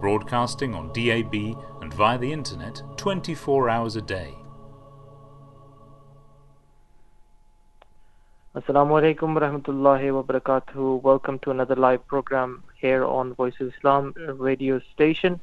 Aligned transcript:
broadcasting 0.00 0.74
on 0.74 0.92
DAB 0.92 1.34
and 1.82 1.92
via 1.94 2.18
the 2.18 2.32
internet 2.32 2.82
24 2.96 3.68
hours 3.68 3.96
a 3.96 4.02
day. 4.02 4.34
Assalamu 8.54 8.98
alaikum 9.00 9.38
warahmatullahi 9.38 10.10
wabarakatuh. 10.10 11.02
Welcome 11.02 11.38
to 11.40 11.50
another 11.50 11.76
live 11.76 12.06
program 12.06 12.64
here 12.80 13.04
on 13.04 13.34
Voice 13.34 13.54
of 13.60 13.72
Islam 13.74 14.14
radio 14.38 14.80
station. 14.94 15.40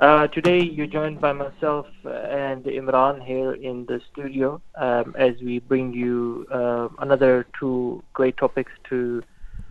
Uh, 0.00 0.26
today 0.26 0.60
you're 0.60 0.88
joined 0.88 1.20
by 1.20 1.32
myself 1.32 1.86
and 2.04 2.64
Imran 2.64 3.24
here 3.24 3.52
in 3.54 3.86
the 3.86 4.00
studio 4.12 4.60
um, 4.74 5.14
as 5.16 5.34
we 5.40 5.60
bring 5.60 5.94
you 5.94 6.46
uh, 6.50 6.88
another 6.98 7.46
two 7.58 8.02
great 8.12 8.36
topics 8.36 8.72
to 8.90 9.22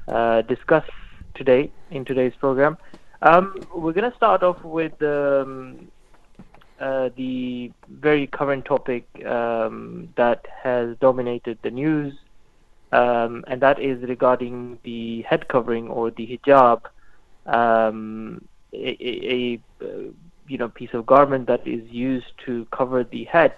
uh, 0.08 0.42
discuss 0.44 0.86
today 1.36 1.70
in 1.92 2.06
today's 2.06 2.34
program. 2.40 2.78
Um, 3.24 3.56
we're 3.74 3.94
going 3.94 4.12
to 4.12 4.18
start 4.18 4.44
off 4.44 4.62
with 4.66 5.02
um, 5.02 5.88
uh, 6.78 7.08
the 7.16 7.72
very 7.90 8.28
current 8.28 8.66
topic 8.66 9.08
um, 9.26 10.10
that 10.18 10.46
has 10.62 10.98
dominated 10.98 11.58
the 11.64 11.72
news 11.72 12.14
um, 12.92 13.46
and 13.48 13.62
that 13.62 13.80
is 13.80 14.04
regarding 14.04 14.78
the 14.84 15.22
head 15.22 15.48
covering 15.48 15.88
or 15.88 16.12
the 16.12 16.38
hijab, 16.38 16.82
um, 17.46 18.46
a, 18.74 18.98
a, 19.00 19.62
a 19.82 19.86
uh, 19.86 20.12
you 20.50 20.58
know 20.58 20.68
piece 20.68 20.94
of 20.94 21.06
garment 21.06 21.48
that 21.48 21.66
is 21.66 21.82
used 21.90 22.32
to 22.46 22.68
cover 22.74 23.06
the 23.06 23.24
head. 23.24 23.54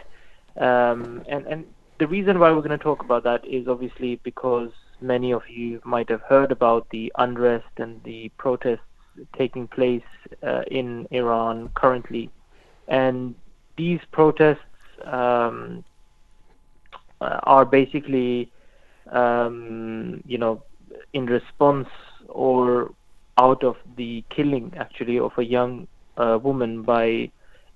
Um, 0.57 1.25
and 1.27 1.45
and 1.47 1.65
the 1.97 2.07
reason 2.07 2.37
why 2.37 2.51
we're 2.51 2.61
going 2.61 2.77
to 2.77 2.83
talk 2.83 3.03
about 3.03 3.23
that 3.23 3.43
is 3.45 3.67
obviously 3.67 4.17
because 4.23 4.69
many 5.01 5.33
of 5.33 5.41
you 5.49 5.81
might 5.83 6.09
have 6.09 6.21
heard 6.21 6.51
about 6.51 6.87
the 6.91 7.11
unrest 7.17 7.73
and 7.77 8.01
the 8.03 8.29
protests 8.37 8.81
taking 9.37 9.67
place 9.67 10.03
uh, 10.43 10.63
in 10.69 11.07
Iran 11.11 11.69
currently, 11.75 12.29
and 12.87 13.35
these 13.77 13.99
protests 14.11 14.59
um, 15.05 15.83
uh, 17.21 17.39
are 17.43 17.65
basically 17.65 18.51
um, 19.11 20.21
you 20.25 20.37
know, 20.37 20.63
in 21.13 21.25
response 21.25 21.87
or 22.27 22.91
out 23.37 23.63
of 23.63 23.75
the 23.97 24.23
killing 24.29 24.73
actually 24.77 25.19
of 25.19 25.31
a 25.37 25.43
young 25.43 25.87
uh, 26.17 26.39
woman 26.41 26.81
by 26.81 27.29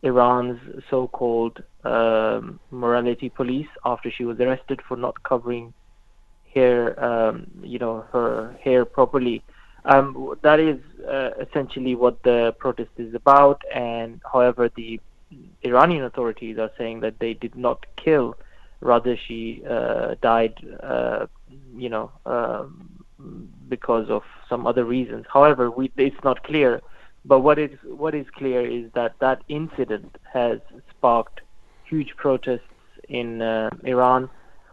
Iran's 0.03 0.59
so-called 0.89 1.61
um, 1.83 2.59
morality 2.71 3.29
police 3.29 3.67
after 3.85 4.09
she 4.09 4.23
was 4.23 4.39
arrested 4.39 4.81
for 4.87 4.95
not 4.95 5.21
covering 5.23 5.73
hair, 6.53 7.03
um, 7.03 7.47
you 7.61 7.79
know, 7.79 8.05
her 8.11 8.55
hair 8.63 8.85
properly. 8.85 9.43
Um, 9.89 10.35
that 10.43 10.59
is 10.59 10.79
uh, 11.07 11.31
essentially 11.41 11.95
what 11.95 12.21
the 12.23 12.55
protest 12.59 12.91
is 12.97 13.15
about. 13.15 13.63
And 13.73 14.21
however, 14.31 14.69
the 14.75 14.99
Iranian 15.63 16.03
authorities 16.03 16.57
are 16.59 16.71
saying 16.77 16.99
that 17.01 17.19
they 17.19 17.33
did 17.33 17.55
not 17.55 17.85
kill 17.95 18.35
rather 18.81 19.17
she 19.17 19.61
uh, 19.69 20.15
died 20.21 20.53
uh, 20.81 21.25
you 21.75 21.89
know 21.89 22.11
um, 22.25 22.89
because 23.67 24.09
of 24.09 24.23
some 24.47 24.65
other 24.65 24.85
reasons 24.85 25.25
however 25.31 25.69
we, 25.69 25.91
it's 25.97 26.23
not 26.23 26.43
clear 26.43 26.81
but 27.25 27.39
what 27.41 27.59
is 27.59 27.71
what 27.83 28.15
is 28.15 28.25
clear 28.35 28.65
is 28.65 28.89
that 28.93 29.13
that 29.19 29.41
incident 29.49 30.17
has 30.31 30.59
sparked 30.89 31.41
huge 31.83 32.15
protests 32.15 32.61
in 33.09 33.41
uh, 33.41 33.69
Iran 33.83 34.29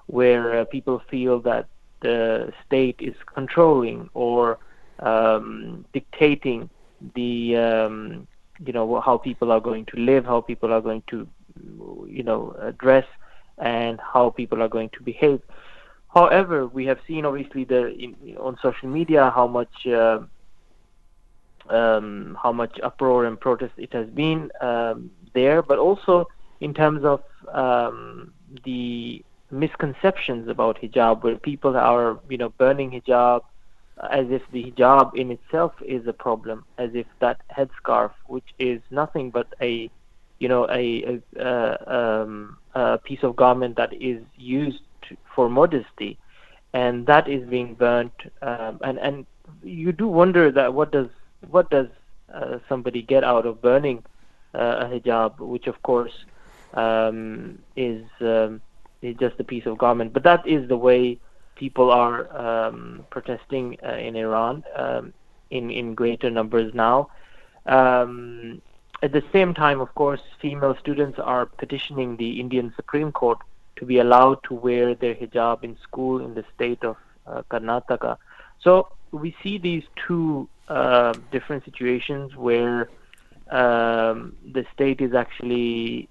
where 0.06 0.60
uh, 0.60 0.64
people 0.66 1.02
feel 1.10 1.40
that 1.40 1.66
the 2.00 2.52
state 2.64 2.96
is 3.00 3.16
controlling 3.34 4.08
or 4.14 4.58
um, 5.00 5.84
dictating 5.92 6.68
the 7.14 7.56
um, 7.56 8.26
you 8.64 8.72
know 8.72 9.00
how 9.00 9.18
people 9.18 9.52
are 9.52 9.60
going 9.60 9.84
to 9.86 9.96
live 9.98 10.24
how 10.24 10.40
people 10.40 10.72
are 10.72 10.80
going 10.80 11.02
to 11.08 11.28
you 12.08 12.22
know 12.22 12.74
dress 12.78 13.06
and 13.58 14.00
how 14.00 14.30
people 14.30 14.62
are 14.62 14.68
going 14.68 14.90
to 14.90 15.02
behave. 15.02 15.40
However, 16.12 16.66
we 16.66 16.86
have 16.86 16.98
seen 17.06 17.24
obviously 17.24 17.64
the 17.64 17.88
in, 17.88 18.36
on 18.38 18.56
social 18.62 18.88
media 18.88 19.32
how 19.34 19.46
much 19.46 19.86
uh, 19.86 20.20
um, 21.68 22.38
how 22.42 22.52
much 22.52 22.78
uproar 22.82 23.26
and 23.26 23.38
protest 23.38 23.72
it 23.76 23.92
has 23.92 24.08
been 24.08 24.50
um, 24.60 25.10
there, 25.34 25.62
but 25.62 25.78
also 25.78 26.26
in 26.60 26.72
terms 26.72 27.04
of 27.04 27.22
um, 27.52 28.32
the 28.64 29.22
misconceptions 29.50 30.48
about 30.48 30.80
hijab, 30.80 31.22
where 31.22 31.36
people 31.36 31.76
are 31.76 32.18
you 32.28 32.38
know 32.38 32.50
burning 32.50 32.90
hijab 32.90 33.42
as 34.10 34.26
if 34.30 34.42
the 34.52 34.64
hijab 34.64 35.14
in 35.14 35.30
itself 35.30 35.72
is 35.84 36.06
a 36.06 36.12
problem, 36.12 36.64
as 36.78 36.90
if 36.94 37.06
that 37.20 37.40
headscarf, 37.56 38.12
which 38.26 38.48
is 38.58 38.80
nothing 38.90 39.30
but 39.30 39.48
a 39.60 39.90
you 40.38 40.48
know 40.48 40.68
a, 40.70 41.20
a, 41.38 41.42
uh, 41.42 42.22
um, 42.22 42.58
a 42.74 42.98
piece 42.98 43.22
of 43.22 43.36
garment 43.36 43.76
that 43.76 43.92
is 43.94 44.22
used 44.36 44.80
for 45.34 45.48
modesty, 45.48 46.18
and 46.72 47.06
that 47.06 47.28
is 47.28 47.48
being 47.48 47.74
burnt. 47.74 48.12
Um, 48.42 48.80
and 48.82 48.98
and 48.98 49.26
you 49.62 49.92
do 49.92 50.08
wonder 50.08 50.52
that 50.52 50.74
what 50.74 50.92
does 50.92 51.08
what 51.48 51.70
does 51.70 51.88
uh, 52.32 52.58
somebody 52.68 53.02
get 53.02 53.24
out 53.24 53.46
of 53.46 53.62
burning 53.62 54.04
uh, 54.54 54.84
a 54.84 54.84
hijab, 54.84 55.38
which 55.38 55.66
of 55.66 55.82
course 55.82 56.12
um, 56.74 57.58
is 57.76 58.04
um, 58.20 58.60
is 59.00 59.16
just 59.16 59.40
a 59.40 59.44
piece 59.44 59.64
of 59.64 59.78
garment. 59.78 60.12
But 60.12 60.24
that 60.24 60.46
is 60.46 60.68
the 60.68 60.76
way 60.76 61.18
people 61.56 61.90
are 61.90 62.18
um, 62.36 63.04
protesting 63.10 63.76
uh, 63.82 63.92
in 63.92 64.14
Iran 64.14 64.62
um, 64.76 65.12
in 65.50 65.70
in 65.70 65.94
greater 65.94 66.30
numbers 66.30 66.72
now. 66.74 67.10
Um, 67.66 68.62
at 69.02 69.12
the 69.12 69.22
same 69.32 69.52
time, 69.52 69.80
of 69.80 69.94
course, 69.94 70.20
female 70.40 70.76
students 70.80 71.18
are 71.18 71.44
petitioning 71.46 72.16
the 72.16 72.40
Indian 72.40 72.72
Supreme 72.76 73.12
Court 73.12 73.38
to 73.76 73.84
be 73.84 73.98
allowed 73.98 74.42
to 74.44 74.54
wear 74.54 74.94
their 74.94 75.14
hijab 75.14 75.64
in 75.64 75.76
school 75.82 76.24
in 76.24 76.34
the 76.34 76.44
state 76.54 76.82
of 76.82 76.96
uh, 77.26 77.42
Karnataka. 77.50 78.16
So 78.60 78.88
we 79.10 79.36
see 79.42 79.58
these 79.58 79.84
two 80.06 80.48
uh, 80.68 81.12
different 81.30 81.64
situations 81.64 82.34
where 82.36 82.88
um, 83.50 84.36
the 84.52 84.64
state 84.72 85.00
is 85.00 85.14
actually, 85.14 86.08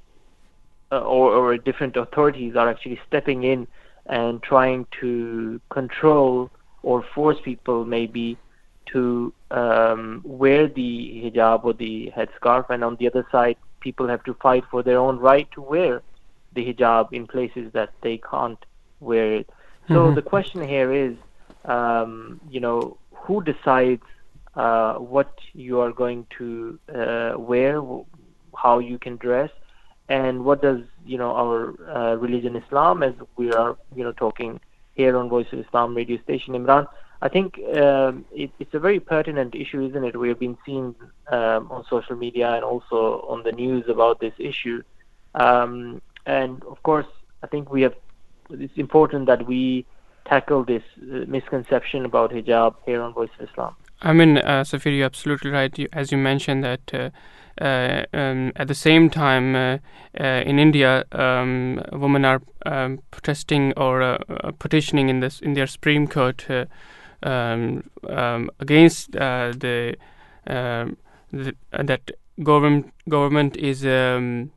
uh, 0.92 1.00
or, 1.00 1.34
or 1.34 1.58
different 1.58 1.98
authorities 1.98 2.56
are 2.56 2.70
actually 2.70 3.00
stepping 3.08 3.44
in 3.44 3.68
and 4.08 4.42
trying 4.44 4.86
to 5.02 5.60
control 5.72 6.50
or 6.84 7.04
force 7.14 7.38
people 7.44 7.86
maybe 7.86 8.38
to 8.92 9.34
um, 9.52 10.22
wear 10.24 10.68
the 10.68 11.22
hijab 11.24 11.64
or 11.64 11.74
the 11.74 12.12
headscarf, 12.16 12.70
and 12.70 12.84
on 12.84 12.96
the 13.00 13.08
other 13.08 13.26
side, 13.32 13.58
people 13.82 14.08
have 14.08 14.24
to 14.24 14.34
fight 14.36 14.64
for 14.70 14.84
their 14.84 14.98
own 15.00 15.18
right 15.18 15.48
to 15.54 15.62
wear 15.62 16.02
the 16.54 16.66
hijab 16.74 17.12
in 17.12 17.26
places 17.28 17.72
that 17.74 17.90
they 18.02 18.18
can't 18.30 18.64
wear 19.00 19.34
it. 19.34 19.50
So 19.92 20.12
Mhm. 20.12 20.16
the 20.16 20.22
question 20.22 20.62
here 20.62 20.92
is, 20.94 21.16
um, 21.66 22.40
you 22.50 22.60
know, 22.60 22.98
who 23.24 23.44
decides 23.44 24.04
uh, 24.56 24.94
what 24.96 25.32
you 25.54 25.80
are 25.82 25.92
going 25.92 26.26
to 26.38 26.80
uh, 26.94 27.34
wear, 27.38 27.82
how 28.56 28.80
you 28.80 28.98
can 28.98 29.18
dress, 29.18 29.52
and 30.10 30.46
what 30.46 30.62
does 30.62 30.82
you 31.06 31.18
know 31.18 31.32
our 31.32 31.74
uh, 31.90 32.16
religion 32.16 32.56
Islam, 32.56 33.04
as 33.04 33.14
we 33.38 33.52
are 33.52 33.78
you 33.96 34.04
know 34.04 34.12
talking 34.12 34.60
here 34.94 35.18
on 35.18 35.30
Voice 35.30 35.48
of 35.52 35.60
Islam 35.60 35.96
radio 35.96 36.18
station, 36.24 36.54
Imran. 36.54 36.88
I 37.22 37.30
think 37.30 37.60
um, 37.76 38.26
it, 38.32 38.52
it's 38.60 38.74
a 38.74 38.80
very 38.80 39.00
pertinent 39.00 39.56
issue, 39.56 39.86
isn't 39.88 40.04
it? 40.04 40.18
We 40.18 40.30
have 40.30 40.40
been 40.40 40.58
seeing 40.66 40.96
um, 41.32 41.72
on 41.72 41.86
social 41.90 42.16
media 42.16 42.54
and 42.54 42.64
also 42.64 43.26
on 43.28 43.44
the 43.44 43.52
news 43.52 43.86
about 43.88 44.20
this 44.20 44.34
issue. 44.38 44.84
Um, 45.34 46.02
and 46.26 46.64
of 46.66 46.82
course, 46.84 47.08
I 47.44 47.48
think 47.48 47.72
we 47.72 47.82
have. 47.84 47.96
It's 48.50 48.78
important 48.78 49.26
that 49.26 49.48
we 49.48 49.86
tackle 50.26 50.64
this 50.64 50.84
uh, 51.02 51.26
misconception 51.28 52.06
about 52.06 52.32
hijab 52.32 52.76
here 52.86 53.02
on 53.02 53.14
Voice 53.14 53.30
of 53.40 53.50
Islam. 53.50 53.76
I 54.02 54.14
mean, 54.14 54.38
uh, 54.38 54.64
Safir, 54.64 54.96
you're 54.96 55.06
absolutely 55.06 55.52
right. 55.52 55.78
You, 55.78 55.88
as 55.94 56.12
you 56.12 56.18
mentioned 56.18 56.64
that 56.64 56.94
uh, 56.94 57.10
um, 57.62 58.52
at 58.56 58.68
the 58.68 58.76
same 58.76 59.10
time 59.10 59.56
uh, 59.56 59.78
uh, 60.20 60.44
in 60.46 60.60
India, 60.60 61.04
um, 61.12 61.82
women 61.92 62.26
are 62.26 62.42
um, 62.66 63.00
protesting 63.12 63.74
or 63.78 64.02
uh, 64.02 64.18
uh, 64.30 64.52
petitioning 64.60 65.10
in 65.10 65.20
this 65.20 65.40
in 65.42 65.54
their 65.54 65.68
Supreme 65.68 66.08
Court 66.08 66.46
uh, 66.50 66.66
um, 67.24 67.90
um, 68.10 68.50
against 68.60 69.16
uh, 69.16 69.52
the, 69.58 69.96
um, 70.48 70.98
the 71.32 71.54
that 71.72 72.12
government 72.44 72.94
government 73.10 73.56
is 73.58 73.86
um, 73.86 74.52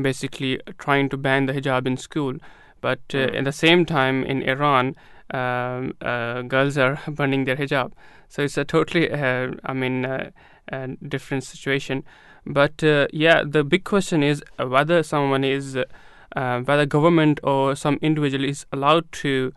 basically 0.00 0.60
trying 0.78 1.08
to 1.08 1.16
ban 1.16 1.46
the 1.46 1.52
hijab 1.52 1.86
in 1.86 1.96
school, 1.96 2.34
but 2.80 3.00
uh, 3.14 3.18
Mm. 3.18 3.38
at 3.38 3.44
the 3.44 3.52
same 3.52 3.84
time 3.84 4.24
in 4.24 4.42
Iran, 4.42 4.94
um, 5.34 5.94
uh, 6.00 6.42
girls 6.42 6.76
are 6.78 6.98
burning 7.08 7.44
their 7.44 7.56
hijab. 7.56 7.92
So 8.28 8.42
it's 8.42 8.56
a 8.56 8.64
totally, 8.64 9.10
uh, 9.10 9.52
I 9.64 9.72
mean, 9.74 10.04
uh, 10.04 10.30
uh, 10.72 10.88
different 11.06 11.44
situation. 11.44 12.04
But 12.46 12.82
uh, 12.82 13.06
yeah, 13.12 13.42
the 13.44 13.62
big 13.64 13.84
question 13.84 14.22
is 14.22 14.42
uh, 14.58 14.66
whether 14.66 15.02
someone 15.02 15.44
is, 15.44 15.76
uh, 15.76 16.60
whether 16.60 16.86
government 16.86 17.40
or 17.42 17.76
some 17.76 17.98
individual 18.02 18.44
is 18.44 18.66
allowed 18.72 19.10
to, 19.12 19.52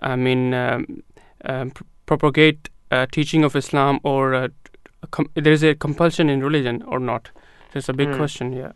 I 0.00 0.16
mean, 0.16 0.52
um, 0.54 1.02
um, 1.44 1.70
pr- 1.70 1.84
propagate 2.06 2.70
uh, 2.90 3.06
teaching 3.10 3.44
of 3.44 3.54
Islam 3.56 4.00
or 4.02 4.34
uh, 4.34 4.48
com- 5.10 5.30
there 5.34 5.52
is 5.52 5.62
a 5.62 5.74
compulsion 5.74 6.28
in 6.28 6.42
religion 6.42 6.82
or 6.82 6.98
not. 6.98 7.30
So 7.72 7.78
it's 7.78 7.88
a 7.88 7.92
big 7.92 8.08
Hmm. 8.08 8.16
question. 8.16 8.52
Yeah. 8.52 8.72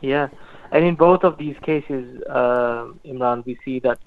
Yeah, 0.00 0.28
and 0.72 0.84
in 0.84 0.96
both 0.96 1.22
of 1.22 1.38
these 1.38 1.56
cases, 1.62 2.20
uh, 2.28 2.86
Imran, 3.06 3.44
we 3.46 3.56
see 3.64 3.78
that 3.80 3.98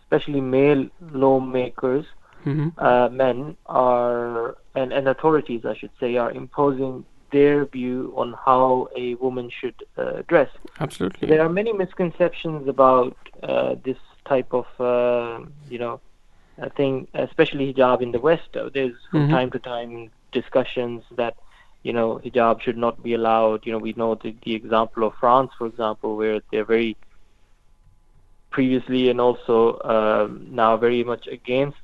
especially 0.00 0.40
male 0.40 0.86
lawmakers, 1.00 2.06
hmm 2.44 2.68
uh, 2.78 3.08
men 3.10 3.56
are 3.66 4.56
and, 4.74 4.92
and 4.92 5.08
authorities, 5.08 5.64
I 5.64 5.74
should 5.76 5.90
say, 6.00 6.16
are 6.16 6.30
imposing 6.30 7.04
their 7.32 7.66
view 7.66 8.12
on 8.16 8.34
how 8.44 8.88
a 8.96 9.14
woman 9.16 9.50
should 9.50 9.74
uh, 9.96 10.22
dress. 10.28 10.50
Absolutely. 10.78 11.28
There 11.28 11.42
are 11.42 11.48
many 11.48 11.72
misconceptions 11.72 12.68
about 12.68 13.16
uh, 13.42 13.76
this 13.84 13.98
type 14.26 14.52
of, 14.52 14.66
uh, 14.78 15.44
you 15.68 15.78
know, 15.78 16.00
uh, 16.60 16.68
thing, 16.76 17.08
especially 17.14 17.72
hijab 17.72 18.02
in 18.02 18.12
the 18.12 18.20
West. 18.20 18.48
There's 18.74 18.96
from 19.10 19.22
Mhm. 19.26 19.30
time 19.30 19.50
to 19.52 19.58
time 19.58 20.10
discussions 20.32 21.02
that, 21.16 21.34
you 21.82 21.92
know, 21.92 22.20
hijab 22.24 22.60
should 22.60 22.76
not 22.76 23.02
be 23.02 23.14
allowed. 23.14 23.64
You 23.66 23.72
know, 23.72 23.78
we 23.78 23.94
know 23.94 24.14
the, 24.14 24.34
the 24.44 24.54
example 24.54 25.04
of 25.04 25.14
France, 25.14 25.50
for 25.58 25.66
example, 25.66 26.16
where 26.16 26.40
they're 26.50 26.64
very 26.76 26.96
previously 28.50 29.08
and 29.10 29.20
also 29.20 29.78
um, 29.84 30.46
now 30.50 30.76
very 30.76 31.04
much 31.04 31.26
against 31.28 31.78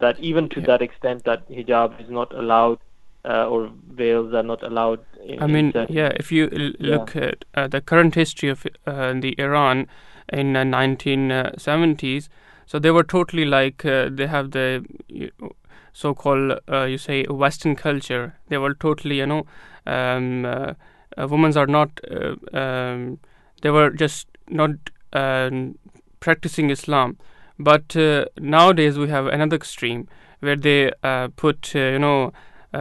that, 0.00 0.18
even 0.18 0.48
to 0.50 0.60
Yeah. 0.60 0.66
that 0.66 0.82
extent 0.82 1.24
that 1.24 1.48
hijab 1.48 2.00
is 2.00 2.10
not 2.10 2.32
allowed 2.34 2.78
uh, 3.24 3.46
or 3.48 3.70
veils 3.92 4.32
are 4.34 4.42
not 4.42 4.62
allowed. 4.62 5.00
In, 5.24 5.42
I 5.42 5.46
mean, 5.46 5.72
certain- 5.72 5.94
yeah, 5.94 6.12
if 6.16 6.32
you 6.32 6.48
l- 6.52 6.72
look 6.78 7.16
at 7.16 7.44
uh, 7.54 7.68
the 7.68 7.80
current 7.80 8.14
history 8.14 8.48
of 8.48 8.66
uh, 8.86 9.12
the 9.14 9.34
Iran 9.38 9.86
in 10.32 10.56
uh, 10.56 10.64
1970s, 10.64 12.28
so 12.66 12.78
they 12.78 12.90
were 12.90 13.02
totally 13.04 13.44
like 13.44 13.84
uh, 13.84 14.08
they 14.10 14.26
have 14.26 14.52
the 14.52 14.84
so-called 15.92 16.58
uh, 16.70 16.84
you 16.84 16.98
say 16.98 17.24
Western 17.24 17.76
culture. 17.76 18.34
They 18.48 18.58
were 18.58 18.74
totally, 18.74 19.18
you 19.18 19.26
know, 19.26 19.46
um, 19.86 20.44
uh, 20.44 20.74
uh, 21.16 21.26
women 21.28 21.56
are 21.56 21.66
not. 21.66 22.00
Uh, 22.10 22.34
um, 22.56 23.18
they 23.62 23.70
were 23.70 23.90
just 23.90 24.26
not 24.48 24.70
um 25.12 25.78
practicing 26.20 26.70
Islam. 26.70 27.16
But 27.58 27.94
uh, 27.96 28.24
nowadays 28.38 28.98
we 28.98 29.08
have 29.08 29.26
another 29.26 29.56
extreme 29.56 30.08
where 30.40 30.56
they 30.56 30.92
uh, 31.02 31.28
put, 31.36 31.72
uh, 31.74 31.78
you 31.78 31.98
know, 31.98 32.26
uh, 32.26 32.30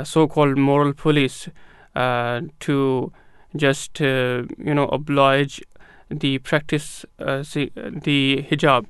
so-called 0.04 0.58
moral 0.58 0.94
police 0.94 1.50
uh, 1.96 2.42
to 2.60 3.12
just 3.56 4.02
uh, 4.02 4.44
you 4.58 4.74
know 4.74 4.88
oblige 4.88 5.62
the 6.10 6.38
practice 6.40 7.06
uh, 7.20 7.44
see, 7.44 7.72
the 7.76 8.46
hijab 8.50 8.86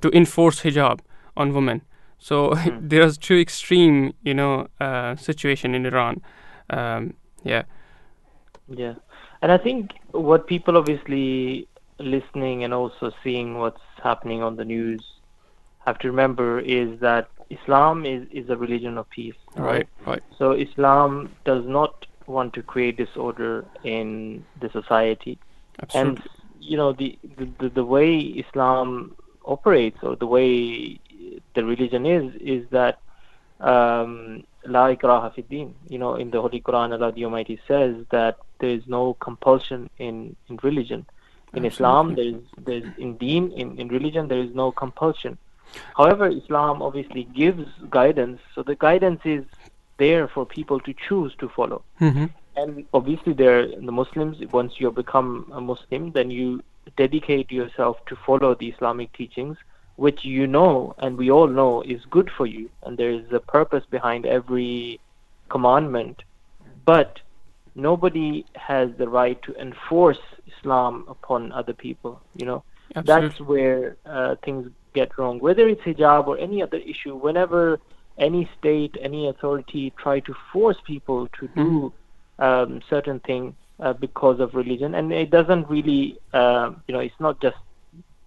to 0.00 0.10
enforce 0.16 0.60
hijab 0.62 1.00
on 1.36 1.52
women. 1.52 1.82
So 2.18 2.54
Hmm. 2.64 2.78
there's 2.80 3.18
two 3.18 3.38
extreme 3.38 4.14
you 4.22 4.34
know 4.34 4.68
uh, 4.80 5.16
situation 5.16 5.74
in 5.74 5.86
Iran. 5.86 6.20
Um, 6.70 7.14
yeah, 7.44 7.62
Yeah, 8.68 8.94
and 9.42 9.52
I 9.52 9.58
think 9.58 9.92
what 10.12 10.46
people 10.46 10.76
obviously 10.76 11.68
listening 11.98 12.64
and 12.64 12.74
also 12.74 13.12
seeing 13.22 13.58
what's 13.58 13.80
happening 14.02 14.42
on 14.42 14.56
the 14.56 14.64
news 14.64 15.04
have 15.84 15.98
to 16.00 16.08
remember 16.08 16.58
is 16.60 16.98
that 17.00 17.28
Islam 17.50 18.04
is, 18.04 18.26
is 18.30 18.48
a 18.50 18.56
religion 18.56 18.98
of 18.98 19.08
peace. 19.10 19.34
right, 19.56 19.88
right. 20.06 20.22
So 20.38 20.52
Islam 20.52 21.30
does 21.44 21.64
not 21.66 22.06
want 22.26 22.54
to 22.54 22.62
create 22.62 22.96
disorder 22.96 23.64
in 23.84 24.44
the 24.60 24.68
society. 24.70 25.38
Absolutely. 25.80 26.10
And 26.10 26.28
you 26.60 26.76
know 26.76 26.92
the, 26.92 27.18
the 27.58 27.68
the 27.68 27.84
way 27.84 28.18
Islam 28.18 29.14
operates 29.44 29.98
or 30.02 30.16
the 30.16 30.26
way 30.26 30.98
the 31.54 31.64
religion 31.64 32.06
is 32.06 32.34
is 32.40 32.68
that 32.70 32.98
um, 33.60 34.44
la 34.64 34.88
ikraha 34.94 35.34
fi 35.34 35.42
din. 35.42 35.74
You 35.88 35.98
know, 35.98 36.14
in 36.14 36.30
the 36.30 36.40
Holy 36.40 36.60
Quran, 36.60 36.92
Allah 36.92 37.12
the 37.12 37.24
Almighty 37.24 37.60
says 37.68 37.96
that 38.10 38.38
there 38.58 38.70
is 38.70 38.82
no 38.86 39.14
compulsion 39.14 39.90
in 39.98 40.36
in 40.48 40.58
religion. 40.62 41.06
In 41.54 41.64
Islam, 41.64 42.14
there 42.16 42.26
is 42.26 42.42
there 42.58 42.76
is 42.76 42.84
in 42.98 43.16
deen 43.16 43.52
in 43.52 43.78
in 43.78 43.88
religion 43.88 44.28
there 44.28 44.40
is 44.40 44.54
no 44.54 44.72
compulsion. 44.72 45.38
However, 45.96 46.26
Islam 46.28 46.82
obviously 46.82 47.24
gives 47.24 47.66
guidance, 47.90 48.40
so 48.54 48.62
the 48.62 48.76
guidance 48.76 49.20
is 49.24 49.44
there 49.98 50.28
for 50.28 50.44
people 50.46 50.80
to 50.80 50.94
choose 50.94 51.34
to 51.36 51.48
follow. 51.48 51.82
Hmm 51.98 52.26
and 52.58 52.86
obviously 52.94 53.34
there 53.34 53.68
the 53.68 53.92
muslims 53.92 54.38
once 54.50 54.80
you 54.80 54.90
become 54.90 55.46
a 55.52 55.60
muslim 55.60 56.10
then 56.12 56.30
you 56.30 56.62
dedicate 56.96 57.52
yourself 57.52 57.98
to 58.06 58.16
follow 58.16 58.54
the 58.54 58.68
islamic 58.68 59.12
teachings 59.12 59.58
which 59.96 60.24
you 60.24 60.46
know 60.46 60.94
and 60.98 61.16
we 61.16 61.30
all 61.30 61.46
know 61.46 61.82
is 61.82 62.04
good 62.10 62.30
for 62.36 62.46
you 62.46 62.68
and 62.82 62.96
there 62.96 63.10
is 63.10 63.24
a 63.32 63.40
purpose 63.40 63.84
behind 63.90 64.26
every 64.26 65.00
commandment. 65.48 66.22
But 66.84 67.20
nobody 67.74 68.44
has 68.54 68.90
the 68.98 69.08
right 69.08 69.40
to 69.42 69.54
enforce 69.60 70.18
islam 70.46 71.04
upon 71.08 71.52
other 71.52 71.72
people 71.72 72.20
you 72.36 72.46
know? 72.46 72.62
That's 72.94 73.40
where 73.40 73.96
uh, 74.06 74.36
things 74.44 74.70
get 75.00 75.10
wrong. 75.18 75.34
Whether 75.46 75.64
it's 75.72 75.84
hijab 75.88 76.22
or 76.30 76.36
any 76.48 76.58
other 76.66 76.80
issue, 76.92 77.14
whenever 77.26 77.62
any 78.28 78.42
state, 78.58 78.94
any 79.08 79.22
authority 79.32 79.82
try 80.04 80.16
to 80.28 80.32
force 80.52 80.80
people 80.92 81.20
to 81.38 81.44
do 81.62 81.70
um, 82.46 82.70
certain 82.94 83.18
thing 83.28 83.42
uh, 83.84 83.94
because 84.06 84.38
of 84.44 84.48
religion, 84.62 84.90
and 84.98 85.06
it 85.24 85.30
doesn't 85.38 85.64
really, 85.76 86.02
uh, 86.40 86.66
you 86.86 86.92
know, 86.94 87.02
it's 87.08 87.20
not 87.26 87.34
just 87.46 87.60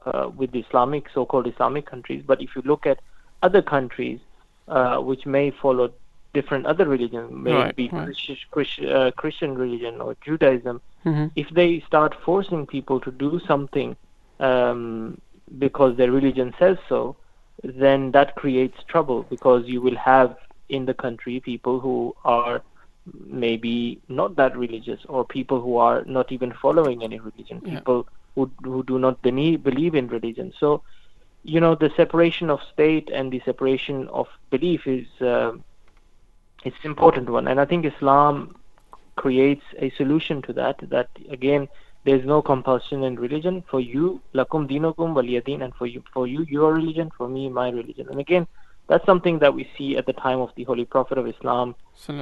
uh, 0.09 0.25
with 0.39 0.49
the 0.55 0.61
Islamic, 0.67 1.03
so-called 1.15 1.47
Islamic 1.53 1.85
countries, 1.93 2.21
but 2.31 2.37
if 2.45 2.49
you 2.55 2.61
look 2.71 2.83
at 2.91 2.97
other 3.47 3.63
countries 3.75 4.19
uh, 4.77 4.97
which 5.09 5.23
may 5.35 5.47
follow 5.63 5.85
different 6.37 6.63
other 6.71 6.85
religions, 6.95 7.29
may 7.47 7.53
Right, 7.53 7.75
be 7.81 7.85
right. 7.91 8.05
Christian, 8.05 8.37
Christian, 8.55 8.85
uh, 8.97 9.09
Christian 9.21 9.51
religion 9.65 9.95
or 10.05 10.11
Judaism, 10.27 10.75
hmm 11.07 11.27
if 11.41 11.47
they 11.59 11.71
start 11.89 12.11
forcing 12.27 12.63
people 12.75 12.97
to 13.05 13.11
do 13.25 13.31
something 13.51 13.89
um, 14.49 15.17
because 15.57 15.97
their 15.97 16.11
religion 16.11 16.53
says 16.59 16.77
so, 16.87 17.15
then 17.63 18.11
that 18.11 18.35
creates 18.35 18.77
trouble 18.87 19.23
because 19.23 19.65
you 19.65 19.81
will 19.81 19.97
have 19.97 20.35
in 20.69 20.85
the 20.85 20.93
country 20.93 21.39
people 21.39 21.79
who 21.79 22.15
are 22.23 22.61
maybe 23.25 23.99
not 24.07 24.35
that 24.35 24.55
religious 24.55 24.99
or 25.09 25.25
people 25.25 25.59
who 25.59 25.77
are 25.77 26.03
not 26.05 26.31
even 26.31 26.53
following 26.61 27.03
any 27.03 27.19
religion, 27.19 27.61
Yeah. 27.65 27.79
people 27.79 28.07
who, 28.35 28.51
who 28.63 28.83
do 28.83 28.99
not 28.99 29.21
believe, 29.21 29.63
believe 29.63 29.95
in 29.95 30.07
religion. 30.07 30.53
So, 30.59 30.83
you 31.43 31.59
know, 31.59 31.75
the 31.75 31.89
separation 31.97 32.49
of 32.49 32.59
state 32.71 33.09
and 33.11 33.31
the 33.31 33.41
separation 33.45 34.07
of 34.09 34.27
belief 34.51 34.85
is 34.85 35.07
uh, 35.21 35.53
it's 36.65 36.75
an 36.83 36.89
important 36.89 37.29
one, 37.29 37.47
and 37.47 37.59
I 37.59 37.65
think 37.65 37.85
Islam 37.85 38.55
creates 39.15 39.63
a 39.79 39.89
solution 39.91 40.41
to 40.43 40.53
that. 40.53 40.77
That 40.89 41.09
again, 41.29 41.67
there's 42.09 42.25
no 42.35 42.41
compulsion 42.41 43.03
in 43.03 43.15
religion. 43.27 43.63
For 43.71 43.79
you, 43.79 44.21
lakum 44.39 44.67
dinukum 44.71 45.13
waliyadin, 45.19 45.63
and 45.65 45.73
for 45.79 45.87
you, 45.93 46.03
for 46.13 46.27
you, 46.27 46.45
your 46.57 46.73
religion. 46.73 47.11
For 47.17 47.27
me, 47.29 47.49
my 47.49 47.69
religion. 47.69 48.07
And 48.11 48.19
again, 48.19 48.47
that's 48.89 49.05
something 49.05 49.39
that 49.39 49.53
we 49.53 49.63
see 49.77 49.89
at 49.97 50.05
the 50.07 50.13
time 50.13 50.39
of 50.45 50.51
the 50.55 50.63
Holy 50.63 50.85
Prophet 50.85 51.17
of 51.17 51.27
Islam, 51.35 51.75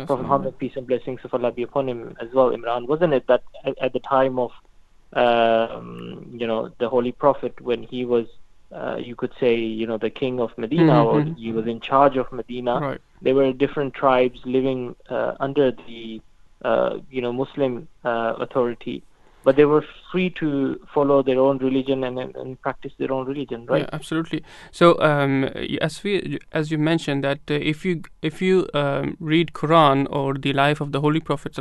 Prophet 0.08 0.24
Muhammad, 0.24 0.58
peace 0.60 0.76
and 0.76 0.88
blessings 0.88 1.22
of 1.24 1.34
Allah 1.34 1.52
be 1.60 1.64
upon 1.64 1.88
him 1.92 2.16
as 2.24 2.30
well. 2.34 2.50
Imran, 2.58 2.88
wasn't 2.88 3.14
it 3.14 3.26
that 3.28 3.44
at, 3.66 3.78
at 3.86 3.94
the 3.94 4.00
time 4.02 4.36
of, 4.46 4.52
um, 5.14 6.36
you 6.42 6.48
know, 6.48 6.70
the 6.80 6.90
Holy 6.90 7.12
Prophet 7.12 7.60
when 7.62 7.84
he 7.84 8.06
was, 8.06 8.28
uh, 8.74 8.98
you 9.00 9.16
could 9.16 9.34
say, 9.40 9.56
you 9.56 9.88
know, 9.88 9.98
the 9.98 10.10
king 10.10 10.40
of 10.40 10.58
Medina, 10.58 10.94
Mhm, 10.94 11.06
or 11.06 11.22
mhm. 11.22 11.38
he 11.38 11.52
was 11.52 11.68
in 11.68 11.80
charge 11.80 12.18
of 12.18 12.32
Medina 12.32 12.80
Right. 12.80 13.02
there 13.22 13.36
were 13.36 13.52
different 13.54 13.94
tribes 13.94 14.40
living 14.46 14.96
uh, 15.10 15.36
under 15.40 15.72
the 15.72 16.22
uh, 16.70 16.98
you 17.10 17.22
know 17.22 17.32
Muslim 17.32 17.88
uh, 18.04 18.34
authority, 18.46 19.04
but 19.48 19.56
they 19.56 19.64
were 19.64 19.86
free 20.12 20.30
to 20.30 20.78
follow 20.94 21.24
their 21.24 21.40
own 21.40 21.58
religion 21.60 22.04
and, 22.04 22.20
and, 22.20 22.36
and 22.36 22.62
practice 22.62 22.92
their 23.00 23.14
own 23.14 23.26
religion, 23.26 23.66
right? 23.68 23.84
Yeah, 23.84 23.90
absolutely. 23.94 24.44
So, 24.74 25.00
um, 25.00 25.46
as 25.80 26.04
we, 26.04 26.38
as 26.52 26.70
you 26.70 26.78
mentioned, 26.78 27.24
that 27.24 27.40
uh, 27.50 27.54
if 27.54 27.86
you 27.86 28.02
if 28.22 28.42
you 28.42 28.68
um, 28.74 29.16
read 29.22 29.54
Quran 29.54 30.06
or 30.10 30.34
the 30.34 30.52
life 30.52 30.82
of 30.82 30.92
the 30.92 31.00
Holy 31.00 31.22
Prophet 31.22 31.58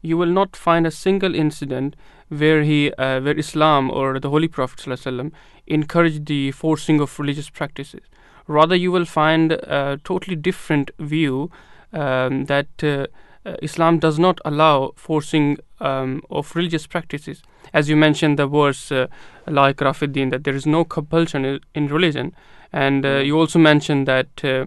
you 0.00 0.16
will 0.16 0.32
not 0.40 0.54
find 0.54 0.86
a 0.86 0.92
single 0.92 1.34
incident 1.34 1.96
where 2.28 2.62
he, 2.62 2.92
uh, 2.92 3.20
where 3.20 3.36
Islam 3.36 3.90
or 3.90 4.20
the 4.20 4.30
Holy 4.30 4.46
Prophet 4.46 5.32
encouraged 5.66 6.26
the 6.26 6.52
forcing 6.52 7.00
of 7.00 7.18
religious 7.18 7.50
practices. 7.50 8.02
Rather, 8.46 8.76
you 8.76 8.92
will 8.92 9.06
find 9.06 9.50
a 9.50 9.98
totally 10.04 10.36
different 10.36 10.92
view 11.00 11.50
um, 11.92 12.44
that 12.44 12.84
uh, 12.84 13.08
uh, 13.44 13.54
Islam 13.62 13.98
does 13.98 14.18
not 14.18 14.40
allow 14.44 14.92
forcing 14.96 15.58
um, 15.80 16.22
of 16.30 16.54
religious 16.54 16.86
practices. 16.86 17.42
As 17.72 17.88
you 17.88 17.96
mentioned, 17.96 18.38
the 18.38 18.46
verse 18.46 18.92
uh, 18.92 19.06
la 19.46 19.72
ikraha 19.72 19.94
fiddin 19.94 20.30
that 20.30 20.44
there 20.44 20.54
is 20.54 20.66
no 20.66 20.84
compulsion 20.84 21.44
in, 21.44 21.60
in 21.74 21.88
religion, 21.88 22.34
and 22.72 23.04
uh, 23.04 23.18
you 23.18 23.38
also 23.38 23.58
mentioned 23.58 24.06
that 24.06 24.44
uh, 24.44 24.66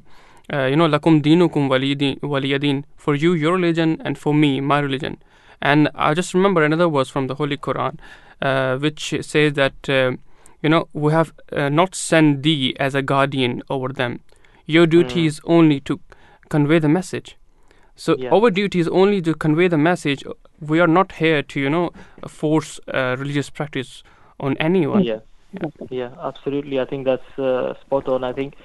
uh, 0.53 0.65
you 0.65 0.75
know 0.75 0.87
lakum 0.87 1.21
dinukum 1.21 1.69
waliyadin, 1.69 2.83
for 2.97 3.15
you 3.15 3.33
your 3.33 3.55
religion 3.55 4.01
and 4.03 4.17
for 4.17 4.33
me 4.33 4.59
my 4.59 4.79
religion. 4.79 5.17
And 5.61 5.89
I 5.95 6.13
just 6.13 6.33
remember 6.33 6.63
another 6.63 6.89
verse 6.89 7.09
from 7.09 7.27
the 7.27 7.35
Holy 7.35 7.57
Quran, 7.57 7.97
uh, 8.41 8.77
which 8.77 9.15
says 9.21 9.53
that 9.53 9.89
uh, 9.89 10.11
you 10.61 10.69
know 10.69 10.87
we 10.93 11.11
have 11.13 11.33
uh, 11.51 11.69
not 11.69 11.95
sent 11.95 12.43
thee 12.43 12.75
as 12.79 12.95
a 12.95 13.01
guardian 13.01 13.63
over 13.69 13.89
them. 13.89 14.19
Your 14.65 14.85
duty 14.87 15.27
is 15.27 15.39
only 15.45 15.79
to 15.81 15.99
convey 16.49 16.79
the 16.79 16.89
message. 16.89 17.37
So 17.95 18.15
Yeah. 18.17 18.33
our 18.33 18.51
duty 18.51 18.79
is 18.79 18.87
only 18.87 19.21
to 19.21 19.33
convey 19.33 19.67
the 19.67 19.77
message. 19.77 20.23
We 20.59 20.79
are 20.79 20.87
not 20.87 21.13
here 21.13 21.41
to 21.41 21.59
you 21.59 21.69
know 21.69 21.91
force 22.27 22.79
uh, 22.93 23.15
religious 23.17 23.49
practice 23.49 24.03
on 24.39 24.57
anyone. 24.57 25.03
Yeah, 25.03 25.19
yeah, 25.89 26.11
absolutely. 26.21 26.79
I 26.79 26.85
think 26.85 27.05
that's 27.05 27.39
uh, 27.39 27.73
spot 27.81 28.07
on. 28.09 28.23
I 28.23 28.33
think 28.33 28.55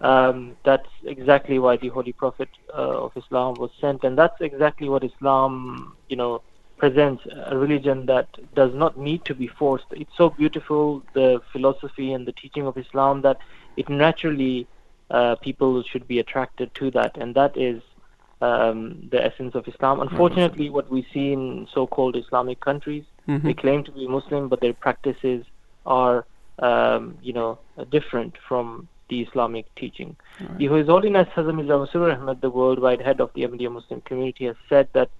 um, 0.00 0.56
that's 0.64 0.88
exactly 1.04 1.58
why 1.58 1.76
the 1.78 1.88
Holy 1.88 2.12
Prophet 2.12 2.48
uh, 2.74 3.04
of 3.04 3.16
Islam 3.16 3.58
was 3.58 3.70
sent, 3.80 4.04
and 4.04 4.18
that's 4.18 4.40
exactly 4.40 4.88
what 4.88 5.04
Islam, 5.04 5.96
you 6.08 6.16
know, 6.16 6.42
presents 6.76 7.22
a 7.46 7.56
religion 7.56 8.04
that 8.06 8.28
does 8.54 8.74
not 8.74 8.98
need 8.98 9.24
to 9.24 9.34
be 9.34 9.46
forced. 9.46 9.86
It's 9.92 10.14
so 10.16 10.28
beautiful, 10.28 11.02
the 11.14 11.40
philosophy 11.50 12.12
and 12.12 12.26
the 12.26 12.32
teaching 12.32 12.66
of 12.66 12.76
Islam, 12.76 13.22
that 13.22 13.38
it 13.78 13.88
naturally 13.88 14.68
uh, 15.10 15.36
people 15.36 15.82
should 15.82 16.06
be 16.06 16.18
attracted 16.18 16.74
to 16.74 16.90
that, 16.90 17.16
and 17.16 17.34
that 17.34 17.56
is 17.56 17.80
um, 18.40 19.08
the 19.10 19.24
essence 19.24 19.54
of 19.54 19.66
Islam. 19.66 20.00
Unfortunately, 20.00 20.70
what 20.70 20.90
we 20.90 21.06
see 21.12 21.32
in 21.32 21.66
so-called 21.72 22.16
Islamic 22.16 22.60
countries, 22.60 23.04
they 23.44 23.54
claim 23.54 23.82
to 23.84 23.92
be 23.92 24.06
Muslim, 24.06 24.48
but 24.48 24.60
their 24.60 24.74
practices 24.74 25.44
are, 25.84 26.24
um, 26.60 27.18
you 27.22 27.32
know, 27.32 27.58
different 27.90 28.36
from 28.48 28.88
the 29.08 29.22
Islamic 29.22 29.72
teaching. 29.76 30.16
The 30.58 30.66
His 30.68 30.86
Holiness 30.86 31.28
Hazrat 31.34 31.54
Mirza 31.54 31.72
Masroor 31.72 32.16
Ahmad, 32.16 32.40
the 32.40 32.50
worldwide 32.50 33.00
head 33.00 33.20
of 33.20 33.30
the 33.34 33.42
Ahmadiyya 33.42 33.72
Muslim 33.72 34.00
community, 34.02 34.46
has 34.46 34.56
said 34.68 34.88
that 34.92 35.10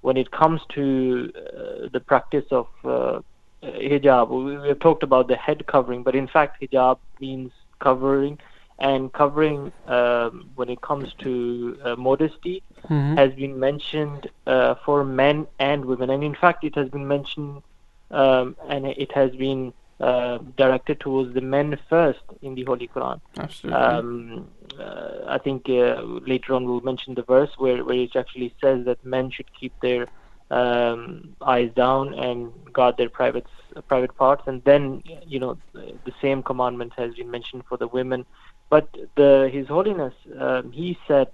when 0.00 0.16
it 0.16 0.30
comes 0.30 0.60
to 0.74 1.32
uh, 1.36 1.88
the 1.92 2.00
practice 2.00 2.46
of 2.50 2.66
uh, 2.84 3.20
hijab, 3.62 4.28
we, 4.30 4.58
we 4.58 4.68
have 4.68 4.78
talked 4.78 5.02
about 5.02 5.28
the 5.28 5.36
head 5.36 5.66
covering, 5.66 6.02
but 6.02 6.14
in 6.14 6.26
fact, 6.26 6.60
hijab 6.62 6.98
means 7.20 7.50
covering, 7.80 8.38
and 8.78 9.12
covering 9.12 9.72
um, 9.86 10.50
when 10.54 10.68
it 10.68 10.80
comes 10.80 11.12
to 11.14 11.78
uh, 11.82 11.96
modesty 11.96 12.62
has 12.88 13.32
been 13.34 13.58
mentioned 13.58 14.30
uh, 14.46 14.74
for 14.84 15.04
men 15.04 15.46
and 15.58 15.84
women, 15.84 16.10
and 16.10 16.22
in 16.22 16.34
fact, 16.34 16.64
it 16.64 16.74
has 16.74 16.88
been 16.88 17.06
mentioned 17.06 17.62
um, 18.10 18.56
and 18.68 18.86
it 18.86 19.12
has 19.12 19.32
been 19.32 19.72
uh, 20.00 20.38
directed 20.56 21.00
towards 21.00 21.34
the 21.34 21.40
men 21.40 21.78
first 21.88 22.20
in 22.42 22.54
the 22.54 22.64
Holy 22.64 22.88
Quran. 22.88 23.20
Absolutely. 23.36 23.80
Um, 23.80 24.48
uh, 24.78 25.24
I 25.26 25.38
think 25.38 25.68
uh, 25.68 26.02
later 26.02 26.54
on 26.54 26.64
we'll 26.66 26.80
mention 26.80 27.14
the 27.14 27.24
verse 27.24 27.50
where, 27.58 27.84
where 27.84 27.96
it 27.96 28.14
actually 28.14 28.54
says 28.60 28.84
that 28.84 29.04
men 29.04 29.30
should 29.30 29.52
keep 29.58 29.72
their 29.80 30.06
um, 30.50 31.36
eyes 31.42 31.70
down 31.74 32.14
and 32.14 32.52
guard 32.72 32.96
their 32.96 33.10
private 33.10 33.46
private 33.86 34.16
parts, 34.16 34.44
and 34.46 34.64
then 34.64 35.02
you 35.26 35.38
know 35.38 35.58
the 35.74 36.12
same 36.22 36.42
commandment 36.42 36.92
has 36.96 37.14
been 37.14 37.30
mentioned 37.30 37.64
for 37.68 37.76
the 37.76 37.86
women. 37.86 38.24
But 38.70 38.88
the 39.16 39.48
His 39.52 39.68
Holiness 39.68 40.14
um, 40.38 40.72
he 40.72 40.98
said 41.06 41.28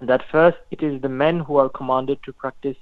that 0.00 0.22
first 0.30 0.58
it 0.70 0.82
is 0.82 1.00
the 1.00 1.08
men 1.08 1.40
who 1.40 1.56
are 1.56 1.68
commanded 1.68 2.18
to 2.24 2.32
practice 2.32 2.76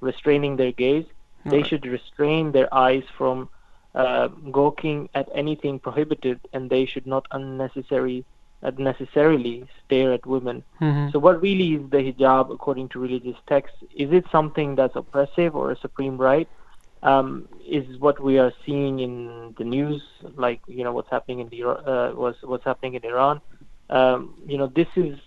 restraining 0.00 0.56
their 0.56 0.72
gaze. 0.72 1.06
They 1.44 1.62
Right. 1.62 1.66
should 1.66 1.86
restrain 1.86 2.52
their 2.52 2.72
eyes 2.74 3.04
from 3.16 3.48
uh, 3.94 4.28
gawking 4.50 5.08
at 5.14 5.28
anything 5.34 5.78
prohibited, 5.80 6.40
and 6.52 6.68
they 6.70 6.84
should 6.86 7.06
not 7.06 7.26
unnecessary 7.32 8.24
unnecessarily 8.62 9.68
stare 9.84 10.12
at 10.12 10.26
women. 10.26 10.62
Mhm. 10.80 11.12
So, 11.12 11.18
what 11.18 11.40
really 11.40 11.74
is 11.74 11.90
the 11.90 11.98
hijab 11.98 12.50
according 12.52 12.88
to 12.90 13.00
religious 13.00 13.36
texts? 13.48 13.78
Is 13.96 14.10
it 14.12 14.24
something 14.30 14.74
that's 14.76 14.96
oppressive 14.96 15.54
or 15.56 15.70
a 15.70 15.76
supreme 15.76 16.16
right? 16.16 16.48
Um, 17.02 17.48
is 17.66 17.98
what 17.98 18.22
we 18.22 18.38
are 18.38 18.52
seeing 18.66 19.00
in 19.00 19.54
the 19.56 19.64
news, 19.64 20.02
like 20.36 20.60
you 20.66 20.84
know 20.84 20.92
what's 20.92 21.08
happening 21.10 21.40
in 21.40 21.48
the 21.48 21.66
uh, 21.66 22.12
what's 22.12 22.42
what's 22.42 22.64
happening 22.64 22.94
in 22.94 23.02
Iran. 23.04 23.40
Um, 23.88 24.34
you 24.46 24.58
know, 24.58 24.66
this 24.66 24.88
is 24.96 25.18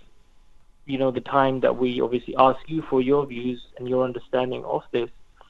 you 0.86 1.00
know 1.00 1.10
the 1.10 1.22
time 1.22 1.62
that 1.62 1.76
we 1.76 2.00
obviously 2.00 2.36
ask 2.38 2.60
you 2.68 2.84
for 2.90 3.02
your 3.02 3.26
views 3.26 3.60
and 3.78 3.90
your 3.90 4.04
understanding 4.04 4.64
of 4.66 4.84
this. 4.92 5.10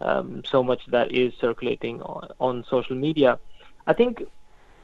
um, 0.00 0.42
so 0.44 0.62
much 0.62 0.80
that 0.88 1.12
is 1.12 1.32
circulating 1.40 2.02
on, 2.02 2.28
on 2.40 2.64
social 2.68 2.96
media. 2.96 3.38
I 3.86 3.92
think 3.92 4.24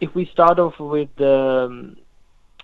if 0.00 0.14
we 0.14 0.26
start 0.26 0.58
off 0.58 0.78
with 0.78 1.20
um, 1.20 1.96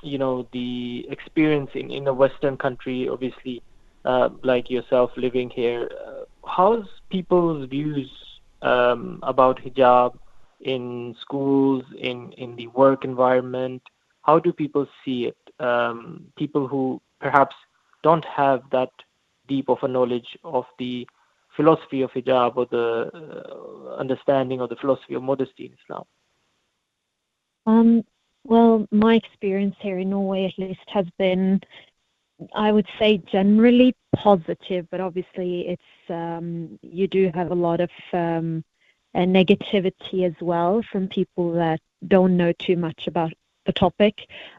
you 0.02 0.18
know 0.18 0.46
the 0.52 1.06
experience 1.10 1.70
in, 1.74 1.90
in 1.90 2.06
a 2.06 2.14
Western 2.14 2.56
country, 2.56 3.08
obviously, 3.08 3.62
uh, 4.04 4.28
like 4.42 4.70
yourself 4.70 5.10
living 5.16 5.50
here, 5.50 5.90
uh, 6.06 6.24
how's 6.46 6.86
people's 7.10 7.68
views 7.68 8.10
um, 8.62 9.20
about 9.22 9.60
hijab 9.62 10.18
in 10.74 11.14
schools, 11.20 11.84
in 11.98 12.32
in 12.32 12.56
the 12.56 12.66
work 12.82 13.04
environment? 13.04 13.82
How 14.22 14.38
do 14.38 14.52
people 14.52 14.86
see 15.04 15.18
it? 15.30 15.40
Um, 15.68 16.26
people 16.36 16.66
who 16.66 17.00
perhaps 17.20 17.56
don't 18.02 18.24
have 18.24 18.60
that 18.72 18.90
deep 19.48 19.68
of 19.68 19.78
a 19.82 19.88
knowledge 19.88 20.30
of 20.42 20.64
the 20.78 21.06
philosophy 21.56 22.02
of 22.02 22.10
hijab 22.10 22.56
or 22.56 22.66
the 22.66 22.88
uh, 23.20 23.94
understanding 23.94 24.60
of 24.60 24.68
the 24.68 24.76
philosophy 24.76 25.14
of 25.14 25.22
modesty 25.22 25.66
in 25.66 25.72
Islam. 25.80 26.04
Um, 27.66 28.04
well, 28.44 28.86
my 28.90 29.14
experience 29.14 29.76
here 29.80 29.98
in 29.98 30.10
Norway, 30.10 30.44
at 30.44 30.58
least, 30.58 30.88
has 30.88 31.06
been, 31.18 31.60
I 32.54 32.70
would 32.72 32.86
say, 32.98 33.22
generally 33.32 33.94
positive, 34.14 34.86
but 34.90 35.00
obviously, 35.00 35.52
it's 35.72 36.10
um, 36.10 36.78
you 36.82 37.06
do 37.06 37.30
have 37.34 37.50
a 37.50 37.60
lot 37.68 37.80
of 37.80 37.90
um, 38.12 38.64
negativity 39.20 40.24
as 40.24 40.34
well 40.40 40.82
from 40.90 41.08
people 41.08 41.52
that 41.52 41.80
don't 42.06 42.36
know 42.36 42.52
too 42.52 42.76
much 42.76 43.06
about 43.06 43.32
the 43.66 43.72
topic. 43.72 44.14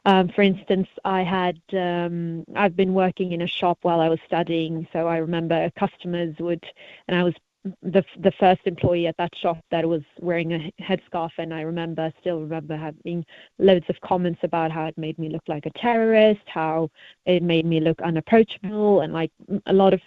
Um, 0.06 0.30
for 0.30 0.42
instance, 0.42 0.88
I 1.04 1.24
had 1.24 1.60
um, 1.74 2.44
I've 2.56 2.76
been 2.76 2.94
working 2.94 3.32
in 3.32 3.42
a 3.42 3.48
shop 3.48 3.80
while 3.82 4.00
I 4.00 4.10
was 4.10 4.20
studying, 4.26 4.88
so 4.94 5.08
I 5.08 5.18
remember 5.18 5.72
customers 5.78 6.36
would, 6.40 6.64
and 7.08 7.18
I 7.18 7.24
was 7.24 7.34
the 7.82 8.04
the 8.20 8.32
first 8.40 8.62
employee 8.66 9.08
at 9.08 9.18
that 9.18 9.36
shop 9.36 9.58
that 9.72 9.88
was 9.88 10.04
wearing 10.20 10.54
a 10.54 10.72
headscarf, 10.82 11.32
and 11.38 11.54
I 11.54 11.62
remember 11.62 12.12
still 12.20 12.42
remember 12.42 12.76
having 12.76 13.26
loads 13.60 13.86
of 13.90 14.00
comments 14.02 14.40
about 14.44 14.72
how 14.72 14.86
it 14.86 14.98
made 14.98 15.18
me 15.18 15.30
look 15.30 15.44
like 15.48 15.66
a 15.66 15.72
terrorist, 15.72 16.42
how 16.46 16.90
it 17.26 17.44
made 17.44 17.66
me 17.66 17.80
look 17.80 18.02
unapproachable, 18.02 19.02
and 19.02 19.14
like 19.14 19.32
a 19.66 19.74
lot 19.74 19.94
of 19.94 20.02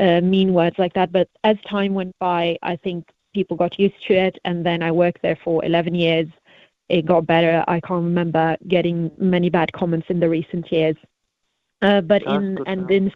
uh, 0.00 0.20
mean 0.20 0.54
words 0.54 0.78
like 0.78 0.94
that. 0.94 1.12
But 1.12 1.28
as 1.44 1.56
time 1.68 1.94
went 1.94 2.16
by, 2.18 2.56
I 2.62 2.76
think 2.76 3.04
people 3.38 3.56
got 3.64 3.78
used 3.78 4.00
to 4.08 4.14
it, 4.14 4.36
and 4.44 4.56
then 4.66 4.82
I 4.82 4.90
worked 4.90 5.22
there 5.22 5.38
for 5.44 5.64
11 5.64 5.94
years. 5.94 6.28
It 6.88 7.04
got 7.12 7.26
better. 7.26 7.64
I 7.68 7.78
can't 7.86 8.08
remember 8.12 8.56
getting 8.66 9.10
many 9.18 9.48
bad 9.58 9.72
comments 9.72 10.08
in 10.08 10.18
the 10.20 10.28
recent 10.38 10.66
years. 10.72 10.96
Uh, 11.82 12.00
but 12.00 12.22
That's 12.24 12.36
in 12.36 12.58
and 12.66 12.90
in 12.90 13.12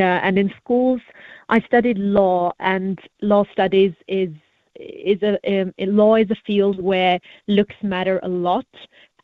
yeah, 0.00 0.20
and 0.22 0.38
in 0.38 0.52
schools, 0.60 1.00
I 1.48 1.58
studied 1.60 1.98
law, 1.98 2.52
and 2.60 2.98
law 3.22 3.44
studies 3.52 3.94
is 4.06 4.32
is 4.76 5.20
a 5.22 5.32
um, 5.52 5.72
law 5.78 6.16
is 6.16 6.30
a 6.30 6.42
field 6.46 6.76
where 6.90 7.18
looks 7.58 7.78
matter 7.82 8.20
a 8.22 8.28
lot, 8.28 8.72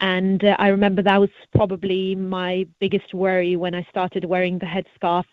And 0.00 0.44
uh, 0.44 0.56
I 0.58 0.68
remember 0.68 1.02
that 1.02 1.20
was 1.20 1.34
probably 1.54 2.14
my 2.14 2.66
biggest 2.80 3.12
worry 3.14 3.56
when 3.56 3.74
I 3.74 3.86
started 3.90 4.24
wearing 4.24 4.58
the 4.58 4.66
headscarf 4.66 5.24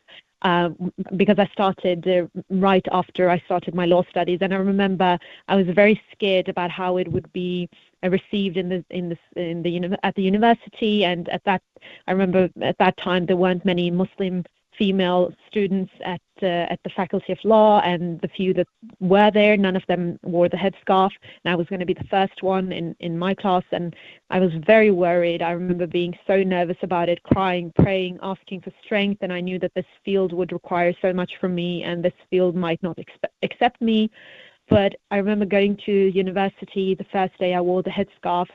uh, 0.42 0.70
because 1.16 1.40
I 1.40 1.48
started 1.48 2.08
uh, 2.08 2.28
right 2.50 2.86
after 2.92 3.30
I 3.30 3.40
started 3.46 3.74
my 3.74 3.86
law 3.86 4.04
studies, 4.10 4.40
and 4.42 4.54
I 4.54 4.58
remember 4.58 5.18
I 5.48 5.56
was 5.56 5.68
very 5.68 6.02
scared 6.12 6.50
about 6.50 6.72
how 6.72 6.98
it 6.98 7.12
would 7.12 7.32
be 7.34 7.70
uh, 8.04 8.10
received 8.10 8.58
in 8.58 8.70
the 8.70 8.86
in 8.90 9.10
the 9.10 9.18
in 9.36 9.62
the 9.64 10.06
at 10.06 10.16
the 10.16 10.24
university, 10.24 11.06
and 11.06 11.30
at 11.30 11.44
that 11.46 11.62
I 12.08 12.12
remember 12.12 12.50
at 12.62 12.78
that 12.80 12.98
time 12.98 13.26
there 13.26 13.38
weren't 13.38 13.66
many 13.66 13.90
Muslim 13.92 14.44
female 14.78 15.34
students 15.48 15.92
at 16.04 16.22
uh, 16.42 16.46
at 16.46 16.80
the 16.84 16.90
Faculty 16.90 17.32
of 17.32 17.40
Law, 17.44 17.80
and 17.82 18.20
the 18.22 18.28
few 18.28 18.54
that 18.54 18.68
were 19.00 19.32
there, 19.32 19.56
none 19.56 19.76
of 19.76 19.84
them 19.88 20.20
wore 20.24 20.50
the 20.50 20.58
headscarf. 20.58 21.12
And 21.44 21.52
I 21.52 21.56
was 21.56 21.68
going 21.68 21.80
to 21.80 21.86
be 21.86 21.94
the 21.94 22.08
first 22.10 22.44
one 22.44 22.72
in 22.72 22.96
in 23.00 23.18
my 23.18 23.34
class, 23.34 23.64
and 23.72 23.96
I 24.30 24.40
was 24.40 24.52
very 24.66 24.92
worried. 24.92 25.42
I 25.42 25.52
remember 25.52 25.88
being 25.88 26.18
so 26.28 26.44
nervous 26.44 26.78
about 26.82 27.10
it, 27.10 27.24
crying, 27.24 27.72
praying, 27.76 28.20
asking 28.22 28.62
for 28.62 28.72
strength, 28.84 29.20
and 29.22 29.32
I 29.32 29.42
knew 29.42 29.60
that 29.60 29.74
this 29.76 29.86
field 30.04 30.34
would 30.34 30.52
require 30.52 30.94
so 31.02 31.14
much 31.14 31.34
from 31.40 31.56
me, 31.56 31.84
and 31.84 32.04
this 32.04 32.14
field 32.30 32.56
might 32.56 32.82
not 32.84 32.98
expe- 32.98 33.32
accept 33.44 33.82
me. 33.82 34.10
But 34.68 34.96
I 35.12 35.18
remember 35.18 35.46
going 35.46 35.78
to 35.86 35.92
university 35.92 36.96
the 36.96 37.06
first 37.12 37.38
day 37.38 37.54
I 37.54 37.62
wore 37.62 37.84
the 37.84 37.92
headscarf 37.92 38.48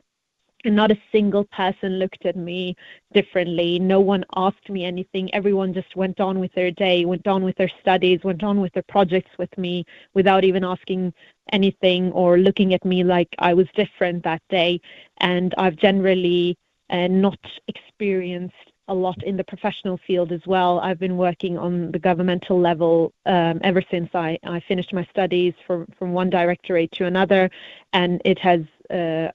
and 0.65 0.77
not 0.77 0.91
a 0.91 0.99
single 1.13 1.45
person 1.45 1.99
looked 1.99 2.27
at 2.27 2.37
me 2.37 2.77
differently. 3.13 3.79
No 3.79 4.01
one 4.01 4.25
asked 4.37 4.69
me 4.69 4.85
anything. 4.85 5.33
Everyone 5.35 5.73
just 5.73 5.97
went 5.97 6.21
on 6.21 6.39
with 6.39 6.53
their 6.55 6.71
day, 6.71 7.05
went 7.05 7.27
on 7.27 7.45
with 7.45 7.57
their 7.57 7.71
studies, 7.81 8.21
went 8.25 8.43
on 8.43 8.61
with 8.61 8.73
their 8.73 8.85
projects 8.89 9.31
with 9.39 9.57
me 9.57 9.85
without 10.15 10.45
even 10.45 10.65
asking 10.65 11.13
anything 11.53 12.13
or 12.13 12.39
looking 12.39 12.75
at 12.75 12.85
me 12.85 13.03
like 13.03 13.29
I 13.39 13.55
was 13.55 13.67
different 13.75 14.23
that 14.25 14.43
day. 14.51 14.81
And 15.19 15.55
I've 15.59 15.77
generally 15.77 16.57
uh, 16.91 17.09
not 17.09 17.39
experienced 17.69 18.55
a 18.89 18.95
lot 18.95 19.23
in 19.23 19.37
the 19.37 19.45
professional 19.45 19.99
field 20.05 20.33
as 20.33 20.41
well. 20.47 20.81
I've 20.81 20.99
been 20.99 21.17
working 21.17 21.57
on 21.57 21.93
the 21.93 21.99
governmental 21.99 22.61
level 22.61 23.13
um, 23.25 23.61
ever 23.63 23.83
since 23.89 24.11
I, 24.15 24.37
I 24.45 24.61
finished 24.67 24.93
my 24.93 25.07
studies 25.11 25.55
from, 25.65 25.87
from 25.97 26.13
one 26.13 26.29
directorate 26.29 26.91
to 26.93 27.07
another, 27.07 27.49
and 27.93 28.21
it 28.25 28.39
has 28.41 28.61
uh, 28.91 29.29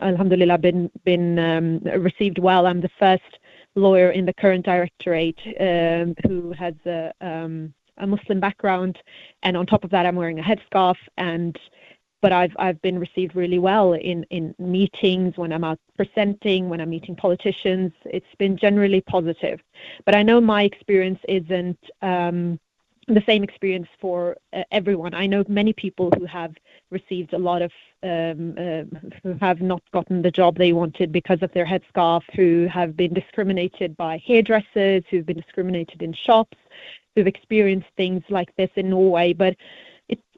alhamdulillah 0.00 0.58
been 0.58 0.90
been 1.04 1.38
um, 1.38 1.78
received 2.02 2.38
well. 2.38 2.66
I'm 2.66 2.80
the 2.80 2.90
first 2.98 3.38
lawyer 3.74 4.10
in 4.10 4.26
the 4.26 4.34
current 4.34 4.64
directorate 4.64 5.38
um, 5.60 6.14
who 6.26 6.52
has 6.52 6.74
a, 6.86 7.12
um, 7.20 7.72
a 7.98 8.06
Muslim 8.06 8.40
background, 8.40 8.98
and 9.42 9.56
on 9.56 9.66
top 9.66 9.84
of 9.84 9.90
that, 9.90 10.06
I'm 10.06 10.16
wearing 10.16 10.40
a 10.40 10.42
headscarf. 10.42 10.96
And 11.16 11.58
but 12.22 12.32
I've 12.32 12.54
I've 12.58 12.80
been 12.82 12.98
received 12.98 13.34
really 13.34 13.58
well 13.58 13.94
in 13.94 14.24
in 14.24 14.54
meetings 14.58 15.36
when 15.36 15.52
I'm 15.52 15.64
out 15.64 15.78
presenting, 15.96 16.68
when 16.68 16.80
I'm 16.80 16.90
meeting 16.90 17.16
politicians. 17.16 17.92
It's 18.04 18.34
been 18.38 18.56
generally 18.56 19.00
positive. 19.00 19.60
But 20.04 20.14
I 20.14 20.22
know 20.22 20.40
my 20.40 20.62
experience 20.64 21.20
isn't 21.28 21.78
um, 22.02 22.58
the 23.14 23.22
same 23.26 23.42
experience 23.42 23.88
for 24.00 24.36
uh, 24.52 24.62
everyone. 24.70 25.14
I 25.14 25.26
know 25.26 25.44
many 25.48 25.72
people 25.72 26.10
who 26.18 26.26
have 26.26 26.54
received 26.90 27.32
a 27.32 27.38
lot 27.38 27.62
of 27.62 27.72
um, 28.02 28.54
uh, 28.56 28.84
who 29.22 29.34
have 29.40 29.60
not 29.60 29.82
gotten 29.92 30.22
the 30.22 30.30
job 30.30 30.56
they 30.56 30.72
wanted 30.72 31.12
because 31.12 31.42
of 31.42 31.52
their 31.52 31.66
headscarf, 31.66 32.22
who 32.34 32.66
have 32.72 32.96
been 32.96 33.12
discriminated 33.12 33.96
by 33.96 34.22
hairdressers, 34.26 35.02
who've 35.10 35.26
been 35.26 35.40
discriminated 35.40 36.02
in 36.02 36.14
shops, 36.14 36.56
who've 37.14 37.26
experienced 37.26 37.88
things 37.96 38.22
like 38.30 38.54
this 38.56 38.70
in 38.76 38.90
Norway. 38.90 39.32
But 39.34 39.56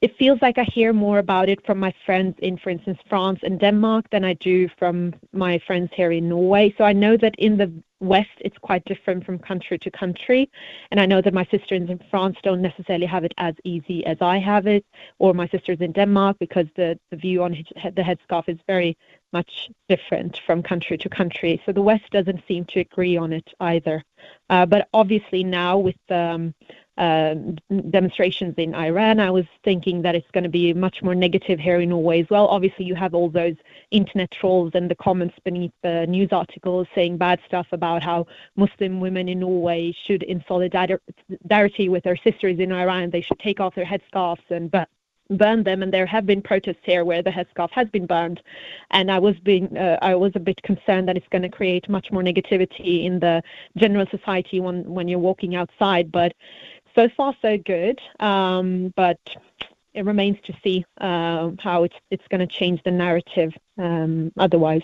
it, 0.02 0.16
feels 0.18 0.42
like 0.42 0.58
I 0.58 0.64
hear 0.64 0.92
more 0.92 1.18
about 1.18 1.48
it 1.48 1.64
from 1.64 1.78
my 1.78 1.94
friends 2.04 2.34
in, 2.40 2.56
for 2.56 2.70
instance, 2.70 2.98
France 3.08 3.40
and 3.42 3.58
Denmark 3.58 4.10
than 4.10 4.24
I 4.24 4.34
do 4.34 4.68
from 4.78 5.14
my 5.32 5.58
friends 5.66 5.90
here 5.94 6.12
in 6.12 6.28
Norway. 6.28 6.74
So 6.76 6.84
I 6.84 6.92
know 6.92 7.16
that 7.16 7.34
in 7.38 7.56
the 7.56 7.72
West, 8.00 8.30
it's 8.40 8.58
quite 8.58 8.84
different 8.84 9.24
from 9.24 9.38
country 9.38 9.78
to 9.78 9.90
country. 9.90 10.50
And 10.90 11.00
I 11.00 11.06
know 11.06 11.20
that 11.22 11.32
my 11.32 11.46
sisters 11.46 11.88
in 11.88 12.00
France 12.10 12.36
don't 12.42 12.60
necessarily 12.60 13.06
have 13.06 13.24
it 13.24 13.32
as 13.38 13.54
easy 13.64 14.04
as 14.04 14.18
I 14.20 14.38
have 14.38 14.66
it, 14.66 14.84
or 15.18 15.34
my 15.34 15.48
sisters 15.48 15.80
in 15.80 15.92
Denmark, 15.92 16.36
because 16.40 16.66
the, 16.74 16.98
the 17.10 17.16
view 17.16 17.44
on 17.44 17.52
the 17.52 18.02
headscarf 18.02 18.48
is 18.48 18.58
very 18.66 18.96
much 19.32 19.70
different 19.88 20.40
from 20.46 20.62
country 20.62 20.98
to 20.98 21.08
country. 21.08 21.62
So 21.64 21.72
the 21.72 21.80
West 21.80 22.10
doesn't 22.10 22.42
seem 22.46 22.64
to 22.66 22.80
agree 22.80 23.16
on 23.16 23.32
it 23.32 23.48
either. 23.60 24.04
Uh, 24.50 24.66
but 24.66 24.88
obviously 24.92 25.42
now 25.42 25.78
with 25.78 25.96
um, 26.10 26.54
uh, 26.98 27.34
demonstrations 27.90 28.54
in 28.58 28.74
Iran, 28.74 29.18
I 29.18 29.30
was 29.30 29.46
thinking 29.64 30.02
that 30.02 30.14
it's 30.14 30.30
going 30.32 30.44
to 30.44 30.50
be 30.50 30.74
much 30.74 31.02
more 31.02 31.14
negative 31.14 31.58
here 31.58 31.80
in 31.80 31.88
Norway 31.88 32.20
as 32.20 32.26
well. 32.28 32.48
Obviously, 32.48 32.84
you 32.84 32.94
have 32.94 33.14
all 33.14 33.30
those 33.30 33.56
internet 33.90 34.30
trolls 34.30 34.72
and 34.74 34.90
the 34.90 34.94
comments 34.94 35.34
beneath 35.42 35.72
the 35.82 36.06
news 36.06 36.28
articles 36.32 36.86
saying 36.94 37.16
bad 37.16 37.40
stuff 37.46 37.66
about 37.72 38.02
how 38.02 38.26
Muslim 38.56 39.00
women 39.00 39.28
in 39.28 39.40
Norway 39.40 39.94
should, 40.06 40.22
in 40.22 40.44
solidarity 40.46 41.88
with 41.88 42.04
their 42.04 42.16
sisters 42.16 42.58
in 42.58 42.72
Iran, 42.72 43.10
they 43.10 43.22
should 43.22 43.38
take 43.38 43.58
off 43.58 43.74
their 43.74 43.86
headscarves 43.86 44.50
and 44.50 44.70
but 44.70 44.88
burn 45.30 45.62
them. 45.62 45.82
And 45.82 45.92
there 45.92 46.06
have 46.06 46.26
been 46.26 46.42
protests 46.42 46.82
here 46.82 47.04
where 47.04 47.22
the 47.22 47.30
headscarf 47.30 47.70
has 47.72 47.88
been 47.88 48.06
burned. 48.06 48.40
And 48.90 49.10
i 49.10 49.18
was 49.18 49.38
being 49.40 49.76
uh, 49.76 49.98
i 50.02 50.14
was 50.14 50.32
a 50.34 50.40
bit 50.40 50.60
concerned 50.62 51.08
that 51.08 51.16
it's 51.16 51.28
going 51.28 51.42
to 51.42 51.48
create 51.48 51.88
much 51.88 52.10
more 52.12 52.22
negativity 52.22 53.04
in 53.04 53.18
the 53.20 53.42
general 53.76 54.06
society 54.10 54.60
when 54.60 54.84
when 54.84 55.08
you're 55.08 55.18
walking 55.18 55.54
outside. 55.54 56.12
But 56.12 56.32
so 56.94 57.08
far 57.16 57.34
so 57.42 57.58
good, 57.58 58.00
um, 58.20 58.92
but 58.96 59.18
it 59.94 60.04
remains 60.04 60.38
to 60.44 60.54
see 60.62 60.84
uh, 61.00 61.50
how 61.58 61.84
it's 61.84 61.96
it's 62.10 62.26
going 62.28 62.40
to 62.40 62.46
change 62.46 62.82
the 62.84 62.90
narrative. 62.90 63.52
Um, 63.78 64.32
otherwise, 64.38 64.82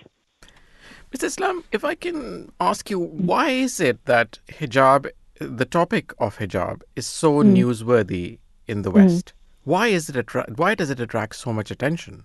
Mr. 1.13 1.25
Islam, 1.25 1.65
if 1.73 1.85
I 1.85 1.95
can 1.95 2.53
ask 2.61 2.91
you, 2.91 2.99
why 2.99 3.51
is 3.51 3.81
it 3.81 4.05
that 4.05 4.39
hijab, 4.49 5.11
the 5.41 5.65
topic 5.65 6.13
of 6.19 6.39
hijab, 6.39 6.83
is 6.97 7.07
so 7.07 7.43
mm. 7.43 7.57
newsworthy 7.57 8.39
in 8.67 8.83
the 8.83 8.91
West? 8.91 9.27
Mm. 9.27 9.33
Why 9.65 9.89
is 9.89 10.09
it 10.09 10.17
attra- 10.17 10.53
Why 10.57 10.75
does 10.75 10.91
it 10.91 11.01
attract 11.01 11.37
so 11.37 11.53
much 11.53 11.71
attention? 11.71 12.25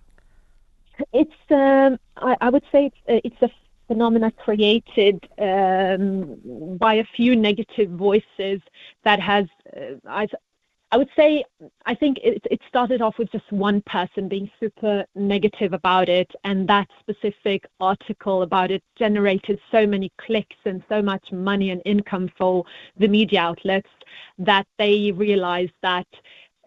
It's 1.12 1.32
um, 1.50 1.98
I, 2.17 2.36
I, 2.41 2.50
would 2.50 2.63
say 2.72 2.91
it's, 3.08 3.26
it's 3.26 3.41
a 3.41 3.50
phenomena 3.88 4.32
created 4.32 5.28
um, 5.39 6.78
by 6.78 6.96
a 6.96 7.06
few 7.15 7.36
negative 7.36 7.89
voices 7.91 8.62
that 9.04 9.19
has, 9.19 9.46
uh, 9.76 9.96
I, 10.08 10.28
I 10.91 10.98
would 10.98 11.10
say, 11.15 11.43
I 11.86 11.96
think 11.96 12.19
it, 12.24 12.46
it 12.52 12.62
started 12.67 13.02
off 13.02 13.17
with 13.17 13.32
just 13.32 13.52
one 13.52 13.82
person 13.82 14.28
being 14.28 14.50
super 14.60 15.06
negative 15.15 15.74
about 15.74 16.08
it, 16.08 16.32
and 16.43 16.67
that 16.69 16.88
specific 17.00 17.65
article 17.80 18.43
about 18.43 18.69
it 18.69 18.84
generated 18.96 19.60
so 19.72 19.88
many 19.88 20.12
clicks 20.17 20.58
and 20.65 20.84
so 20.88 21.02
much 21.02 21.32
money 21.32 21.72
and 21.72 21.82
income 21.84 22.30
for 22.38 22.65
the 22.98 23.08
media 23.08 23.41
outlets 23.41 23.89
that 24.38 24.67
they 24.78 25.12
realized 25.12 25.74
that 25.82 26.08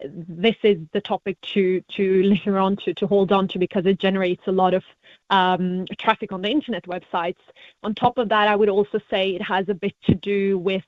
this 0.03 0.55
is 0.63 0.77
the 0.93 1.01
topic 1.01 1.39
to 1.41 1.81
to 1.89 2.23
linger 2.23 2.59
on 2.59 2.75
to 2.75 2.93
to 2.93 3.07
hold 3.07 3.31
on 3.31 3.47
to 3.47 3.57
because 3.57 3.85
it 3.85 3.99
generates 3.99 4.43
a 4.47 4.51
lot 4.51 4.73
of 4.73 4.83
um, 5.29 5.85
traffic 5.99 6.31
on 6.31 6.41
the 6.41 6.49
internet 6.49 6.83
websites. 6.85 7.35
On 7.83 7.93
top 7.93 8.17
of 8.17 8.29
that, 8.29 8.47
I 8.47 8.55
would 8.55 8.69
also 8.69 8.99
say 9.09 9.31
it 9.31 9.41
has 9.41 9.67
a 9.69 9.73
bit 9.73 9.95
to 10.05 10.15
do 10.15 10.57
with 10.57 10.83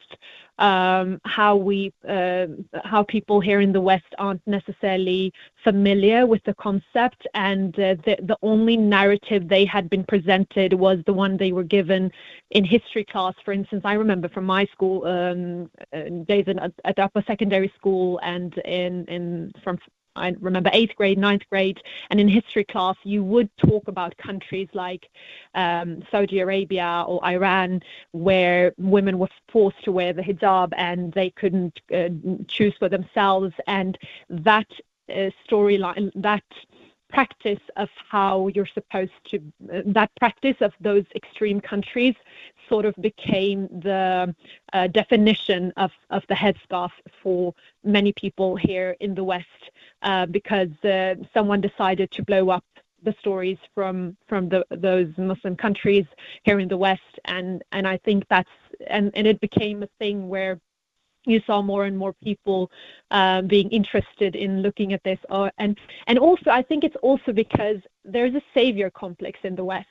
um, 0.60 1.22
how 1.24 1.56
we 1.56 1.94
uh, 2.08 2.48
how 2.84 3.04
people 3.04 3.40
here 3.40 3.62
in 3.62 3.72
the 3.72 3.82
West 3.82 4.14
aren't 4.18 4.46
necessarily 4.46 5.34
familiar 5.64 6.26
with 6.26 6.44
the 6.44 6.54
concept, 6.56 7.26
and 7.34 7.74
uh, 7.80 7.96
the 8.06 8.18
the 8.24 8.38
only 8.42 8.76
narrative 8.76 9.48
they 9.48 9.66
had 9.66 9.90
been 9.90 10.04
presented 10.04 10.74
was 10.74 11.00
the 11.06 11.14
one 11.14 11.38
they 11.38 11.54
were 11.54 11.64
given 11.64 12.12
in 12.52 12.66
history 12.66 13.06
class. 13.06 13.34
For 13.46 13.54
instance, 13.54 13.84
I 13.86 13.94
remember 13.94 14.28
from 14.28 14.46
my 14.46 14.66
school 14.66 15.06
um, 15.06 15.72
uh, 15.94 16.24
days 16.28 16.46
in, 16.48 16.60
at 16.60 17.00
upper 17.00 17.24
secondary 17.26 17.72
school 17.78 18.20
and 18.22 18.58
in 18.60 19.06
in 19.06 19.54
from 19.64 19.80
I 20.20 20.36
remember 20.40 20.70
eighth 20.74 20.96
grade, 20.96 21.18
ninth 21.18 21.44
grade, 21.50 21.80
and 22.10 22.20
in 22.20 22.28
history 22.28 22.64
class, 22.64 22.96
you 23.04 23.24
would 23.24 23.50
talk 23.58 23.88
about 23.88 24.18
countries 24.18 24.70
like 24.74 25.10
um, 25.56 26.04
Saudi 26.12 26.40
Arabia 26.40 27.06
or 27.08 27.24
Iran, 27.26 27.82
where 28.12 28.74
women 28.78 29.18
were 29.20 29.30
forced 29.52 29.84
to 29.86 29.92
wear 29.92 30.14
the 30.14 30.22
hijab 30.22 30.74
and 30.78 31.14
they 31.14 31.30
couldn't 31.32 31.80
uh, 31.94 32.10
choose 32.48 32.76
for 32.78 32.90
themselves. 32.90 33.54
And 33.68 33.98
that 34.30 34.68
uh, 35.10 35.30
storyline, 35.48 36.12
that 36.16 36.44
practice 37.10 37.60
of 37.76 37.90
how 38.10 38.48
you're 38.50 38.68
supposed 38.74 39.12
to 39.30 39.38
uh, 39.74 39.82
that 39.86 40.12
practice 40.20 40.56
of 40.62 40.74
those 40.80 41.06
extreme 41.16 41.60
countries 41.60 42.16
sort 42.70 42.86
of 42.86 42.94
became 43.02 43.68
the 43.82 44.34
uh, 44.74 44.88
definition 44.88 45.74
of, 45.78 45.92
of 46.12 46.24
the 46.30 46.36
headscarf 46.36 46.92
for 47.22 47.54
many 47.84 48.14
people 48.14 48.56
here 48.56 48.96
in 49.00 49.16
the 49.16 49.24
West 49.24 49.48
uh, 50.04 50.26
because 50.28 50.70
uh, 50.84 51.16
someone 51.34 51.60
decided 51.60 52.12
to 52.12 52.24
blow 52.24 52.50
up 52.50 52.64
the 53.04 53.16
stories 53.20 53.58
from 53.74 54.16
from 54.28 54.50
the, 54.50 54.66
those 54.70 55.08
Muslim 55.18 55.56
countries 55.56 56.06
here 56.44 56.60
in 56.60 56.68
the 56.68 56.78
West. 56.78 57.20
And 57.26 57.64
and 57.72 57.88
I 57.88 57.98
think 57.98 58.26
that's 58.30 58.50
and, 58.88 59.12
and 59.16 59.26
it 59.26 59.40
became 59.42 59.84
a 59.84 59.90
thing 60.00 60.30
where 60.30 60.60
you 61.30 61.42
saw 61.46 61.62
more 61.62 61.86
and 61.86 61.98
more 61.98 62.14
people 62.14 62.72
um, 63.12 63.48
being 63.48 63.70
interested 63.70 64.36
in 64.36 64.62
looking 64.62 64.94
at 64.94 65.04
this. 65.04 65.20
Uh, 65.30 65.50
and 65.58 65.78
and 66.08 66.18
also, 66.20 66.50
I 66.50 66.62
think 66.62 66.84
it's 66.84 66.96
also 67.02 67.32
because 67.32 67.78
there's 68.04 68.36
a 68.36 68.42
savior 68.54 68.90
complex 68.90 69.40
in 69.44 69.56
the 69.56 69.64
West. 69.64 69.88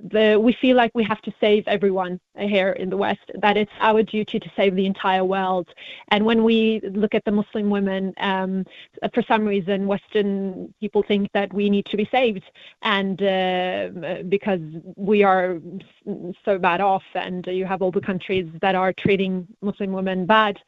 The 0.00 0.38
we 0.40 0.52
feel 0.60 0.76
like 0.76 0.90
we 0.94 1.04
have 1.04 1.20
to 1.22 1.32
save 1.40 1.66
everyone 1.66 2.20
here 2.36 2.72
in 2.72 2.90
the 2.90 2.96
West. 2.96 3.30
That 3.40 3.56
it's 3.56 3.72
our 3.80 4.02
duty 4.02 4.38
to 4.40 4.50
save 4.56 4.74
the 4.74 4.86
entire 4.86 5.24
world. 5.24 5.68
And 6.08 6.24
when 6.24 6.44
we 6.44 6.80
look 6.92 7.14
at 7.14 7.24
the 7.24 7.32
Muslim 7.32 7.70
women, 7.70 8.14
um, 8.18 8.64
for 9.14 9.22
some 9.22 9.44
reason, 9.44 9.86
Western 9.86 10.72
people 10.80 11.02
think 11.02 11.30
that 11.32 11.52
we 11.52 11.70
need 11.70 11.86
to 11.86 11.96
be 11.96 12.08
saved, 12.10 12.44
and 12.82 13.22
uh, 13.22 14.22
because 14.28 14.60
we 14.96 15.22
are 15.22 15.58
so 16.44 16.58
bad 16.58 16.80
off, 16.80 17.04
and 17.14 17.46
you 17.46 17.64
have 17.64 17.82
all 17.82 17.90
the 17.90 18.00
countries 18.00 18.46
that 18.60 18.74
are 18.74 18.92
treating 18.92 19.46
Muslim 19.62 19.92
women 19.92 20.26
bad 20.26 20.58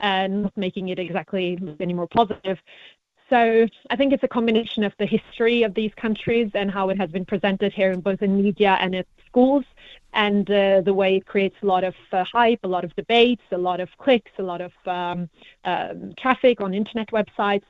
and 0.00 0.44
not 0.44 0.56
making 0.56 0.88
it 0.88 0.98
exactly 0.98 1.58
any 1.80 1.92
more 1.92 2.06
positive. 2.06 2.58
So 3.30 3.66
I 3.90 3.96
think 3.96 4.12
it's 4.12 4.22
a 4.22 4.28
combination 4.28 4.84
of 4.84 4.94
the 4.98 5.04
history 5.04 5.62
of 5.62 5.74
these 5.74 5.92
countries 5.94 6.50
and 6.54 6.70
how 6.70 6.88
it 6.88 6.98
has 6.98 7.10
been 7.10 7.26
presented 7.26 7.72
here 7.74 7.90
in 7.90 8.00
both 8.00 8.22
in 8.22 8.40
media 8.42 8.78
and 8.80 8.94
at 8.94 9.06
schools, 9.26 9.64
and 10.14 10.50
uh, 10.50 10.80
the 10.80 10.94
way 10.94 11.16
it 11.16 11.26
creates 11.26 11.56
a 11.62 11.66
lot 11.66 11.84
of 11.84 11.94
uh, 12.12 12.24
hype, 12.24 12.60
a 12.62 12.68
lot 12.68 12.84
of 12.84 12.94
debates, 12.96 13.42
a 13.52 13.58
lot 13.58 13.80
of 13.80 13.90
clicks, 13.98 14.30
a 14.38 14.42
lot 14.42 14.62
of 14.62 14.72
um, 14.86 15.28
um, 15.64 16.14
traffic 16.18 16.60
on 16.62 16.72
internet 16.72 17.08
websites. 17.10 17.64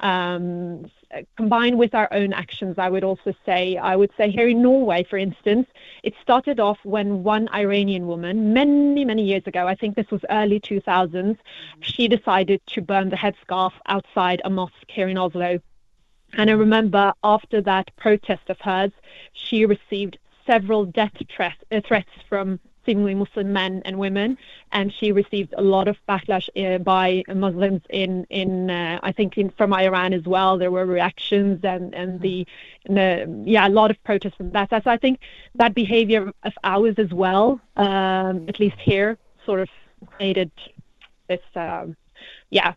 Um, 0.00 0.90
combined 1.36 1.78
with 1.78 1.94
our 1.94 2.08
own 2.12 2.32
actions, 2.32 2.76
I 2.78 2.90
would 2.90 3.04
also 3.04 3.32
say, 3.46 3.76
I 3.76 3.96
would 3.96 4.10
say 4.16 4.30
here 4.30 4.48
in 4.48 4.62
Norway, 4.62 5.04
for 5.04 5.16
instance, 5.16 5.68
it 6.02 6.14
started 6.20 6.58
off 6.60 6.78
when 6.82 7.22
one 7.22 7.48
Iranian 7.54 8.06
woman, 8.06 8.52
many, 8.52 9.04
many 9.04 9.22
years 9.22 9.46
ago, 9.46 9.66
I 9.66 9.74
think 9.74 9.94
this 9.94 10.10
was 10.10 10.20
early 10.30 10.60
2000s, 10.60 11.38
she 11.80 12.08
decided 12.08 12.60
to 12.68 12.82
burn 12.82 13.10
the 13.10 13.16
headscarf 13.16 13.72
outside 13.86 14.42
a 14.44 14.50
mosque 14.50 14.72
here 14.88 15.08
in 15.08 15.16
Oslo. 15.16 15.60
And 16.36 16.50
I 16.50 16.54
remember 16.54 17.12
after 17.22 17.60
that 17.62 17.94
protest 17.96 18.50
of 18.50 18.60
hers, 18.60 18.90
she 19.32 19.64
received 19.64 20.18
several 20.46 20.84
death 20.84 21.12
threats, 21.34 21.62
uh, 21.70 21.80
threats 21.86 22.10
from 22.28 22.58
seemingly 22.84 23.14
Muslim 23.14 23.52
men 23.52 23.82
and 23.84 23.98
women, 23.98 24.38
and 24.72 24.92
she 24.92 25.12
received 25.12 25.54
a 25.56 25.62
lot 25.62 25.88
of 25.88 25.96
backlash 26.08 26.48
uh, 26.56 26.78
by 26.78 27.22
Muslims 27.34 27.82
in 27.90 28.26
in 28.30 28.70
uh, 28.70 28.98
I 29.02 29.12
think 29.12 29.38
in, 29.38 29.50
from 29.50 29.72
Iran 29.72 30.12
as 30.12 30.24
well. 30.24 30.58
There 30.58 30.70
were 30.70 30.86
reactions 30.86 31.60
and 31.64 31.94
and 31.94 32.20
the, 32.20 32.46
yeah 33.44 33.66
a 33.66 33.70
lot 33.80 33.90
of 33.90 34.02
protests 34.04 34.36
from 34.36 34.50
that. 34.50 34.70
So 34.70 34.90
I 34.90 34.96
think 34.96 35.20
that 35.54 35.74
behavior 35.74 36.32
of 36.42 36.52
ours 36.62 36.96
as 36.98 37.12
well, 37.12 37.60
um, 37.76 38.46
at 38.48 38.60
least 38.60 38.76
here, 38.78 39.18
sort 39.44 39.60
of 39.60 39.68
created 40.06 40.50
this 41.28 41.40
um, 41.56 41.96
yeah 42.50 42.74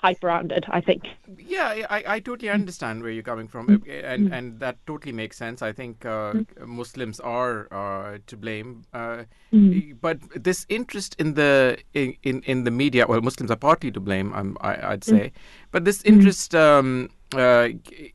hype 0.00 0.22
around 0.22 0.52
it. 0.52 0.64
I 0.68 0.80
think. 0.80 1.02
Yeah, 1.38 1.86
I, 1.90 2.04
I 2.06 2.20
totally 2.20 2.50
understand 2.50 3.02
where 3.02 3.10
you're 3.10 3.22
coming 3.22 3.48
from, 3.48 3.66
mm. 3.68 4.04
and 4.04 4.32
and 4.32 4.60
that 4.60 4.76
totally 4.86 5.12
makes 5.12 5.36
sense. 5.36 5.62
I 5.62 5.72
think 5.72 6.04
uh, 6.04 6.32
mm. 6.32 6.66
Muslims 6.66 7.20
are 7.20 7.68
uh, 7.72 8.18
to 8.26 8.36
blame, 8.36 8.84
uh, 8.92 9.24
mm. 9.52 9.96
but 10.00 10.18
this 10.34 10.66
interest 10.68 11.16
in 11.18 11.34
the 11.34 11.78
in, 11.94 12.42
in 12.42 12.64
the 12.64 12.70
media, 12.70 13.06
well, 13.06 13.20
Muslims 13.20 13.50
are 13.50 13.56
partly 13.56 13.90
to 13.92 14.00
blame. 14.00 14.32
Um, 14.34 14.56
I, 14.60 14.90
would 14.90 15.04
say, 15.04 15.32
but 15.70 15.84
this 15.84 16.02
interest. 16.02 16.54
Um, 16.54 17.10
uh, 17.34 17.68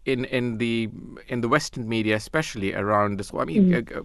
in 0.05 0.25
in 0.25 0.57
the 0.57 0.89
in 1.27 1.41
the 1.41 1.47
Western 1.47 1.87
media, 1.87 2.15
especially 2.15 2.73
around 2.73 3.19
this. 3.19 3.31
I 3.33 3.45
mean, 3.45 3.71
mm. 3.71 3.97
uh, 3.97 4.01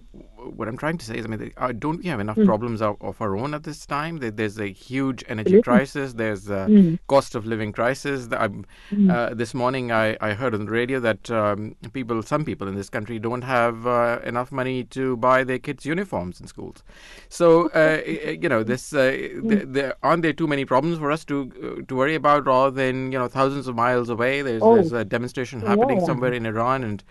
what 0.55 0.67
I'm 0.67 0.77
trying 0.77 0.97
to 0.97 1.05
say 1.05 1.17
is, 1.17 1.25
I 1.25 1.27
mean, 1.27 1.51
uh, 1.57 1.71
don't 1.71 2.03
we 2.03 2.09
have 2.09 2.19
enough 2.19 2.37
mm. 2.37 2.45
problems 2.45 2.81
of, 2.81 2.97
of, 3.01 3.21
our 3.21 3.37
own 3.37 3.53
at 3.53 3.63
this 3.63 3.85
time? 3.85 4.17
There's 4.17 4.59
a 4.59 4.67
huge 4.67 5.23
energy 5.27 5.61
crisis. 5.61 6.13
There's 6.13 6.49
a 6.49 6.67
mm. 6.69 6.99
cost 7.07 7.35
of 7.35 7.45
living 7.45 7.71
crisis. 7.71 8.27
Mm. 8.27 8.65
Uh, 9.09 9.33
this 9.33 9.53
morning, 9.53 9.91
I, 9.91 10.17
I 10.21 10.33
heard 10.33 10.53
on 10.53 10.65
the 10.65 10.71
radio 10.71 10.99
that 10.99 11.29
um, 11.31 11.75
people, 11.93 12.21
some 12.23 12.45
people 12.45 12.67
in 12.67 12.75
this 12.75 12.89
country, 12.89 13.19
don't 13.19 13.41
have 13.41 13.87
uh, 13.87 14.19
enough 14.23 14.51
money 14.51 14.83
to 14.85 15.17
buy 15.17 15.43
their 15.43 15.59
kids' 15.59 15.85
uniforms 15.85 16.39
in 16.39 16.47
schools. 16.47 16.83
So, 17.29 17.69
uh, 17.69 18.01
you 18.05 18.49
know, 18.49 18.63
this 18.63 18.91
mm. 18.91 19.73
there, 19.73 19.95
aren't 20.03 20.23
there 20.23 20.33
too 20.33 20.47
many 20.47 20.65
problems 20.65 20.99
for 20.99 21.11
us 21.11 21.25
to 21.25 21.83
to 21.87 21.95
worry 21.95 22.15
about 22.15 22.45
rather 22.45 22.71
than 22.71 23.11
you 23.11 23.19
know 23.19 23.27
thousands 23.27 23.67
of 23.67 23.75
miles 23.75 24.09
away? 24.09 24.41
There's, 24.41 24.61
oh. 24.61 24.75
there's 24.75 24.93
a 24.99 25.05
demonstration 25.05 25.61
happening 25.61 25.99
somewhere 26.05 26.33
in 26.33 26.45
Iran, 26.45 26.83
and 26.83 27.03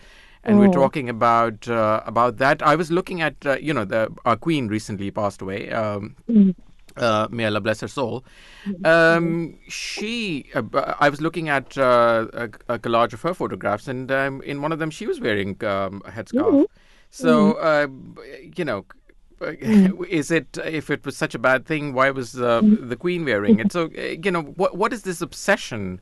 and 0.45 0.59
we're 0.59 0.73
talking 0.73 1.09
about 1.09 1.69
uh, 1.69 2.03
about 2.07 2.39
that. 2.39 2.63
I 2.63 2.77
was 2.77 2.91
looking 2.91 3.21
at 3.21 3.35
uh, 3.45 3.57
you 3.61 3.75
know 3.75 3.85
the 3.85 4.13
our 4.25 4.37
queen 4.37 4.69
recently 4.69 5.11
passed 5.11 5.43
away. 5.43 5.71
Um, 5.71 6.17
mm. 6.29 6.55
Uh, 6.97 7.29
may 7.31 7.47
Allah 7.47 7.61
bless 7.61 7.81
her 7.81 7.87
soul. 7.87 8.25
Um, 8.85 9.57
she, 9.69 10.47
uh, 10.53 10.95
I 10.99 11.09
was 11.09 11.21
looking 11.21 11.49
at 11.49 11.79
uh, 11.79 12.27
a, 12.33 12.45
a, 12.69 12.79
collage 12.81 13.13
of 13.13 13.23
her 13.23 13.35
photographs, 13.35 13.87
and 13.87 14.11
um, 14.11 14.43
in 14.43 14.63
one 14.63 14.73
of 14.73 14.81
them, 14.81 14.91
she 14.91 15.07
was 15.07 15.21
wearing 15.21 15.63
um, 15.65 16.03
a 16.05 16.11
headscarf. 16.11 16.51
Mm-hmm. 16.51 16.63
So, 17.11 17.55
mm-hmm. 17.55 18.19
Uh, 18.19 18.51
you 18.57 18.65
know, 18.65 18.85
mm. 19.41 20.07
is 20.09 20.33
it 20.33 20.59
if 20.65 20.91
it 20.91 21.07
was 21.07 21.17
such 21.17 21.37
a 21.37 21.39
bad 21.39 21.67
thing? 21.67 21.93
Why 21.93 22.11
was 22.11 22.35
mm-hmm. 22.35 22.89
the 22.89 22.97
queen 22.97 23.25
wearing 23.25 23.61
it? 23.61 23.71
So, 23.71 23.91
you 23.91 24.31
know, 24.33 24.43
what 24.43 24.77
what 24.77 24.93
is 24.93 25.03
this 25.03 25.21
obsession? 25.21 26.01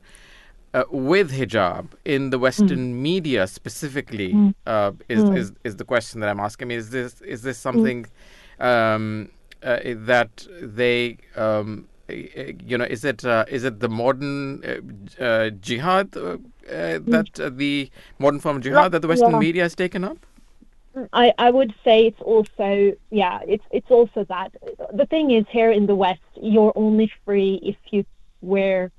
Uh, 0.77 0.83
with 0.91 1.31
hijab 1.31 1.85
in 2.05 2.29
the 2.29 2.39
Western 2.39 2.93
mm. 2.93 3.01
media 3.09 3.47
specifically 3.47 4.33
mm. 4.33 4.53
uh, 4.65 4.91
is, 5.09 5.23
mm. 5.23 5.37
is 5.37 5.51
is 5.63 5.75
the 5.81 5.85
question 5.85 6.19
that 6.21 6.29
I'm 6.29 6.39
asking. 6.39 6.65
I 6.65 6.69
mean, 6.69 6.79
is 6.79 6.89
this 6.89 7.21
is 7.21 7.41
this 7.41 7.57
something 7.57 8.05
um, 8.59 9.29
uh, 9.63 9.79
that 10.11 10.33
they 10.61 11.17
um, 11.35 11.87
you 12.09 12.77
know 12.77 12.85
is 12.85 13.03
it 13.03 13.25
uh, 13.25 13.45
is 13.57 13.63
it 13.63 13.79
the 13.79 13.89
modern 13.89 14.63
uh, 14.63 15.23
uh, 15.23 15.49
jihad 15.67 16.11
that 16.11 17.53
the 17.63 17.89
modern 18.19 18.39
form 18.39 18.57
of 18.57 18.63
jihad 18.63 18.91
that 18.91 19.01
the 19.01 19.07
Western 19.07 19.31
yeah. 19.31 19.47
media 19.47 19.63
has 19.63 19.75
taken 19.75 20.03
up? 20.03 20.19
I, 21.13 21.31
I 21.37 21.51
would 21.51 21.73
say 21.83 22.07
it's 22.07 22.21
also 22.21 22.93
yeah 23.11 23.39
it's 23.47 23.63
it's 23.71 23.91
also 23.91 24.25
that 24.25 24.49
the 24.93 25.05
thing 25.05 25.31
is 25.31 25.45
here 25.57 25.71
in 25.71 25.85
the 25.85 25.95
West 25.95 26.21
you're 26.41 26.73
only 26.75 27.11
free 27.23 27.59
if 27.63 27.77
you 27.91 28.03
wear 28.41 28.91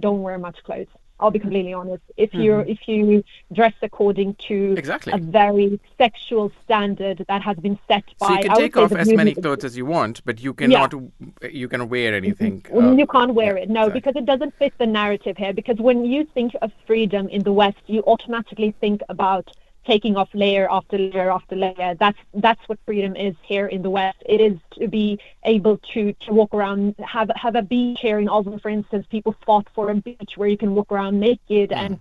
don't 0.00 0.22
wear 0.22 0.38
much 0.38 0.58
clothes 0.64 0.94
I'll 1.20 1.30
be 1.30 1.38
completely 1.38 1.72
honest. 1.72 2.02
If 2.16 2.30
mm-hmm. 2.30 2.40
you 2.40 2.58
if 2.60 2.88
you 2.88 3.24
dress 3.52 3.74
according 3.82 4.34
to 4.48 4.74
exactly. 4.76 5.12
a 5.12 5.18
very 5.18 5.80
sexual 5.96 6.50
standard 6.64 7.24
that 7.28 7.42
has 7.42 7.56
been 7.56 7.78
set 7.86 8.04
by, 8.18 8.26
so 8.26 8.34
you 8.34 8.42
can 8.42 8.56
take 8.56 8.76
off 8.76 8.92
as 8.92 9.12
many 9.12 9.34
clothes 9.34 9.64
as 9.64 9.76
you 9.76 9.86
want, 9.86 10.24
but 10.24 10.42
you 10.42 10.52
cannot 10.52 10.92
yeah. 10.92 11.48
you 11.48 11.68
can 11.68 11.88
wear 11.88 12.14
anything. 12.14 12.62
Mm-hmm. 12.62 12.88
Uh, 12.88 12.92
you 12.94 13.06
can't 13.06 13.34
wear 13.34 13.56
yeah, 13.56 13.64
it, 13.64 13.70
no, 13.70 13.82
exactly. 13.86 14.00
because 14.00 14.16
it 14.22 14.26
doesn't 14.26 14.54
fit 14.58 14.72
the 14.78 14.86
narrative 14.86 15.36
here. 15.36 15.52
Because 15.52 15.78
when 15.78 16.04
you 16.04 16.24
think 16.34 16.52
of 16.62 16.72
freedom 16.86 17.28
in 17.28 17.42
the 17.44 17.52
West, 17.52 17.82
you 17.86 18.02
automatically 18.06 18.74
think 18.80 19.00
about 19.08 19.50
taking 19.86 20.16
off 20.16 20.28
layer 20.34 20.70
after 20.70 20.98
layer 20.98 21.30
after 21.30 21.56
layer. 21.56 21.94
That's 21.98 22.18
that's 22.34 22.60
what 22.68 22.78
freedom 22.86 23.16
is 23.16 23.34
here 23.42 23.66
in 23.66 23.82
the 23.82 23.90
West. 23.90 24.18
It 24.26 24.40
is 24.40 24.58
to 24.78 24.88
be 24.88 25.18
able 25.44 25.78
to 25.92 26.12
to 26.12 26.32
walk 26.32 26.54
around, 26.54 26.94
have 26.98 27.30
have 27.36 27.54
a 27.56 27.62
beach 27.62 27.98
here 28.00 28.18
in 28.18 28.28
Oslo, 28.28 28.58
for 28.58 28.70
instance. 28.70 29.06
People 29.10 29.34
fought 29.46 29.68
for 29.74 29.90
a 29.90 29.94
beach 29.94 30.32
where 30.36 30.48
you 30.48 30.56
can 30.56 30.74
walk 30.74 30.90
around 30.90 31.20
naked 31.20 31.70
mm. 31.70 31.76
and 31.76 32.00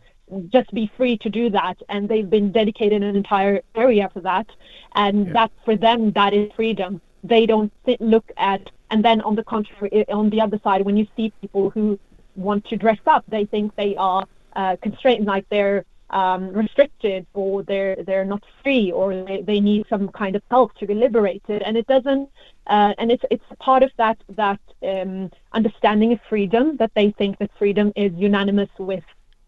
just 0.49 0.73
be 0.73 0.91
free 0.97 1.17
to 1.17 1.29
do 1.29 1.49
that 1.49 1.77
and 1.89 2.09
they've 2.09 2.29
been 2.29 2.51
dedicated 2.51 3.03
an 3.03 3.15
entire 3.15 3.61
area 3.75 4.09
for 4.13 4.21
that 4.21 4.47
and 4.95 5.27
yeah. 5.27 5.33
that 5.33 5.51
for 5.65 5.75
them 5.75 6.11
that 6.13 6.33
is 6.33 6.49
freedom 6.55 7.01
they 7.23 7.45
don't 7.45 7.71
th- 7.85 7.99
look 7.99 8.31
at 8.37 8.69
and 8.89 9.03
then 9.03 9.21
on 9.21 9.35
the 9.35 9.43
contrary 9.43 10.07
on 10.09 10.29
the 10.29 10.41
other 10.41 10.59
side 10.63 10.81
when 10.83 10.97
you 10.97 11.05
see 11.15 11.31
people 11.41 11.69
who 11.69 11.99
want 12.35 12.65
to 12.65 12.75
dress 12.77 12.97
up 13.05 13.23
they 13.27 13.45
think 13.45 13.75
they 13.75 13.95
are 13.95 14.25
uh, 14.55 14.75
constrained 14.81 15.25
like 15.25 15.45
they're 15.49 15.85
um, 16.13 16.49
restricted 16.53 17.25
or 17.33 17.63
they're 17.63 17.95
they're 18.05 18.23
not 18.23 18.43
free 18.61 18.91
or 18.91 19.23
they, 19.25 19.41
they 19.41 19.59
need 19.59 19.85
some 19.89 20.07
kind 20.09 20.35
of 20.35 20.43
help 20.49 20.73
to 20.75 20.85
be 20.85 20.93
liberated 20.93 21.61
and 21.63 21.75
it 21.75 21.87
doesn't 21.87 22.29
uh, 22.67 22.93
and 22.99 23.11
it's 23.11 23.23
it's 23.31 23.43
part 23.59 23.81
of 23.81 23.91
that 23.97 24.17
that 24.29 24.59
um, 24.83 25.31
understanding 25.53 26.13
of 26.13 26.19
freedom 26.29 26.77
that 26.77 26.91
they 26.95 27.11
think 27.11 27.37
that 27.39 27.49
freedom 27.57 27.91
is 27.95 28.13
unanimous 28.13 28.69
with 28.77 29.03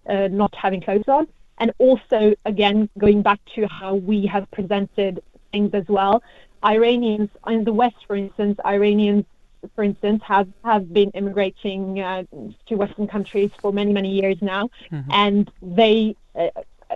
uh, 0.10 0.28
not 0.28 0.54
having 0.56 0.82
clothes 0.82 1.08
on 1.08 1.28
and 1.60 1.72
also 1.78 2.34
again 2.46 2.90
going 2.98 3.22
back 3.22 3.40
to 3.54 3.68
how 3.68 3.94
we 3.94 4.26
have 4.26 4.50
presented 4.50 5.22
things 5.52 5.72
as 5.74 5.88
well 5.88 6.24
Iranians 6.64 7.30
in 7.48 7.64
the 7.64 7.74
West 7.74 7.98
for 8.08 8.16
instance 8.16 8.60
Iranians 8.66 9.26
for 9.74 9.84
instance, 9.84 10.22
have, 10.24 10.48
have 10.64 10.94
been 10.94 11.10
immigrating 11.12 12.00
uh, 12.00 12.24
to 12.68 12.76
Western 12.76 13.08
countries 13.08 13.52
for 13.60 13.74
many, 13.74 13.92
many 13.94 14.12
years 14.12 14.38
now. 14.42 14.70
Mm-hmm. 14.92 15.12
And 15.12 15.52
they, 15.62 16.16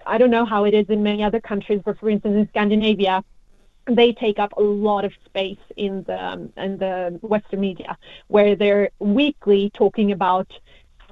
I 0.05 0.17
don't 0.17 0.31
know 0.31 0.45
how 0.45 0.65
it 0.65 0.73
is 0.73 0.87
in 0.89 1.03
many 1.03 1.23
other 1.23 1.39
countries, 1.39 1.81
but 1.83 1.99
for 1.99 2.09
instance, 2.09 2.35
in 2.35 2.47
Scandinavia, 2.49 3.23
they 3.87 4.13
take 4.13 4.39
up 4.39 4.53
a 4.57 4.61
lot 4.61 5.03
of 5.05 5.13
space 5.25 5.57
in 5.75 6.03
the 6.03 6.23
um, 6.23 6.53
in 6.57 6.77
the 6.77 7.17
Western 7.21 7.61
media, 7.61 7.97
where 8.27 8.55
they're 8.55 8.89
weekly 8.99 9.71
talking 9.73 10.11
about 10.11 10.51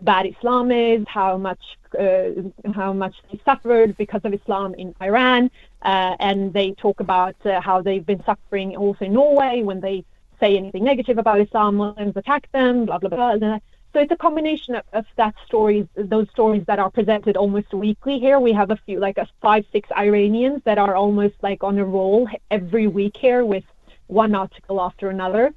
bad 0.01 0.25
Islam 0.27 0.71
is, 0.71 1.03
how 1.07 1.37
much 1.37 1.61
uh, 1.99 2.29
how 2.73 2.93
much 2.93 3.15
they 3.31 3.39
suffered 3.45 3.97
because 3.97 4.21
of 4.23 4.33
Islam 4.33 4.75
in 4.75 4.93
Iran, 5.01 5.49
uh, 5.81 6.15
and 6.19 6.53
they 6.53 6.71
talk 6.73 6.99
about 6.99 7.35
uh, 7.45 7.61
how 7.61 7.81
they've 7.81 8.05
been 8.05 8.23
suffering 8.25 8.75
also 8.75 9.05
in 9.05 9.13
Norway 9.13 9.63
when 9.63 9.79
they 9.79 10.05
say 10.39 10.55
anything 10.55 10.83
negative 10.83 11.17
about 11.17 11.41
Islam, 11.41 11.77
Muslims 11.77 12.15
attack 12.15 12.51
them, 12.51 12.85
blah 12.85 12.99
blah 12.99 13.09
blah. 13.09 13.59
So 13.93 13.99
it's 13.99 14.11
a 14.11 14.17
combination 14.17 14.75
of, 14.75 14.83
of 14.93 15.05
that 15.15 15.35
stories, 15.45 15.85
those 15.95 16.29
stories 16.29 16.63
that 16.67 16.79
are 16.79 16.89
presented 16.89 17.37
almost 17.37 17.73
weekly 17.73 18.19
here. 18.19 18.39
We 18.39 18.53
have 18.53 18.71
a 18.71 18.77
few, 18.85 18.99
like 18.99 19.17
a 19.17 19.27
five, 19.41 19.65
six 19.71 19.89
Iranians 19.97 20.61
that 20.65 20.77
are 20.77 20.95
almost 20.95 21.35
like 21.41 21.63
on 21.63 21.77
a 21.77 21.85
roll 21.85 22.27
every 22.51 22.87
week 22.87 23.15
here 23.17 23.45
with 23.45 23.63
one 24.07 24.35
article 24.35 24.81
after 24.81 25.09
another. 25.09 25.53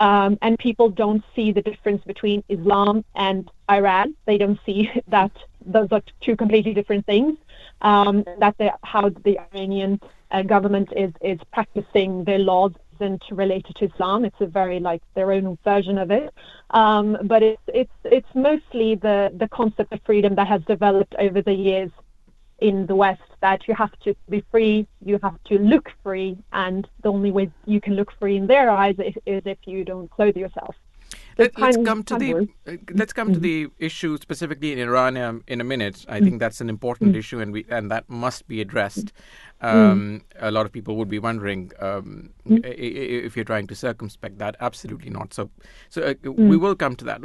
Um, 0.00 0.38
and 0.42 0.58
people 0.58 0.90
don't 0.90 1.24
see 1.34 1.50
the 1.50 1.62
difference 1.62 2.04
between 2.04 2.44
Islam 2.48 3.04
and 3.14 3.50
Iran. 3.70 4.14
They 4.26 4.38
don't 4.38 4.58
see 4.64 4.90
that 5.08 5.32
those 5.64 5.88
are 5.90 6.02
two 6.20 6.36
completely 6.36 6.74
different 6.74 7.06
things. 7.06 7.36
Um, 7.80 8.24
that 8.38 8.56
the, 8.58 8.72
how 8.82 9.08
the 9.08 9.38
Iranian 9.52 10.00
uh, 10.30 10.42
government 10.42 10.88
is 10.96 11.12
is 11.22 11.38
practicing 11.52 12.24
their 12.24 12.38
laws 12.38 12.72
isn't 13.00 13.22
related 13.30 13.76
to 13.76 13.86
Islam. 13.86 14.24
It's 14.24 14.40
a 14.40 14.46
very 14.46 14.80
like 14.80 15.02
their 15.14 15.32
own 15.32 15.58
version 15.64 15.98
of 15.98 16.10
it. 16.10 16.32
Um, 16.70 17.16
but 17.24 17.42
it's 17.42 17.62
it's 17.68 17.92
it's 18.04 18.34
mostly 18.34 18.94
the 18.94 19.30
the 19.34 19.48
concept 19.48 19.92
of 19.92 20.00
freedom 20.04 20.34
that 20.36 20.48
has 20.48 20.62
developed 20.62 21.14
over 21.18 21.42
the 21.42 21.54
years 21.54 21.90
in 22.60 22.86
the 22.86 22.94
West 22.94 23.22
that 23.40 23.68
you 23.68 23.74
have 23.74 23.92
to 24.00 24.14
be 24.28 24.44
free, 24.50 24.86
you 25.04 25.18
have 25.22 25.42
to 25.44 25.58
look 25.58 25.90
free, 26.02 26.36
and 26.52 26.88
the 27.02 27.08
only 27.08 27.30
way 27.30 27.50
you 27.66 27.80
can 27.80 27.94
look 27.94 28.10
free 28.18 28.36
in 28.36 28.46
their 28.48 28.68
eyes 28.70 28.96
is, 28.98 29.14
is 29.26 29.42
if 29.44 29.58
you 29.64 29.84
don't 29.84 30.10
clothe 30.10 30.36
yourself. 30.36 30.74
Let, 31.38 31.56
us 31.62 31.76
come 31.84 32.02
to 32.04 32.16
the 32.16 32.34
uh, 32.34 32.72
let's 32.94 33.12
come 33.12 33.28
mm-hmm. 33.28 33.34
to 33.34 33.40
the 33.40 33.68
issue 33.78 34.18
specifically 34.18 34.72
in 34.72 34.80
Iran 34.80 35.16
um, 35.16 35.44
in 35.46 35.60
a 35.60 35.64
minute. 35.64 36.04
I 36.08 36.16
mm-hmm. 36.16 36.24
think 36.24 36.40
that's 36.40 36.60
an 36.60 36.68
important 36.68 37.10
mm-hmm. 37.10 37.18
issue, 37.18 37.40
and 37.40 37.52
we 37.52 37.64
and 37.70 37.90
that 37.90 38.10
must 38.10 38.48
be 38.48 38.60
addressed. 38.60 39.12
Um, 39.60 40.22
a 40.38 40.50
lot 40.50 40.66
of 40.66 40.72
people 40.72 40.96
would 40.96 41.08
be 41.08 41.18
wondering 41.18 41.72
um, 41.80 42.30
if 42.46 43.36
you're 43.36 43.44
trying 43.44 43.66
to 43.68 43.74
circumspect 43.74 44.38
that. 44.38 44.56
Absolutely 44.60 45.10
not. 45.10 45.34
So, 45.34 45.50
so 45.88 46.02
uh, 46.02 46.30
we 46.30 46.56
will 46.56 46.76
come 46.76 46.94
to 46.96 47.04
that. 47.06 47.20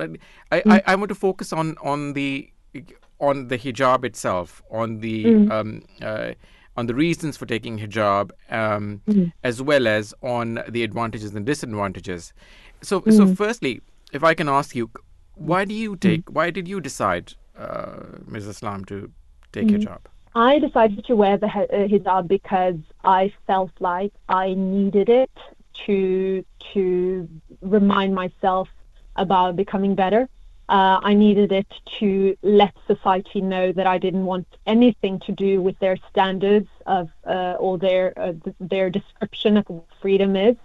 I, 0.52 0.62
I, 0.65 0.82
I 0.88 0.95
want 0.95 1.10
to 1.10 1.15
focus 1.15 1.52
on 1.52 1.76
on 1.82 2.13
the 2.13 2.52
on 3.19 3.47
the 3.47 3.58
hijab 3.58 4.06
itself, 4.06 4.62
on 4.69 4.99
the 4.99 5.26
mm. 5.26 5.52
um, 5.52 5.82
uh, 6.02 6.34
on 6.76 6.88
the 6.88 6.95
reasons 6.95 7.38
for 7.38 7.45
taking 7.45 7.80
hijab, 7.80 8.32
um, 8.49 9.02
mm. 9.08 9.32
as 9.43 9.62
well 9.62 9.88
as 9.88 10.13
on 10.21 10.63
the 10.69 10.84
advantages 10.84 11.34
and 11.34 11.45
disadvantages. 11.45 12.34
So, 12.82 13.02
mm. 13.02 13.15
so 13.15 13.34
firstly, 13.36 13.82
if 14.13 14.23
I 14.23 14.34
can 14.34 14.49
ask 14.49 14.76
you, 14.76 14.89
why 15.36 15.65
do 15.65 15.73
you 15.73 15.95
take? 15.95 16.30
Why 16.30 16.49
did 16.52 16.67
you 16.67 16.80
decide, 16.80 17.34
uh, 17.58 18.04
Ms. 18.28 18.47
Islam, 18.47 18.86
to 18.86 19.12
take 19.52 19.67
hijab? 19.67 19.99
I 20.36 20.60
decided 20.60 21.06
to 21.06 21.15
wear 21.15 21.38
the 21.38 21.47
uh, 21.47 21.88
hijab 21.93 22.28
because 22.28 22.80
I 23.04 23.34
felt 23.47 23.71
like 23.80 24.13
I 24.30 24.54
needed 24.54 25.10
it 25.10 25.32
to 25.86 26.45
to 26.73 27.28
remind 27.62 28.15
myself 28.15 28.69
about 29.15 29.56
becoming 29.56 29.95
better 29.95 30.28
uh, 30.69 30.99
I 31.04 31.13
needed 31.13 31.52
it 31.52 31.67
to 31.99 32.38
let 32.41 32.73
society 32.88 33.41
know 33.41 33.71
that 33.73 33.86
I 33.86 33.97
didn't 33.97 34.26
want 34.26 34.47
anything 34.65 35.19
to 35.21 35.32
do 35.32 35.62
with 35.62 35.78
their 35.80 35.97
standards 36.10 36.69
of 36.86 37.10
uh, 37.26 37.56
or 37.60 37.78
their 37.78 38.17
uh, 38.17 38.34
their 38.60 38.89
description 38.89 39.58
of 39.58 39.65
what 39.67 39.86
freedom 40.02 40.36
is, 40.36 40.56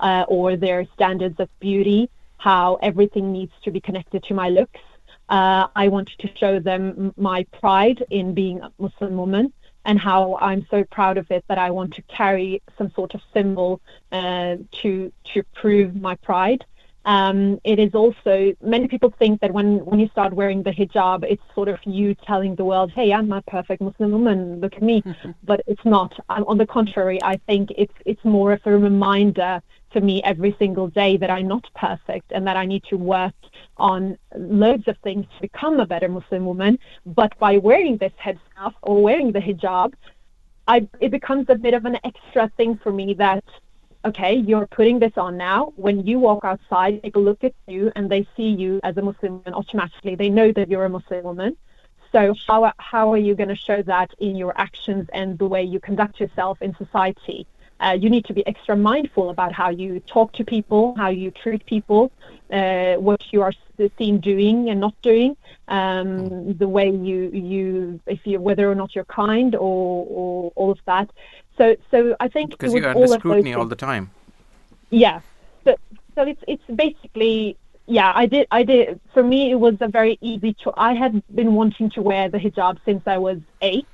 uh, 0.00 0.24
or 0.28 0.56
their 0.56 0.86
standards 0.94 1.40
of 1.40 1.48
beauty. 1.58 2.08
How 2.38 2.76
everything 2.76 3.32
needs 3.32 3.52
to 3.64 3.70
be 3.70 3.80
connected 3.80 4.22
to 4.24 4.34
my 4.34 4.48
looks. 4.48 4.80
Uh, 5.28 5.66
I 5.76 5.88
wanted 5.88 6.18
to 6.20 6.30
show 6.36 6.58
them 6.58 7.12
my 7.16 7.44
pride 7.60 8.04
in 8.10 8.32
being 8.32 8.60
a 8.60 8.72
Muslim 8.78 9.16
woman 9.16 9.52
and 9.84 9.98
how 9.98 10.36
I'm 10.40 10.66
so 10.70 10.84
proud 10.84 11.18
of 11.18 11.30
it 11.30 11.44
that 11.48 11.58
I 11.58 11.70
want 11.70 11.94
to 11.94 12.02
carry 12.02 12.62
some 12.76 12.90
sort 12.92 13.14
of 13.14 13.20
symbol 13.32 13.80
uh, 14.12 14.56
to 14.82 15.12
to 15.32 15.42
prove 15.54 15.94
my 15.94 16.14
pride. 16.16 16.64
Um, 17.08 17.58
it 17.64 17.78
is 17.78 17.94
also 17.94 18.52
many 18.60 18.86
people 18.86 19.14
think 19.18 19.40
that 19.40 19.50
when 19.50 19.82
when 19.86 19.98
you 19.98 20.08
start 20.08 20.34
wearing 20.34 20.62
the 20.62 20.72
hijab, 20.72 21.24
it's 21.24 21.42
sort 21.54 21.68
of 21.68 21.78
you 21.86 22.14
telling 22.14 22.54
the 22.54 22.66
world, 22.66 22.92
"Hey, 22.94 23.14
I'm 23.14 23.32
a 23.32 23.40
perfect 23.40 23.80
Muslim 23.80 24.10
woman. 24.12 24.60
Look 24.60 24.74
at 24.74 24.82
me." 24.82 25.02
but 25.42 25.62
it's 25.66 25.86
not. 25.86 26.12
on 26.28 26.58
the 26.58 26.66
contrary, 26.66 27.18
I 27.22 27.36
think 27.48 27.70
it's 27.82 27.98
it's 28.04 28.22
more 28.26 28.52
of 28.52 28.60
a 28.66 28.76
reminder 28.76 29.62
to 29.94 30.02
me 30.02 30.22
every 30.22 30.54
single 30.58 30.88
day 30.88 31.16
that 31.16 31.30
I'm 31.30 31.48
not 31.48 31.64
perfect 31.74 32.30
and 32.30 32.46
that 32.46 32.58
I 32.58 32.66
need 32.66 32.84
to 32.90 32.98
work 32.98 33.38
on 33.78 34.18
loads 34.36 34.86
of 34.86 34.98
things 34.98 35.24
to 35.36 35.40
become 35.40 35.80
a 35.80 35.86
better 35.86 36.08
Muslim 36.08 36.44
woman. 36.44 36.78
But 37.06 37.32
by 37.38 37.56
wearing 37.56 37.96
this 37.96 38.12
headscarf 38.22 38.74
or 38.82 39.02
wearing 39.02 39.32
the 39.32 39.40
hijab, 39.40 39.94
I, 40.66 40.86
it 41.00 41.10
becomes 41.10 41.46
a 41.48 41.54
bit 41.54 41.72
of 41.72 41.86
an 41.86 41.96
extra 42.04 42.50
thing 42.58 42.78
for 42.82 42.92
me 42.92 43.14
that 43.14 43.44
okay, 44.04 44.34
you're 44.36 44.66
putting 44.66 44.98
this 44.98 45.12
on 45.16 45.36
now. 45.36 45.72
When 45.76 46.06
you 46.06 46.18
walk 46.18 46.44
outside, 46.44 47.00
a 47.14 47.18
look 47.18 47.44
at 47.44 47.54
you 47.66 47.92
and 47.96 48.10
they 48.10 48.26
see 48.36 48.48
you 48.48 48.80
as 48.82 48.96
a 48.96 49.02
Muslim 49.02 49.38
woman 49.38 49.54
automatically. 49.54 50.14
They 50.14 50.28
know 50.28 50.52
that 50.52 50.68
you're 50.68 50.84
a 50.84 50.90
Muslim 50.90 51.24
woman. 51.24 51.56
So 52.12 52.34
how 52.46 52.72
how 52.78 53.12
are 53.12 53.18
you 53.18 53.34
going 53.34 53.50
to 53.50 53.56
show 53.56 53.82
that 53.82 54.10
in 54.18 54.34
your 54.36 54.58
actions 54.58 55.08
and 55.12 55.38
the 55.38 55.46
way 55.46 55.62
you 55.62 55.78
conduct 55.78 56.20
yourself 56.20 56.62
in 56.62 56.74
society? 56.76 57.46
Uh, 57.80 57.96
you 58.00 58.10
need 58.10 58.24
to 58.24 58.32
be 58.32 58.44
extra 58.46 58.76
mindful 58.76 59.30
about 59.30 59.52
how 59.52 59.68
you 59.68 60.00
talk 60.00 60.32
to 60.32 60.44
people, 60.44 60.96
how 60.96 61.08
you 61.08 61.30
treat 61.30 61.64
people, 61.66 62.10
uh, 62.50 62.94
what 62.94 63.22
you 63.32 63.40
are 63.40 63.52
seen 63.96 64.18
doing 64.18 64.70
and 64.70 64.80
not 64.80 64.94
doing, 65.02 65.36
um, 65.68 66.54
the 66.54 66.66
way 66.66 66.90
you 66.90 67.30
you 67.32 68.00
if 68.06 68.26
you 68.26 68.40
whether 68.40 68.68
or 68.70 68.74
not 68.74 68.94
you're 68.94 69.04
kind 69.04 69.54
or, 69.54 70.06
or 70.08 70.52
all 70.56 70.70
of 70.72 70.80
that. 70.86 71.08
So, 71.58 71.76
so 71.90 72.16
I 72.20 72.28
think 72.28 72.50
because 72.50 72.72
you're 72.72 72.88
under 72.88 73.06
scrutiny 73.08 73.52
all 73.52 73.66
the 73.66 73.76
time. 73.76 74.10
Yeah. 74.90 75.20
So, 75.64 75.76
so 76.14 76.22
it's 76.22 76.42
it's 76.46 76.62
basically 76.74 77.56
yeah. 77.86 78.12
I 78.14 78.26
did 78.26 78.46
I 78.50 78.62
did 78.62 79.00
for 79.12 79.22
me 79.22 79.50
it 79.50 79.56
was 79.56 79.74
a 79.80 79.88
very 79.88 80.18
easy 80.20 80.54
choice. 80.54 80.74
I 80.76 80.94
had 80.94 81.22
been 81.34 81.54
wanting 81.54 81.90
to 81.90 82.02
wear 82.02 82.28
the 82.28 82.38
hijab 82.38 82.78
since 82.84 83.02
I 83.06 83.18
was 83.18 83.38
eight, 83.60 83.86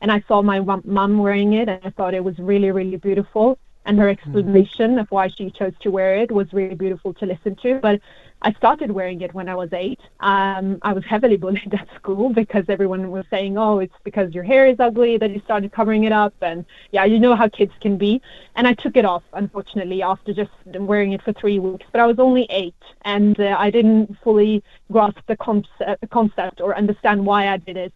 and 0.00 0.10
I 0.10 0.24
saw 0.26 0.42
my 0.42 0.60
mum 0.60 1.18
wearing 1.18 1.52
it, 1.52 1.68
and 1.68 1.80
I 1.84 1.90
thought 1.90 2.14
it 2.14 2.24
was 2.24 2.38
really 2.38 2.70
really 2.70 2.96
beautiful. 2.96 3.58
And 3.84 3.98
her 3.98 4.06
mm-hmm. 4.06 4.18
explanation 4.18 4.90
mm-hmm. 4.92 5.00
of 5.00 5.10
why 5.10 5.28
she 5.28 5.50
chose 5.50 5.72
to 5.80 5.90
wear 5.90 6.16
it 6.16 6.30
was 6.30 6.52
really 6.52 6.74
beautiful 6.74 7.14
to 7.14 7.26
listen 7.26 7.56
to. 7.62 7.80
But 7.80 8.00
I 8.42 8.52
started 8.54 8.90
wearing 8.90 9.20
it 9.20 9.34
when 9.34 9.48
I 9.50 9.54
was 9.54 9.70
eight. 9.72 10.00
Um, 10.20 10.78
I 10.82 10.94
was 10.94 11.04
heavily 11.04 11.36
bullied 11.36 11.74
at 11.78 11.88
school 11.94 12.30
because 12.32 12.64
everyone 12.68 13.10
was 13.10 13.26
saying, 13.28 13.58
"Oh, 13.58 13.80
it's 13.80 13.94
because 14.02 14.32
your 14.32 14.44
hair 14.44 14.66
is 14.66 14.80
ugly 14.80 15.18
that 15.18 15.30
you 15.30 15.40
started 15.40 15.72
covering 15.72 16.04
it 16.04 16.12
up." 16.12 16.34
And 16.40 16.64
yeah, 16.90 17.04
you 17.04 17.18
know 17.18 17.34
how 17.34 17.48
kids 17.48 17.72
can 17.80 17.98
be. 17.98 18.22
And 18.56 18.66
I 18.66 18.72
took 18.72 18.96
it 18.96 19.04
off, 19.04 19.22
unfortunately, 19.34 20.02
after 20.02 20.32
just 20.32 20.50
wearing 20.66 21.12
it 21.12 21.22
for 21.22 21.32
three 21.34 21.58
weeks. 21.58 21.86
But 21.92 22.00
I 22.00 22.06
was 22.06 22.18
only 22.18 22.46
eight, 22.50 22.82
and 23.04 23.38
uh, 23.38 23.56
I 23.58 23.70
didn't 23.70 24.16
fully 24.24 24.62
grasp 24.90 25.20
the 25.26 25.36
concept, 25.36 26.08
concept 26.10 26.60
or 26.60 26.76
understand 26.76 27.26
why 27.26 27.48
I 27.48 27.58
did 27.58 27.76
it. 27.76 27.92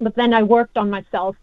But 0.00 0.16
then 0.16 0.34
I 0.34 0.42
worked 0.42 0.76
on 0.76 0.90
myself 0.90 1.36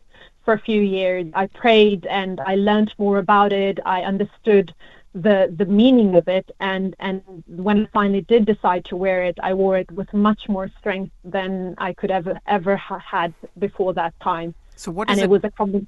for 0.43 0.53
a 0.53 0.59
few 0.59 0.81
years. 0.81 1.25
I 1.33 1.47
prayed 1.47 2.05
and 2.05 2.39
I 2.39 2.55
learned 2.55 2.93
more 2.97 3.17
about 3.17 3.51
it. 3.51 3.79
I 3.85 4.03
understood 4.03 4.73
the 5.15 5.53
the 5.57 5.65
meaning 5.65 6.15
of 6.15 6.27
it 6.27 6.51
and 6.59 6.93
and 6.99 7.21
when 7.47 7.85
I 7.85 7.89
finally 7.93 8.21
did 8.21 8.45
decide 8.45 8.83
to 8.85 8.97
wear 8.97 9.23
it 9.23 9.37
I 9.41 9.53
wore 9.53 9.77
it 9.77 9.89
with 9.91 10.13
much 10.13 10.49
more 10.49 10.69
strength 10.77 11.13
than 11.23 11.73
I 11.77 11.93
could 11.93 12.11
ever 12.11 12.39
ever 12.45 12.75
ha- 12.75 12.99
had 12.99 13.33
before 13.57 13.93
that 13.93 14.13
time 14.19 14.53
so 14.75 14.91
what 14.91 15.09
and 15.09 15.17
it, 15.17 15.23
it, 15.23 15.29
was 15.29 15.41
a 15.45 15.51
problem 15.51 15.87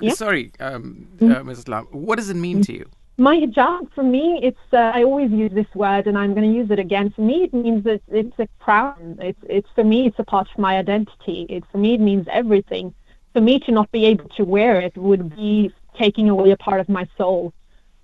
yeah? 0.00 0.12
sorry 0.12 0.52
um, 0.60 1.08
mm-hmm. 1.16 1.32
uh, 1.32 1.52
Mrs. 1.52 1.68
Lam 1.68 1.86
what 1.86 2.16
does 2.16 2.28
it 2.28 2.36
mean 2.36 2.56
mm-hmm. 2.56 2.72
to 2.72 2.78
you 2.80 2.90
my 3.16 3.34
hijab 3.40 3.90
for 3.94 4.04
me 4.04 4.40
it's 4.42 4.66
uh, 4.74 4.92
I 4.94 5.04
always 5.04 5.30
use 5.30 5.52
this 5.52 5.74
word 5.74 6.06
and 6.06 6.18
I'm 6.18 6.34
going 6.34 6.48
to 6.52 6.54
use 6.54 6.70
it 6.70 6.78
again 6.78 7.10
for 7.16 7.22
me 7.22 7.44
it 7.44 7.54
means 7.54 7.82
that 7.84 8.02
it's 8.08 8.38
a 8.38 8.46
crown 8.58 9.18
it's 9.22 9.40
it's 9.48 9.68
for 9.74 9.84
me 9.84 10.06
it's 10.06 10.18
a 10.18 10.24
part 10.24 10.48
of 10.52 10.58
my 10.58 10.76
identity 10.76 11.46
it 11.48 11.64
for 11.72 11.78
me 11.78 11.94
it 11.94 12.00
means 12.00 12.26
everything 12.30 12.94
for 13.32 13.40
me 13.40 13.58
to 13.60 13.72
not 13.72 13.90
be 13.90 14.04
able 14.04 14.28
to 14.36 14.44
wear 14.44 14.82
it 14.82 14.98
would 14.98 15.34
be 15.34 15.72
taking 15.98 16.28
away 16.28 16.50
a 16.50 16.58
part 16.58 16.78
of 16.78 16.90
my 16.90 17.08
soul 17.16 17.54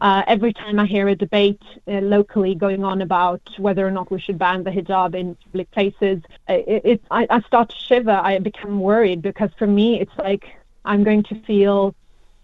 uh, 0.02 0.24
every 0.26 0.52
time 0.52 0.80
I 0.80 0.86
hear 0.86 1.06
a 1.06 1.14
debate 1.14 1.62
uh, 1.86 2.00
locally 2.00 2.56
going 2.56 2.82
on 2.82 3.02
about 3.02 3.40
whether 3.56 3.86
or 3.86 3.92
not 3.92 4.10
we 4.10 4.20
should 4.20 4.36
ban 4.36 4.64
the 4.64 4.70
hijab 4.70 5.14
in 5.14 5.36
public 5.36 5.70
places, 5.70 6.20
uh, 6.50 6.54
it, 6.54 6.82
it, 6.84 7.02
I, 7.08 7.24
I 7.30 7.40
start 7.42 7.70
to 7.70 7.76
shiver. 7.76 8.10
I 8.10 8.36
become 8.40 8.80
worried 8.80 9.22
because 9.22 9.50
for 9.56 9.68
me, 9.68 10.00
it's 10.00 10.18
like 10.18 10.44
I'm 10.84 11.04
going 11.04 11.22
to 11.24 11.40
feel 11.44 11.94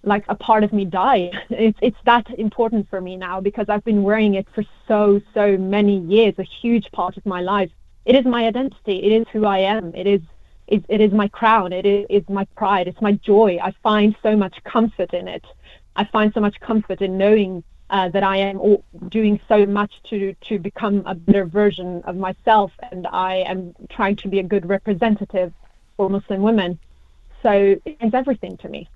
like 0.04 0.24
a 0.28 0.36
part 0.36 0.62
of 0.62 0.72
me 0.72 0.84
die. 0.84 1.32
It's 1.50 1.78
it's 1.82 2.02
that 2.04 2.26
important 2.38 2.88
for 2.90 3.00
me 3.00 3.16
now 3.16 3.40
because 3.40 3.66
I've 3.68 3.84
been 3.84 4.04
wearing 4.04 4.34
it 4.34 4.46
for 4.54 4.62
so 4.86 5.20
so 5.34 5.56
many 5.56 5.98
years, 5.98 6.34
a 6.38 6.44
huge 6.62 6.88
part 6.92 7.16
of 7.16 7.26
my 7.26 7.40
life. 7.40 7.72
It 8.04 8.14
is 8.14 8.24
my 8.24 8.46
identity. 8.46 9.02
It 9.02 9.12
is 9.20 9.26
who 9.32 9.44
I 9.44 9.58
am. 9.58 9.96
It 9.96 10.06
is 10.06 10.20
it, 10.68 10.84
it 10.88 11.00
is 11.00 11.12
my 11.12 11.26
crown. 11.26 11.72
It 11.72 11.86
is 11.86 12.22
my 12.28 12.44
pride. 12.56 12.86
It's 12.86 13.00
my 13.00 13.12
joy. 13.12 13.58
I 13.60 13.72
find 13.82 14.14
so 14.22 14.36
much 14.36 14.62
comfort 14.62 15.12
in 15.12 15.26
it. 15.26 15.44
I 15.96 16.04
find 16.04 16.32
so 16.32 16.40
much 16.40 16.60
comfort 16.60 17.00
in 17.02 17.18
knowing 17.18 17.64
uh, 17.90 18.08
that 18.10 18.22
I 18.22 18.36
am 18.36 18.76
doing 19.08 19.40
so 19.48 19.64
much 19.66 19.92
to 20.10 20.34
to 20.48 20.58
become 20.58 21.02
a 21.06 21.14
better 21.14 21.44
version 21.44 22.02
of 22.04 22.16
myself, 22.16 22.72
and 22.90 23.06
I 23.06 23.36
am 23.46 23.74
trying 23.88 24.16
to 24.16 24.28
be 24.28 24.38
a 24.38 24.42
good 24.42 24.68
representative 24.68 25.52
for 25.96 26.10
Muslim 26.10 26.42
women. 26.42 26.78
So 27.42 27.76
it's 27.84 28.14
everything 28.14 28.56
to 28.58 28.68
me. 28.68 28.88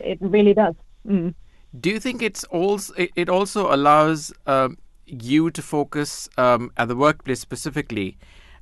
It 0.00 0.18
really 0.20 0.54
does. 0.54 0.74
Mm. 1.06 1.34
Do 1.80 1.90
you 1.90 2.00
think 2.00 2.22
it's 2.22 2.44
also 2.44 2.94
it 2.96 3.28
also 3.28 3.74
allows 3.74 4.32
um, 4.46 4.78
you 5.06 5.50
to 5.50 5.62
focus 5.62 6.28
um, 6.38 6.70
at 6.76 6.88
the 6.88 6.96
workplace 6.96 7.40
specifically 7.40 8.16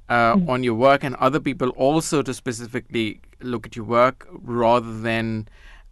uh, 0.08 0.38
on 0.48 0.62
your 0.62 0.74
work 0.74 1.04
and 1.04 1.14
other 1.16 1.40
people 1.40 1.70
also 1.70 2.22
to 2.22 2.32
specifically 2.32 3.20
look 3.40 3.66
at 3.66 3.76
your 3.76 3.84
work 3.84 4.26
rather 4.30 5.00
than 5.00 5.48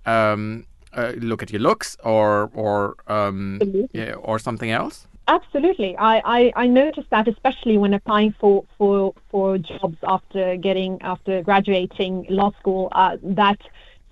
um, 0.06 0.66
uh, 0.96 1.12
look 1.16 1.42
at 1.42 1.50
your 1.50 1.60
looks 1.60 1.96
or 2.04 2.50
or 2.54 2.96
um, 3.06 3.60
yeah, 3.92 4.14
or 4.14 4.38
something 4.38 4.70
else? 4.70 5.06
Absolutely. 5.26 5.96
I, 5.96 6.20
I, 6.24 6.52
I 6.54 6.66
noticed 6.66 7.08
that 7.08 7.28
especially 7.28 7.78
when 7.78 7.94
applying 7.94 8.34
for, 8.38 8.64
for, 8.76 9.14
for 9.30 9.56
jobs 9.56 9.96
after 10.06 10.56
getting 10.56 11.00
after 11.00 11.42
graduating 11.42 12.26
law 12.28 12.52
school, 12.60 12.88
uh, 12.92 13.16
that 13.22 13.58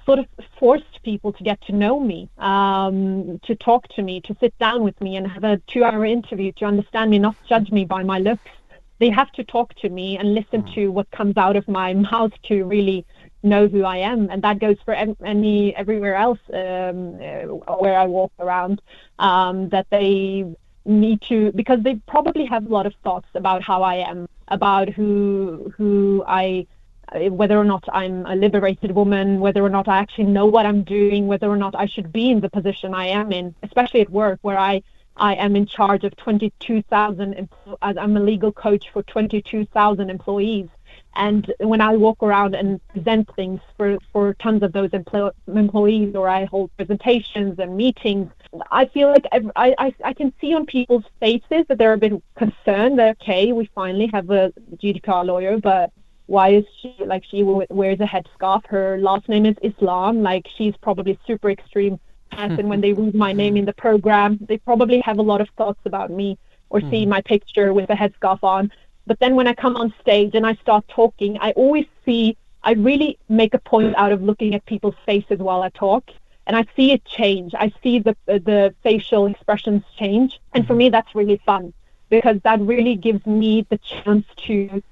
sort 0.07 0.19
of 0.19 0.27
forced 0.59 1.03
people 1.03 1.33
to 1.33 1.45
get 1.45 1.61
to 1.67 1.73
know 1.73 2.01
me, 2.01 2.31
um, 2.39 3.39
to 3.45 3.55
talk 3.55 3.89
to 3.89 4.03
me, 4.03 4.21
to 4.23 4.37
sit 4.41 4.57
down 4.59 4.83
with 4.83 4.99
me 5.01 5.17
and 5.17 5.27
have 5.27 5.45
a 5.45 5.59
two 5.67 5.85
hour 5.85 6.05
interview 6.05 6.51
to 6.53 6.65
understand 6.65 7.11
me, 7.11 7.19
not 7.19 7.37
judge 7.47 7.71
me 7.71 7.85
by 7.85 8.03
my 8.03 8.19
looks. 8.19 8.51
They 8.99 9.11
have 9.11 9.31
to 9.33 9.45
talk 9.45 9.75
to 9.77 9.91
me 9.91 10.17
and 10.17 10.35
listen 10.35 10.65
to 10.75 10.89
what 10.89 11.11
comes 11.11 11.37
out 11.37 11.57
of 11.57 11.69
my 11.69 11.93
mouth 12.11 12.33
to 12.45 12.65
really 12.65 13.05
know 13.43 13.69
who 13.69 13.85
I 13.85 13.99
am, 13.99 14.29
and 14.31 14.43
that 14.43 14.59
goes 14.59 14.77
for 14.85 14.95
any 14.95 15.75
everywhere 15.77 16.15
else 16.15 16.39
um, 16.53 17.19
uh, 17.21 17.75
where 17.77 17.99
I 17.99 18.07
walk 18.07 18.33
around. 18.39 18.81
Um, 19.19 19.69
that 19.71 19.87
they 19.91 20.45
need 20.85 21.23
to 21.23 21.53
because 21.53 21.81
they 21.83 21.95
probably 22.09 22.45
have 22.47 22.67
a 22.67 22.69
lot 22.69 22.87
of 22.87 22.95
thoughts 23.05 23.29
about 23.35 23.63
how 23.63 23.83
I 23.83 23.97
am, 23.97 24.29
about 24.49 24.89
who 24.89 25.73
who 25.77 26.25
I 26.27 26.67
whether 27.15 27.59
or 27.59 27.65
not 27.65 27.85
I'm 27.93 28.25
a 28.27 28.35
liberated 28.35 28.93
woman, 28.93 29.41
whether 29.41 29.63
or 29.63 29.69
not 29.69 29.87
I 29.89 29.99
actually 29.99 30.25
know 30.25 30.47
what 30.47 30.67
I'm 30.67 30.83
doing, 30.83 31.27
whether 31.27 31.49
or 31.49 31.57
not 31.57 31.75
I 31.75 31.87
should 31.87 32.13
be 32.13 32.31
in 32.31 32.41
the 32.41 32.49
position 32.49 32.95
I 32.95 33.07
am 33.09 33.33
in, 33.33 33.55
especially 33.63 34.01
at 34.01 34.11
work 34.11 34.39
where 34.43 34.59
I 34.59 34.83
I 35.17 35.35
am 35.35 35.57
in 35.57 35.67
charge 35.67 36.05
of 36.05 36.17
22,000 36.17 37.49
I'm 37.83 38.17
a 38.17 38.21
legal 38.21 38.51
coach 38.51 38.91
for 38.91 39.03
22,000 39.03 40.09
employees. 40.09 40.69
And 41.15 41.53
when 41.61 41.81
I 41.81 41.97
walk 41.97 42.23
around 42.23 42.55
and 42.55 42.81
present 42.89 43.29
things 43.37 43.61
for, 43.77 43.99
for 44.13 44.35
tons 44.35 44.63
of 44.63 44.73
those 44.73 44.91
empl- 44.91 45.33
employees, 45.47 46.15
or 46.15 46.29
I 46.29 46.47
hold 46.47 46.71
presentations 46.77 47.59
and 47.59 47.77
meetings, 47.77 48.31
I 48.71 48.87
feel 48.87 49.09
like 49.09 49.27
I, 49.33 49.75
I, 49.79 49.95
I 50.05 50.13
can 50.15 50.33
see 50.41 50.55
on 50.55 50.67
people's 50.67 51.05
faces 51.21 51.65
that 51.69 51.79
they're 51.79 51.93
a 51.93 51.99
bit 51.99 52.23
concerned 52.37 52.99
that, 52.99 53.17
okay, 53.21 53.53
we 53.53 53.71
finally 53.75 54.09
have 54.13 54.31
a 54.31 54.53
GDPR 54.77 55.25
lawyer, 55.27 55.59
but 55.59 55.93
why 56.27 56.51
is 56.51 56.65
she 56.81 56.95
like 57.05 57.25
she 57.25 57.43
wears 57.43 58.01
a 58.01 58.07
headscarf? 58.07 58.65
Her 58.67 58.97
last 58.99 59.29
name 59.29 59.45
is 59.45 59.57
Islam. 59.63 60.23
Like 60.23 60.47
she's 60.57 60.75
probably 60.81 61.19
super 61.27 61.51
extreme 61.51 61.99
And 62.33 62.69
when 62.69 62.81
they 62.81 62.93
read 62.93 63.15
my 63.15 63.33
name 63.33 63.57
in 63.57 63.65
the 63.65 63.73
program, 63.75 64.39
they 64.49 64.59
probably 64.59 65.01
have 65.01 65.19
a 65.19 65.23
lot 65.23 65.41
of 65.41 65.49
thoughts 65.59 65.81
about 65.85 66.11
me 66.11 66.39
or 66.71 66.81
see 66.81 67.03
mm-hmm. 67.03 67.11
my 67.11 67.21
picture 67.21 67.73
with 67.75 67.91
a 67.91 67.95
headscarf 67.95 68.43
on. 68.43 68.73
But 69.07 69.19
then 69.19 69.35
when 69.35 69.47
I 69.47 69.55
come 69.55 69.77
on 69.77 69.93
stage 70.01 70.35
and 70.35 70.47
I 70.47 70.55
start 70.55 70.87
talking, 70.89 71.39
I 71.41 71.53
always 71.53 71.87
see, 72.05 72.37
I 72.63 72.73
really 72.73 73.19
make 73.29 73.55
a 73.55 73.59
point 73.59 73.95
out 73.97 74.13
of 74.13 74.23
looking 74.23 74.55
at 74.55 74.65
people's 74.67 74.95
faces 75.05 75.39
while 75.39 75.63
I 75.63 75.71
talk. 75.71 76.11
And 76.47 76.57
I 76.57 76.67
see 76.75 76.91
it 76.91 77.05
change. 77.05 77.55
I 77.55 77.73
see 77.83 78.01
the 78.01 78.17
the 78.27 78.75
facial 78.83 79.27
expressions 79.27 79.85
change, 79.97 80.41
and 80.53 80.67
for 80.67 80.75
me 80.75 80.89
that's 80.89 81.15
really 81.15 81.41
fun 81.47 81.73
because 82.11 82.39
that 82.43 82.61
really 82.61 82.97
gives 82.97 83.25
me 83.25 83.65
the 83.71 83.79
chance 83.79 84.27
to 84.47 84.83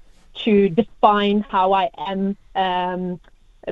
to 0.45 0.69
define 0.69 1.41
how 1.41 1.73
I 1.73 1.89
am 1.97 2.37
um, 2.55 3.19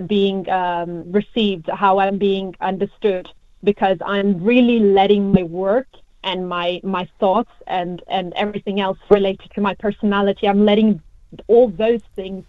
being 0.08 0.50
um, 0.50 1.10
received, 1.10 1.70
how 1.70 2.00
I'm 2.00 2.18
being 2.18 2.54
understood, 2.60 3.30
because 3.64 3.98
I'm 4.06 4.44
really 4.44 4.80
letting 4.80 5.32
my 5.32 5.44
work 5.44 5.88
and 6.24 6.48
my 6.48 6.82
my 6.84 7.08
thoughts 7.20 7.52
and 7.68 8.04
and 8.08 8.34
everything 8.36 8.80
else 8.80 8.98
related 9.10 9.52
to 9.56 9.62
my 9.62 9.74
personality. 9.76 10.48
I'm 10.48 10.66
letting 10.66 11.02
all 11.48 11.70
those 11.70 12.02
things 12.16 12.46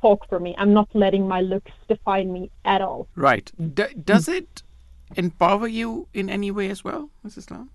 talk 0.00 0.28
for 0.28 0.40
me. 0.40 0.54
I'm 0.56 0.72
not 0.72 0.88
letting 0.94 1.28
my 1.28 1.40
looks 1.40 1.72
define 1.88 2.32
me 2.32 2.50
at 2.64 2.80
all. 2.80 3.08
Right. 3.16 3.50
D- 3.74 3.94
does 4.02 4.28
it 4.28 4.62
empower 5.16 5.66
you 5.66 6.06
in 6.14 6.30
any 6.30 6.50
way 6.50 6.70
as 6.70 6.84
well 6.84 7.10
mrs 7.26 7.50
lam 7.50 7.68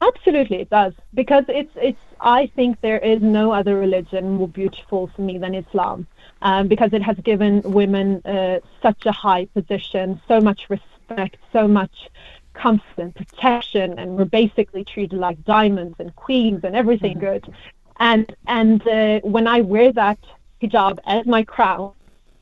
absolutely 0.00 0.58
it 0.58 0.70
does. 0.70 0.92
Because 1.14 1.44
it's 1.48 1.72
it's 1.76 2.04
i 2.20 2.46
think 2.54 2.80
there 2.80 2.98
is 2.98 3.20
no 3.22 3.52
other 3.52 3.76
religion 3.76 4.32
more 4.34 4.48
beautiful 4.48 5.10
for 5.14 5.22
me 5.22 5.38
than 5.38 5.54
islam. 5.54 6.06
Um, 6.42 6.68
because 6.68 6.92
it 6.92 7.02
has 7.02 7.16
given 7.16 7.62
women 7.62 8.22
uh, 8.24 8.60
such 8.80 9.06
a 9.06 9.12
high 9.12 9.46
position 9.46 10.20
so 10.28 10.40
much 10.40 10.60
respect 10.68 11.36
so 11.52 11.66
much 11.66 12.10
comfort 12.58 12.98
and 12.98 13.14
protection, 13.14 13.98
and 13.98 14.16
we're 14.16 14.24
basically 14.24 14.84
treated 14.84 15.18
like 15.18 15.42
diamonds 15.44 15.96
and 15.98 16.14
queens 16.16 16.60
and 16.64 16.74
everything 16.74 17.16
mm-hmm. 17.16 17.44
good. 17.46 17.54
And 17.98 18.34
and 18.46 18.86
uh, 18.86 19.20
when 19.20 19.46
I 19.46 19.60
wear 19.60 19.92
that 19.92 20.18
hijab 20.62 20.98
as 21.06 21.26
my 21.26 21.42
crown, 21.44 21.92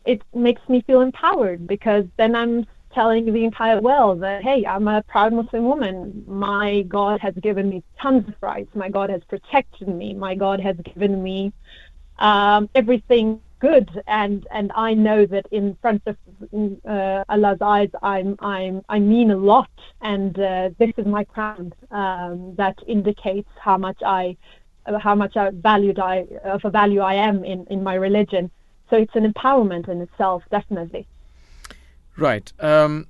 it 0.05 0.23
makes 0.35 0.63
me 0.69 0.83
feel 0.83 1.01
empowered 1.01 1.67
because 1.67 2.05
then 2.17 2.35
I'm 2.35 2.67
telling 2.93 3.31
the 3.33 3.45
entire 3.45 3.81
world 3.81 4.23
that 4.23 4.43
hey, 4.43 4.65
I'm 4.67 4.89
a 4.89 5.03
proud 5.03 5.33
Muslim 5.33 5.65
woman. 5.65 6.25
My 6.27 6.83
God 6.83 7.21
has 7.21 7.35
given 7.35 7.69
me 7.69 7.83
tons 8.01 8.27
of 8.29 8.35
rights. 8.41 8.75
My 8.75 8.89
God 8.89 9.11
has 9.11 9.23
protected 9.25 9.89
me. 9.89 10.15
My 10.15 10.35
God 10.35 10.61
has 10.61 10.77
given 10.77 11.23
me 11.23 11.53
um, 12.19 12.71
everything 12.75 13.41
good. 13.59 14.03
And 14.07 14.47
and 14.51 14.73
I 14.75 14.95
know 14.95 15.27
that 15.27 15.47
in 15.51 15.77
front 15.81 16.03
of 16.07 16.17
uh, 16.89 17.25
Allah's 17.29 17.59
eyes 17.61 17.91
I'm 18.03 18.37
I'm 18.41 18.83
I 18.89 18.99
mean 18.99 19.31
a 19.31 19.37
lot. 19.37 19.71
And 20.01 20.39
uh, 20.39 20.71
this 20.79 20.93
is 20.97 21.07
my 21.07 21.25
crown 21.25 21.73
um, 21.91 22.55
that 22.57 22.79
indicates 22.87 23.49
how 23.61 23.77
much 23.79 24.01
I 24.05 24.37
uh, 24.87 24.99
how 24.99 25.15
much 25.15 25.37
I 25.37 25.51
valued 25.51 25.99
I 25.99 26.27
of 26.45 26.65
a 26.65 26.71
value 26.71 27.01
I 27.01 27.15
am 27.15 27.45
in 27.45 27.67
in 27.71 27.83
my 27.83 27.95
religion. 27.95 28.51
So 28.91 28.97
it's 28.97 29.17
an 29.17 29.31
empowerment 29.31 29.89
in 29.89 30.01
itself 30.01 30.43
definitely. 30.51 31.07
Right. 32.17 32.51
Um, 32.61 33.07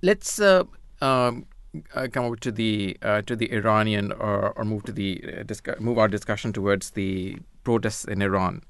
let's 0.00 0.40
uh, 0.40 0.64
um, 1.02 1.46
uh, 1.94 2.08
come 2.10 2.24
over 2.24 2.36
to 2.36 2.52
the 2.52 2.96
uh, 3.02 3.22
to 3.22 3.36
the 3.36 3.52
Iranian 3.52 4.12
or, 4.12 4.52
or 4.56 4.64
move 4.64 4.84
to 4.84 4.92
the 4.92 5.22
uh, 5.24 5.42
discuss, 5.42 5.80
move 5.80 5.98
our 5.98 6.08
discussion 6.08 6.52
towards 6.52 6.90
the 6.90 7.38
protests 7.64 8.04
in 8.04 8.22
Iran. 8.22 8.62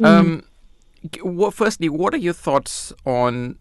Mm. 0.00 0.06
Um, 0.06 0.42
what, 1.22 1.54
firstly, 1.54 1.88
what 1.88 2.14
are 2.14 2.18
your 2.18 2.32
thoughts 2.32 2.92
on 3.04 3.58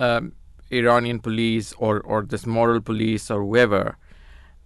um, 0.00 0.32
Iranian 0.70 1.18
police 1.18 1.72
or, 1.78 2.00
or 2.00 2.22
this 2.22 2.46
moral 2.46 2.80
police 2.80 3.30
or 3.30 3.42
whoever 3.42 3.96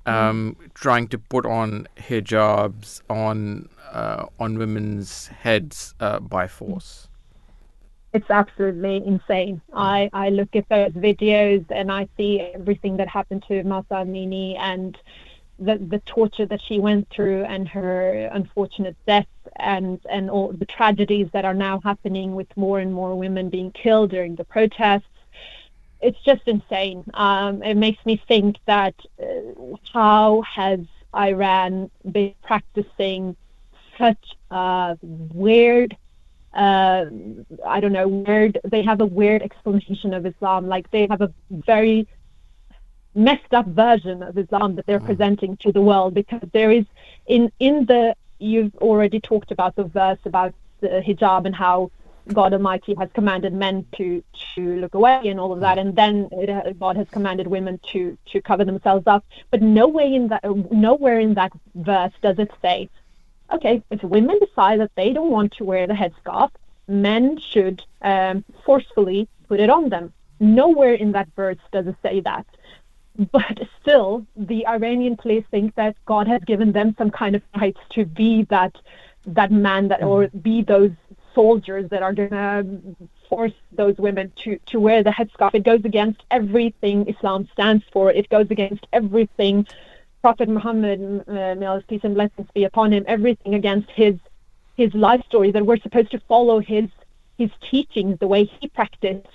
um, 0.06 0.56
mm. 0.60 0.74
trying 0.74 1.08
to 1.08 1.18
put 1.18 1.46
on 1.46 1.86
hijabs 1.96 3.00
on 3.08 3.68
uh, 3.92 4.26
on 4.38 4.58
women's 4.58 5.28
heads 5.28 5.94
uh, 6.00 6.18
by 6.20 6.46
force? 6.46 7.08
It's 8.12 8.30
absolutely 8.30 9.02
insane. 9.06 9.62
I, 9.72 10.10
I 10.12 10.28
look 10.28 10.54
at 10.54 10.68
those 10.68 10.92
videos 10.92 11.64
and 11.70 11.90
I 11.90 12.08
see 12.16 12.40
everything 12.40 12.98
that 12.98 13.08
happened 13.08 13.42
to 13.48 13.62
Mahsa 13.64 14.04
Amini 14.04 14.58
and 14.58 14.98
the 15.66 15.76
the 15.78 16.00
torture 16.00 16.46
that 16.46 16.60
she 16.66 16.78
went 16.78 17.08
through 17.10 17.44
and 17.44 17.68
her 17.68 18.30
unfortunate 18.32 18.96
death 19.06 19.32
and 19.56 20.00
and 20.10 20.30
all 20.30 20.52
the 20.52 20.66
tragedies 20.66 21.28
that 21.32 21.44
are 21.44 21.54
now 21.54 21.80
happening 21.80 22.34
with 22.34 22.48
more 22.56 22.78
and 22.80 22.92
more 22.92 23.14
women 23.14 23.48
being 23.48 23.70
killed 23.72 24.10
during 24.10 24.34
the 24.36 24.44
protests 24.44 25.06
it's 26.02 26.18
just 26.24 26.42
insane. 26.46 27.04
Um, 27.14 27.62
it 27.62 27.76
makes 27.76 28.04
me 28.04 28.20
think 28.28 28.56
that 28.66 28.94
uh, 29.22 29.76
how 29.92 30.42
has 30.42 30.80
Iran 31.14 31.90
been 32.10 32.34
practicing 32.42 33.36
such 33.96 34.24
a 34.50 34.98
weird 35.00 35.96
uh, 36.52 37.06
I 37.66 37.80
don't 37.80 37.92
know 37.92 38.08
weird 38.08 38.58
they 38.64 38.82
have 38.82 39.00
a 39.00 39.06
weird 39.06 39.42
explanation 39.42 40.12
of 40.12 40.26
Islam. 40.26 40.66
Like 40.66 40.90
they 40.90 41.06
have 41.08 41.22
a 41.22 41.32
very 41.50 42.06
messed 43.14 43.52
up 43.52 43.66
version 43.66 44.22
of 44.22 44.38
Islam 44.38 44.76
that 44.76 44.86
they're 44.86 45.00
mm. 45.00 45.06
presenting 45.06 45.56
to 45.58 45.72
the 45.72 45.82
world 45.82 46.14
because 46.14 46.42
there 46.52 46.70
is 46.70 46.86
in 47.26 47.52
in 47.58 47.86
the 47.86 48.16
you've 48.38 48.74
already 48.76 49.20
talked 49.20 49.50
about 49.50 49.76
the 49.76 49.84
verse 49.84 50.18
about 50.24 50.54
the 50.80 51.02
hijab 51.06 51.46
and 51.46 51.54
how 51.54 51.90
God 52.32 52.52
Almighty 52.52 52.94
has 52.94 53.08
commanded 53.14 53.52
men 53.52 53.86
to 53.96 54.22
to 54.54 54.76
look 54.76 54.94
away 54.94 55.20
and 55.24 55.40
all 55.40 55.52
of 55.52 55.60
that, 55.60 55.78
and 55.78 55.96
then 55.96 56.28
it, 56.32 56.48
uh, 56.48 56.72
God 56.72 56.96
has 56.96 57.08
commanded 57.10 57.46
women 57.46 57.80
to 57.92 58.16
to 58.26 58.40
cover 58.40 58.64
themselves 58.64 59.06
up. 59.06 59.24
But 59.50 59.62
nowhere 59.62 60.06
in 60.06 60.28
that 60.28 60.44
nowhere 60.70 61.18
in 61.18 61.34
that 61.34 61.52
verse 61.74 62.12
does 62.22 62.38
it 62.38 62.50
say, 62.60 62.88
okay, 63.52 63.82
if 63.90 64.02
women 64.02 64.38
decide 64.38 64.80
that 64.80 64.92
they 64.94 65.12
don't 65.12 65.30
want 65.30 65.52
to 65.54 65.64
wear 65.64 65.86
the 65.86 65.94
headscarf, 65.94 66.50
men 66.86 67.38
should 67.38 67.82
um, 68.02 68.44
forcefully 68.64 69.28
put 69.48 69.58
it 69.58 69.70
on 69.70 69.88
them. 69.88 70.12
Nowhere 70.38 70.94
in 70.94 71.12
that 71.12 71.28
verse 71.34 71.58
does 71.72 71.86
it 71.86 71.96
say 72.02 72.20
that 72.20 72.46
but 73.32 73.58
still, 73.80 74.26
the 74.36 74.66
Iranian 74.66 75.16
police 75.16 75.44
think 75.50 75.74
that 75.74 75.96
God 76.06 76.28
has 76.28 76.42
given 76.44 76.72
them 76.72 76.94
some 76.98 77.10
kind 77.10 77.36
of 77.36 77.42
rights 77.56 77.80
to 77.90 78.04
be 78.04 78.44
that 78.50 78.76
that 79.26 79.52
man 79.52 79.88
that 79.88 80.02
or 80.02 80.24
mm-hmm. 80.24 80.38
be 80.38 80.62
those 80.62 80.90
soldiers 81.34 81.88
that 81.90 82.02
are 82.02 82.12
gonna 82.12 82.64
force 83.28 83.52
those 83.72 83.96
women 83.98 84.32
to 84.36 84.58
to 84.66 84.80
wear 84.80 85.02
the 85.02 85.10
headscarf. 85.10 85.54
It 85.54 85.64
goes 85.64 85.84
against 85.84 86.22
everything 86.30 87.08
Islam 87.08 87.48
stands 87.52 87.84
for. 87.92 88.10
It 88.10 88.28
goes 88.28 88.46
against 88.50 88.86
everything 88.92 89.66
Prophet 90.22 90.48
Muhammad, 90.48 91.24
uh, 91.26 91.54
may 91.56 91.66
Allah's 91.66 91.82
peace 91.88 92.00
and 92.04 92.14
blessings 92.14 92.46
be 92.54 92.62
upon 92.62 92.92
him, 92.92 93.04
everything 93.08 93.54
against 93.54 93.90
his 93.90 94.14
his 94.76 94.94
life 94.94 95.22
story 95.26 95.50
that 95.50 95.66
we're 95.66 95.78
supposed 95.78 96.12
to 96.12 96.20
follow 96.20 96.60
his 96.60 96.88
his 97.38 97.50
teachings, 97.70 98.18
the 98.20 98.28
way 98.28 98.44
he 98.44 98.68
practiced, 98.68 99.26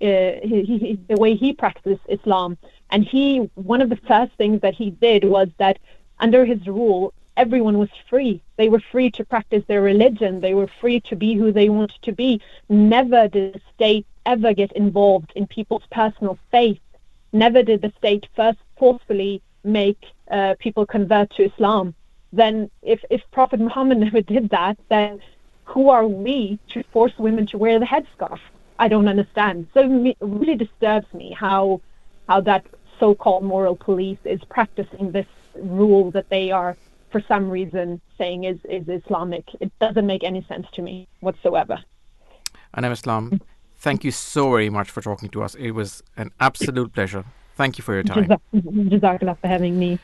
uh, 0.00 0.38
he, 0.42 0.62
he, 0.64 0.98
the 1.08 1.16
way 1.16 1.34
he 1.34 1.52
practiced 1.52 2.02
Islam. 2.08 2.56
And 2.90 3.04
he, 3.04 3.50
one 3.54 3.82
of 3.82 3.90
the 3.90 3.96
first 4.08 4.32
things 4.34 4.60
that 4.60 4.74
he 4.74 4.90
did 4.90 5.24
was 5.24 5.48
that 5.58 5.78
under 6.20 6.44
his 6.44 6.66
rule, 6.66 7.12
everyone 7.36 7.78
was 7.78 7.88
free. 8.08 8.42
They 8.56 8.68
were 8.68 8.82
free 8.92 9.10
to 9.12 9.24
practice 9.24 9.64
their 9.66 9.82
religion. 9.82 10.40
They 10.40 10.54
were 10.54 10.70
free 10.80 11.00
to 11.00 11.16
be 11.16 11.34
who 11.34 11.52
they 11.52 11.68
wanted 11.68 12.00
to 12.02 12.12
be. 12.12 12.40
Never 12.68 13.28
did 13.28 13.54
the 13.54 13.60
state 13.74 14.06
ever 14.24 14.54
get 14.54 14.72
involved 14.72 15.32
in 15.36 15.46
people's 15.46 15.86
personal 15.90 16.38
faith. 16.50 16.80
Never 17.32 17.62
did 17.62 17.82
the 17.82 17.92
state 17.98 18.26
first 18.34 18.58
forcefully 18.78 19.42
make 19.64 20.02
uh, 20.30 20.54
people 20.58 20.86
convert 20.86 21.30
to 21.30 21.44
Islam. 21.44 21.94
Then, 22.32 22.70
if, 22.82 23.04
if 23.10 23.22
Prophet 23.30 23.60
Muhammad 23.60 23.98
never 24.06 24.20
did 24.20 24.50
that, 24.50 24.78
then 24.88 25.20
who 25.64 25.90
are 25.90 26.06
we 26.06 26.58
to 26.68 26.82
force 26.92 27.12
women 27.18 27.46
to 27.48 27.58
wear 27.58 27.78
the 27.78 27.84
headscarf? 27.84 28.38
I 28.78 28.88
don't 28.88 29.08
understand. 29.08 29.68
So 29.74 29.80
it 29.80 30.16
really 30.20 30.54
disturbs 30.54 31.12
me 31.14 31.34
how 31.38 31.80
how 32.28 32.40
that 32.40 32.66
so-called 32.98 33.44
moral 33.44 33.76
police 33.76 34.18
is 34.24 34.40
practicing 34.44 35.12
this 35.12 35.26
rule 35.54 36.10
that 36.10 36.28
they 36.28 36.50
are 36.50 36.76
for 37.10 37.20
some 37.28 37.48
reason 37.48 38.00
saying 38.18 38.44
is 38.44 38.58
is 38.68 38.88
Islamic. 38.88 39.44
It 39.60 39.72
doesn't 39.80 40.06
make 40.06 40.24
any 40.24 40.44
sense 40.48 40.66
to 40.72 40.82
me 40.82 41.08
whatsoever. 41.20 41.78
Anam 42.74 42.92
Islam, 42.92 43.40
thank 43.76 44.04
you 44.04 44.10
so 44.10 44.50
very 44.50 44.70
much 44.70 44.90
for 44.90 45.00
talking 45.00 45.28
to 45.30 45.42
us. 45.42 45.54
It 45.54 45.70
was 45.70 46.02
an 46.16 46.30
absolute 46.40 46.92
pleasure. 46.92 47.24
Thank 47.54 47.78
you 47.78 47.82
for 47.82 47.94
your 47.94 48.02
time. 48.02 48.28
Jazakallah 48.54 49.38
for 49.38 49.48
having 49.48 49.78
me. 49.78 49.98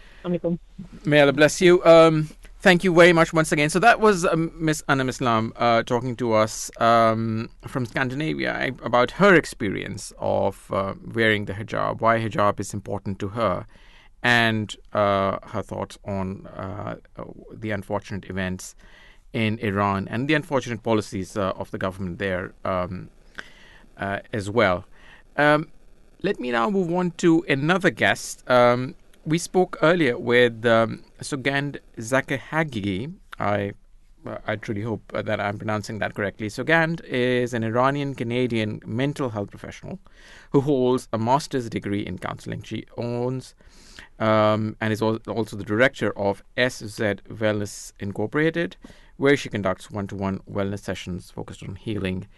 May 1.05 1.20
Allah 1.20 1.32
bless 1.32 1.61
you. 1.61 1.84
Um, 1.84 2.30
thank 2.62 2.84
you 2.84 2.94
very 2.94 3.12
much 3.12 3.32
once 3.32 3.50
again. 3.50 3.68
So 3.68 3.80
that 3.80 3.98
was 3.98 4.24
um, 4.24 4.52
Miss 4.54 4.82
Anam 4.88 5.08
Islam 5.08 5.52
uh, 5.56 5.82
talking 5.82 6.14
to 6.16 6.32
us 6.32 6.70
um, 6.80 7.50
from 7.66 7.84
Scandinavia 7.84 8.72
about 8.82 9.10
her 9.12 9.34
experience 9.34 10.12
of 10.18 10.70
uh, 10.70 10.94
wearing 11.12 11.46
the 11.46 11.54
hijab, 11.54 12.00
why 12.00 12.20
hijab 12.20 12.60
is 12.60 12.72
important 12.72 13.18
to 13.18 13.28
her, 13.28 13.66
and 14.22 14.76
uh, 14.92 15.38
her 15.48 15.62
thoughts 15.62 15.98
on 16.04 16.46
uh, 16.46 16.94
the 17.52 17.72
unfortunate 17.72 18.30
events 18.30 18.76
in 19.32 19.58
Iran 19.58 20.06
and 20.08 20.28
the 20.28 20.34
unfortunate 20.34 20.84
policies 20.84 21.36
uh, 21.36 21.50
of 21.56 21.70
the 21.72 21.78
government 21.78 22.18
there 22.18 22.54
um, 22.64 23.10
as 24.32 24.48
well. 24.48 24.84
Um, 25.36 25.68
let 26.22 26.38
me 26.38 26.52
now 26.52 26.70
move 26.70 26.92
on 26.92 27.10
to 27.12 27.44
another 27.48 27.90
guest. 27.90 28.44
We 29.25 29.39
spoke 29.39 29.79
earlier 29.83 30.18
with 30.18 30.66
um, 30.66 31.05
Sogand 31.20 31.79
Zakehagi. 31.97 33.14
I 33.39 33.73
I 34.47 34.57
truly 34.57 34.83
hope 34.83 35.12
that 35.12 35.41
I'm 35.41 35.59
pronouncing 35.59 35.99
that 35.99 36.14
correctly. 36.14 36.49
Sogand 36.49 37.05
is 37.05 37.55
an 37.55 37.64
Iranian 37.64 38.14
Canadian 38.14 38.81
mental 38.87 39.31
health 39.31 39.51
professional 39.51 39.99
who 40.51 40.61
holds 40.61 41.09
a 41.12 41.18
master's 41.18 41.68
degree 41.68 42.07
in 42.07 42.18
counseling. 42.18 42.62
She 42.62 42.85
owns 42.97 43.55
um, 44.18 44.77
and 44.81 44.93
is 44.93 45.03
also 45.03 45.57
the 45.57 45.64
director 45.64 46.16
of 46.16 46.43
SZ 46.57 47.01
Wellness 47.29 47.93
Incorporated, 47.99 48.77
where 49.16 49.37
she 49.37 49.49
conducts 49.49 49.91
one 49.91 50.07
to 50.09 50.16
one 50.16 50.39
wellness 50.51 50.81
sessions 50.81 51.31
focused 51.31 51.62
on 51.62 51.75
healing 51.77 52.29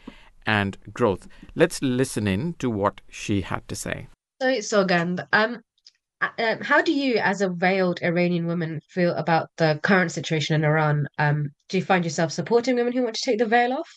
and 0.47 0.79
growth. 0.93 1.29
Let's 1.55 1.83
listen 1.83 2.27
in 2.27 2.55
to 2.55 2.71
what 2.71 3.01
she 3.09 3.43
had 3.43 3.67
to 3.69 3.77
say. 3.77 4.09
So, 4.41 4.49
Sogand, 4.49 5.27
um, 5.33 5.63
um, 6.39 6.61
how 6.61 6.83
do 6.83 6.93
you, 6.93 7.17
as 7.17 7.41
a 7.41 7.49
veiled 7.49 8.01
Iranian 8.03 8.47
woman, 8.47 8.81
feel 8.89 9.15
about 9.15 9.51
the 9.57 9.81
current 9.83 10.13
situation 10.13 10.55
in 10.55 10.65
Iran? 10.65 11.07
Um, 11.19 11.51
do 11.69 11.79
you 11.79 11.85
find 11.85 12.05
yourself 12.05 12.33
supporting 12.33 12.77
women 12.77 12.93
who 12.93 13.03
want 13.03 13.15
to 13.17 13.23
take 13.25 13.39
the 13.39 13.47
veil 13.47 13.73
off? 13.73 13.89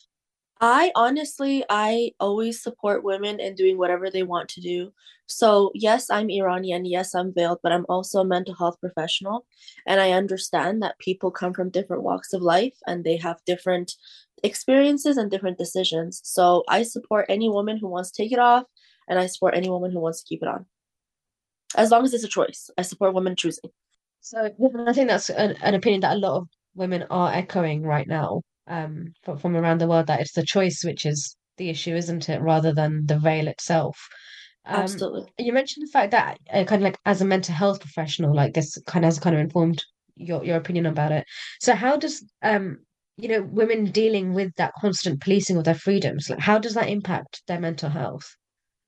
I 0.59 0.91
honestly, 0.95 1.63
I 1.69 2.11
always 2.19 2.63
support 2.63 3.03
women 3.03 3.39
in 3.39 3.53
doing 3.53 3.77
whatever 3.77 4.09
they 4.09 4.23
want 4.23 4.49
to 4.49 4.61
do. 4.61 4.91
So, 5.27 5.71
yes, 5.75 6.09
I'm 6.09 6.29
Iranian. 6.29 6.85
Yes, 6.85 7.13
I'm 7.13 7.33
veiled, 7.33 7.59
but 7.61 7.71
I'm 7.71 7.85
also 7.89 8.21
a 8.21 8.25
mental 8.25 8.55
health 8.55 8.79
professional. 8.79 9.45
And 9.85 9.99
I 9.99 10.11
understand 10.11 10.81
that 10.81 10.97
people 10.99 11.29
come 11.29 11.53
from 11.53 11.69
different 11.69 12.03
walks 12.03 12.33
of 12.33 12.41
life 12.41 12.73
and 12.87 13.03
they 13.03 13.17
have 13.17 13.43
different 13.45 13.93
experiences 14.43 15.17
and 15.17 15.29
different 15.29 15.57
decisions. 15.57 16.21
So, 16.23 16.63
I 16.67 16.83
support 16.83 17.27
any 17.29 17.49
woman 17.49 17.77
who 17.77 17.87
wants 17.87 18.09
to 18.11 18.23
take 18.23 18.31
it 18.31 18.39
off, 18.39 18.63
and 19.07 19.19
I 19.19 19.27
support 19.27 19.55
any 19.55 19.69
woman 19.69 19.91
who 19.91 19.99
wants 19.99 20.23
to 20.23 20.27
keep 20.27 20.41
it 20.41 20.47
on. 20.47 20.65
As 21.75 21.91
long 21.91 22.03
as 22.03 22.13
it's 22.13 22.23
a 22.23 22.29
choice, 22.29 22.69
I 22.77 22.81
support 22.81 23.13
women 23.13 23.35
choosing. 23.35 23.69
So, 24.21 24.49
I 24.87 24.93
think 24.93 25.09
that's 25.09 25.29
an, 25.29 25.55
an 25.61 25.75
opinion 25.75 26.01
that 26.01 26.15
a 26.15 26.19
lot 26.19 26.37
of 26.37 26.47
women 26.75 27.03
are 27.09 27.33
echoing 27.33 27.83
right 27.83 28.07
now 28.07 28.41
um, 28.67 29.13
from, 29.23 29.37
from 29.37 29.55
around 29.55 29.79
the 29.79 29.87
world 29.87 30.07
that 30.07 30.21
it's 30.21 30.33
the 30.33 30.43
choice 30.43 30.83
which 30.83 31.05
is 31.05 31.35
the 31.57 31.69
issue, 31.69 31.95
isn't 31.95 32.29
it, 32.29 32.41
rather 32.41 32.73
than 32.73 33.05
the 33.05 33.19
veil 33.19 33.47
itself. 33.47 33.97
Um, 34.65 34.75
Absolutely. 34.75 35.25
You 35.39 35.53
mentioned 35.53 35.87
the 35.87 35.91
fact 35.91 36.11
that 36.11 36.39
uh, 36.51 36.65
kind 36.65 36.81
of 36.81 36.83
like 36.83 36.97
as 37.05 37.21
a 37.21 37.25
mental 37.25 37.55
health 37.55 37.79
professional, 37.79 38.35
like 38.35 38.53
this 38.53 38.77
kind 38.85 39.05
of 39.05 39.07
has 39.07 39.19
kind 39.19 39.35
of 39.35 39.41
informed 39.41 39.83
your 40.15 40.43
your 40.43 40.57
opinion 40.57 40.85
about 40.85 41.11
it. 41.11 41.25
So 41.61 41.73
how 41.73 41.95
does 41.95 42.25
um 42.41 42.79
you 43.17 43.29
know 43.29 43.43
women 43.43 43.91
dealing 43.91 44.33
with 44.33 44.53
that 44.55 44.73
constant 44.81 45.21
policing 45.21 45.57
of 45.57 45.63
their 45.63 45.75
freedoms, 45.75 46.29
like 46.29 46.39
how 46.39 46.59
does 46.59 46.73
that 46.73 46.89
impact 46.89 47.43
their 47.47 47.59
mental 47.59 47.89
health? 47.89 48.35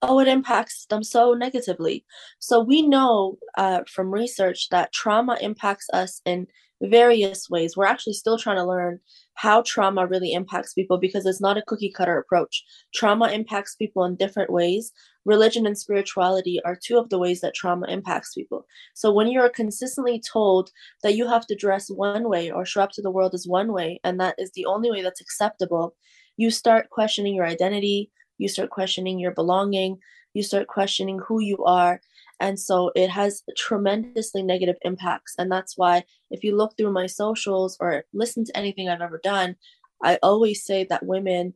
Oh, 0.02 0.20
it 0.20 0.30
impacts 0.30 0.86
them 0.86 1.04
so 1.04 1.34
negatively. 1.34 2.06
So 2.40 2.62
we 2.62 2.82
know 2.88 3.38
uh, 3.58 3.82
from 3.88 4.14
research 4.14 4.70
that 4.70 4.94
trauma 4.94 5.38
impacts 5.42 5.88
us 5.92 6.22
in 6.26 6.48
various 6.82 7.50
ways. 7.50 7.76
We're 7.76 7.86
actually 7.86 8.14
still 8.14 8.38
trying 8.38 8.56
to 8.56 8.66
learn 8.66 9.00
how 9.34 9.62
trauma 9.62 10.08
really 10.08 10.32
impacts 10.32 10.74
people 10.74 10.98
because 10.98 11.26
it's 11.26 11.42
not 11.42 11.58
a 11.58 11.64
cookie 11.64 11.92
cutter 11.92 12.18
approach. 12.18 12.64
Trauma 12.94 13.28
impacts 13.28 13.76
people 13.76 14.06
in 14.06 14.16
different 14.16 14.50
ways. 14.50 14.94
Religion 15.26 15.66
and 15.66 15.78
spirituality 15.78 16.62
are 16.64 16.80
two 16.82 16.98
of 16.98 17.10
the 17.10 17.20
ways 17.20 17.42
that 17.42 17.54
trauma 17.54 17.86
impacts 17.88 18.34
people. 18.34 18.66
So 18.94 19.12
when 19.12 19.28
you're 19.28 19.50
consistently 19.50 20.22
told 20.22 20.72
that 21.04 21.16
you 21.16 21.28
have 21.28 21.46
to 21.48 21.56
dress 21.56 21.90
one 21.90 22.30
way 22.30 22.50
or 22.50 22.66
show 22.66 22.82
up 22.82 22.92
to 22.92 23.02
the 23.02 23.12
world 23.12 23.34
as 23.34 23.46
one 23.48 23.74
way, 23.74 24.00
and 24.06 24.20
that 24.22 24.36
is 24.38 24.52
the 24.52 24.66
only 24.66 24.90
way 24.90 25.02
that's 25.02 25.22
acceptable, 25.22 25.96
you 26.38 26.50
start 26.50 26.90
questioning 26.90 27.36
your 27.36 27.46
identity, 27.46 28.12
you 28.40 28.48
start 28.48 28.72
questioning 28.72 29.20
your 29.20 29.32
belonging, 29.32 30.00
you 30.34 30.42
start 30.42 30.68
questioning 30.68 31.20
who 31.20 31.40
you 31.40 31.64
are. 31.66 32.02
And 32.40 32.60
so 32.60 32.92
it 32.96 33.10
has 33.10 33.44
tremendously 33.58 34.42
negative 34.42 34.78
impacts. 34.82 35.36
And 35.38 35.52
that's 35.52 35.78
why 35.78 36.04
if 36.32 36.44
you 36.44 36.56
look 36.56 36.76
through 36.76 36.92
my 36.92 37.06
socials 37.06 37.78
or 37.80 38.06
listen 38.14 38.46
to 38.46 38.58
anything 38.58 38.90
I've 38.90 39.02
ever 39.02 39.20
done, 39.24 39.56
I 40.02 40.18
always 40.24 40.66
say 40.66 40.86
that 40.86 41.06
women 41.06 41.54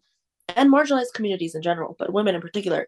and 0.55 0.71
marginalized 0.71 1.13
communities 1.15 1.55
in 1.55 1.61
general, 1.61 1.95
but 1.97 2.13
women 2.13 2.36
in 2.36 2.41
particular, 2.41 2.88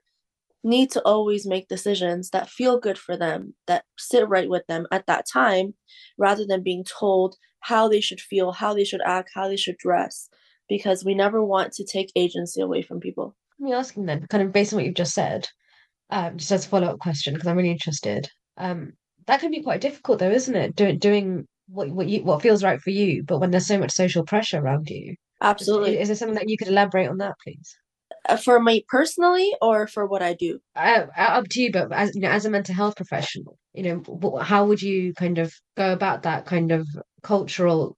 need 0.66 0.90
to 0.92 1.02
always 1.04 1.46
make 1.46 1.68
decisions 1.68 2.32
that 2.32 2.50
feel 2.50 2.80
good 2.80 2.98
for 2.98 3.16
them, 3.16 3.54
that 3.68 3.86
sit 4.00 4.28
right 4.28 4.50
with 4.50 4.66
them 4.68 4.88
at 4.92 5.06
that 5.06 5.26
time, 5.32 5.76
rather 6.18 6.44
than 6.44 6.64
being 6.64 6.84
told 6.84 7.36
how 7.60 7.88
they 7.88 8.02
should 8.02 8.20
feel, 8.20 8.52
how 8.52 8.74
they 8.74 8.84
should 8.84 9.02
act, 9.06 9.30
how 9.34 9.48
they 9.48 9.56
should 9.56 9.78
dress, 9.78 10.28
because 10.68 11.06
we 11.06 11.14
never 11.14 11.44
want 11.44 11.72
to 11.72 11.86
take 11.86 12.12
agency 12.16 12.60
away 12.62 12.82
from 12.82 13.00
people. 13.00 13.36
Let 13.60 13.66
me 13.66 13.74
asking 13.74 14.06
then, 14.06 14.28
kind 14.28 14.44
of 14.44 14.52
based 14.54 14.74
on 14.74 14.78
what 14.78 14.86
you've 14.86 14.96
just 14.96 15.14
said, 15.14 15.48
um, 16.10 16.38
just 16.38 16.52
as 16.52 16.66
a 16.66 16.70
follow 16.70 16.88
up 16.88 17.00
question 17.00 17.34
because 17.34 17.48
I'm 17.48 17.58
really 17.58 17.72
interested. 17.72 18.30
Um, 18.58 18.94
that 19.28 19.40
can 19.40 19.52
be 19.52 19.64
quite 19.64 19.82
difficult 19.82 20.20
though, 20.20 20.32
isn't 20.32 20.56
it? 20.56 20.76
Do, 20.76 20.94
doing 20.94 21.48
what 21.68 21.90
what 21.90 22.08
you 22.08 22.24
what 22.24 22.42
feels 22.42 22.64
right 22.64 22.82
for 22.82 22.92
you, 22.92 23.24
but 23.24 23.40
when 23.40 23.52
there's 23.52 23.68
so 23.68 23.78
much 23.80 23.92
social 23.92 24.24
pressure 24.24 24.60
around 24.60 24.90
you. 24.90 25.16
Absolutely. 25.42 25.96
Is, 25.96 26.02
is 26.02 26.08
there 26.10 26.16
something 26.16 26.36
that 26.36 26.50
you 26.50 26.58
could 26.58 26.68
elaborate 26.68 27.10
on 27.10 27.18
that, 27.18 27.36
please? 27.44 27.76
Uh, 28.28 28.38
for 28.38 28.62
me 28.62 28.86
personally, 28.88 29.52
or 29.62 29.88
for 29.88 30.06
what 30.06 30.22
I 30.22 30.34
do? 30.34 30.60
Uh, 30.76 31.06
up 31.18 31.48
to 31.50 31.62
you, 31.62 31.72
but 31.72 31.92
as 31.92 32.14
you 32.16 32.22
know, 32.22 32.30
as 32.30 32.46
a 32.46 32.50
mental 32.50 32.76
health 32.76 32.96
professional, 32.96 33.58
you 33.74 33.84
know, 33.84 34.38
how 34.42 34.66
would 34.66 34.82
you 34.82 35.14
kind 35.14 35.38
of 35.38 35.54
go 35.78 35.94
about 35.94 36.24
that 36.24 36.46
kind 36.46 36.72
of 36.72 36.88
cultural 37.24 37.98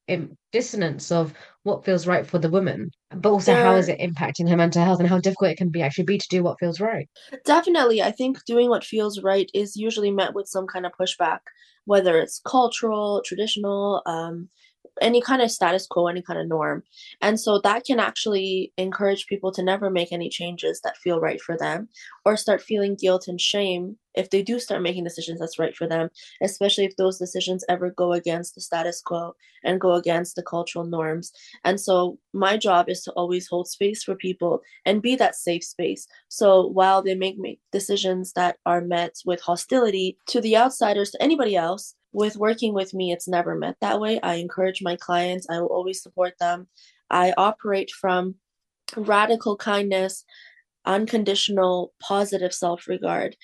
dissonance 0.51 1.11
of 1.11 1.33
what 1.63 1.85
feels 1.85 2.07
right 2.07 2.25
for 2.25 2.39
the 2.39 2.49
woman, 2.49 2.91
but 3.15 3.29
also 3.29 3.53
there, 3.53 3.63
how 3.63 3.75
is 3.75 3.87
it 3.87 3.99
impacting 3.99 4.49
her 4.49 4.57
mental 4.57 4.83
health 4.83 4.99
and 4.99 5.07
how 5.07 5.19
difficult 5.19 5.51
it 5.51 5.57
can 5.57 5.69
be 5.69 5.81
actually 5.81 6.03
be 6.03 6.17
to 6.17 6.27
do 6.29 6.43
what 6.43 6.59
feels 6.59 6.79
right? 6.79 7.09
Definitely, 7.45 8.01
I 8.01 8.11
think 8.11 8.43
doing 8.45 8.69
what 8.69 8.83
feels 8.83 9.21
right 9.21 9.49
is 9.53 9.75
usually 9.75 10.11
met 10.11 10.33
with 10.33 10.47
some 10.47 10.67
kind 10.67 10.85
of 10.85 10.91
pushback, 10.99 11.39
whether 11.85 12.19
it's 12.19 12.41
cultural, 12.45 13.21
traditional, 13.25 14.01
um, 14.05 14.49
any 15.01 15.21
kind 15.21 15.41
of 15.41 15.51
status 15.51 15.87
quo, 15.87 16.07
any 16.07 16.21
kind 16.21 16.39
of 16.39 16.47
norm. 16.47 16.83
And 17.21 17.39
so 17.39 17.59
that 17.63 17.85
can 17.85 17.99
actually 17.99 18.73
encourage 18.77 19.27
people 19.27 19.51
to 19.53 19.63
never 19.63 19.89
make 19.89 20.11
any 20.11 20.29
changes 20.29 20.81
that 20.83 20.97
feel 20.97 21.19
right 21.19 21.41
for 21.41 21.57
them 21.57 21.89
or 22.25 22.37
start 22.37 22.61
feeling 22.61 22.95
guilt 22.95 23.27
and 23.27 23.39
shame 23.39 23.97
if 24.17 24.31
they 24.31 24.41
do 24.41 24.59
start 24.59 24.81
making 24.81 25.03
decisions 25.03 25.39
that's 25.39 25.59
right 25.59 25.75
for 25.75 25.87
them, 25.87 26.09
especially 26.41 26.85
if 26.85 26.95
those 26.95 27.19
decisions 27.19 27.63
ever 27.69 27.91
go 27.91 28.13
against 28.13 28.55
the 28.55 28.61
status 28.61 28.99
quo 28.99 29.35
and 29.63 29.79
go 29.79 29.93
against 29.93 30.35
the 30.35 30.41
cultural 30.41 30.85
norms. 30.85 31.31
And 31.63 31.79
so 31.79 32.17
my 32.33 32.57
job 32.57 32.89
is 32.89 33.03
to 33.03 33.11
always 33.11 33.47
hold 33.47 33.67
space 33.67 34.03
for 34.03 34.15
people 34.15 34.61
and 34.85 35.03
be 35.03 35.15
that 35.17 35.35
safe 35.35 35.63
space. 35.63 36.07
So 36.29 36.65
while 36.65 37.03
they 37.03 37.13
make, 37.13 37.37
make 37.37 37.59
decisions 37.71 38.33
that 38.33 38.57
are 38.65 38.81
met 38.81 39.15
with 39.25 39.39
hostility 39.39 40.17
to 40.29 40.41
the 40.41 40.57
outsiders, 40.57 41.11
to 41.11 41.21
anybody 41.21 41.55
else, 41.55 41.93
with 42.11 42.37
working 42.37 42.73
with 42.73 42.93
me, 42.93 43.11
it's 43.11 43.27
never 43.27 43.55
met 43.55 43.77
that 43.81 43.99
way. 43.99 44.19
I 44.21 44.35
encourage 44.35 44.81
my 44.81 44.95
clients, 44.95 45.47
I 45.49 45.59
will 45.59 45.67
always 45.67 46.01
support 46.01 46.33
them. 46.39 46.67
I 47.09 47.33
operate 47.37 47.91
from 47.91 48.35
radical 48.95 49.55
kindness, 49.55 50.23
unconditional, 50.85 51.93
positive 51.99 52.53
self 52.53 52.87
regard 52.87 53.35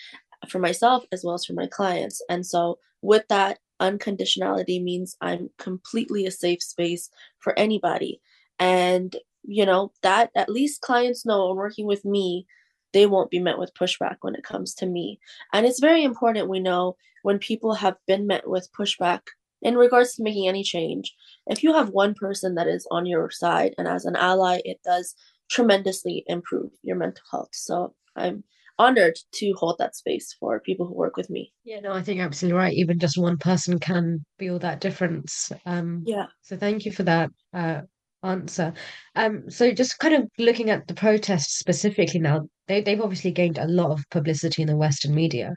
for 0.50 0.60
myself 0.60 1.06
as 1.12 1.24
well 1.24 1.36
as 1.36 1.46
for 1.46 1.54
my 1.54 1.68
clients. 1.68 2.22
And 2.30 2.46
so, 2.46 2.80
with 3.02 3.28
that, 3.30 3.60
unconditionality 3.82 4.82
means 4.82 5.16
I'm 5.22 5.50
completely 5.58 6.26
a 6.26 6.32
safe 6.32 6.62
space 6.64 7.10
for 7.40 7.58
anybody. 7.58 8.22
And, 8.60 9.16
you 9.44 9.66
know, 9.66 9.92
that 10.04 10.32
at 10.36 10.50
least 10.50 10.82
clients 10.82 11.26
know 11.26 11.48
when 11.48 11.58
working 11.58 11.86
with 11.86 12.06
me, 12.06 12.46
they 12.94 13.06
won't 13.06 13.32
be 13.32 13.40
met 13.40 13.58
with 13.58 13.74
pushback 13.74 14.18
when 14.22 14.36
it 14.36 14.44
comes 14.44 14.74
to 14.76 14.86
me. 14.86 15.20
And 15.52 15.66
it's 15.66 15.80
very 15.80 16.04
important 16.04 16.50
we 16.50 16.60
know 16.60 16.96
when 17.24 17.40
people 17.40 17.74
have 17.74 17.98
been 18.08 18.28
met 18.28 18.48
with 18.48 18.70
pushback 18.78 19.22
in 19.62 19.76
regards 19.76 20.16
to 20.16 20.24
making 20.24 20.48
any 20.48 20.64
change. 20.64 21.14
If 21.48 21.64
you 21.64 21.74
have 21.74 21.90
one 21.90 22.14
person 22.14 22.56
that 22.56 22.68
is 22.68 22.88
on 22.92 23.06
your 23.06 23.32
side 23.32 23.74
and 23.78 23.88
as 23.88 24.06
an 24.06 24.16
ally, 24.16 24.62
it 24.66 24.80
does 24.84 25.16
tremendously 25.50 26.24
improve 26.28 26.72
your 26.84 26.98
mental 26.98 27.24
health. 27.32 27.50
So 27.54 27.96
I'm 28.16 28.44
honored 28.80 29.18
to 29.36 29.54
hold 29.54 29.78
that 29.78 29.96
space 29.96 30.36
for 30.40 30.60
people 30.60 30.86
who 30.86 30.94
work 30.94 31.16
with 31.16 31.30
me. 31.30 31.54
Yeah, 31.64 31.80
no, 31.80 31.94
I 31.94 32.02
think 32.02 32.18
you're 32.18 32.26
absolutely 32.26 32.58
right. 32.58 32.74
Even 32.74 33.00
just 33.00 33.18
one 33.18 33.38
person 33.38 33.80
can 33.80 34.26
be 34.38 34.50
all 34.50 34.60
that 34.60 34.82
difference. 34.82 35.52
Um, 35.66 36.04
yeah. 36.06 36.26
So 36.42 36.58
thank 36.58 36.86
you 36.86 36.92
for 36.92 37.04
that 37.04 37.30
uh, 37.54 37.82
answer. 38.24 38.74
Um, 39.16 39.50
so 39.50 39.72
just 39.72 40.00
kind 40.00 40.16
of 40.16 40.28
looking 40.38 40.70
at 40.70 40.88
the 40.88 40.94
protests 40.94 41.60
specifically 41.60 42.20
now, 42.20 42.42
they 42.68 42.82
they've 42.82 43.02
obviously 43.02 43.32
gained 43.32 43.58
a 43.58 43.68
lot 43.68 43.92
of 43.92 44.10
publicity 44.10 44.62
in 44.62 44.68
the 44.68 44.78
Western 44.78 45.14
media. 45.14 45.56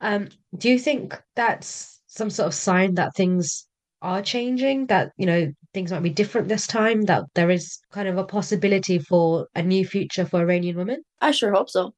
Um, 0.00 0.28
do 0.56 0.68
you 0.68 0.78
think 0.78 1.20
that's 1.36 2.00
some 2.06 2.30
sort 2.30 2.48
of 2.48 2.54
sign 2.54 2.94
that 2.94 3.14
things 3.16 3.66
are 4.02 4.22
changing? 4.22 4.86
That 4.86 5.12
you 5.16 5.26
know 5.26 5.52
things 5.74 5.92
might 5.92 6.02
be 6.02 6.10
different 6.10 6.48
this 6.48 6.66
time? 6.66 7.02
That 7.02 7.24
there 7.34 7.50
is 7.50 7.78
kind 7.92 8.08
of 8.08 8.18
a 8.18 8.24
possibility 8.24 8.98
for 8.98 9.48
a 9.54 9.62
new 9.62 9.86
future 9.86 10.24
for 10.24 10.40
Iranian 10.40 10.76
women? 10.76 11.02
I 11.20 11.30
sure 11.30 11.52
hope 11.52 11.70
so. 11.70 11.94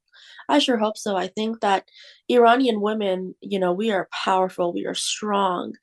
I 0.48 0.58
sure 0.58 0.78
hope 0.78 0.98
so. 0.98 1.16
I 1.16 1.28
think 1.28 1.60
that 1.60 1.84
Iranian 2.28 2.80
women, 2.80 3.34
you 3.40 3.58
know, 3.58 3.72
we 3.72 3.92
are 3.92 4.08
powerful, 4.24 4.72
we 4.72 4.84
are 4.84 4.94
strong. 4.94 5.74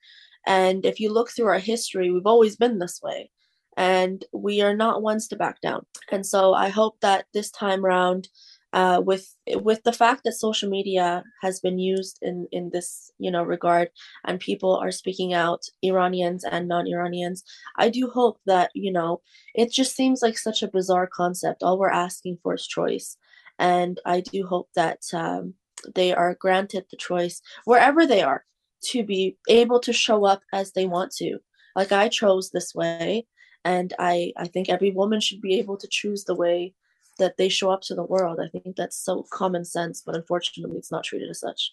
And 0.46 0.84
if 0.84 1.00
you 1.00 1.12
look 1.12 1.30
through 1.30 1.46
our 1.46 1.58
history, 1.58 2.10
we've 2.10 2.26
always 2.26 2.56
been 2.56 2.78
this 2.78 3.00
way. 3.02 3.30
And 3.78 4.24
we 4.32 4.60
are 4.60 4.76
not 4.76 5.02
ones 5.02 5.28
to 5.28 5.36
back 5.36 5.62
down. 5.62 5.86
And 6.12 6.26
so 6.26 6.52
I 6.52 6.68
hope 6.68 7.00
that 7.00 7.24
this 7.32 7.50
time 7.50 7.86
around, 7.86 8.28
uh, 8.74 9.00
with 9.02 9.34
with 9.54 9.82
the 9.84 9.94
fact 9.94 10.24
that 10.24 10.34
social 10.34 10.68
media 10.68 11.24
has 11.40 11.58
been 11.60 11.78
used 11.78 12.18
in 12.20 12.46
in 12.52 12.68
this 12.70 13.10
you 13.18 13.30
know 13.30 13.42
regard 13.42 13.88
and 14.26 14.38
people 14.40 14.76
are 14.76 14.92
speaking 14.92 15.32
out 15.32 15.62
iranians 15.82 16.44
and 16.44 16.68
non-iranians 16.68 17.44
i 17.78 17.88
do 17.88 18.10
hope 18.10 18.38
that 18.44 18.70
you 18.74 18.92
know 18.92 19.22
it 19.54 19.72
just 19.72 19.96
seems 19.96 20.20
like 20.20 20.36
such 20.36 20.62
a 20.62 20.68
bizarre 20.68 21.06
concept 21.06 21.62
all 21.62 21.78
we're 21.78 21.88
asking 21.88 22.36
for 22.42 22.52
is 22.52 22.66
choice 22.66 23.16
and 23.58 24.00
I 24.06 24.20
do 24.20 24.46
hope 24.46 24.68
that 24.74 25.02
um, 25.12 25.54
they 25.94 26.14
are 26.14 26.34
granted 26.34 26.86
the 26.90 26.96
choice 26.96 27.40
wherever 27.64 28.06
they 28.06 28.22
are 28.22 28.44
to 28.80 29.02
be 29.04 29.36
able 29.48 29.80
to 29.80 29.92
show 29.92 30.24
up 30.24 30.42
as 30.52 30.72
they 30.72 30.86
want 30.86 31.12
to. 31.16 31.38
Like 31.74 31.92
I 31.92 32.08
chose 32.08 32.50
this 32.50 32.74
way, 32.74 33.26
and 33.64 33.92
I 33.98 34.32
I 34.36 34.46
think 34.46 34.68
every 34.68 34.90
woman 34.90 35.20
should 35.20 35.40
be 35.40 35.58
able 35.58 35.76
to 35.78 35.88
choose 35.90 36.24
the 36.24 36.34
way 36.34 36.74
that 37.18 37.36
they 37.36 37.48
show 37.48 37.70
up 37.70 37.82
to 37.82 37.94
the 37.94 38.04
world. 38.04 38.38
I 38.40 38.48
think 38.48 38.76
that's 38.76 38.96
so 38.96 39.26
common 39.30 39.64
sense, 39.64 40.02
but 40.04 40.14
unfortunately, 40.14 40.78
it's 40.78 40.92
not 40.92 41.04
treated 41.04 41.28
as 41.28 41.40
such. 41.40 41.72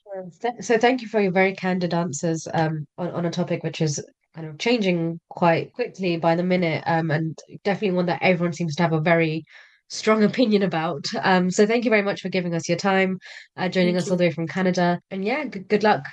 So, 0.61 0.77
thank 0.77 1.01
you 1.01 1.07
for 1.07 1.21
your 1.21 1.31
very 1.31 1.53
candid 1.53 1.93
answers 1.93 2.47
um, 2.53 2.85
on, 2.97 3.11
on 3.11 3.25
a 3.25 3.31
topic 3.31 3.63
which 3.63 3.81
is 3.81 4.03
kind 4.35 4.47
of 4.47 4.57
changing 4.57 5.19
quite 5.29 5.71
quickly 5.73 6.17
by 6.17 6.35
the 6.35 6.43
minute, 6.43 6.83
um, 6.85 7.11
and 7.11 7.39
definitely 7.63 7.95
one 7.95 8.07
that 8.07 8.21
everyone 8.21 8.53
seems 8.53 8.75
to 8.75 8.83
have 8.83 8.93
a 8.93 8.99
very 8.99 9.45
strong 9.87 10.23
opinion 10.29 10.63
about. 10.63 11.05
Um, 11.21 11.49
so 11.49 11.65
thank 11.65 11.85
you 11.85 11.89
very 11.89 12.03
much 12.03 12.21
for 12.21 12.29
giving 12.29 12.53
us 12.53 12.67
your 12.67 12.77
time, 12.77 13.19
uh, 13.55 13.69
joining 13.69 13.95
thank 13.95 14.01
us 14.01 14.07
you. 14.07 14.11
all 14.11 14.17
the 14.17 14.25
way 14.25 14.31
from 14.31 14.47
Canada, 14.47 14.99
and 15.11 15.23
yeah, 15.23 15.45
good, 15.45 15.67
good 15.67 15.83
luck. 15.83 16.03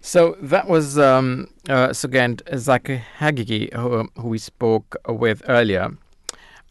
So 0.00 0.36
that 0.40 0.68
was 0.68 0.98
um, 0.98 1.48
uh, 1.68 1.88
Sogand 1.88 2.42
Zaki 2.56 3.02
Hagigi, 3.18 3.72
who, 3.74 4.08
who, 4.16 4.28
we 4.28 4.38
spoke 4.38 4.96
with 5.08 5.42
earlier. 5.48 5.96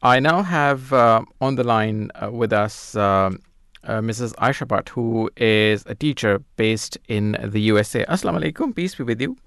I 0.01 0.19
now 0.19 0.43
have 0.43 0.93
uh, 0.93 1.23
on 1.41 1.55
the 1.55 1.63
line 1.63 2.11
uh, 2.15 2.32
with 2.32 2.53
us 2.53 2.95
um, 2.95 3.39
uh, 3.84 3.99
Mrs. 3.99 4.34
Aisha 4.36 4.67
Bhatt, 4.67 4.89
who 4.89 5.30
is 5.38 5.84
a 5.88 5.95
teacher 5.95 6.41
based 6.55 6.97
in 7.07 7.38
the 7.43 7.59
USA. 7.61 8.05
Assalamu 8.05 8.41
alaikum, 8.41 8.75
peace 8.75 8.95
be 8.95 9.03
with 9.03 9.21
you. 9.21 9.38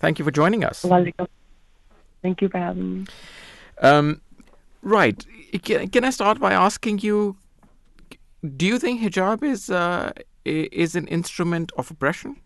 Thank 0.00 0.18
you 0.18 0.24
for 0.24 0.30
joining 0.30 0.64
us. 0.64 0.84
Thank 2.22 2.42
you 2.42 2.48
for 2.48 2.58
having 2.58 3.00
me. 3.00 3.06
Um, 3.80 4.20
right. 4.82 5.24
Can, 5.62 5.88
can 5.88 6.04
I 6.04 6.10
start 6.10 6.40
by 6.40 6.52
asking 6.52 7.00
you? 7.00 7.36
Do 8.56 8.66
you 8.66 8.78
think 8.78 9.00
hijab 9.00 9.42
is 9.42 9.70
uh, 9.70 10.12
is 10.44 10.94
an 10.94 11.06
instrument 11.08 11.72
of 11.78 11.90
oppression? 11.90 12.36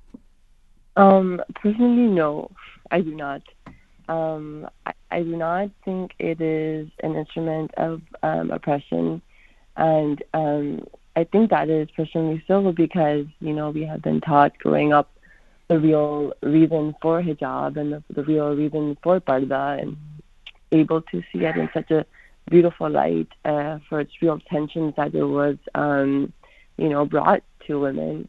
Um, 0.99 1.41
personally, 1.55 2.09
no, 2.09 2.51
I 2.91 3.01
do 3.03 3.15
not. 3.15 3.43
Um, 4.09 4.69
I, 4.85 4.93
I, 5.13 5.23
do 5.23 5.37
not 5.37 5.71
think 5.85 6.13
it 6.19 6.41
is 6.41 6.89
an 7.05 7.15
instrument 7.15 7.73
of 7.77 8.03
um, 8.25 8.51
oppression, 8.51 9.23
and 9.77 10.21
um, 10.35 10.85
I 11.15 11.23
think 11.23 11.51
that 11.51 11.69
is 11.69 11.89
personally 11.97 12.43
so 12.49 12.73
because 12.73 13.27
you 13.39 13.53
know 13.53 13.71
we 13.71 13.85
have 13.85 14.03
been 14.03 14.21
taught 14.21 14.59
growing 14.59 14.93
up 14.93 15.13
the 15.69 15.79
real 15.79 16.33
reason 16.43 16.97
for 17.01 17.23
hijab 17.23 17.77
and 17.77 17.93
the, 17.93 18.03
the 18.15 18.25
real 18.25 18.57
reason 18.57 18.97
for 19.01 19.21
parda, 19.21 19.81
and 19.81 19.97
able 20.73 21.03
to 21.03 21.23
see 21.31 21.45
it 21.45 21.57
in 21.57 21.69
such 21.73 21.93
a 21.93 22.05
beautiful 22.51 22.91
light 22.91 23.29
uh, 23.45 23.79
for 23.89 24.01
its 24.01 24.13
real 24.21 24.41
tensions 24.51 24.95
that 24.97 25.15
it 25.15 25.25
was, 25.25 25.59
um, 25.77 26.33
you 26.77 26.89
know, 26.89 27.05
brought 27.05 27.43
to 27.69 27.79
women. 27.79 28.27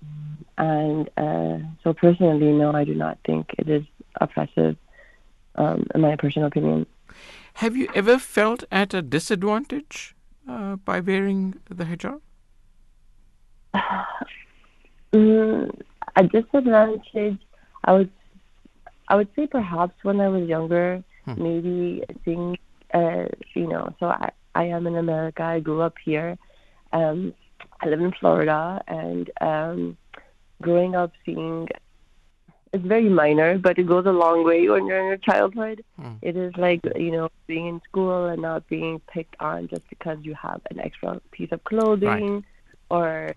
And 0.60 1.10
uh, 1.18 1.58
so, 1.84 1.94
personally, 1.94 2.52
no, 2.52 2.74
I 2.74 2.84
do 2.84 2.94
not 2.94 3.18
think 3.26 3.48
it 3.58 3.70
is 3.70 3.84
oppressive, 4.20 4.76
um, 5.56 5.88
in 5.96 6.02
my 6.02 6.16
personal 6.18 6.48
opinion. 6.48 6.86
Have 7.56 7.76
you 7.76 7.88
ever 7.96 8.20
felt 8.20 8.64
at 8.72 8.94
a 8.94 9.02
disadvantage 9.02 10.16
uh, 10.48 10.76
by 10.76 11.00
wearing 11.00 11.56
the 11.70 11.86
hijab? 11.86 12.22
mm, 15.14 15.82
a 16.16 16.24
disadvantage, 16.24 17.40
I 17.86 17.94
would, 17.94 18.12
I 19.08 19.16
would 19.16 19.30
say 19.36 19.48
perhaps 19.48 19.96
when 20.04 20.20
I 20.20 20.28
was 20.28 20.48
younger, 20.48 21.04
hmm. 21.26 21.42
maybe 21.42 22.04
things 22.26 22.58
uh, 22.94 23.26
you 23.54 23.68
know, 23.68 23.94
so 24.00 24.08
I, 24.08 24.32
I 24.56 24.66
am 24.66 24.88
in 24.88 24.96
America. 24.96 25.44
I 25.44 25.60
grew 25.60 25.82
up 25.82 25.96
here. 26.04 26.38
Um, 26.92 27.34
I 27.82 27.88
live 27.88 28.02
in 28.02 28.12
Florida, 28.20 28.82
and 28.88 29.30
um, 29.42 29.98
growing 30.62 30.96
up 30.96 31.12
seeing 31.26 31.68
it's 32.72 32.86
very 32.86 33.10
minor, 33.10 33.58
but 33.58 33.80
it 33.80 33.88
goes 33.88 34.06
a 34.06 34.12
long 34.12 34.44
way 34.44 34.70
when 34.70 34.86
you're 34.86 35.00
in 35.00 35.08
your 35.08 35.18
childhood. 35.18 35.84
Mm. 36.00 36.20
It 36.22 36.38
is 36.38 36.54
like 36.58 36.82
you 36.96 37.12
know 37.12 37.30
being 37.48 37.68
in 37.68 37.82
school 37.90 38.26
and 38.26 38.42
not 38.42 38.68
being 38.68 39.02
picked 39.12 39.36
on 39.40 39.68
just 39.68 39.88
because 39.90 40.20
you 40.22 40.36
have 40.36 40.62
an 40.70 40.80
extra 40.80 41.20
piece 41.32 41.52
of 41.52 41.64
clothing, 41.64 42.36
right. 42.36 42.44
or 42.90 43.36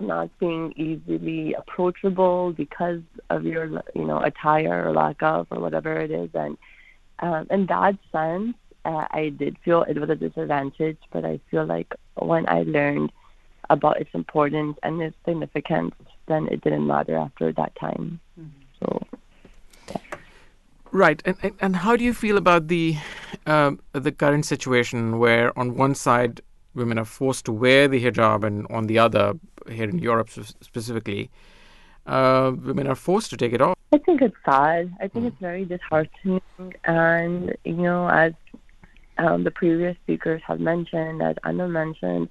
not 0.00 0.36
being 0.40 0.72
easily 0.76 1.54
approachable 1.54 2.52
because 2.52 3.02
of 3.30 3.44
your 3.44 3.66
you 3.94 4.04
know 4.04 4.20
attire 4.20 4.88
or 4.88 4.92
lack 4.92 5.22
of 5.22 5.46
or 5.50 5.60
whatever 5.60 5.96
it 6.00 6.10
is, 6.10 6.30
and 6.34 6.58
um, 7.20 7.46
in 7.50 7.66
that 7.66 7.96
sense, 8.10 8.56
uh, 8.84 9.06
I 9.10 9.28
did 9.28 9.56
feel 9.64 9.82
it 9.82 9.98
was 9.98 10.10
a 10.10 10.16
disadvantage, 10.16 10.98
but 11.12 11.24
I 11.24 11.38
feel 11.50 11.64
like 11.64 11.94
when 12.16 12.48
I 12.48 12.62
learned 12.62 13.12
about 13.70 14.00
its 14.00 14.10
importance 14.12 14.76
and 14.82 15.00
its 15.00 15.16
significance, 15.24 15.94
then 16.26 16.48
it 16.48 16.60
didn't 16.62 16.86
matter 16.86 17.16
after 17.16 17.52
that 17.52 17.74
time. 17.76 18.20
Mm-hmm. 18.38 18.62
So. 18.80 19.06
Right, 20.90 21.22
and, 21.24 21.36
and 21.42 21.54
and 21.60 21.76
how 21.76 21.96
do 21.96 22.04
you 22.04 22.12
feel 22.12 22.36
about 22.36 22.68
the 22.68 22.96
um, 23.46 23.80
the 23.92 24.12
current 24.12 24.44
situation 24.44 25.18
where 25.18 25.56
on 25.58 25.74
one 25.76 25.94
side 25.94 26.42
women 26.74 26.98
are 26.98 27.06
forced 27.06 27.46
to 27.46 27.52
wear 27.52 27.88
the 27.88 28.02
hijab, 28.04 28.44
and 28.44 28.66
on 28.70 28.86
the 28.86 28.98
other, 28.98 29.34
here 29.68 29.88
in 29.88 29.98
Europe 29.98 30.28
specifically, 30.30 31.30
uh, 32.06 32.52
women 32.62 32.86
are 32.86 32.94
forced 32.94 33.30
to 33.30 33.36
take 33.36 33.52
it 33.52 33.60
off? 33.60 33.76
I 33.92 33.98
think 33.98 34.22
it's 34.22 34.36
sad. 34.44 34.94
I 35.00 35.08
think 35.08 35.24
mm. 35.24 35.28
it's 35.28 35.40
very 35.40 35.64
disheartening, 35.64 36.42
and 36.84 37.56
you 37.64 37.74
know, 37.74 38.08
as 38.08 38.32
um, 39.18 39.44
the 39.44 39.50
previous 39.50 39.96
speakers 40.04 40.42
have 40.46 40.60
mentioned, 40.60 41.22
as 41.22 41.36
Anam 41.44 41.72
mentioned, 41.72 42.28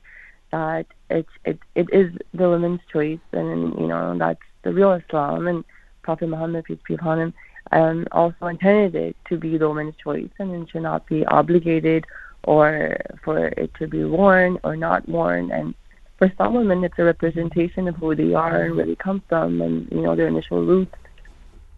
that 0.52 0.86
it's 1.10 1.30
it 1.46 1.60
it 1.76 1.88
is 1.92 2.12
the 2.34 2.50
women's 2.50 2.82
choice, 2.92 3.20
and 3.32 3.74
you 3.80 3.88
know 3.88 4.18
that's 4.18 4.40
the 4.64 4.74
real 4.74 4.94
Islam, 4.94 5.48
and 5.48 5.64
Prophet 6.04 6.28
Muhammad 6.28 6.66
peace 6.66 6.80
be 6.88 6.96
upon 6.96 7.20
him, 7.20 7.34
um, 7.72 8.08
also 8.12 8.48
intended 8.48 8.96
it 8.96 9.16
to 9.30 9.38
be 9.38 9.58
the 9.58 9.68
woman's 9.68 9.96
choice, 10.04 10.30
and 10.40 10.54
it 10.54 10.70
should 10.70 10.84
not 10.84 11.06
be 11.08 11.26
obligated 11.26 12.06
or 12.44 12.98
for 13.24 13.48
it 13.48 13.72
to 13.76 13.88
be 13.88 14.04
worn 14.04 14.58
or 14.64 14.76
not 14.76 15.08
worn, 15.08 15.52
and 15.52 15.76
for 16.22 16.32
some 16.38 16.54
women, 16.54 16.84
it's 16.84 17.00
a 17.00 17.04
representation 17.04 17.88
of 17.88 17.96
who 17.96 18.14
they 18.14 18.36
are 18.36 18.62
and 18.66 18.76
where 18.76 18.86
they 18.86 18.96
come 18.96 19.24
from, 19.28 19.60
and 19.60 19.92
you 19.92 20.02
know 20.02 20.16
their 20.16 20.28
initial 20.28 20.64
roots. 20.64 20.94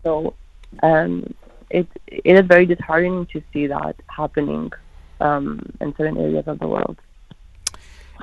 So, 0.03 0.33
um, 0.81 1.33
it 1.69 1.87
it 2.07 2.35
is 2.35 2.45
very 2.45 2.65
disheartening 2.65 3.25
to 3.27 3.41
see 3.53 3.67
that 3.67 3.95
happening 4.07 4.69
um, 5.21 5.61
in 5.79 5.95
certain 5.95 6.17
areas 6.17 6.43
of 6.47 6.59
the 6.59 6.67
world. 6.67 6.97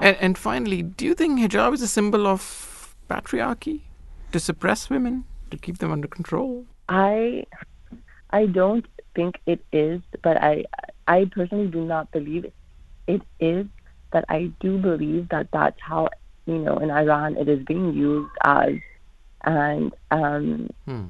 And, 0.01 0.17
and 0.21 0.39
finally, 0.39 0.83
do 0.83 1.05
you 1.05 1.15
think 1.15 1.41
hijab 1.41 1.75
is 1.75 1.83
a 1.83 1.89
symbol 1.89 2.27
of 2.27 2.95
patriarchy 3.09 3.81
to 4.33 4.41
suppress 4.41 4.89
women, 4.89 5.25
to 5.51 5.57
keep 5.57 5.79
them 5.79 5.91
under 5.91 6.09
control? 6.09 6.67
I 6.89 7.47
I 8.31 8.47
don't 8.47 8.87
think 9.15 9.41
it 9.47 9.65
is, 9.73 10.01
but 10.23 10.37
I 10.37 10.65
I 11.07 11.25
personally 11.25 11.67
do 11.67 11.85
not 11.85 12.11
believe 12.13 12.51
it 13.07 13.23
is. 13.41 13.67
But 14.13 14.25
I 14.29 14.51
do 14.61 14.79
believe 14.79 15.29
that 15.29 15.49
that's 15.53 15.81
how 15.81 16.09
you 16.47 16.59
know 16.59 16.79
in 16.79 16.91
Iran 16.91 17.37
it 17.37 17.49
is 17.49 17.65
being 17.65 17.93
used 17.95 18.33
as, 18.45 18.75
and 19.45 19.93
um, 20.11 20.71
Hmm. 20.85 21.07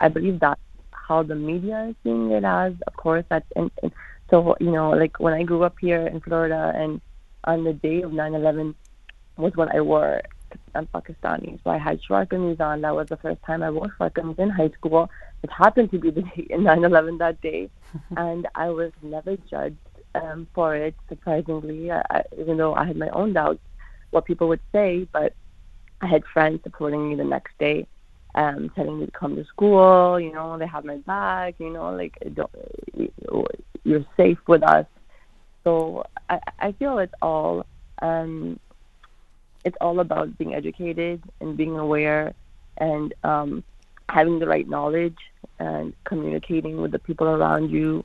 I 0.00 0.08
believe 0.08 0.40
that's 0.40 0.60
how 0.92 1.22
the 1.22 1.34
media 1.34 1.88
is 1.90 1.96
seeing 2.02 2.30
it 2.30 2.44
as. 2.44 2.74
Of 2.86 2.96
course, 2.96 3.24
that's 3.28 3.46
and, 3.56 3.70
and 3.82 3.92
so 4.30 4.56
you 4.60 4.70
know 4.70 4.90
like 4.90 5.18
when 5.20 5.34
I 5.34 5.42
grew 5.44 5.62
up 5.62 5.76
here 5.80 6.06
in 6.06 6.20
Florida 6.20 6.72
and 6.74 7.00
on 7.44 7.64
the 7.64 7.72
day 7.72 8.02
of 8.02 8.12
9/11 8.12 8.74
was 9.36 9.54
when 9.56 9.68
I 9.70 9.80
wore 9.80 10.22
I'm 10.74 10.86
Pakistani, 10.86 11.58
so 11.64 11.70
I 11.70 11.78
had 11.78 12.00
shalwar 12.02 12.26
kameez 12.26 12.60
on. 12.60 12.82
That 12.82 12.94
was 12.94 13.08
the 13.08 13.16
first 13.16 13.42
time 13.42 13.62
I 13.62 13.70
wore 13.70 13.88
shalwar 13.98 14.12
kameez 14.12 14.38
in 14.38 14.50
high 14.50 14.70
school. 14.70 15.10
It 15.42 15.50
happened 15.50 15.90
to 15.92 15.98
be 15.98 16.10
the 16.10 16.22
day 16.22 16.46
in 16.50 16.62
9/11 16.62 17.18
that 17.18 17.40
day, 17.40 17.70
and 18.16 18.46
I 18.54 18.70
was 18.70 18.92
never 19.02 19.36
judged 19.50 19.76
um, 20.14 20.46
for 20.54 20.74
it. 20.74 20.94
Surprisingly, 21.08 21.90
I, 21.90 22.02
I, 22.10 22.22
even 22.38 22.56
though 22.56 22.74
I 22.74 22.84
had 22.84 22.96
my 22.96 23.08
own 23.10 23.32
doubts 23.32 23.60
what 24.10 24.26
people 24.26 24.48
would 24.48 24.60
say, 24.72 25.08
but 25.12 25.34
I 26.02 26.06
had 26.06 26.22
friends 26.32 26.60
supporting 26.62 27.08
me 27.08 27.14
the 27.14 27.24
next 27.24 27.56
day, 27.58 27.86
um, 28.34 28.70
telling 28.74 29.00
me 29.00 29.06
to 29.06 29.12
come 29.12 29.36
to 29.36 29.44
school. 29.44 30.20
You 30.20 30.32
know, 30.32 30.58
they 30.58 30.66
have 30.66 30.84
my 30.84 30.98
back. 30.98 31.54
You 31.58 31.70
know, 31.70 31.90
like 31.94 32.18
don't, 32.34 32.50
you're 33.84 34.04
safe 34.16 34.38
with 34.46 34.62
us. 34.62 34.86
So 35.64 36.04
I, 36.28 36.40
I 36.58 36.72
feel 36.72 36.98
it's 36.98 37.14
all 37.22 37.64
um, 38.00 38.58
it's 39.64 39.76
all 39.80 40.00
about 40.00 40.36
being 40.38 40.54
educated 40.54 41.22
and 41.40 41.56
being 41.56 41.78
aware 41.78 42.34
and 42.78 43.14
um, 43.22 43.64
having 44.08 44.38
the 44.38 44.46
right 44.46 44.68
knowledge 44.68 45.16
and 45.58 45.94
communicating 46.04 46.80
with 46.80 46.90
the 46.90 46.98
people 46.98 47.28
around 47.28 47.70
you, 47.70 48.04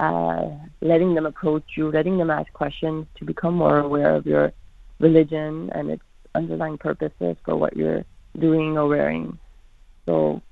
uh, 0.00 0.48
letting 0.80 1.14
them 1.14 1.26
approach 1.26 1.64
you, 1.76 1.90
letting 1.90 2.18
them 2.18 2.30
ask 2.30 2.52
questions 2.52 3.06
to 3.16 3.24
become 3.24 3.54
more 3.54 3.78
aware 3.78 4.14
of 4.14 4.26
your 4.26 4.52
religion 4.98 5.70
and 5.74 5.90
its 5.90 6.02
underlying 6.34 6.78
purposes 6.78 7.36
for 7.44 7.54
what 7.56 7.76
you're 7.76 8.04
doing 8.38 8.76
or 8.76 8.88
wearing. 8.88 9.38
So, 10.06 10.42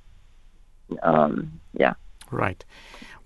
um, 1.03 1.61
yeah. 1.73 1.95
Right. 2.31 2.65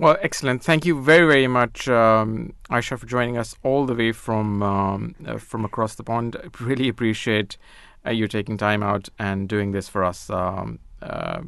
Well, 0.01 0.17
excellent. 0.23 0.65
Thank 0.65 0.87
you 0.87 0.99
very, 0.99 1.27
very 1.27 1.47
much, 1.47 1.87
um, 1.87 2.55
Aisha, 2.71 2.99
for 2.99 3.05
joining 3.05 3.37
us 3.37 3.55
all 3.63 3.85
the 3.85 3.95
way 3.95 4.13
from 4.13 4.63
um, 4.63 5.15
uh, 5.27 5.37
from 5.37 5.63
across 5.67 5.95
the 5.97 6.03
pond. 6.03 6.37
I 6.43 6.49
really 6.65 6.89
appreciate 6.89 7.59
uh, 8.07 8.11
you 8.11 8.27
taking 8.27 8.57
time 8.57 8.83
out 8.83 9.11
and 9.19 9.47
doing 9.47 9.73
this 9.73 9.91
for 9.91 10.03
us, 10.03 10.31
um, 10.31 10.79
uh, 11.03 11.43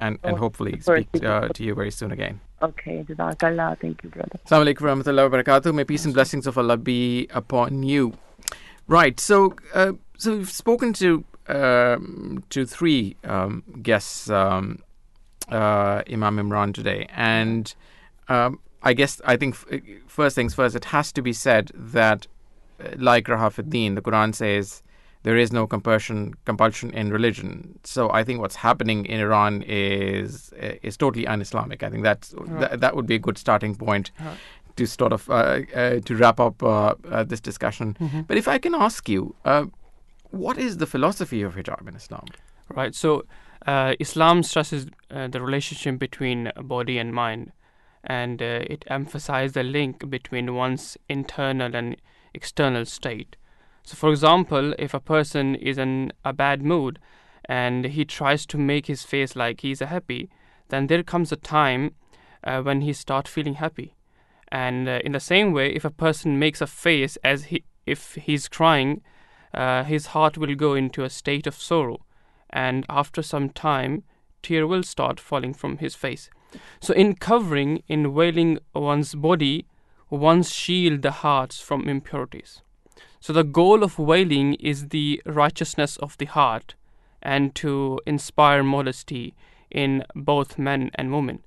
and 0.00 0.18
and 0.24 0.36
Oh, 0.36 0.38
hopefully 0.38 0.80
speak 0.80 1.22
uh, 1.22 1.48
to 1.48 1.62
you 1.62 1.74
very 1.74 1.90
soon 1.90 2.10
again. 2.10 2.40
Okay, 2.62 3.04
Jazakallah. 3.06 3.78
Thank 3.78 4.02
you, 4.02 4.08
brother. 4.08 4.40
Assalamu 4.46 4.72
alaikum 4.72 4.84
warahmatullahi 4.88 5.28
wabarakatuh. 5.28 5.74
May 5.74 5.84
peace 5.84 6.06
and 6.06 6.14
blessings 6.14 6.46
of 6.46 6.56
Allah 6.56 6.78
be 6.78 7.28
upon 7.28 7.82
you. 7.82 8.14
Right. 8.86 9.20
So, 9.20 9.54
uh, 9.74 9.92
so 10.16 10.38
we've 10.38 10.50
spoken 10.50 10.94
to 10.94 11.24
um, 11.48 12.42
to 12.48 12.64
three 12.64 13.16
um, 13.24 13.64
guests, 13.82 14.30
um, 14.30 14.78
uh, 15.50 16.00
Imam 16.10 16.38
Imran 16.38 16.72
today, 16.72 17.06
and 17.10 17.74
um, 18.28 18.60
I 18.82 18.92
guess 18.92 19.20
I 19.24 19.36
think 19.36 19.54
f- 19.54 19.80
first 20.06 20.34
things 20.34 20.54
first, 20.54 20.76
it 20.76 20.86
has 20.86 21.12
to 21.12 21.22
be 21.22 21.32
said 21.32 21.70
that, 21.74 22.26
uh, 22.80 22.90
la 22.96 23.14
ikraha 23.20 23.52
fiddin, 23.52 23.94
the 23.94 24.02
Quran 24.02 24.34
says 24.34 24.82
there 25.24 25.36
is 25.36 25.52
no 25.52 25.66
compulsion 25.66 26.34
compulsion 26.44 26.90
in 26.90 27.10
religion. 27.10 27.78
So 27.84 28.10
I 28.10 28.22
think 28.24 28.40
what's 28.40 28.56
happening 28.56 29.06
in 29.06 29.20
Iran 29.20 29.62
is 29.66 30.52
uh, 30.62 30.74
is 30.82 30.96
totally 30.96 31.26
un-Islamic. 31.26 31.82
I 31.82 31.90
think 31.90 32.04
that's 32.04 32.34
that, 32.60 32.80
that 32.80 32.94
would 32.96 33.06
be 33.06 33.16
a 33.16 33.18
good 33.18 33.38
starting 33.38 33.74
point 33.74 34.12
to 34.76 34.86
sort 34.86 35.12
of 35.12 35.28
uh, 35.28 35.60
uh, 35.74 36.00
to 36.00 36.16
wrap 36.16 36.38
up 36.38 36.62
uh, 36.62 36.94
uh, 37.10 37.24
this 37.24 37.40
discussion. 37.40 37.96
But 38.28 38.36
if 38.36 38.46
I 38.46 38.58
can 38.58 38.74
ask 38.74 39.08
you, 39.08 39.34
uh, 39.44 39.66
what 40.30 40.56
is 40.56 40.76
the 40.76 40.86
philosophy 40.86 41.42
of 41.42 41.56
hijab 41.56 41.88
in 41.88 41.96
Islam? 41.96 42.26
Right. 42.68 42.94
So, 42.94 43.24
uh, 43.66 43.94
Islam 43.98 44.42
stresses 44.42 44.86
uh, 45.10 45.26
the 45.26 45.40
relationship 45.40 45.98
between 45.98 46.52
body 46.62 46.98
and 46.98 47.12
mind, 47.12 47.50
and 48.04 48.40
uh, 48.40 48.60
it 48.68 48.84
emphasized 48.88 49.54
the 49.54 49.62
link 49.62 50.08
between 50.08 50.54
one's 50.54 50.96
internal 51.08 51.74
and 51.74 51.96
external 52.34 52.84
state. 52.84 53.36
So, 53.82 53.96
for 53.96 54.10
example, 54.10 54.74
if 54.78 54.94
a 54.94 55.00
person 55.00 55.54
is 55.54 55.78
in 55.78 56.12
a 56.24 56.32
bad 56.32 56.62
mood 56.62 56.98
and 57.44 57.86
he 57.86 58.04
tries 58.04 58.44
to 58.46 58.58
make 58.58 58.86
his 58.86 59.02
face 59.02 59.34
like 59.34 59.62
he's 59.62 59.80
happy, 59.80 60.30
then 60.68 60.86
there 60.86 61.02
comes 61.02 61.32
a 61.32 61.36
time 61.36 61.94
uh, 62.44 62.60
when 62.62 62.82
he 62.82 62.92
starts 62.92 63.30
feeling 63.30 63.54
happy. 63.54 63.94
And 64.50 64.88
uh, 64.88 65.00
in 65.04 65.12
the 65.12 65.20
same 65.20 65.52
way, 65.52 65.70
if 65.70 65.84
a 65.84 65.90
person 65.90 66.38
makes 66.38 66.60
a 66.60 66.66
face 66.66 67.16
as 67.24 67.44
he, 67.44 67.64
if 67.86 68.14
he's 68.14 68.48
crying, 68.48 69.02
uh, 69.54 69.84
his 69.84 70.08
heart 70.08 70.38
will 70.38 70.54
go 70.54 70.74
into 70.74 71.04
a 71.04 71.10
state 71.10 71.46
of 71.46 71.54
sorrow, 71.54 72.04
and 72.50 72.84
after 72.88 73.22
some 73.22 73.50
time, 73.50 74.04
tear 74.42 74.66
will 74.66 74.82
start 74.82 75.18
falling 75.18 75.54
from 75.54 75.78
his 75.78 75.94
face. 75.94 76.30
So, 76.80 76.94
in 76.94 77.14
covering, 77.14 77.82
in 77.88 78.14
veiling 78.14 78.58
one's 78.74 79.14
body, 79.14 79.66
one 80.08 80.42
shield 80.42 81.02
the 81.02 81.10
hearts 81.10 81.60
from 81.60 81.88
impurities. 81.88 82.62
So, 83.20 83.32
the 83.32 83.44
goal 83.44 83.82
of 83.82 83.94
veiling 83.94 84.54
is 84.54 84.88
the 84.88 85.20
righteousness 85.26 85.96
of 85.98 86.16
the 86.18 86.26
heart, 86.26 86.74
and 87.22 87.54
to 87.56 88.00
inspire 88.06 88.62
modesty 88.62 89.34
in 89.70 90.04
both 90.14 90.58
men 90.58 90.90
and 90.94 91.12
women. 91.12 91.40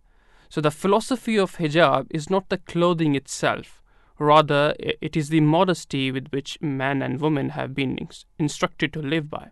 So, 0.49 0.62
the 0.62 0.72
philosophy 0.72 1.38
of 1.38 1.58
hijab 1.58 2.08
is 2.10 2.30
not 2.30 2.49
the 2.49 2.58
clothing 2.58 3.16
itself, 3.16 3.82
rather, 4.20 4.76
it 4.80 5.18
is 5.18 5.30
the 5.30 5.39
modesty 5.41 6.12
with 6.12 6.28
which 6.30 6.60
men 6.62 7.02
and 7.02 7.20
women 7.20 7.49
have 7.49 7.74
been 7.74 7.97
ins- 7.97 8.26
instructed 8.38 8.93
to 8.93 9.02
live 9.02 9.30
by. 9.30 9.49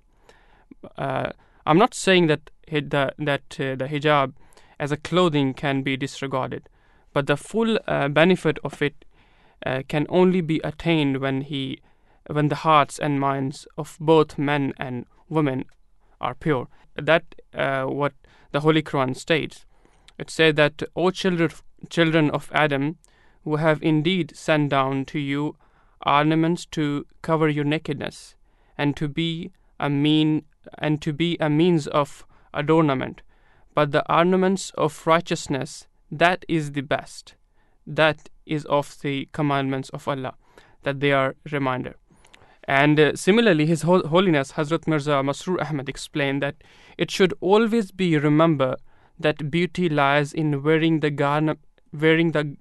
Uh, 0.97 1.31
I'm 1.65 1.77
not 1.77 1.93
saying 1.93 2.27
that 2.27 2.51
the, 2.67 3.13
that 3.17 3.59
uh, 3.59 3.75
the 3.75 3.87
hijab 3.89 4.33
as 4.79 4.91
a 4.91 4.97
clothing 4.97 5.53
can 5.53 5.81
be 5.81 5.97
disregarded, 5.97 6.69
but 7.13 7.27
the 7.27 7.37
full 7.37 7.77
uh, 7.87 8.07
benefit 8.07 8.57
of 8.63 8.81
it 8.81 9.05
uh, 9.65 9.81
can 9.87 10.05
only 10.09 10.41
be 10.41 10.61
attained 10.63 11.17
when 11.17 11.41
he, 11.41 11.81
when 12.27 12.47
the 12.47 12.55
hearts 12.55 12.97
and 12.97 13.19
minds 13.19 13.67
of 13.77 13.97
both 13.99 14.37
men 14.37 14.73
and 14.77 15.05
women 15.27 15.65
are 16.21 16.33
pure. 16.33 16.67
That 16.95 17.35
uh, 17.53 17.83
what 17.85 18.13
the 18.51 18.61
Holy 18.61 18.81
Quran 18.81 19.15
states. 19.15 19.65
It 20.17 20.29
said 20.29 20.55
that, 20.55 20.83
O 20.95 21.11
children, 21.11 21.51
children 21.89 22.29
of 22.31 22.49
Adam, 22.53 22.97
who 23.43 23.57
have 23.57 23.81
indeed 23.81 24.35
sent 24.35 24.69
down 24.69 25.05
to 25.05 25.19
you 25.19 25.55
ornaments 26.05 26.65
to 26.65 27.05
cover 27.21 27.47
your 27.47 27.63
nakedness, 27.63 28.35
and 28.77 28.95
to 28.97 29.07
be 29.07 29.51
a 29.79 29.89
mean 29.89 30.43
and 30.77 31.01
to 31.01 31.13
be 31.13 31.37
a 31.39 31.49
means 31.49 31.87
of 31.87 32.25
adornment. 32.53 33.21
But 33.79 33.93
the 33.93 34.03
ornaments 34.13 34.73
of 34.77 35.07
righteousness, 35.07 35.87
that 36.11 36.43
is 36.49 36.73
the 36.73 36.81
best. 36.81 37.35
That 37.87 38.27
is 38.45 38.65
of 38.65 38.99
the 38.99 39.29
commandments 39.31 39.87
of 39.91 40.05
Allah, 40.05 40.33
that 40.83 40.99
they 40.99 41.13
are 41.13 41.37
reminder. 41.49 41.95
And 42.65 42.99
uh, 42.99 43.15
similarly, 43.15 43.65
His 43.67 43.83
Hol- 43.83 44.05
Holiness 44.05 44.51
Hazrat 44.51 44.85
Mirza 44.85 45.21
Masroor 45.23 45.61
Ahmad 45.61 45.87
explained 45.87 46.43
that 46.43 46.55
it 46.97 47.09
should 47.09 47.33
always 47.39 47.91
be 47.91 48.17
remember 48.17 48.75
that 49.17 49.49
beauty 49.49 49.87
lies 49.87 50.33
in 50.33 50.61
wearing 50.61 50.99
the 50.99 51.09
garna- 51.09 51.55
wearing 51.93 52.33
the 52.33 52.57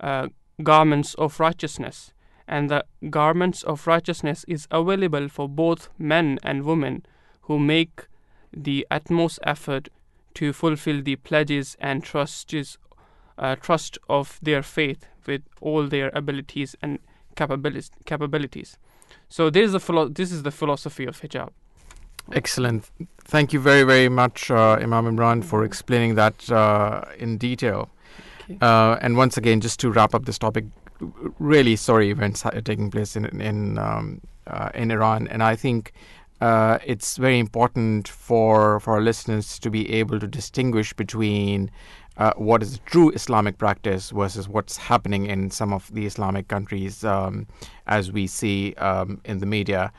uh, 0.00 0.28
garments 0.62 1.14
of 1.14 1.40
righteousness, 1.40 2.12
and 2.46 2.68
the 2.68 2.84
garments 3.08 3.62
of 3.62 3.86
righteousness 3.86 4.44
is 4.46 4.68
available 4.70 5.30
for 5.30 5.48
both 5.48 5.88
men 5.96 6.38
and 6.42 6.66
women 6.66 7.06
who 7.44 7.58
make 7.58 8.06
the 8.54 8.86
utmost 8.90 9.38
effort 9.44 9.88
to 10.38 10.52
fulfill 10.52 11.02
the 11.02 11.16
pledges 11.16 11.76
and 11.80 12.04
trusts, 12.04 12.78
uh, 13.38 13.56
trust 13.56 13.98
of 14.08 14.38
their 14.40 14.62
faith 14.62 15.06
with 15.26 15.42
all 15.60 15.88
their 15.88 16.10
abilities 16.14 16.76
and 16.80 17.00
capabilities. 17.34 17.90
capabilities. 18.04 18.78
So 19.28 19.50
this 19.50 19.66
is 19.66 19.72
the 19.72 19.80
philo- 19.80 20.08
this 20.08 20.30
is 20.30 20.42
the 20.44 20.52
philosophy 20.60 21.06
of 21.06 21.20
hijab. 21.20 21.50
Excellent. 22.32 22.90
Thank 23.24 23.52
you 23.52 23.60
very, 23.60 23.82
very 23.82 24.08
much, 24.08 24.50
uh, 24.50 24.78
Imam 24.80 25.06
Imran, 25.06 25.42
for 25.42 25.64
explaining 25.64 26.14
that 26.14 26.50
uh, 26.52 27.02
in 27.18 27.38
detail. 27.38 27.88
Uh, 28.60 28.96
and 29.02 29.16
once 29.16 29.36
again, 29.36 29.60
just 29.60 29.80
to 29.80 29.90
wrap 29.90 30.14
up 30.14 30.24
this 30.24 30.38
topic, 30.38 30.64
really 31.38 31.76
sorry 31.76 32.10
events 32.10 32.46
are 32.46 32.60
taking 32.60 32.90
place 32.90 33.16
in 33.16 33.24
in 33.40 33.78
um, 33.78 34.20
uh, 34.46 34.70
in 34.74 34.90
Iran, 34.90 35.28
and 35.28 35.42
I 35.42 35.56
think 35.56 35.92
uh, 36.40 36.78
it's 36.84 37.16
very 37.16 37.38
important 37.38 38.08
for 38.08 38.80
for 38.80 39.00
listeners 39.00 39.58
to 39.58 39.70
be 39.70 39.92
able 39.92 40.20
to 40.20 40.26
distinguish 40.26 40.92
between 40.92 41.70
uh, 42.18 42.32
what 42.36 42.62
is 42.62 42.80
true 42.84 43.10
Islamic 43.10 43.58
practice 43.58 44.10
versus 44.10 44.48
what's 44.48 44.76
happening 44.76 45.26
in 45.26 45.50
some 45.50 45.72
of 45.72 45.92
the 45.94 46.04
Islamic 46.04 46.48
countries, 46.48 47.04
um, 47.04 47.46
as 47.86 48.10
we 48.10 48.26
see 48.26 48.74
um, 48.74 49.20
in 49.24 49.38
the 49.38 49.46
media, 49.46 49.92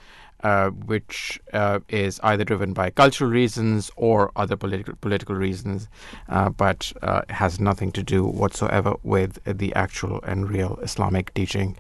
uh, 0.44 0.70
which 0.70 1.40
uh, 1.54 1.80
is 1.90 2.20
either 2.24 2.44
driven 2.44 2.74
by 2.74 2.90
cultural 2.90 3.30
reasons 3.30 3.92
or 3.96 4.32
other 4.36 4.56
political 4.56 4.96
political 5.02 5.36
reasons, 5.36 5.88
uh, 6.28 6.50
but 6.50 6.92
uh, 7.02 7.22
has 7.30 7.60
nothing 7.60 7.92
to 7.92 8.04
do 8.04 8.26
whatsoever 8.26 8.96
with 9.04 9.40
the 9.46 9.74
actual 9.76 10.22
and 10.24 10.50
real 10.50 10.78
Islamic 10.82 11.34
teaching. 11.34 11.76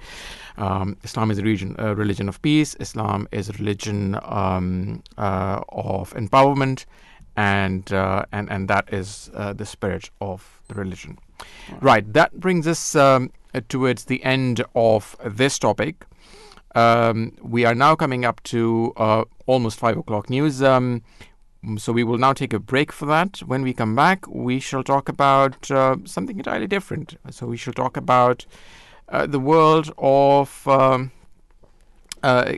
Um, 0.60 0.98
Islam 1.04 1.32
is 1.32 1.40
a, 1.40 1.44
region, 1.44 1.76
a 1.80 1.96
religion 1.96 2.30
of 2.30 2.42
peace. 2.42 2.76
Islam 2.80 3.28
is 3.32 3.50
a 3.50 3.54
religion 3.54 4.20
um, 4.24 5.02
uh, 5.18 5.62
of 5.70 6.14
empowerment 6.14 6.86
and 7.38 7.94
uh, 7.94 8.26
and 8.34 8.52
and 8.52 8.68
that 8.68 8.94
is 8.94 9.32
uh, 9.34 9.54
the 9.54 9.66
spirit 9.66 10.10
of 10.20 10.60
the 10.68 10.76
religion. 10.76 11.18
Right. 11.72 11.82
right 11.82 12.14
that 12.14 12.40
brings 12.40 12.68
us 12.68 12.96
um, 12.96 13.32
towards 13.70 14.06
the 14.06 14.22
end 14.24 14.64
of 14.76 15.16
this 15.26 15.58
topic. 15.58 16.06
Um, 16.76 17.34
we 17.42 17.66
are 17.66 17.74
now 17.74 17.96
coming 17.96 18.26
up 18.26 18.44
to 18.44 18.94
uh, 18.98 19.24
almost 19.46 19.80
five 19.80 19.98
o'clock 19.98 20.30
news. 20.30 20.62
Um, 20.62 21.02
so 21.78 21.92
we 21.92 22.04
will 22.04 22.18
now 22.18 22.34
take 22.34 22.54
a 22.54 22.60
break 22.60 22.92
for 22.92 23.06
that. 23.08 23.40
When 23.40 23.64
we 23.64 23.74
come 23.74 23.96
back, 23.96 24.28
we 24.28 24.60
shall 24.60 24.84
talk 24.84 25.10
about 25.10 25.70
uh, 25.72 25.98
something 26.06 26.38
entirely 26.38 26.68
different. 26.68 27.18
So 27.32 27.48
we 27.48 27.58
shall 27.58 27.74
talk 27.74 27.98
about 27.98 28.46
uh, 29.10 29.26
the 29.26 29.40
world 29.40 29.92
of 29.98 30.68
um, 30.68 31.12
uh, 32.24 32.54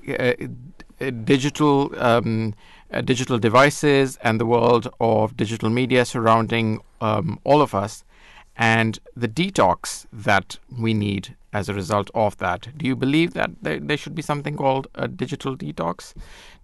digital 1.24 1.91
um, 1.97 2.54
uh, 2.91 3.02
digital 3.02 3.39
devices 3.39 4.18
and 4.24 4.39
the 4.39 4.45
world 4.45 4.88
of 4.99 5.36
digital 5.38 5.70
media 5.70 6.06
surrounding 6.06 6.80
um, 6.99 7.39
all 7.43 7.62
of 7.62 7.74
us 7.74 8.04
and 8.58 8.99
the 9.16 9.28
detox 9.28 10.06
that 10.12 10.60
we 10.78 10.93
need 10.93 11.36
as 11.54 11.70
a 11.70 11.74
result 11.74 12.12
of 12.14 12.38
that. 12.38 12.68
Do 12.78 12.86
you 12.86 12.95
believe 12.95 13.34
that 13.34 13.49
there, 13.62 13.80
there, 13.80 13.97
should 13.97 14.14
be 14.16 14.22
something 14.22 14.56
called 14.56 14.88
a 14.95 15.08
digital 15.08 15.58
detox? 15.58 16.14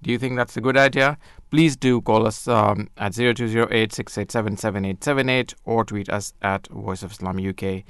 Do 0.01 0.11
you 0.11 0.19
think 0.19 0.35
that's 0.35 0.57
a 0.57 0.61
good 0.61 0.77
idea? 0.77 1.17
Please 1.49 1.75
do 1.75 2.01
call 2.01 2.27
us 2.27 2.47
um, 2.47 2.89
at 2.97 3.15
0208 3.15 5.55
or 5.65 5.85
tweet 5.85 6.09
us 6.09 6.33
at 6.41 6.67
Voice 6.67 7.03
of 7.03 7.11
Islam 7.11 7.45
UK 7.45 7.83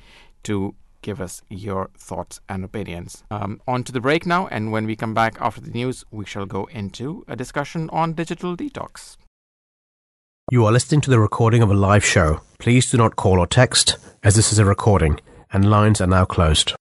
to 0.43 0.75
give 1.07 1.21
us 1.21 1.41
your 1.49 1.89
thoughts 1.97 2.41
and 2.49 2.65
opinions. 2.65 3.23
Um, 3.31 3.61
on 3.65 3.85
to 3.85 3.93
the 3.93 4.01
break 4.01 4.25
now, 4.25 4.47
and 4.47 4.73
when 4.73 4.85
we 4.85 4.97
come 4.97 5.13
back 5.13 5.37
after 5.39 5.61
the 5.61 5.71
news, 5.71 6.03
we 6.11 6.25
shall 6.25 6.45
go 6.45 6.65
into 6.65 7.23
a 7.29 7.35
discussion 7.37 7.89
on 7.91 8.11
digital 8.11 8.57
detox. 8.57 9.15
You 10.51 10.65
are 10.65 10.71
listening 10.73 10.99
to 11.01 11.09
the 11.09 11.19
recording 11.19 11.61
of 11.61 11.71
a 11.71 11.73
live 11.73 12.03
show. 12.03 12.41
Please 12.59 12.91
do 12.91 12.97
not 12.97 13.15
call 13.15 13.39
or 13.39 13.47
text, 13.47 13.95
as 14.21 14.35
this 14.35 14.51
is 14.51 14.59
a 14.59 14.65
recording, 14.65 15.19
and 15.53 15.69
lines 15.69 16.01
are 16.01 16.07
now 16.07 16.25
closed. 16.25 16.73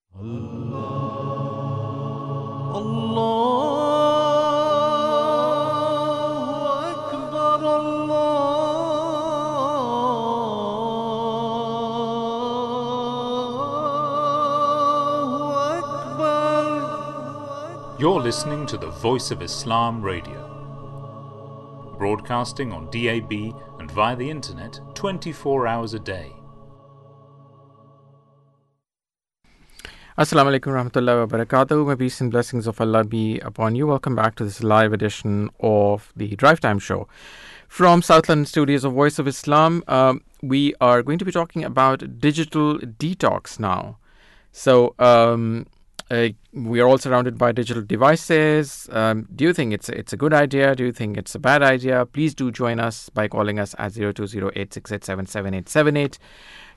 You're 17.99 18.21
listening 18.21 18.67
to 18.67 18.77
the 18.77 18.91
Voice 18.91 19.31
of 19.31 19.41
Islam 19.41 20.03
Radio, 20.03 21.95
broadcasting 21.97 22.71
on 22.71 22.91
DAB 22.91 23.33
and 23.79 23.91
via 23.91 24.15
the 24.15 24.29
internet 24.29 24.79
24 24.95 25.67
hours 25.67 25.95
a 25.95 25.99
day. 25.99 26.31
Assalamu 30.19 30.53
alaikum 30.53 30.75
warahmatullahi 30.75 31.27
wabarakatuh. 31.27 31.87
May 31.87 31.97
peace 31.97 32.21
and 32.21 32.31
blessings 32.31 32.67
of 32.67 32.79
Allah 32.83 33.03
be 33.03 33.41
upon 33.41 33.75
you. 33.75 33.87
Welcome 33.87 34.15
back 34.15 34.35
to 34.35 34.45
this 34.45 34.63
live 34.63 34.93
edition 34.93 35.49
of 35.61 36.13
the 36.15 36.37
Drive 36.37 36.61
Time 36.61 36.79
Show. 36.79 37.09
From 37.67 38.03
Southland 38.03 38.47
studios 38.47 38.85
of 38.85 38.93
Voice 38.93 39.19
of 39.19 39.27
Islam, 39.27 39.83
um, 39.89 40.21
we 40.43 40.75
are 40.83 41.03
going 41.03 41.19
to 41.19 41.25
be 41.25 41.33
talking 41.33 41.65
about 41.65 42.21
digital 42.21 42.77
detox 42.79 43.59
now. 43.59 43.97
So, 44.53 44.95
um, 44.99 45.67
uh, 46.11 46.29
we 46.53 46.81
are 46.81 46.87
all 46.87 46.99
surrounded 46.99 47.37
by 47.37 47.51
digital 47.53 47.83
devices. 47.83 48.89
Um, 48.93 49.29
do 49.35 49.43
you 49.45 49.53
think 49.53 49.73
it's 49.73 49.89
it's 49.89 50.13
a 50.13 50.17
good 50.17 50.33
idea? 50.33 50.77
Do 50.77 50.85
you 50.85 50.93
think 50.93 51.17
it's 51.17 51.35
a 51.35 51.39
bad 51.39 51.63
idea? 51.63 52.05
Please 52.07 52.35
do 52.35 52.53
join 52.53 52.79
us 52.79 53.09
by 53.09 53.29
calling 53.29 53.59
us 53.59 53.75
at 53.79 53.93
0208687778. 53.93 56.19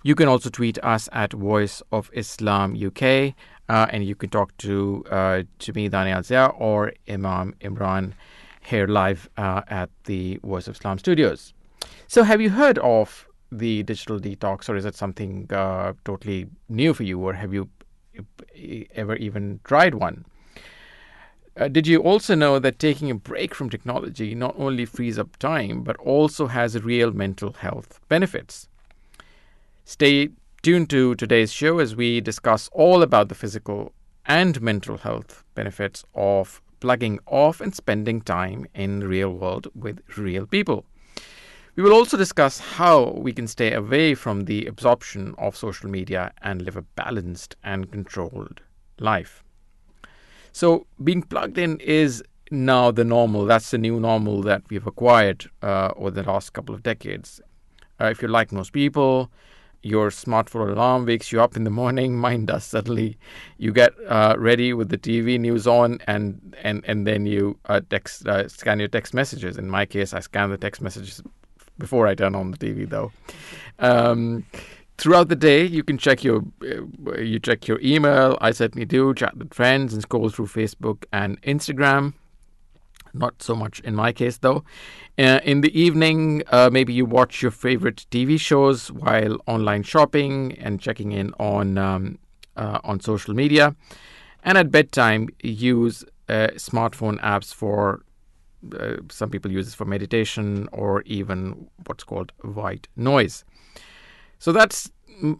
You 0.01 0.15
can 0.15 0.27
also 0.27 0.49
tweet 0.49 0.83
us 0.83 1.07
at 1.11 1.33
Voice 1.33 1.83
of 1.91 2.09
Islam 2.13 2.75
UK, 2.75 3.35
uh, 3.67 3.85
and 3.91 4.03
you 4.03 4.15
can 4.15 4.29
talk 4.29 4.57
to 4.57 5.05
uh, 5.11 5.43
to 5.59 5.73
me, 5.73 5.89
Daniel 5.89 6.23
Zia, 6.23 6.47
or 6.47 6.93
Imam 7.07 7.53
Imran 7.61 8.13
here 8.61 8.87
live 8.87 9.29
uh, 9.37 9.61
at 9.67 9.91
the 10.05 10.39
Voice 10.43 10.67
of 10.67 10.75
Islam 10.75 10.97
studios. 10.97 11.53
So, 12.07 12.23
have 12.23 12.41
you 12.41 12.49
heard 12.49 12.79
of 12.79 13.27
the 13.51 13.83
digital 13.83 14.19
detox, 14.19 14.69
or 14.69 14.75
is 14.75 14.85
it 14.85 14.95
something 14.95 15.45
uh, 15.51 15.93
totally 16.03 16.47
new 16.67 16.95
for 16.95 17.03
you, 17.03 17.19
or 17.19 17.33
have 17.33 17.53
you 17.53 17.69
ever 18.95 19.15
even 19.15 19.59
tried 19.63 19.95
one. 19.95 20.25
Uh, 21.57 21.67
did 21.67 21.85
you 21.87 21.99
also 21.99 22.35
know 22.35 22.57
that 22.59 22.79
taking 22.79 23.11
a 23.11 23.15
break 23.15 23.53
from 23.53 23.69
technology 23.69 24.33
not 24.33 24.55
only 24.57 24.85
frees 24.85 25.19
up 25.19 25.35
time 25.37 25.83
but 25.83 25.97
also 25.97 26.47
has 26.47 26.81
real 26.83 27.11
mental 27.11 27.53
health 27.53 27.99
benefits? 28.07 28.67
Stay 29.83 30.29
tuned 30.61 30.89
to 30.89 31.15
today's 31.15 31.51
show 31.51 31.79
as 31.79 31.95
we 31.95 32.21
discuss 32.21 32.69
all 32.71 33.01
about 33.01 33.27
the 33.27 33.35
physical 33.35 33.91
and 34.25 34.61
mental 34.61 34.97
health 34.97 35.43
benefits 35.55 36.05
of 36.13 36.61
plugging 36.79 37.19
off 37.25 37.59
and 37.59 37.75
spending 37.75 38.21
time 38.21 38.65
in 38.73 39.01
real 39.01 39.31
world 39.33 39.67
with 39.75 39.99
real 40.17 40.45
people. 40.45 40.85
We 41.79 41.83
will 41.83 41.93
also 41.93 42.17
discuss 42.17 42.59
how 42.59 43.11
we 43.11 43.31
can 43.31 43.47
stay 43.47 43.71
away 43.71 44.13
from 44.13 44.43
the 44.43 44.65
absorption 44.65 45.33
of 45.37 45.55
social 45.55 45.89
media 45.89 46.33
and 46.41 46.61
live 46.61 46.75
a 46.75 46.81
balanced 46.81 47.55
and 47.63 47.89
controlled 47.89 48.59
life. 48.99 49.45
So, 50.51 50.87
being 51.01 51.21
plugged 51.21 51.57
in 51.57 51.79
is 51.79 52.21
now 52.51 52.91
the 52.91 53.05
normal. 53.05 53.45
That's 53.45 53.71
the 53.71 53.77
new 53.77 53.97
normal 53.97 54.41
that 54.41 54.63
we've 54.69 54.85
acquired 54.85 55.49
uh, 55.61 55.93
over 55.95 56.11
the 56.11 56.23
last 56.23 56.51
couple 56.51 56.75
of 56.75 56.83
decades. 56.83 57.39
Uh, 57.97 58.07
if 58.07 58.21
you're 58.21 58.29
like 58.29 58.51
most 58.51 58.73
people, 58.73 59.31
your 59.81 60.09
smartphone 60.09 60.73
alarm 60.73 61.05
wakes 61.05 61.31
you 61.31 61.41
up 61.41 61.55
in 61.55 61.63
the 61.63 61.69
morning. 61.69 62.17
Mine 62.27 62.45
does 62.45 62.65
suddenly. 62.65 63.17
You 63.57 63.71
get 63.71 63.93
uh, 64.05 64.35
ready 64.37 64.73
with 64.73 64.89
the 64.89 64.97
TV 64.97 65.39
news 65.39 65.65
on, 65.65 65.99
and 66.07 66.57
and 66.61 66.83
and 66.85 67.07
then 67.07 67.25
you 67.25 67.57
uh, 67.67 67.79
text 67.89 68.27
uh, 68.27 68.49
scan 68.49 68.79
your 68.79 68.89
text 68.89 69.13
messages. 69.13 69.57
In 69.57 69.69
my 69.69 69.85
case, 69.85 70.13
I 70.13 70.19
scan 70.19 70.49
the 70.49 70.57
text 70.57 70.81
messages 70.81 71.23
before 71.79 72.07
I 72.07 72.15
turn 72.15 72.35
on 72.35 72.51
the 72.51 72.57
TV, 72.57 72.87
though. 72.87 73.11
Um, 73.79 74.45
throughout 74.97 75.29
the 75.29 75.35
day, 75.35 75.65
you 75.65 75.83
can 75.83 75.97
check 75.97 76.23
your 76.23 76.43
uh, 76.61 77.19
you 77.19 77.39
check 77.39 77.67
your 77.67 77.79
email. 77.81 78.37
I 78.41 78.51
certainly 78.51 78.85
do. 78.85 79.13
Chat 79.13 79.37
with 79.37 79.53
friends 79.53 79.93
and 79.93 80.03
scroll 80.03 80.29
through 80.29 80.47
Facebook 80.47 81.05
and 81.11 81.41
Instagram. 81.41 82.13
Not 83.13 83.41
so 83.41 83.55
much 83.55 83.79
in 83.79 83.95
my 83.95 84.11
case, 84.11 84.37
though. 84.37 84.63
Uh, 85.17 85.39
in 85.43 85.61
the 85.61 85.79
evening, 85.79 86.43
uh, 86.51 86.69
maybe 86.71 86.93
you 86.93 87.05
watch 87.05 87.41
your 87.41 87.51
favorite 87.51 88.05
TV 88.11 88.39
shows 88.39 88.91
while 88.91 89.37
online 89.47 89.83
shopping 89.83 90.55
and 90.59 90.79
checking 90.79 91.11
in 91.11 91.33
on 91.39 91.77
um, 91.77 92.19
uh, 92.55 92.79
on 92.83 92.99
social 92.99 93.33
media. 93.33 93.75
And 94.43 94.57
at 94.57 94.71
bedtime, 94.71 95.29
use 95.41 96.05
uh, 96.29 96.49
smartphone 96.55 97.19
apps 97.21 97.53
for 97.53 98.03
uh, 98.79 98.97
some 99.09 99.29
people 99.29 99.51
use 99.51 99.65
this 99.65 99.75
for 99.75 99.85
meditation 99.85 100.67
or 100.71 101.01
even 101.03 101.69
what's 101.85 102.03
called 102.03 102.31
white 102.41 102.87
noise. 102.95 103.43
So 104.39 104.51
that's 104.51 104.91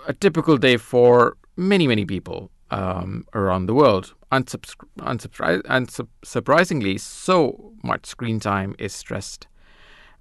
a 0.08 0.14
typical 0.14 0.58
day 0.58 0.78
for 0.78 1.38
many, 1.56 1.88
many 1.88 2.06
people 2.06 2.52
um, 2.72 3.26
around 3.34 3.66
the 3.66 3.74
world. 3.74 4.14
Unsubscri- 4.32 4.88
unsubscri- 5.00 5.64
unsurprisingly, 5.64 7.00
so 7.00 7.74
much 7.84 8.06
screen 8.06 8.40
time 8.40 8.76
is 8.78 8.94
stressed, 8.94 9.48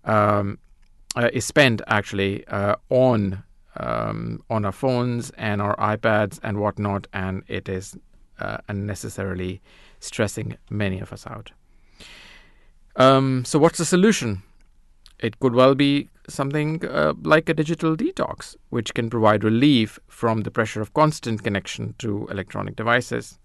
um, 0.04 0.58
uh, 1.16 1.28
is 1.32 1.44
spent 1.44 1.82
actually 1.88 2.46
uh, 2.48 2.76
on 2.88 3.42
um, 3.76 4.42
on 4.50 4.64
our 4.64 4.72
phones 4.72 5.30
and 5.30 5.62
our 5.62 5.76
iPads 5.76 6.40
and 6.42 6.58
whatnot, 6.58 7.06
and 7.12 7.44
it 7.46 7.68
is 7.68 7.96
uh, 8.40 8.58
unnecessarily 8.68 9.60
stressing 10.00 10.56
many 10.70 10.98
of 11.00 11.12
us 11.12 11.26
out. 11.26 11.52
Um, 12.98 13.44
so, 13.44 13.60
what's 13.60 13.78
the 13.78 13.84
solution? 13.84 14.42
It 15.20 15.38
could 15.38 15.54
well 15.54 15.76
be 15.76 16.10
something 16.28 16.84
uh, 16.84 17.14
like 17.22 17.48
a 17.48 17.54
digital 17.54 17.96
detox, 17.96 18.56
which 18.70 18.92
can 18.92 19.08
provide 19.08 19.44
relief 19.44 19.98
from 20.08 20.42
the 20.42 20.50
pressure 20.50 20.82
of 20.82 20.94
constant 20.94 21.44
connection 21.44 21.94
to 21.98 22.26
electronic 22.26 22.74
devices. 22.74 23.38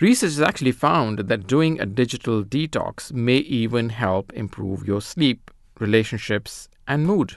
Research 0.00 0.30
has 0.30 0.40
actually 0.40 0.72
found 0.72 1.18
that 1.18 1.46
doing 1.46 1.78
a 1.78 1.84
digital 1.84 2.42
detox 2.42 3.12
may 3.12 3.36
even 3.36 3.90
help 3.90 4.32
improve 4.32 4.86
your 4.86 5.02
sleep, 5.02 5.50
relationships, 5.78 6.70
and 6.88 7.06
mood. 7.06 7.36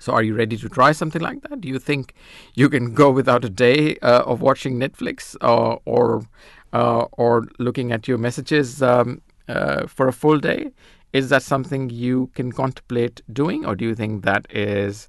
So, 0.00 0.12
are 0.12 0.24
you 0.24 0.34
ready 0.34 0.56
to 0.56 0.68
try 0.68 0.90
something 0.90 1.22
like 1.22 1.42
that? 1.42 1.60
Do 1.60 1.68
you 1.68 1.78
think 1.78 2.14
you 2.54 2.68
can 2.68 2.94
go 2.94 3.12
without 3.12 3.44
a 3.44 3.48
day 3.48 3.96
uh, 3.98 4.22
of 4.22 4.40
watching 4.40 4.80
Netflix 4.80 5.36
or 5.40 5.80
or, 5.84 6.26
uh, 6.72 7.06
or 7.12 7.46
looking 7.60 7.92
at 7.92 8.08
your 8.08 8.18
messages 8.18 8.82
um, 8.82 9.22
uh, 9.48 9.86
for 9.86 10.08
a 10.08 10.12
full 10.12 10.38
day? 10.38 10.72
Is 11.12 11.28
that 11.28 11.42
something 11.42 11.90
you 11.90 12.30
can 12.34 12.52
contemplate 12.52 13.20
doing, 13.32 13.66
or 13.66 13.74
do 13.74 13.84
you 13.84 13.94
think 13.94 14.24
that 14.24 14.46
is 14.50 15.08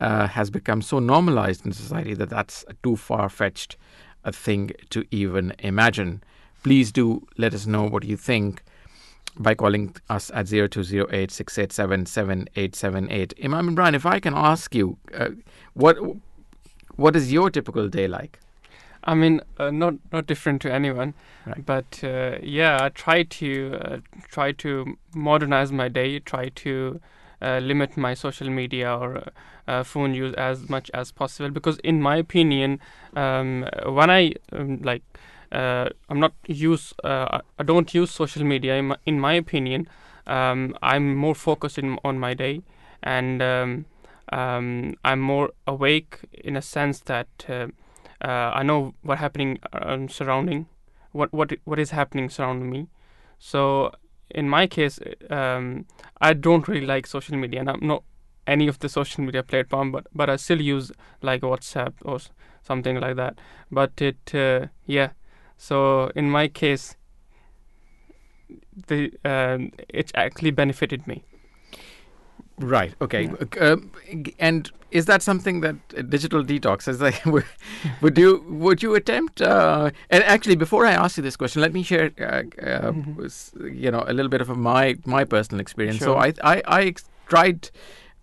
uh, 0.00 0.26
has 0.26 0.50
become 0.50 0.82
so 0.82 0.98
normalized 0.98 1.64
in 1.64 1.72
society 1.72 2.14
that 2.14 2.30
that's 2.30 2.64
too 2.82 2.96
far 2.96 3.28
fetched 3.28 3.76
a 4.24 4.32
thing 4.32 4.72
to 4.90 5.04
even 5.10 5.52
imagine? 5.60 6.22
Please 6.62 6.90
do 6.90 7.26
let 7.38 7.54
us 7.54 7.66
know 7.66 7.84
what 7.84 8.04
you 8.04 8.16
think 8.16 8.62
by 9.38 9.54
calling 9.54 9.94
us 10.08 10.30
at 10.34 10.48
0208 10.48 11.30
687 11.30 12.06
7878. 12.06 13.34
Imam 13.44 13.94
if 13.94 14.06
I 14.06 14.18
can 14.18 14.34
ask 14.34 14.74
you, 14.74 14.98
uh, 15.14 15.28
what 15.74 15.96
what 16.96 17.14
is 17.14 17.32
your 17.32 17.50
typical 17.50 17.88
day 17.88 18.08
like? 18.08 18.40
I 19.06 19.14
mean, 19.14 19.40
uh, 19.58 19.70
not 19.70 19.94
not 20.12 20.26
different 20.26 20.60
to 20.62 20.72
anyone, 20.72 21.14
right. 21.46 21.64
but 21.64 22.00
uh, 22.02 22.38
yeah, 22.42 22.78
I 22.82 22.88
try 22.88 23.22
to 23.22 23.78
uh, 23.80 23.96
try 24.28 24.52
to 24.52 24.98
modernize 25.14 25.70
my 25.70 25.88
day. 25.88 26.18
Try 26.18 26.48
to 26.48 27.00
uh, 27.40 27.58
limit 27.58 27.96
my 27.96 28.14
social 28.14 28.50
media 28.50 28.92
or 28.94 29.22
uh, 29.68 29.84
phone 29.84 30.12
use 30.12 30.34
as 30.34 30.68
much 30.68 30.90
as 30.92 31.12
possible 31.12 31.50
because, 31.50 31.78
in 31.78 32.02
my 32.02 32.16
opinion, 32.16 32.80
um, 33.14 33.64
when 33.86 34.10
I 34.10 34.32
um, 34.52 34.82
like 34.82 35.04
uh, 35.52 35.88
I'm 36.08 36.18
not 36.18 36.32
use 36.46 36.92
uh, 37.04 37.40
I 37.58 37.62
don't 37.62 37.94
use 37.94 38.10
social 38.10 38.44
media 38.44 38.76
in 38.76 38.88
my, 38.88 38.96
in 39.06 39.20
my 39.20 39.34
opinion 39.34 39.88
um, 40.26 40.76
I'm 40.82 41.14
more 41.14 41.34
focused 41.34 41.78
in, 41.78 41.98
on 42.04 42.18
my 42.18 42.34
day 42.34 42.62
and 43.02 43.40
um, 43.42 43.84
um, 44.32 44.96
I'm 45.04 45.20
more 45.20 45.50
awake 45.66 46.18
in 46.32 46.56
a 46.56 46.62
sense 46.62 47.00
that 47.00 47.28
uh, 48.24 48.28
uh 48.28 48.50
I 48.54 48.62
know 48.62 48.94
what 49.02 49.18
happening 49.18 49.58
um, 49.72 50.08
surrounding 50.08 50.66
what 51.16 51.32
what 51.32 51.52
what 51.64 51.78
is 51.78 51.90
happening 51.90 52.28
surrounding 52.30 52.70
me. 52.70 52.88
So 53.38 53.92
in 54.30 54.48
my 54.48 54.66
case 54.66 54.98
um, 55.30 55.86
I 56.20 56.32
don't 56.32 56.68
really 56.68 56.86
like 56.86 57.06
social 57.06 57.36
media 57.36 57.60
and 57.60 57.70
I'm 57.70 57.86
not 57.86 58.02
any 58.46 58.68
of 58.68 58.78
the 58.78 58.88
social 58.88 59.24
media 59.24 59.42
platform 59.42 59.92
but 59.92 60.06
but 60.14 60.30
I 60.30 60.36
still 60.36 60.60
use 60.60 60.92
like 61.22 61.42
WhatsApp 61.42 61.94
or 62.02 62.18
something 62.62 63.00
like 63.00 63.16
that. 63.16 63.38
But 63.70 64.00
it 64.00 64.34
uh, 64.34 64.66
yeah. 64.86 65.10
So 65.56 66.10
in 66.14 66.30
my 66.30 66.48
case, 66.48 66.96
the 68.88 69.12
um, 69.24 69.72
it 69.88 70.12
actually 70.14 70.50
benefited 70.50 71.06
me. 71.06 71.24
Right. 72.58 72.94
Okay. 73.00 73.30
Yeah. 73.56 73.60
Um, 73.60 73.90
and 74.38 74.70
is 74.90 75.06
that 75.06 75.22
something 75.22 75.60
that 75.60 75.76
uh, 75.96 76.02
digital 76.02 76.42
detox 76.42 76.88
is 76.88 77.00
like? 77.00 77.22
would 78.00 78.16
you 78.16 78.44
would 78.48 78.82
you 78.82 78.94
attempt? 78.94 79.42
Uh, 79.42 79.90
and 80.10 80.24
actually, 80.24 80.56
before 80.56 80.86
I 80.86 80.92
ask 80.92 81.16
you 81.16 81.22
this 81.22 81.36
question, 81.36 81.60
let 81.60 81.72
me 81.72 81.82
share, 81.82 82.12
uh, 82.18 82.24
uh, 82.24 82.92
mm-hmm. 82.92 83.68
you 83.68 83.90
know, 83.90 84.04
a 84.06 84.12
little 84.12 84.30
bit 84.30 84.40
of 84.40 84.48
my 84.56 84.96
my 85.04 85.24
personal 85.24 85.60
experience. 85.60 85.98
Sure. 85.98 86.06
So 86.06 86.16
I 86.16 86.32
I, 86.42 86.62
I 86.66 86.94
tried 87.26 87.70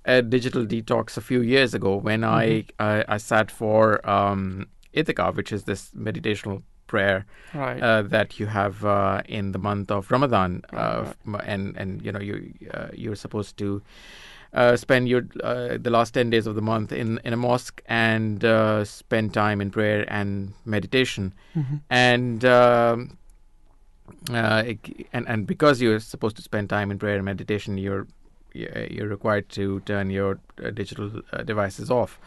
a 0.05 0.21
digital 0.21 0.65
detox 0.65 1.17
a 1.17 1.21
few 1.21 1.41
years 1.41 1.73
ago 1.73 1.95
when 1.95 2.21
mm-hmm. 2.21 2.65
I, 2.79 2.95
I, 2.99 3.05
I 3.07 3.17
sat 3.17 3.51
for 3.51 4.07
um, 4.09 4.67
which 4.93 5.51
is 5.51 5.63
this 5.63 5.91
meditational 5.91 6.63
prayer 6.87 7.25
right. 7.53 7.81
uh, 7.81 8.01
that 8.03 8.39
you 8.39 8.45
have 8.45 8.85
uh, 8.85 9.21
in 9.25 9.51
the 9.51 9.59
month 9.59 9.91
of 9.91 10.11
Ramadan, 10.11 10.63
uh, 10.73 11.13
right. 11.25 11.43
and 11.45 11.75
and 11.77 12.01
you 12.05 12.11
know 12.11 12.19
you 12.19 12.53
uh, 12.73 12.87
you're 12.93 13.15
supposed 13.15 13.57
to 13.57 13.81
uh, 14.53 14.75
spend 14.75 15.07
your 15.07 15.25
uh, 15.43 15.77
the 15.79 15.89
last 15.89 16.13
ten 16.13 16.29
days 16.29 16.47
of 16.47 16.55
the 16.55 16.61
month 16.61 16.91
in 16.91 17.19
in 17.23 17.33
a 17.33 17.37
mosque 17.37 17.81
and 17.87 18.43
spend 18.87 19.33
time 19.33 19.61
in 19.61 19.71
prayer 19.71 20.05
and 20.07 20.53
meditation, 20.65 21.33
mm-hmm. 21.55 21.77
and. 21.89 22.45
Um, 22.45 23.17
and 24.31 24.77
and 25.11 25.47
because 25.47 25.81
you're 25.81 25.99
supposed 25.99 26.35
to 26.35 26.41
spend 26.41 26.69
time 26.69 26.91
in 26.91 26.99
prayer 26.99 27.15
and 27.15 27.25
meditation, 27.25 27.77
you're 27.77 28.05
you're 28.53 29.07
required 29.07 29.49
to 29.49 29.79
turn 29.81 30.09
your 30.09 30.39
digital 30.73 31.21
devices 31.45 31.89
off. 31.89 32.19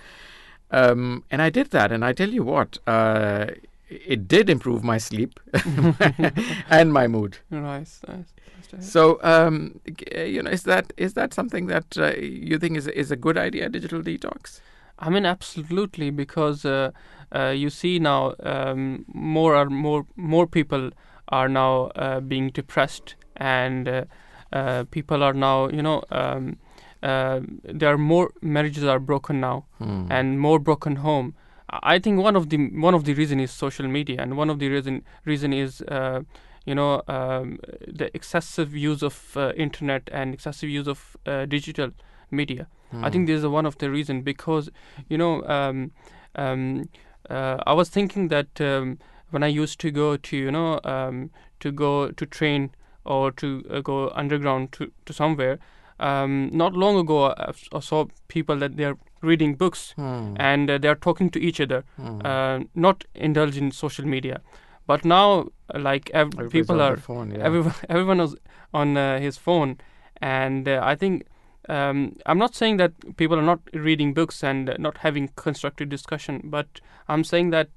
Um, 0.71 1.25
and 1.31 1.41
I 1.41 1.51
did 1.51 1.71
that, 1.71 1.93
and 1.93 2.05
I 2.05 2.13
tell 2.13 2.31
you 2.31 2.43
what, 2.43 2.79
uh, 2.87 3.47
it 3.89 4.27
did 4.29 4.51
improve 4.51 4.83
my 4.83 4.99
sleep 4.99 5.39
and 6.71 6.93
my 6.93 7.07
mood. 7.07 7.39
Nice, 7.51 8.01
nice. 8.09 8.33
So, 8.81 9.21
um, 9.23 9.81
you 10.13 10.43
know, 10.43 10.51
is 10.51 10.65
that 10.65 10.93
is 10.97 11.15
that 11.15 11.33
something 11.33 11.67
that 11.67 11.97
uh, 11.97 12.13
you 12.17 12.59
think 12.59 12.77
is 12.77 12.89
is 12.89 13.11
a 13.11 13.17
good 13.17 13.39
idea, 13.39 13.69
digital 13.69 14.03
detox? 14.03 14.61
I 14.99 15.11
mean, 15.11 15.25
absolutely, 15.25 16.11
because 16.11 16.65
uh, 16.65 16.91
uh, 17.35 17.55
you 17.57 17.71
see 17.71 17.99
now 17.99 18.35
um, 18.41 19.05
more 19.09 19.55
and 19.55 19.71
more 19.71 20.07
more 20.17 20.47
people 20.47 20.91
are 21.29 21.49
now 21.49 21.87
uh, 21.97 22.21
being 22.21 22.51
depressed, 22.51 23.15
and 23.37 23.89
uh, 23.89 24.05
uh, 24.53 24.85
people 24.91 25.23
are 25.23 25.35
now, 25.35 25.69
you 25.69 25.83
know. 25.83 26.03
Um, 26.11 26.59
there 27.03 27.93
are 27.93 27.99
more 27.99 28.33
marriages 28.41 28.83
are 28.83 28.99
broken 28.99 29.39
now, 29.39 29.67
hmm. 29.79 30.07
and 30.11 30.41
more 30.41 30.59
broken 30.59 30.97
home 30.97 31.35
I 31.69 31.99
think 31.99 32.21
one 32.21 32.37
of 32.37 32.49
the 32.51 32.69
one 32.69 32.95
of 32.95 33.05
the 33.05 33.15
reason 33.15 33.41
is 33.41 33.51
social 33.51 33.89
media, 33.89 34.21
and 34.21 34.37
one 34.37 34.51
of 34.51 34.59
the 34.59 34.69
reason 34.69 35.03
reason 35.25 35.53
is 35.53 35.83
uh, 35.83 36.21
you 36.65 36.75
know 36.75 37.03
um, 37.09 37.59
the 37.87 38.11
excessive 38.15 38.75
use 38.75 39.03
of 39.03 39.37
uh, 39.37 39.53
internet 39.57 40.09
and 40.13 40.33
excessive 40.33 40.71
use 40.71 40.87
of 40.87 41.17
uh, 41.27 41.47
digital 41.47 41.91
media. 42.31 42.69
Hmm. 42.91 43.05
I 43.05 43.11
think 43.11 43.27
this 43.27 43.41
is 43.41 43.47
one 43.47 43.67
of 43.67 43.79
the 43.79 43.91
reason 43.91 44.23
because 44.23 44.71
you 45.09 45.19
know 45.19 45.43
um, 45.45 45.91
um, 46.37 46.89
uh, 47.29 47.59
I 47.67 47.73
was 47.73 47.89
thinking 47.89 48.29
that 48.29 48.61
um, 48.61 48.99
when 49.31 49.43
I 49.43 49.49
used 49.49 49.81
to 49.81 49.91
go 49.91 50.17
to 50.17 50.37
you 50.37 50.53
know 50.53 50.81
um, 50.85 51.31
to 51.61 51.73
go 51.73 52.11
to 52.13 52.27
train 52.27 52.71
or 53.05 53.33
to 53.33 53.65
uh, 53.71 53.81
go 53.81 54.11
underground 54.11 54.73
to 54.73 54.93
to 55.05 55.13
somewhere. 55.13 55.59
Um, 55.99 56.51
not 56.53 56.75
long 56.75 56.99
ago, 56.99 57.35
I 57.73 57.81
saw 57.81 58.05
people 58.29 58.59
that 58.59 58.77
they're 58.77 58.99
reading 59.27 59.55
books 59.55 59.93
hmm. 59.97 60.35
and 60.37 60.71
uh, 60.71 60.79
they 60.79 60.89
are 60.89 60.95
talking 60.95 61.31
to 61.31 61.41
each 61.41 61.61
other, 61.61 61.85
hmm. 61.97 62.21
uh, 62.25 62.61
not 62.75 63.05
indulge 63.15 63.57
in 63.57 63.71
social 63.71 64.07
media. 64.07 64.41
But 64.87 65.05
now, 65.05 65.49
uh, 65.75 65.81
like 65.81 66.11
ev- 66.15 66.31
people 66.51 66.81
are, 66.81 66.97
phone, 66.97 67.33
yeah. 67.33 67.39
everyone, 67.39 67.75
everyone 67.89 68.21
is 68.21 68.37
on 68.73 68.97
uh, 68.97 69.19
his 69.19 69.37
phone, 69.37 69.79
and 70.19 70.69
uh, 70.69 70.81
I 70.83 70.95
think 70.95 71.27
um, 71.69 72.17
I'm 72.25 72.39
not 72.39 72.55
saying 72.55 72.77
that 72.77 72.93
people 73.17 73.39
are 73.39 73.43
not 73.43 73.61
reading 73.73 74.15
books 74.15 74.45
and 74.45 74.75
not 74.79 74.99
having 74.99 75.31
constructive 75.35 75.89
discussion, 75.89 76.43
but 76.45 76.81
I'm 77.09 77.25
saying 77.25 77.51
that 77.51 77.69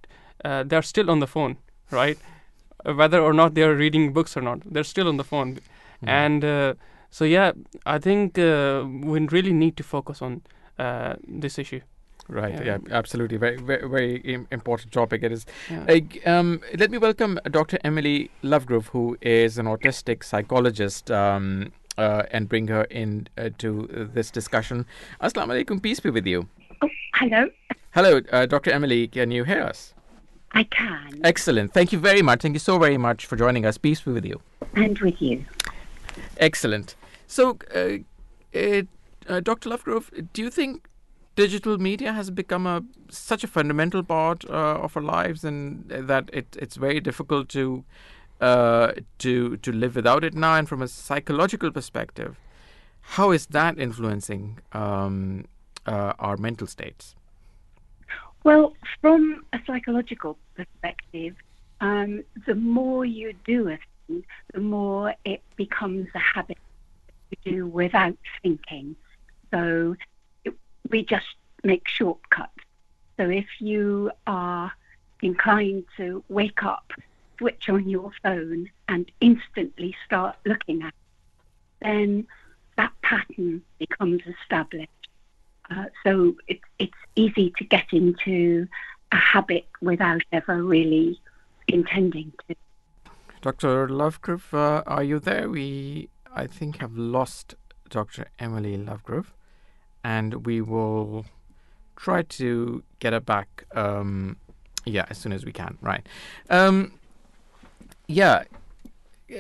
uh, 0.46 0.64
they're 0.64 0.84
still 0.84 1.10
on 1.10 1.20
the 1.20 1.28
phone, 1.28 1.58
right? 1.90 2.18
Whether 2.86 3.20
or 3.20 3.34
not 3.34 3.56
they're 3.56 3.76
reading 3.76 4.14
books 4.14 4.38
or 4.38 4.42
not, 4.42 4.62
they're 4.72 4.84
still 4.84 5.08
on 5.08 5.18
the 5.18 5.24
phone, 5.24 5.60
hmm. 6.02 6.10
and 6.10 6.78
so 7.10 7.26
yeah, 7.26 7.54
I 7.88 7.98
think 7.98 8.38
we 8.38 9.20
really 9.28 9.54
need 9.54 9.78
to 9.78 9.84
focus 9.84 10.22
on 10.22 10.44
uh, 10.80 11.16
this 11.28 11.60
issue. 11.60 11.82
Right. 12.28 12.54
Yeah. 12.54 12.64
yeah. 12.64 12.78
Absolutely. 12.92 13.38
Very, 13.38 13.58
very, 13.58 13.88
very 13.90 14.46
important 14.52 14.92
topic. 14.92 15.24
It 15.24 15.32
is. 15.32 15.46
Yeah. 15.70 16.00
um, 16.26 16.62
let 16.78 16.92
me 16.92 16.98
welcome 17.00 17.40
Dr. 17.50 17.80
Emily 17.84 18.30
Lovegrove, 18.44 18.88
who 18.88 19.18
is 19.22 19.58
an 19.58 19.66
autistic 19.66 20.24
psychologist, 20.24 21.10
um, 21.10 21.72
uh, 21.98 22.24
and 22.32 22.48
bring 22.48 22.68
her 22.68 22.84
in 22.84 23.28
uh, 23.38 23.50
to 23.58 24.10
this 24.14 24.30
discussion. 24.30 24.86
Assalamu 25.22 25.64
alaikum. 25.64 25.82
Peace 25.82 26.00
be 26.00 26.12
with 26.12 26.28
you. 26.28 26.48
Oh, 26.82 26.90
hello. 27.16 27.50
Hello, 27.92 28.22
uh, 28.32 28.46
Dr. 28.46 28.72
Emily. 28.72 29.08
Can 29.08 29.32
you 29.32 29.44
hear 29.44 29.64
us? 29.64 29.96
I 30.52 30.64
can. 30.64 31.22
Excellent. 31.24 31.74
Thank 31.74 31.92
you 31.92 32.00
very 32.00 32.22
much. 32.22 32.42
Thank 32.42 32.54
you 32.54 32.60
so 32.60 32.78
very 32.78 32.98
much 32.98 33.26
for 33.26 33.36
joining 33.36 33.66
us. 33.66 33.78
Peace 33.78 34.02
be 34.02 34.12
with 34.12 34.26
you. 34.26 34.40
And 34.76 34.98
with 35.00 35.20
you. 35.22 35.46
Excellent. 36.38 36.96
So, 37.28 37.58
uh, 37.76 37.98
it, 38.52 38.88
uh, 39.30 39.40
Dr. 39.40 39.70
Lovegrove, 39.70 40.32
do 40.34 40.42
you 40.42 40.50
think 40.50 40.90
digital 41.36 41.78
media 41.78 42.12
has 42.12 42.30
become 42.32 42.66
a 42.68 42.84
such 43.10 43.44
a 43.44 43.48
fundamental 43.48 44.04
part 44.04 44.44
uh, 44.50 44.86
of 44.86 44.98
our 44.98 45.04
lives, 45.04 45.44
and 45.44 45.88
that 45.90 46.30
it, 46.34 46.58
it's 46.60 46.76
very 46.76 47.00
difficult 47.00 47.48
to 47.50 47.84
uh, 48.42 48.92
to 49.20 49.58
to 49.58 49.72
live 49.72 49.96
without 49.96 50.24
it 50.24 50.34
now? 50.34 50.56
And 50.56 50.68
from 50.68 50.82
a 50.82 50.88
psychological 50.88 51.72
perspective, 51.72 52.40
how 53.02 53.32
is 53.32 53.46
that 53.48 53.80
influencing 53.80 54.60
um, 54.74 55.46
uh, 55.86 56.14
our 56.20 56.38
mental 56.38 56.68
states? 56.68 57.16
Well, 58.44 58.74
from 59.02 59.44
a 59.54 59.60
psychological 59.68 60.38
perspective, 60.56 61.36
um, 61.82 62.24
the 62.46 62.56
more 62.56 63.06
you 63.06 63.34
do 63.46 63.70
a 63.70 63.78
thing, 64.08 64.24
the 64.54 64.62
more 64.62 65.14
it 65.26 65.42
becomes 65.56 66.08
a 66.16 66.20
habit 66.20 66.58
to 67.32 67.52
do 67.52 67.68
without 67.68 68.18
thinking. 68.42 68.96
So 69.52 69.96
it, 70.44 70.54
we 70.90 71.04
just 71.04 71.26
make 71.64 71.88
shortcuts. 71.88 72.52
So 73.18 73.30
if 73.30 73.48
you 73.60 74.12
are 74.28 74.72
inclined 75.22 75.86
to 75.98 76.24
wake 76.30 76.64
up, 76.64 76.92
switch 77.38 77.70
on 77.70 77.90
your 77.90 78.12
phone, 78.24 78.70
and 78.88 79.12
instantly 79.20 79.96
start 80.06 80.38
looking 80.46 80.82
at 80.84 80.90
it, 80.90 80.94
then 81.82 82.28
that 82.78 82.94
pattern 83.02 83.62
becomes 83.78 84.22
established. 84.26 84.90
Uh, 85.70 85.86
so 86.04 86.36
it's 86.48 86.64
it's 86.80 86.98
easy 87.16 87.54
to 87.58 87.64
get 87.64 87.86
into 87.92 88.68
a 89.12 89.18
habit 89.18 89.68
without 89.82 90.22
ever 90.32 90.64
really 90.64 91.20
intending 91.68 92.32
to. 92.48 92.56
Dr. 93.42 93.88
Lovegrove, 93.88 94.54
uh, 94.54 94.84
are 94.86 95.04
you 95.04 95.20
there? 95.20 95.50
We, 95.50 96.10
I 96.34 96.48
think, 96.48 96.78
have 96.78 96.98
lost 96.98 97.56
Dr. 97.90 98.28
Emily 98.38 98.78
Lovegrove, 98.78 99.28
and 100.10 100.46
we 100.48 100.60
will 100.60 101.26
try 101.96 102.24
to 102.24 102.84
get 103.00 103.14
it 103.14 103.26
back. 103.26 103.48
Um, 103.76 104.38
yeah, 104.86 105.06
as 105.12 105.18
soon 105.18 105.34
as 105.34 105.46
we 105.46 105.52
can. 105.52 105.78
Right. 105.82 106.06
Um, 106.50 106.94
yeah. 108.08 108.44
Uh, 109.32 109.36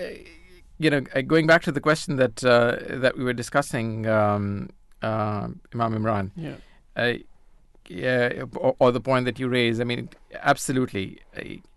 you 0.78 0.90
know, 0.92 1.02
uh, 1.16 1.22
going 1.22 1.48
back 1.48 1.62
to 1.64 1.72
the 1.72 1.82
question 1.82 2.18
that 2.18 2.38
uh, 2.44 2.78
that 3.04 3.18
we 3.18 3.24
were 3.24 3.38
discussing, 3.44 4.06
um, 4.06 4.70
uh, 5.02 5.48
Imam 5.74 5.92
Imran. 6.00 6.32
Yeah. 6.36 6.58
Uh, 6.96 7.14
yeah, 7.88 8.44
or, 8.56 8.76
or, 8.80 8.92
the 8.92 9.02
point 9.02 9.26
that 9.26 9.40
you 9.40 9.48
raised. 9.50 9.82
I 9.82 9.84
mean, 9.84 10.10
absolutely. 10.52 11.06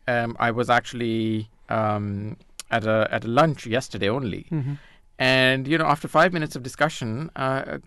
Um, 0.06 0.36
I 0.38 0.50
was 0.50 0.68
actually 0.68 1.48
um, 1.70 2.36
at 2.70 2.84
a 2.84 3.08
at 3.10 3.24
a 3.24 3.28
lunch 3.28 3.66
yesterday 3.66 4.10
only, 4.10 4.44
mm-hmm. 4.50 4.74
and 5.18 5.66
you 5.66 5.78
know, 5.78 5.86
after 5.86 6.08
five 6.08 6.34
minutes 6.34 6.54
of 6.54 6.62
discussion, 6.62 7.30
uh, 7.34 7.78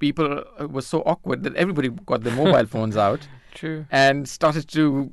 people 0.00 0.42
was 0.68 0.86
so 0.86 1.02
awkward 1.02 1.44
that 1.44 1.54
everybody 1.54 1.88
got 2.06 2.22
their 2.24 2.34
mobile 2.34 2.66
phones 2.74 2.96
out. 2.96 3.28
True. 3.54 3.84
And 3.90 4.28
started 4.28 4.68
to 4.68 5.10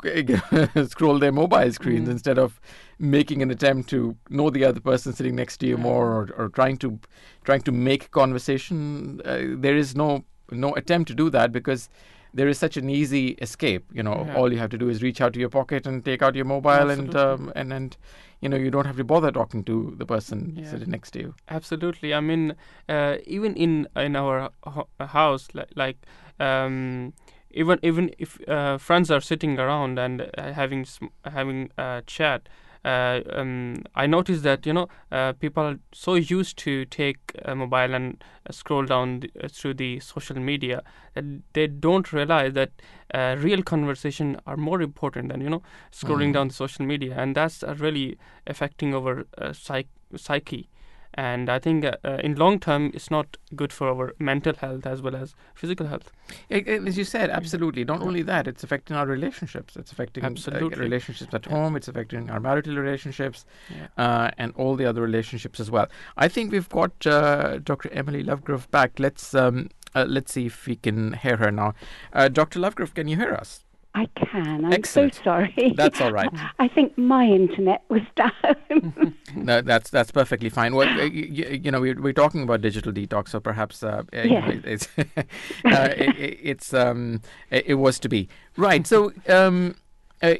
scroll 0.89 1.17
their 1.19 1.31
mobile 1.31 1.71
screens 1.73 2.07
Mm. 2.07 2.11
instead 2.11 2.37
of 2.37 2.59
making 2.99 3.41
an 3.41 3.49
attempt 3.51 3.89
to 3.89 4.15
know 4.29 4.49
the 4.51 4.63
other 4.63 4.79
person 4.79 5.13
sitting 5.13 5.35
next 5.35 5.57
to 5.57 5.67
you 5.67 5.77
more, 5.77 6.05
or, 6.17 6.29
or 6.37 6.49
trying 6.49 6.77
to 6.77 6.99
trying 7.43 7.61
to 7.63 7.71
make 7.71 8.11
conversation. 8.11 9.21
Uh, 9.25 9.39
there 9.63 9.75
is 9.75 9.95
no 9.95 10.23
no 10.51 10.73
attempt 10.75 11.07
to 11.09 11.15
do 11.15 11.29
that 11.31 11.51
because 11.51 11.89
there 12.33 12.47
is 12.47 12.57
such 12.57 12.77
an 12.77 12.89
easy 12.89 13.29
escape. 13.41 13.85
You 13.93 14.03
know, 14.03 14.25
Yeah. 14.27 14.35
all 14.35 14.51
you 14.53 14.59
have 14.59 14.69
to 14.71 14.77
do 14.77 14.89
is 14.89 15.01
reach 15.01 15.21
out 15.21 15.33
to 15.33 15.39
your 15.39 15.49
pocket 15.49 15.87
and 15.87 16.03
take 16.03 16.21
out 16.21 16.35
your 16.35 16.45
mobile, 16.45 16.89
and 16.89 17.15
um, 17.15 17.51
and 17.55 17.73
and 17.73 17.97
you 18.41 18.49
know 18.49 18.57
you 18.57 18.69
don't 18.71 18.85
have 18.85 18.97
to 18.97 19.03
bother 19.03 19.31
talking 19.31 19.63
to 19.65 19.95
the 19.97 20.05
person 20.05 20.55
Yeah. 20.57 20.69
sitting 20.71 20.91
next 20.91 21.11
to 21.11 21.19
you. 21.19 21.33
Absolutely. 21.49 22.13
I 22.13 22.19
mean, 22.19 22.55
uh, 22.89 23.17
even 23.25 23.55
in 23.55 23.87
in 23.95 24.15
our 24.15 24.49
ho- 24.63 24.87
house, 24.99 25.47
like, 25.53 25.69
like 25.75 25.97
um, 26.39 27.13
even 27.51 27.79
even 27.81 28.11
if 28.17 28.37
uh, 28.47 28.77
friends 28.77 29.09
are 29.11 29.21
sitting 29.21 29.57
around 29.59 29.97
and 29.99 30.21
uh, 30.21 30.53
having 30.53 30.85
sm- 30.85 31.13
having 31.25 31.71
a 31.77 32.03
chat, 32.05 32.49
uh, 32.91 33.19
um, 33.39 33.51
I 33.95 34.05
noticed 34.07 34.43
that 34.43 34.65
you 34.65 34.73
know 34.77 34.87
uh, 35.11 35.33
people 35.33 35.63
are 35.63 35.79
so 35.93 36.15
used 36.15 36.57
to 36.65 36.73
take 36.85 37.19
a 37.43 37.55
mobile 37.55 37.93
and 37.99 38.23
uh, 38.49 38.53
scroll 38.59 38.85
down 38.85 39.19
the, 39.21 39.31
uh, 39.43 39.47
through 39.57 39.73
the 39.75 39.99
social 39.99 40.39
media 40.51 40.81
that 41.15 41.25
they 41.53 41.67
don't 41.67 42.11
realize 42.13 42.53
that 42.53 42.71
uh, 43.13 43.35
real 43.39 43.61
conversation 43.73 44.39
are 44.45 44.57
more 44.57 44.81
important 44.81 45.29
than 45.31 45.41
you 45.41 45.49
know 45.49 45.61
scrolling 45.91 46.29
Mhm. 46.31 46.33
down 46.39 46.47
the 46.49 46.53
social 46.53 46.85
media, 46.93 47.15
and 47.17 47.35
that's 47.35 47.63
uh, 47.63 47.75
really 47.85 48.17
affecting 48.55 48.95
our 48.95 49.25
uh, 49.37 49.53
psych- 49.53 49.89
psyche. 50.15 50.69
And 51.17 51.49
I 51.49 51.57
think 51.57 51.83
uh, 51.83 51.93
uh, 52.05 52.19
in 52.23 52.35
long 52.35 52.59
term, 52.59 52.91
it's 52.93 53.09
not 53.09 53.37
good 53.55 53.73
for 53.73 53.89
our 53.89 54.13
mental 54.19 54.53
health 54.53 54.85
as 54.85 55.01
well 55.01 55.15
as 55.15 55.33
physical 55.55 55.87
health. 55.87 56.11
As 56.51 56.95
you 56.97 57.03
said, 57.03 57.31
absolutely. 57.31 57.83
Not 57.83 58.01
only 58.01 58.21
that, 58.21 58.47
it's 58.47 58.63
affecting 58.63 58.95
our 58.95 59.07
relationships. 59.07 59.75
It's 59.75 59.91
affecting 59.91 60.23
uh, 60.23 60.27
Absolutely. 60.27 60.77
relationships 60.79 61.33
at 61.33 61.45
home. 61.45 61.75
It's 61.75 61.87
affecting 61.87 62.29
our 62.29 62.39
marital 62.39 62.75
relationships, 62.75 63.45
Yeah. 63.69 63.87
uh, 63.97 64.31
and 64.37 64.53
all 64.55 64.75
the 64.75 64.85
other 64.85 65.01
relationships 65.01 65.59
as 65.59 65.71
well. 65.71 65.87
I 66.17 66.27
think 66.27 66.51
we've 66.51 66.69
got 66.69 67.07
uh, 67.07 67.57
Dr. 67.59 67.89
Emily 67.91 68.23
Lovegrove 68.23 68.69
back. 68.69 68.99
Let's 68.99 69.33
um, 69.33 69.69
uh, 69.95 70.05
let's 70.07 70.31
see 70.33 70.45
if 70.45 70.67
we 70.67 70.75
can 70.75 71.13
hear 71.13 71.37
her 71.37 71.49
now. 71.51 71.73
Uh, 72.13 72.27
Dr. 72.27 72.59
Lovegrove, 72.59 72.93
can 72.93 73.07
you 73.07 73.15
hear 73.15 73.33
us? 73.33 73.63
I 74.01 74.05
can. 74.15 74.63
I'm 74.65 74.73
Excellent. 74.73 75.15
so 75.15 75.23
sorry. 75.23 75.73
That's 75.75 75.99
all 76.01 76.11
right. 76.11 76.29
I 76.59 76.67
think 76.67 76.97
my 76.97 77.25
internet 77.25 77.81
was 77.89 78.01
down. 78.15 78.33
No, 79.35 79.61
that's 79.61 79.89
that's 79.89 80.11
perfectly 80.11 80.49
fine. 80.49 80.73
Well, 80.75 80.87
you, 81.07 81.59
you 81.63 81.71
know, 81.71 81.79
we're, 81.81 81.99
we're 82.05 82.13
talking 82.23 82.41
about 82.43 82.61
digital 82.61 82.91
detox, 82.91 83.29
so 83.29 83.39
perhaps 83.39 83.83
uh, 83.83 84.03
know, 84.13 84.61
it's 84.63 84.87
uh, 84.97 85.93
it, 86.05 86.17
it- 86.25 86.39
it's 86.51 86.73
um, 86.73 87.21
it, 87.51 87.63
it 87.67 87.73
was 87.75 87.99
to 87.99 88.09
be 88.09 88.27
right. 88.57 88.85
So 88.87 89.11
um, 89.29 89.75
uh, 90.23 90.35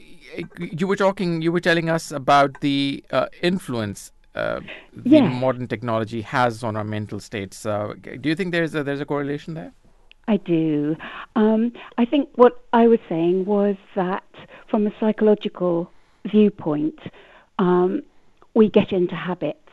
you 0.59 0.87
were 0.87 0.95
talking, 0.95 1.41
you 1.41 1.51
were 1.51 1.59
telling 1.69 1.89
us 1.89 2.11
about 2.11 2.61
the 2.61 3.03
uh, 3.11 3.27
influence. 3.41 4.11
Uh, 4.35 4.59
the 4.93 5.09
Yes. 5.17 5.33
modern 5.41 5.67
technology 5.67 6.21
has 6.21 6.63
on 6.63 6.75
our 6.77 6.83
mental 6.83 7.19
states. 7.19 7.65
Uh, 7.65 7.93
do 8.21 8.29
you 8.29 8.35
think 8.35 8.51
there's 8.51 8.73
a, 8.75 8.83
there's 8.83 9.01
a 9.01 9.05
correlation 9.05 9.53
there? 9.55 9.71
I 10.27 10.37
do. 10.37 10.97
Um, 11.35 11.71
I 11.97 12.05
think 12.05 12.29
what 12.35 12.61
I 12.73 12.87
was 12.87 12.99
saying 13.07 13.45
was 13.45 13.77
that 13.95 14.23
from 14.69 14.85
a 14.85 14.93
psychological 14.99 15.91
viewpoint, 16.25 16.99
um, 17.59 18.03
we 18.53 18.69
get 18.69 18.91
into 18.91 19.15
habits 19.15 19.71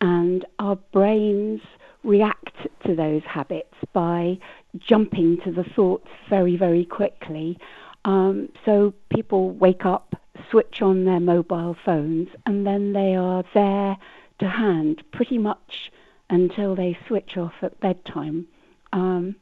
and 0.00 0.44
our 0.58 0.76
brains 0.76 1.60
react 2.04 2.68
to 2.86 2.94
those 2.94 3.22
habits 3.24 3.74
by 3.92 4.38
jumping 4.78 5.40
to 5.40 5.50
the 5.50 5.64
thoughts 5.64 6.08
very, 6.30 6.56
very 6.56 6.84
quickly. 6.84 7.58
Um, 8.04 8.48
so 8.64 8.94
people 9.10 9.50
wake 9.50 9.84
up, 9.84 10.14
switch 10.50 10.80
on 10.80 11.04
their 11.04 11.20
mobile 11.20 11.76
phones, 11.84 12.28
and 12.46 12.66
then 12.66 12.92
they 12.92 13.16
are 13.16 13.42
there 13.54 13.96
to 14.38 14.48
hand 14.48 15.02
pretty 15.10 15.38
much 15.38 15.90
until 16.30 16.76
they 16.76 16.96
switch 17.08 17.36
off 17.36 17.54
at 17.62 17.80
bedtime. 17.80 18.46
Um, 18.92 19.34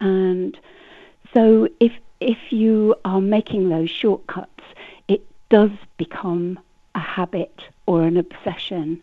and 0.00 0.58
so 1.32 1.68
if 1.80 1.92
if 2.20 2.38
you 2.50 2.94
are 3.04 3.20
making 3.20 3.68
those 3.68 3.90
shortcuts, 3.90 4.64
it 5.08 5.26
does 5.48 5.70
become 5.98 6.58
a 6.94 7.00
habit 7.00 7.60
or 7.86 8.02
an 8.02 8.16
obsession. 8.16 9.02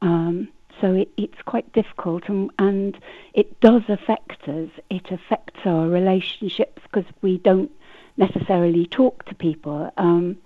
Um, 0.00 0.48
so 0.80 0.94
it, 0.94 1.12
it's 1.16 1.40
quite 1.42 1.70
difficult, 1.72 2.28
and, 2.28 2.50
and 2.58 2.98
it 3.34 3.60
does 3.60 3.82
affect 3.88 4.48
us. 4.48 4.70
It 4.90 5.10
affects 5.10 5.60
our 5.64 5.86
relationships 5.88 6.82
because 6.82 7.04
we 7.20 7.38
don't 7.38 7.70
necessarily 8.16 8.86
talk 8.86 9.24
to 9.26 9.34
people. 9.34 9.92
Um, 9.96 10.38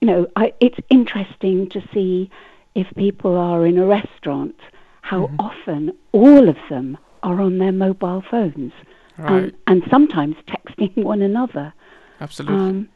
you 0.00 0.06
know, 0.06 0.26
I, 0.36 0.52
it's 0.60 0.78
interesting 0.90 1.68
to 1.70 1.82
see 1.94 2.30
if 2.74 2.86
people 2.96 3.36
are 3.36 3.64
in 3.64 3.78
a 3.78 3.86
restaurant, 3.86 4.56
how 5.00 5.30
often 5.38 5.92
all 6.12 6.48
of 6.48 6.58
them 6.68 6.98
are 7.22 7.40
on 7.40 7.58
their 7.58 7.72
mobile 7.72 8.22
phones 8.30 8.72
Right. 9.18 9.44
and, 9.44 9.52
and 9.66 9.82
sometimes 9.90 10.36
texting 10.46 10.96
one 11.04 11.22
another. 11.22 11.72
Absolutely. 12.20 12.56
Um, 12.56 12.88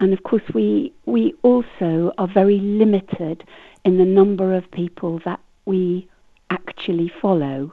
and 0.00 0.12
of 0.12 0.22
course, 0.24 0.42
we 0.52 0.92
we 1.06 1.34
also 1.42 2.12
are 2.18 2.26
very 2.26 2.58
limited 2.58 3.44
in 3.84 3.98
the 3.98 4.04
number 4.04 4.54
of 4.54 4.70
people 4.70 5.20
that 5.24 5.40
we 5.66 6.08
actually 6.50 7.12
follow. 7.22 7.72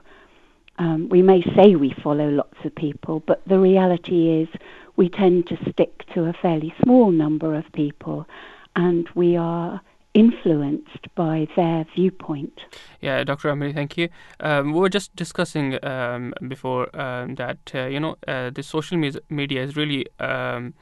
Um, 0.78 1.10
we 1.10 1.22
may 1.22 1.42
say 1.56 1.76
we 1.76 1.94
follow 2.04 2.30
lots 2.30 2.58
of 2.64 2.74
people, 2.76 3.22
but 3.26 3.42
the 3.48 3.60
reality 3.60 4.42
is 4.42 4.48
we 4.96 5.10
tend 5.10 5.48
to 5.48 5.58
stick 5.72 6.04
to 6.14 6.26
a 6.26 6.34
fairly 6.34 6.74
small 6.84 7.12
number 7.12 7.56
of 7.56 7.66
people, 7.74 8.28
and 8.76 9.10
we 9.16 9.36
are 9.36 9.82
influenced 10.14 11.14
by 11.16 11.48
their 11.56 11.86
viewpoint. 11.96 12.54
Yeah, 13.00 13.24
Dr. 13.24 13.50
Emily, 13.50 13.74
thank 13.74 13.98
you. 13.98 14.10
Um, 14.40 14.74
we 14.74 14.80
were 14.80 14.90
just 14.90 15.16
discussing 15.16 15.84
um, 15.86 16.34
before 16.48 16.94
um, 17.00 17.36
that 17.36 17.60
uh, 17.74 17.86
you 17.86 18.00
know 18.00 18.18
uh, 18.28 18.50
the 18.50 18.64
social 18.64 18.98
mes- 18.98 19.20
media 19.30 19.64
is 19.64 19.76
really, 19.76 20.06
um, 20.20 20.74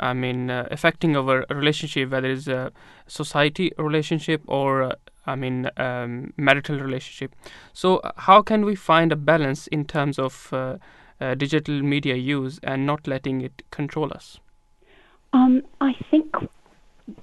I 0.00 0.12
mean, 0.14 0.50
uh, 0.50 0.68
affecting 0.70 1.16
our 1.16 1.44
relationship, 1.50 2.10
whether 2.10 2.30
it's 2.30 2.46
a 2.46 2.72
society 3.06 3.72
relationship 3.78 4.42
or 4.46 4.82
uh, 4.82 4.92
I 5.26 5.34
mean 5.34 5.70
um, 5.76 6.32
marital 6.36 6.80
relationship. 6.80 7.34
So, 7.72 8.00
how 8.16 8.42
can 8.42 8.64
we 8.64 8.74
find 8.74 9.12
a 9.12 9.16
balance 9.16 9.66
in 9.66 9.84
terms 9.84 10.18
of 10.18 10.48
uh, 10.52 10.78
uh, 11.20 11.34
digital 11.34 11.82
media 11.82 12.14
use 12.14 12.58
and 12.62 12.86
not 12.86 13.06
letting 13.06 13.42
it 13.42 13.62
control 13.70 14.12
us? 14.12 14.40
Um, 15.34 15.62
I 15.80 15.94
think 16.10 16.34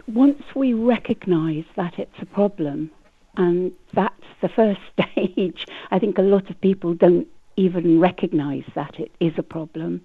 once 0.07 0.41
we 0.55 0.73
recognise 0.73 1.65
that 1.75 1.99
it's 1.99 2.19
a 2.21 2.25
problem, 2.25 2.91
and 3.38 3.71
that's 3.93 4.23
the 4.41 4.49
first 4.49 4.81
stage, 4.99 5.65
I 5.91 5.99
think 5.99 6.17
a 6.17 6.23
lot 6.23 6.49
of 6.49 6.59
people 6.61 6.93
don't 6.93 7.27
even 7.57 7.99
recognise 7.99 8.65
that 8.75 8.99
it 8.99 9.11
is 9.19 9.33
a 9.38 9.43
problem. 9.43 10.01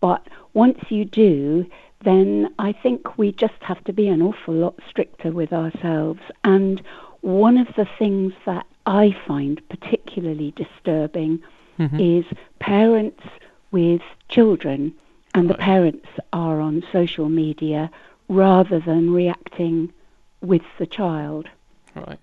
But 0.00 0.26
once 0.54 0.78
you 0.88 1.04
do, 1.04 1.66
then 2.04 2.54
I 2.58 2.72
think 2.72 3.16
we 3.18 3.32
just 3.32 3.60
have 3.60 3.82
to 3.84 3.92
be 3.92 4.08
an 4.08 4.22
awful 4.22 4.54
lot 4.54 4.78
stricter 4.88 5.32
with 5.32 5.52
ourselves. 5.52 6.20
And 6.44 6.82
one 7.22 7.56
of 7.56 7.68
the 7.76 7.88
things 7.98 8.32
that 8.44 8.66
I 8.84 9.16
find 9.26 9.60
particularly 9.68 10.52
disturbing 10.52 11.42
mm-hmm. 11.78 11.98
is 11.98 12.24
parents 12.60 13.24
with 13.72 14.02
children, 14.28 14.94
and 15.34 15.50
the 15.50 15.54
parents 15.54 16.06
are 16.32 16.60
on 16.60 16.84
social 16.92 17.28
media 17.28 17.90
rather 18.28 18.78
than 18.80 19.12
reacting 19.12 19.92
with 20.40 20.62
the 20.78 20.86
child, 20.86 21.48
Right. 21.94 22.18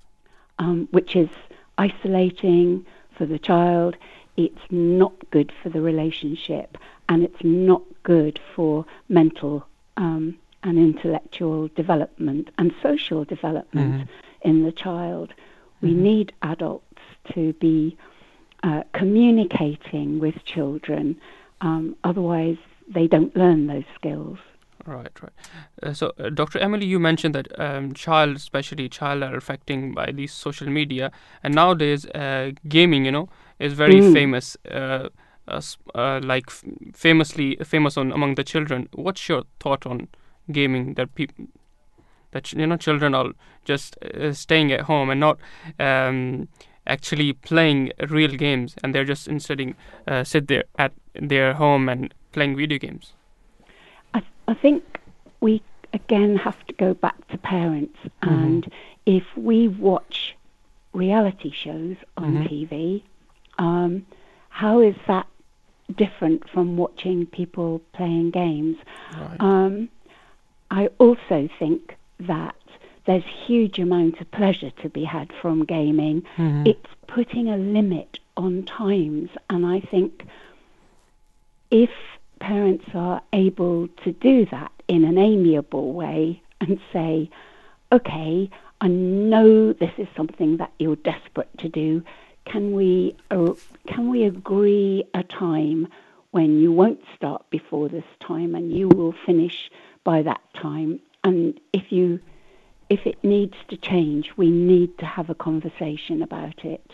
um, 0.59 0.87
which 0.91 1.15
is 1.15 1.29
isolating 1.77 2.85
for 3.17 3.25
the 3.25 3.39
child. 3.39 3.95
it's 4.35 4.71
not 4.71 5.13
good 5.29 5.51
for 5.61 5.69
the 5.69 5.79
relationship 5.79 6.75
and 7.07 7.23
it's 7.23 7.43
not 7.43 7.83
good 8.01 8.39
for 8.55 8.83
mental 9.07 9.63
um, 9.97 10.35
and 10.63 10.79
intellectual 10.79 11.67
development 11.75 12.49
and 12.57 12.73
social 12.81 13.23
development 13.25 13.93
Mhm. 13.93 14.07
in 14.41 14.63
the 14.63 14.71
child. 14.71 15.35
We 15.81 15.91
Mhm. 15.93 15.97
need 15.97 16.33
adults 16.41 16.99
to 17.33 17.53
be 17.53 17.95
uh, 18.63 18.81
communicating 18.93 20.17
with 20.19 20.43
children, 20.45 21.15
um, 21.61 21.95
otherwise, 22.03 22.57
they 22.87 23.07
don't 23.07 23.35
learn 23.35 23.67
those 23.67 23.83
skills. 23.93 24.39
Right, 24.85 25.11
right. 25.21 25.31
Uh, 25.81 25.93
so, 25.93 26.11
uh, 26.19 26.29
Dr. 26.29 26.59
Emily, 26.59 26.85
you 26.85 26.99
mentioned 26.99 27.35
that 27.35 27.47
um, 27.59 27.93
child, 27.93 28.35
especially 28.35 28.89
child, 28.89 29.23
are 29.23 29.35
affecting 29.35 29.93
by 29.93 30.11
these 30.11 30.33
social 30.33 30.67
media, 30.69 31.11
and 31.41 31.55
nowadays, 31.55 32.05
uh, 32.07 32.51
gaming, 32.67 33.05
you 33.05 33.11
know, 33.11 33.29
is 33.59 33.73
very 33.73 33.99
Mm. 34.01 34.13
famous. 34.13 34.57
Uh, 34.69 35.09
uh, 35.47 35.57
s- 35.57 35.77
uh, 35.95 36.19
like 36.23 36.45
f- 36.47 36.63
famously 36.93 37.55
famous 37.63 37.97
on 37.97 38.11
among 38.11 38.35
the 38.35 38.43
children. 38.43 38.89
What's 38.93 39.27
your 39.29 39.43
thought 39.59 39.85
on 39.85 40.07
gaming? 40.51 40.93
That 40.95 41.15
people, 41.15 41.47
that 42.31 42.43
ch- 42.45 42.53
you 42.53 42.67
know, 42.67 42.77
children 42.77 43.13
are 43.15 43.31
just 43.65 43.97
uh, 44.03 44.33
staying 44.33 44.71
at 44.71 44.81
home 44.81 45.09
and 45.09 45.19
not 45.19 45.37
um, 45.79 46.47
actually 46.87 47.33
playing 47.33 47.91
real 48.09 48.31
games, 48.31 48.75
and 48.83 48.93
they're 48.93 49.05
just 49.05 49.27
instead 49.27 49.75
uh, 50.07 50.23
sit 50.23 50.47
there 50.47 50.63
at 50.77 50.93
their 51.13 51.53
home 51.53 51.89
and 51.89 52.13
playing 52.31 52.55
video 52.57 52.77
games. 52.79 53.13
I, 54.47 54.53
think 54.53 54.99
we 55.41 55.61
again 55.93 56.35
have 56.37 56.65
to 56.67 56.73
go 56.73 56.93
back 56.93 57.27
to 57.29 57.37
parents, 57.37 57.97
and 58.21 58.71
if 59.05 59.23
we 59.35 59.67
watch 59.67 60.35
reality 60.93 61.51
shows 61.51 61.97
on 62.17 62.35
Mhm. 62.35 62.47
TV, 62.47 63.03
um, 63.57 64.05
how 64.49 64.79
is 64.79 64.95
that 65.07 65.27
different 65.95 66.47
from 66.49 66.77
watching 66.77 67.25
people 67.25 67.81
playing 67.93 68.31
games? 68.31 68.77
Right. 69.19 69.37
Um, 69.39 69.89
I 70.71 70.87
also 70.97 71.49
think 71.59 71.97
that 72.19 72.55
there's 73.05 73.23
huge 73.25 73.79
amount 73.79 74.21
of 74.21 74.31
pleasure 74.31 74.71
to 74.71 74.89
be 74.89 75.03
had 75.03 75.31
from 75.33 75.65
gaming. 75.65 76.23
Mhm. 76.37 76.67
It's 76.67 76.89
putting 77.07 77.49
a 77.49 77.57
limit 77.57 78.19
on 78.37 78.63
times, 78.63 79.29
and 79.49 79.65
I 79.65 79.79
think 79.81 80.25
if 81.69 81.91
parents 82.43 82.85
are 82.93 83.21
able 83.31 83.87
to 84.03 84.11
do 84.11 84.45
that 84.47 84.71
in 84.89 85.05
an 85.05 85.17
amiable 85.17 85.93
way 85.93 86.41
and 86.59 86.77
say, 86.91 87.29
okay, 87.89 88.49
I 88.81 88.87
know 88.89 89.71
this 89.71 89.93
is 89.97 90.09
something 90.17 90.57
that 90.57 90.73
you're 90.77 90.97
desperate 90.97 91.57
to 91.59 91.69
do. 91.69 92.03
Can 92.45 92.73
we 92.73 93.15
uh, 93.31 93.53
can 93.87 94.09
we 94.09 94.25
agree 94.25 95.05
a 95.13 95.23
time 95.23 95.87
when 96.31 96.59
you 96.59 96.69
won't 96.73 97.01
start 97.15 97.49
before 97.49 97.87
this 97.87 98.09
time 98.19 98.55
and 98.55 98.75
you 98.77 98.89
will 98.89 99.15
finish 99.25 99.71
by 100.03 100.21
that 100.23 100.41
time? 100.53 100.99
And 101.23 101.57
if 101.71 101.93
you 101.93 102.19
if 102.89 103.07
it 103.07 103.23
needs 103.23 103.55
to 103.69 103.77
change, 103.77 104.33
we 104.35 104.51
need 104.51 104.97
to 104.97 105.05
have 105.05 105.29
a 105.29 105.35
conversation 105.35 106.21
about 106.21 106.65
it. 106.65 106.85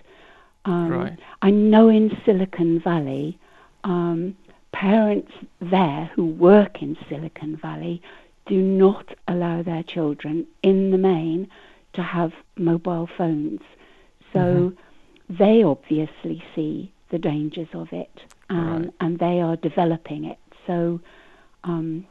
Um, 0.66 0.91
Right. 0.91 1.20
I 1.41 1.50
know 1.50 1.89
in 1.89 2.16
Silicon 2.24 2.80
Valley, 2.80 3.39
um, 3.84 4.36
parents 4.72 5.32
there 5.60 6.12
who 6.16 6.26
work 6.26 6.82
in 6.82 6.98
Silicon 7.08 7.56
Valley 7.58 8.02
do 8.46 8.62
not 8.62 9.16
allow 9.28 9.62
their 9.62 9.84
children, 9.84 10.48
in 10.64 10.92
the 10.92 10.98
main, 10.98 11.48
to 11.94 12.02
have 12.04 12.32
mobile 12.58 13.08
phones. 13.18 13.62
So 14.34 14.74
they 15.30 15.64
obviously 15.64 16.44
see 16.56 16.92
the 17.10 17.20
dangers 17.20 17.68
of 17.74 17.92
it, 17.92 18.22
um, 18.50 18.84
Right. 18.84 18.94
and 19.00 19.20
they 19.20 19.40
are 19.42 19.56
developing 19.56 20.26
it. 20.26 20.38
So, 20.68 21.00
um, 21.64 22.06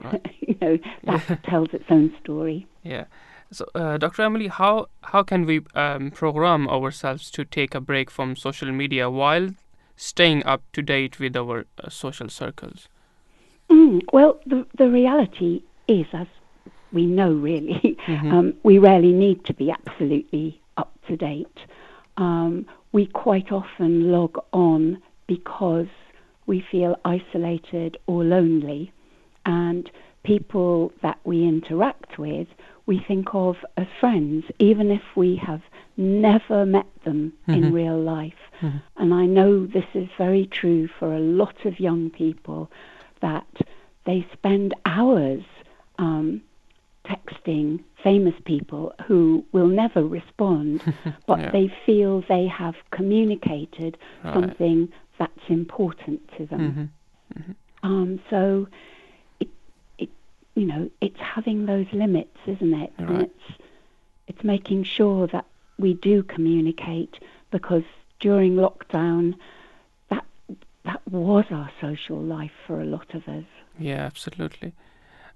you 0.40 0.56
know, 0.60 0.78
that 1.04 1.42
tells 1.44 1.68
its 1.72 1.84
own 1.90 2.12
story. 2.22 2.66
Yeah. 2.82 3.04
So, 3.50 3.66
uh, 3.74 3.98
Dr. 3.98 4.22
Emily, 4.22 4.48
how 4.48 4.86
how 5.02 5.22
can 5.22 5.44
we 5.46 5.60
um, 5.74 6.10
program 6.10 6.68
ourselves 6.68 7.30
to 7.32 7.44
take 7.44 7.74
a 7.74 7.80
break 7.80 8.10
from 8.10 8.34
social 8.34 8.72
media 8.72 9.10
while 9.10 9.50
staying 9.96 10.44
up 10.44 10.62
to 10.72 10.82
date 10.82 11.18
with 11.20 11.36
our 11.36 11.66
uh, 11.82 11.88
social 11.88 12.28
circles? 12.28 12.88
Mm, 13.70 14.02
well, 14.12 14.38
the 14.46 14.66
the 14.76 14.88
reality 14.90 15.62
is, 15.88 16.06
as 16.12 16.26
we 16.92 17.06
know, 17.06 17.32
really, 17.32 17.96
Mhm. 18.06 18.32
um, 18.32 18.54
we 18.62 18.78
rarely 18.78 19.12
need 19.12 19.44
to 19.46 19.54
be 19.54 19.70
absolutely 19.70 20.60
up 20.76 20.92
to 21.08 21.16
date. 21.16 21.58
Um, 22.16 22.66
we 22.92 23.06
quite 23.06 23.50
often 23.50 24.10
log 24.12 24.38
on 24.52 24.98
because 25.26 25.88
we 26.46 26.60
feel 26.60 26.98
isolated 27.04 27.96
or 28.06 28.24
lonely, 28.24 28.92
and 29.46 29.90
people 30.22 30.92
that 31.02 31.18
we 31.24 31.44
interact 31.44 32.18
with, 32.18 32.48
we 32.86 32.98
think 32.98 33.34
of 33.34 33.56
as 33.76 33.86
friends, 34.00 34.44
even 34.58 34.90
if 34.90 35.02
we 35.16 35.36
have 35.36 35.62
never 35.96 36.64
met 36.66 36.86
them 37.04 37.32
in 37.48 37.62
Mhm. 37.64 37.72
real 37.72 37.98
life. 37.98 38.50
Mhm. 38.60 38.82
And 38.96 39.14
I 39.14 39.26
know 39.26 39.66
this 39.66 39.84
is 39.94 40.08
very 40.18 40.46
true 40.46 40.86
for 40.88 41.12
a 41.14 41.20
lot 41.20 41.64
of 41.64 41.78
young 41.80 42.10
people 42.10 42.70
that 43.20 43.46
they 44.04 44.26
spend 44.32 44.74
hours 44.84 45.42
um, 45.98 46.40
texting 47.04 47.80
famous 48.02 48.34
people 48.44 48.92
who 49.06 49.44
will 49.52 49.66
never 49.68 50.04
respond, 50.04 50.82
but 51.26 51.38
Yeah. 51.40 51.50
they 51.50 51.68
feel 51.86 52.22
they 52.22 52.46
have 52.46 52.74
communicated 52.90 53.96
Right. 54.24 54.34
something 54.34 54.88
that's 55.18 55.48
important 55.48 56.20
to 56.36 56.46
them. 56.46 56.90
Mhm. 57.34 57.54
Um, 57.84 58.20
so, 58.30 58.66
you 60.54 60.66
know, 60.66 60.90
it's 61.00 61.18
having 61.18 61.66
those 61.66 61.86
limits, 61.92 62.36
isn't 62.46 62.74
it? 62.74 62.92
And 62.98 63.22
it's 63.22 63.58
it's 64.28 64.44
making 64.44 64.84
sure 64.84 65.26
that 65.28 65.46
we 65.78 65.94
do 65.94 66.22
communicate 66.22 67.18
because 67.50 67.84
during 68.20 68.54
lockdown, 68.54 69.34
that 70.10 70.24
that 70.84 71.00
was 71.10 71.44
our 71.50 71.70
social 71.80 72.20
life 72.20 72.52
for 72.66 72.80
a 72.80 72.84
lot 72.84 73.14
of 73.14 73.26
us. 73.28 73.44
Yeah, 73.78 74.04
absolutely. 74.04 74.74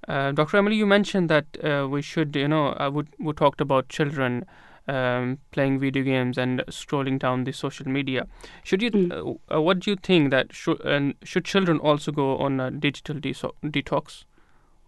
Uh, 0.06 0.32
Dr. 0.32 0.58
Emily, 0.58 0.76
you 0.76 0.86
mentioned 0.86 1.28
that 1.30 1.46
uh, 1.64 1.88
we 1.88 2.00
should, 2.00 2.36
you 2.36 2.46
know, 2.46 2.68
uh, 2.78 2.90
we, 2.92 3.04
we 3.18 3.32
talked 3.32 3.60
about 3.60 3.88
children 3.88 4.44
um, 4.88 5.38
playing 5.50 5.80
video 5.80 6.04
games 6.04 6.38
and 6.38 6.60
scrolling 6.68 7.18
down 7.18 7.44
the 7.44 7.52
social 7.52 7.88
media. 7.88 8.26
Should 8.62 8.82
you, 8.82 9.38
uh, 9.50 9.56
uh, 9.56 9.60
what 9.60 9.80
do 9.80 9.90
you 9.90 9.96
think 9.96 10.30
that 10.30 10.52
should 10.52 10.80
and 10.84 11.14
should 11.24 11.44
children 11.44 11.78
also 11.78 12.12
go 12.12 12.36
on 12.36 12.60
a 12.60 12.70
digital 12.70 13.16
deso- 13.16 13.54
detox, 13.64 14.24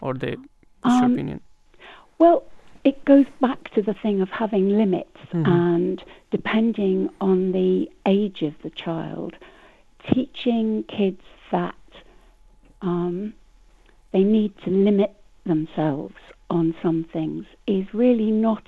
or 0.01 0.15
they? 0.15 0.37
What's 0.83 0.97
your 0.97 1.05
Um, 1.05 1.13
opinion? 1.13 1.41
Well, 2.19 2.45
it 2.85 3.05
goes 3.05 3.27
back 3.41 3.71
to 3.75 3.83
the 3.83 3.95
thing 3.95 4.21
of 4.21 4.31
having 4.31 4.71
limits, 4.71 5.19
Mhm. 5.33 5.47
and 5.47 6.05
depending 6.31 7.11
on 7.21 7.53
the 7.53 7.91
age 8.07 8.43
of 8.43 8.55
the 8.63 8.71
child, 8.71 9.35
teaching 10.13 10.85
kids 10.85 11.23
that 11.51 11.75
um, 12.81 13.35
they 14.13 14.23
need 14.23 14.57
to 14.65 14.71
limit 14.71 15.13
themselves 15.45 16.15
on 16.49 16.75
some 16.81 17.03
things 17.13 17.45
is 17.67 17.93
really 17.93 18.31
not 18.31 18.63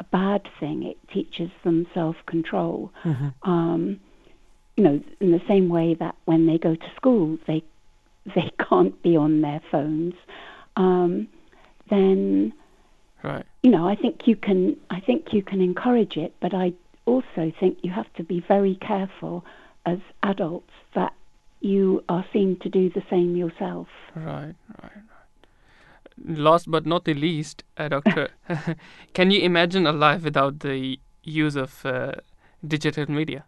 a 0.00 0.04
bad 0.04 0.42
thing. 0.58 0.82
It 0.82 0.98
teaches 1.08 1.50
them 1.62 1.86
self 1.94 2.16
control. 2.26 2.90
Um, 3.44 4.00
you 4.76 4.82
know, 4.82 5.00
in 5.20 5.30
the 5.30 5.40
same 5.46 5.68
way 5.68 5.94
that 5.94 6.16
when 6.24 6.46
they 6.46 6.58
go 6.58 6.74
to 6.74 6.90
school, 6.96 7.38
they 7.46 7.62
they 8.34 8.50
can't 8.58 9.00
be 9.02 9.16
on 9.16 9.40
their 9.42 9.60
phones. 9.70 10.14
Um, 10.76 11.28
then 11.90 12.52
Right. 13.22 13.46
you 13.62 13.70
know, 13.70 13.88
I 13.88 13.96
think 13.96 14.26
you 14.26 14.36
can. 14.36 14.76
I 14.90 15.00
think 15.00 15.32
you 15.32 15.42
can 15.42 15.60
encourage 15.62 16.16
it, 16.18 16.34
but 16.40 16.52
I 16.52 16.74
also 17.06 17.52
think 17.58 17.78
you 17.82 17.90
have 17.90 18.12
to 18.14 18.22
be 18.22 18.40
very 18.40 18.76
careful 18.76 19.44
as 19.86 19.98
adults 20.22 20.72
that 20.94 21.14
you 21.60 22.04
are 22.08 22.24
seen 22.32 22.58
to 22.60 22.68
do 22.68 22.90
the 22.90 23.02
same 23.08 23.34
yourself. 23.34 23.88
Right, 24.14 24.54
right, 24.82 24.92
right. 24.92 26.38
Last 26.38 26.70
but 26.70 26.84
not 26.84 27.06
the 27.06 27.14
least, 27.14 27.64
uh, 27.78 27.88
Doctor, 27.88 28.28
can 29.14 29.30
you 29.30 29.40
imagine 29.40 29.86
a 29.86 29.92
life 29.92 30.22
without 30.22 30.60
the 30.60 30.98
use 31.22 31.56
of 31.56 31.84
uh, 31.86 32.12
digital 32.66 33.10
media? 33.10 33.44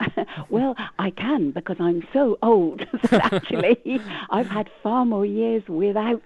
well, 0.50 0.74
I 0.98 1.10
can 1.10 1.50
because 1.50 1.76
I'm 1.80 2.06
so 2.12 2.38
old 2.42 2.80
that 3.10 3.32
actually 3.32 4.00
I've 4.30 4.48
had 4.48 4.68
far 4.82 5.04
more 5.04 5.26
years 5.26 5.62
without 5.68 6.22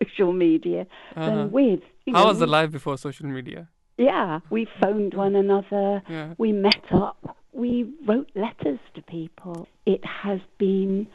social 0.00 0.32
media 0.32 0.86
Uh-huh. 1.16 1.26
than 1.26 1.52
with. 1.52 1.80
You 2.06 2.14
How 2.14 2.22
know, 2.22 2.28
was 2.28 2.38
the 2.38 2.46
life 2.46 2.70
before 2.70 2.98
social 2.98 3.26
media? 3.26 3.68
Yeah, 3.96 4.40
we 4.50 4.66
phoned 4.80 5.14
one 5.14 5.36
another. 5.36 6.02
Yeah. 6.08 6.34
We 6.36 6.52
met 6.52 6.84
up. 6.90 7.36
We 7.52 7.88
wrote 8.04 8.28
letters 8.34 8.80
to 8.94 9.02
people. 9.02 9.68
It 9.86 10.04
has 10.04 10.40
been 10.58 11.06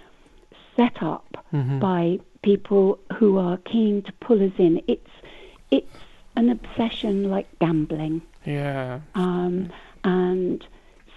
set 0.78 1.04
up 1.04 1.46
Mhm. 1.54 1.80
by 1.82 2.20
people 2.42 2.98
who 3.18 3.38
are 3.38 3.58
keen 3.58 4.02
to 4.04 4.14
pull 4.14 4.42
us 4.42 4.54
in. 4.58 4.82
It's 4.88 5.12
it's 5.72 5.98
an 6.38 6.50
obsession 6.50 7.30
like 7.30 7.48
gambling, 7.60 8.22
Yeah. 8.46 9.02
um, 9.14 9.70
and 10.06 10.66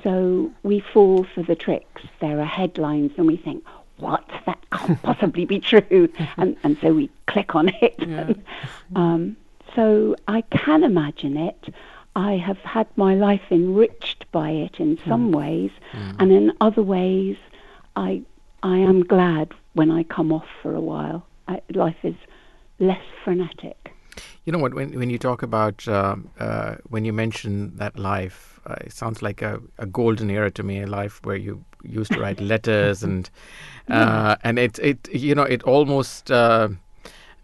So 0.03 0.51
we 0.63 0.81
fall 0.81 1.25
for 1.35 1.43
the 1.43 1.55
tricks. 1.55 2.03
There 2.21 2.41
are 2.41 2.45
headlines, 2.45 3.13
and 3.17 3.27
we 3.27 3.37
think, 3.37 3.65
"What? 3.99 4.29
That 4.47 4.59
can't 4.71 5.01
possibly 5.11 5.45
be 5.45 5.61
true," 5.61 6.09
and 6.37 6.57
and 6.63 6.77
so 6.81 6.93
we 6.93 7.11
click 7.27 7.55
on 7.55 7.69
it. 7.69 7.95
Yeah. 7.99 8.33
um, 8.97 9.37
so 9.75 10.17
I 10.29 10.43
can 10.43 10.83
imagine 10.85 11.37
it. 11.37 11.75
I 12.15 12.37
have 12.37 12.59
had 12.59 12.87
my 12.97 13.15
life 13.15 13.41
enriched 13.51 14.31
by 14.33 14.51
it 14.51 14.79
in 14.79 14.99
some 15.07 15.33
ways, 15.33 15.71
and 16.19 16.31
in 16.33 16.53
other 16.61 16.83
ways, 16.83 17.37
I 17.97 18.23
I 18.63 18.79
am 18.79 19.05
glad 19.05 19.55
when 19.75 19.91
I 19.91 20.03
come 20.03 20.33
off 20.33 20.49
for 20.63 20.75
a 20.75 20.81
while. 20.81 21.27
I, 21.49 21.61
life 21.71 21.97
is 22.03 22.15
less 22.79 23.03
frenetic. 23.25 23.92
You 24.45 24.53
know 24.53 24.59
what? 24.59 24.75
When 24.75 24.99
when 24.99 25.11
you 25.11 25.19
talk 25.19 25.43
about 25.43 25.87
um, 25.89 26.31
uh, 26.39 26.77
when 26.89 27.05
you 27.05 27.13
mention 27.13 27.77
that 27.77 27.99
life, 27.99 28.61
uh, 28.67 28.77
it 28.81 28.93
sounds 28.93 29.23
like 29.23 29.43
a, 29.43 29.61
a 29.79 29.87
golden 29.87 30.31
era 30.31 30.51
to 30.51 30.63
me. 30.63 30.83
A 30.83 30.87
life 30.87 31.21
where 31.25 31.37
you 31.37 31.65
used 31.83 32.13
to 32.13 32.21
write 32.21 32.41
letters 32.53 33.03
and 33.03 33.31
uh, 33.89 34.37
and 34.45 34.59
it 34.59 34.79
it 34.79 35.09
you 35.13 35.35
know 35.35 35.45
it 35.45 35.63
almost. 35.65 36.31
Uh, 36.31 36.69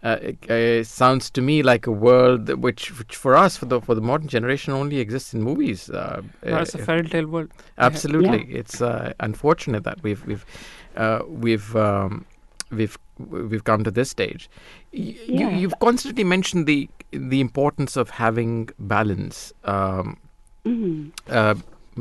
uh, 0.01 0.17
it, 0.21 0.49
uh, 0.49 0.81
sounds 0.81 1.29
to 1.29 1.41
me 1.41 1.61
like 1.61 1.85
a 1.85 1.91
world 1.91 2.45
that 2.45 2.59
which, 2.59 2.97
which 2.97 3.17
for 3.17 3.35
us, 3.35 3.57
for 3.57 3.65
the 3.65 3.81
for 3.81 3.95
the 3.95 4.01
modern 4.01 4.29
generation, 4.29 4.71
only 4.71 4.99
exists 4.99 5.33
in 5.33 5.41
movies. 5.41 5.89
Uh, 5.89 6.21
it's 6.41 6.73
a 6.73 6.81
uh, 6.81 6.85
fairy 6.85 7.09
tale 7.09 7.27
world. 7.27 7.51
Absolutely, 7.77 8.45
it's 8.49 8.81
uh, 8.81 9.11
unfortunate 9.19 9.83
that 9.83 10.01
we've 10.01 10.25
we've 10.25 10.45
uh, 10.95 11.19
we've 11.27 11.75
um, 11.75 12.25
we've 12.71 12.97
we've 13.19 13.63
come 13.63 13.83
to 13.83 13.91
this 13.91 14.09
stage. 14.09 14.49
Y- 14.93 15.15
Yeah. 15.27 15.49
You, 15.49 15.57
you've 15.59 15.79
constantly 15.79 16.23
mentioned 16.23 16.65
the 16.65 16.89
the 17.11 17.41
importance 17.41 17.97
of 17.97 18.09
having 18.11 18.69
balance, 18.79 19.53
um, 19.65 20.17
Mm. 20.65 21.11
uh, 21.29 21.55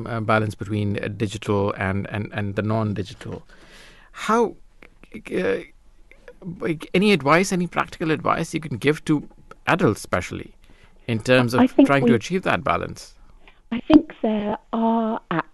uh, 0.05 0.20
balance 0.20 0.55
between 0.55 0.99
uh, 1.03 1.09
digital 1.09 1.73
and, 1.78 2.07
and, 2.11 2.28
and 2.32 2.57
the 2.57 2.62
non-digital. 2.62 3.43
How? 4.12 4.57
Uh, 5.32 5.59
like, 6.61 6.90
any 6.93 7.12
advice, 7.12 7.53
any 7.53 7.66
practical 7.66 8.11
advice 8.11 8.53
you 8.53 8.61
can 8.61 8.77
give 8.77 9.05
to 9.07 9.27
adults, 9.66 10.01
especially 10.01 10.55
in 11.07 11.20
terms 11.20 11.55
of 11.55 11.74
trying 11.86 12.07
to 12.07 12.15
achieve 12.15 12.43
that 12.43 12.62
balance? 12.65 13.15
I 13.73 13.81
think 13.81 14.12
there 14.23 14.59
are 14.73 15.20
apps 15.31 15.45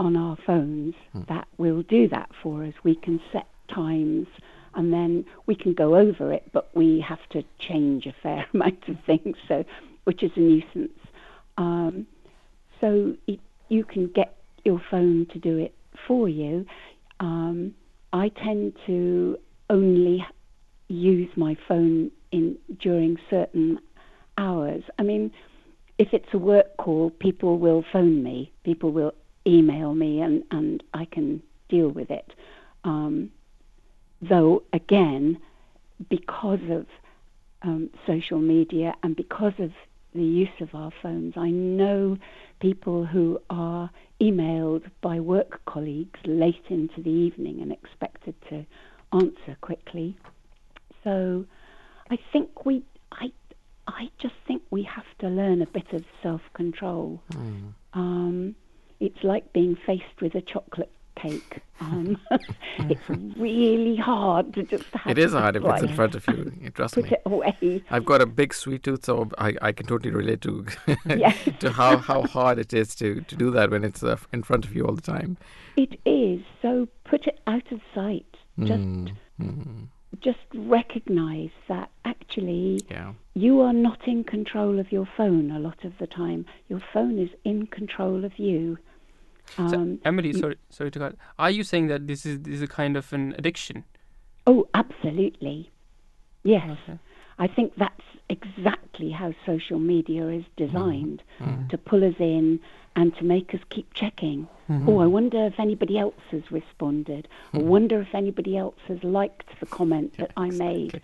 on 0.00 0.16
our 0.16 0.36
phones 0.46 0.94
that 1.28 1.46
will 1.58 1.82
do 1.82 2.08
that 2.08 2.30
for 2.42 2.64
us. 2.64 2.74
We 2.84 2.94
can 2.94 3.20
set 3.32 3.46
times 3.68 4.26
and 4.74 4.92
then 4.92 5.24
we 5.46 5.54
can 5.54 5.74
go 5.74 5.96
over 5.96 6.32
it, 6.32 6.50
but 6.52 6.74
we 6.74 7.00
have 7.00 7.26
to 7.30 7.42
change 7.58 8.06
a 8.06 8.14
fair 8.22 8.46
amount 8.54 8.88
of 8.88 8.96
things, 9.06 9.36
so 9.48 9.64
which 10.04 10.22
is 10.22 10.30
a 10.36 10.40
nuisance. 10.40 10.98
Um, 11.58 12.06
so 12.80 13.14
it, 13.26 13.40
you 13.68 13.84
can 13.84 14.08
get 14.08 14.36
your 14.64 14.82
phone 14.90 15.26
to 15.32 15.38
do 15.38 15.58
it 15.58 15.74
for 16.06 16.28
you. 16.28 16.66
Um, 17.20 17.74
I 18.12 18.28
tend 18.28 18.74
to 18.86 19.38
only 19.70 20.24
use 20.88 21.30
my 21.36 21.56
phone 21.66 22.10
in 22.30 22.58
during 22.80 23.16
certain 23.30 23.78
hours. 24.38 24.82
I 24.98 25.02
mean, 25.02 25.32
if 25.98 26.08
it's 26.12 26.28
a 26.32 26.38
work 26.38 26.76
call, 26.78 27.10
people 27.10 27.58
will 27.58 27.84
phone 27.92 28.22
me, 28.22 28.52
people 28.64 28.90
will 28.90 29.14
email 29.46 29.94
me, 29.94 30.20
and, 30.20 30.42
and 30.50 30.82
I 30.94 31.04
can 31.04 31.42
deal 31.68 31.88
with 31.88 32.10
it. 32.10 32.32
Um, 32.84 33.30
though, 34.22 34.62
again, 34.72 35.38
because 36.08 36.60
of 36.70 36.86
um, 37.62 37.90
social 38.06 38.38
media 38.38 38.94
and 39.02 39.14
because 39.16 39.52
of 39.58 39.72
the 40.14 40.22
use 40.22 40.60
of 40.60 40.74
our 40.74 40.92
phones, 41.02 41.34
I 41.36 41.50
know 41.50 42.18
people 42.60 43.04
who 43.04 43.40
are 43.50 43.90
emailed 44.20 44.84
by 45.00 45.20
work 45.20 45.60
colleagues 45.66 46.20
late 46.24 46.64
into 46.68 47.02
the 47.02 47.10
evening 47.10 47.60
and 47.60 47.72
expected 47.72 48.34
to 48.48 48.64
answer 49.12 49.56
quickly. 49.60 50.16
So 51.02 51.44
I 52.10 52.18
think 52.32 52.64
we, 52.64 52.82
I, 53.10 53.32
I 53.88 54.10
just 54.18 54.34
think 54.46 54.62
we 54.70 54.82
have 54.84 55.06
to 55.20 55.28
learn 55.28 55.62
a 55.62 55.66
bit 55.66 55.92
of 55.92 56.04
self-control. 56.22 57.20
Um, 57.94 58.54
it's 59.00 59.24
like 59.24 59.52
being 59.52 59.76
faced 59.86 60.20
with 60.20 60.34
a 60.34 60.40
chocolate 60.40 60.92
cake. 61.22 61.58
Um, 61.80 62.18
it's 62.92 63.08
really 63.36 63.96
hard 63.96 64.52
to 64.54 64.62
just 64.62 64.84
have 64.92 65.10
It 65.12 65.18
is 65.18 65.32
hard 65.32 65.56
if 65.56 65.64
it's 65.64 65.82
in 65.82 65.94
front 65.94 66.14
of 66.14 66.26
you. 66.28 66.70
Trust 66.74 66.94
put 66.94 67.04
me. 67.04 67.10
it 67.10 67.22
away. 67.26 67.82
I've 67.90 68.04
got 68.04 68.20
a 68.22 68.26
big 68.26 68.54
sweet 68.54 68.82
tooth, 68.82 69.04
so 69.04 69.30
I, 69.38 69.54
I 69.62 69.72
can 69.72 69.86
totally 69.86 70.14
relate 70.14 70.40
to 70.42 70.66
to 71.60 71.70
how, 71.72 71.96
how 71.98 72.22
hard 72.22 72.58
it 72.58 72.72
is 72.72 72.94
to, 72.96 73.20
to 73.22 73.36
do 73.36 73.50
that 73.50 73.70
when 73.70 73.84
it's 73.84 74.02
uh, 74.02 74.16
in 74.32 74.42
front 74.42 74.64
of 74.64 74.74
you 74.74 74.84
all 74.86 74.94
the 74.94 75.02
time. 75.02 75.36
It 75.76 75.98
is. 76.04 76.40
So 76.60 76.88
put 77.04 77.26
it 77.26 77.40
out 77.46 77.70
of 77.72 77.80
sight. 77.94 78.26
Just 78.60 78.82
Mm, 78.82 79.10
mm, 79.40 79.86
just 80.20 80.38
recognize 80.54 81.50
that 81.68 81.90
actually 82.04 82.80
yeah. 82.90 83.12
you 83.34 83.60
are 83.60 83.72
not 83.72 84.06
in 84.06 84.24
control 84.24 84.78
of 84.78 84.92
your 84.92 85.08
phone 85.16 85.50
a 85.50 85.58
lot 85.58 85.84
of 85.84 85.92
the 85.98 86.06
time. 86.06 86.44
Your 86.68 86.82
phone 86.92 87.18
is 87.18 87.30
in 87.44 87.66
control 87.66 88.24
of 88.24 88.38
you. 88.38 88.76
So, 89.56 89.64
Um, 89.64 89.98
Emily, 90.04 90.28
you- 90.28 90.34
sorry, 90.38 90.56
sorry 90.70 90.90
to 90.90 90.98
cut. 90.98 91.16
Are 91.38 91.50
you 91.50 91.62
saying 91.64 91.88
that 91.88 92.06
this 92.06 92.24
is 92.26 92.40
this 92.40 92.54
is 92.54 92.62
a 92.62 92.66
kind 92.66 92.96
of 92.96 93.12
an 93.12 93.34
addiction? 93.38 93.84
Oh, 94.46 94.66
absolutely. 94.74 95.70
Yes. 96.42 96.70
Okay. 96.88 96.98
I 97.38 97.46
think 97.46 97.72
that's 97.76 98.02
exactly 98.28 99.10
how 99.10 99.34
social 99.46 99.78
media 99.78 100.28
is 100.28 100.44
designed 100.56 101.22
Mm-hmm. 101.40 101.68
to 101.68 101.78
pull 101.78 102.02
us 102.04 102.14
in 102.18 102.60
and 102.96 103.14
to 103.16 103.24
make 103.24 103.54
us 103.54 103.60
keep 103.70 103.92
checking. 103.94 104.48
Mm-hmm. 104.70 104.88
Oh, 104.88 104.98
I 105.00 105.06
wonder 105.06 105.44
if 105.46 105.58
anybody 105.58 105.98
else 105.98 106.20
has 106.30 106.42
responded. 106.50 107.28
I 107.52 107.58
wonder 107.58 108.00
if 108.00 108.14
anybody 108.14 108.56
else 108.56 108.78
has 108.88 109.02
liked 109.04 109.48
the 109.60 109.66
comment 109.66 110.14
that 110.18 110.30
I 110.36 110.50
made. 110.50 111.00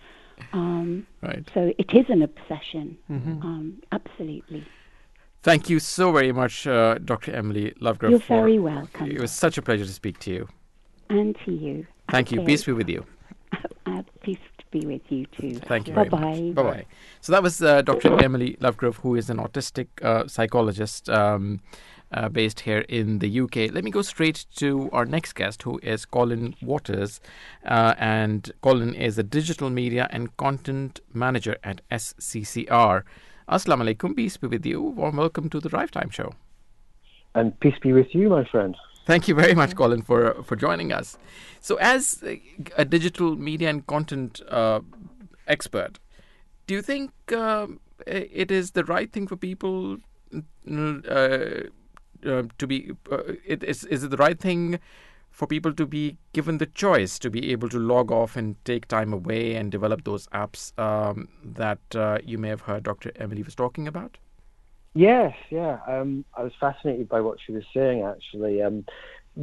Um, 0.53 1.05
Right. 1.21 1.43
so 1.53 1.73
it 1.77 1.93
is 1.93 2.09
an 2.09 2.21
obsession. 2.21 2.97
Mm-hmm. 3.11 3.41
Um, 3.45 3.81
absolutely. 3.91 4.63
Thank 5.41 5.69
you 5.69 5.79
so 5.79 6.11
very 6.11 6.31
much, 6.33 6.67
uh, 6.67 6.95
Dr. 7.03 7.31
Emily 7.33 7.73
Lovegrove. 7.81 8.09
You're 8.09 8.19
for- 8.19 8.41
very 8.41 8.59
welcome. 8.59 9.09
It 9.09 9.21
was 9.21 9.31
such 9.31 9.57
a 9.57 9.61
pleasure 9.61 9.85
to 9.85 9.91
speak 9.93 10.19
to 10.19 10.31
you. 10.31 10.47
And 11.09 11.35
to 11.45 11.51
you. 11.51 11.87
Thank 12.11 12.31
you. 12.31 12.39
Okay. 12.41 12.47
Peace 12.47 12.63
be 12.65 12.73
with 12.73 12.89
you. 12.89 13.05
Uh, 13.85 14.03
peace 14.21 14.37
be 14.69 14.85
with 14.85 15.01
you 15.09 15.25
too. 15.25 15.53
Thank 15.55 15.87
you 15.87 15.95
Bye 15.95 16.07
bye. 16.07 16.51
Bye 16.53 16.63
bye. 16.63 16.85
So 17.21 17.31
that 17.31 17.41
was 17.41 17.59
uh, 17.59 17.81
Dr. 17.81 18.21
Emily 18.23 18.55
Lovegrove, 18.61 18.97
who 18.97 19.15
is 19.15 19.31
an 19.31 19.37
autistic 19.37 19.87
uh, 20.03 20.27
psychologist 20.27 21.09
um, 21.09 21.61
uh, 22.11 22.29
based 22.29 22.59
here 22.59 22.81
in 22.87 23.17
the 23.17 23.39
UK. 23.41 23.71
Let 23.73 23.83
me 23.83 23.89
go 23.89 24.03
straight 24.03 24.45
to 24.57 24.89
our 24.93 25.05
next 25.05 25.33
guest, 25.33 25.63
who 25.63 25.79
is 25.81 26.05
Colin 26.05 26.55
Waters. 26.61 27.19
Uh, 27.65 27.95
and 27.97 28.51
Colin 28.61 28.93
is 28.93 29.17
a 29.17 29.23
digital 29.23 29.71
media 29.71 30.07
and 30.11 30.35
content 30.37 30.99
manager 31.13 31.57
at 31.63 31.81
SCCR. 31.89 33.03
Assalamu 33.49 33.83
alaikum. 33.95 34.15
Peace 34.15 34.37
be 34.37 34.47
with 34.47 34.65
you. 34.65 34.81
Warm 34.81 35.15
welcome 35.17 35.49
to 35.49 35.59
the 35.59 35.69
Drive 35.69 35.91
Time 35.91 36.09
Show. 36.09 36.33
And 37.35 37.59
peace 37.59 37.75
be 37.81 37.93
with 37.93 38.13
you, 38.13 38.29
my 38.29 38.43
friend. 38.45 38.75
Thank 39.05 39.27
you 39.27 39.33
very 39.33 39.55
much, 39.55 39.75
Colin, 39.75 40.03
for 40.03 40.43
for 40.43 40.55
joining 40.55 40.91
us. 40.93 41.17
So, 41.61 41.75
as 41.77 42.23
a, 42.23 42.85
digital 42.85 43.35
media 43.35 43.69
and 43.69 43.85
content 43.87 44.41
uh, 44.49 44.81
expert, 45.47 45.97
do 46.67 46.75
you 46.75 46.81
think 46.83 47.11
i- 47.31 47.67
it 48.05 48.51
is 48.51 48.71
the 48.71 48.83
right 48.83 49.11
thing 49.11 49.25
for 49.27 49.35
people 49.35 49.97
uh, 50.31 51.01
uh, 51.11 52.43
to 52.59 52.67
be? 52.67 52.91
Uh, 53.11 53.23
it, 53.45 53.63
is 53.63 53.83
is 53.85 54.03
it 54.03 54.11
the 54.11 54.17
right 54.17 54.39
thing 54.39 54.79
for 55.39 55.47
people 55.47 55.73
to 55.73 55.85
be 55.85 56.17
given 56.33 56.57
the 56.57 56.65
choice 56.65 57.17
to 57.17 57.29
be 57.29 57.53
able 57.53 57.69
to 57.69 57.79
log 57.79 58.11
off 58.11 58.35
and 58.35 58.57
take 58.65 58.85
time 58.89 59.13
away 59.13 59.55
and 59.55 59.71
develop 59.71 60.03
those 60.03 60.27
apps 60.33 60.77
um, 60.77 61.29
that 61.41 61.79
uh, 61.95 62.17
you 62.25 62.37
may 62.37 62.49
have 62.49 62.59
heard 62.59 62.83
Dr. 62.83 63.13
Emily 63.15 63.41
was 63.41 63.55
talking 63.55 63.87
about? 63.87 64.17
Yes, 64.95 65.33
yeah. 65.49 65.79
Um, 65.87 66.25
I 66.35 66.43
was 66.43 66.51
fascinated 66.59 67.07
by 67.07 67.21
what 67.21 67.37
she 67.39 67.53
was 67.53 67.63
saying, 67.73 68.01
actually. 68.01 68.61
Um, 68.61 68.83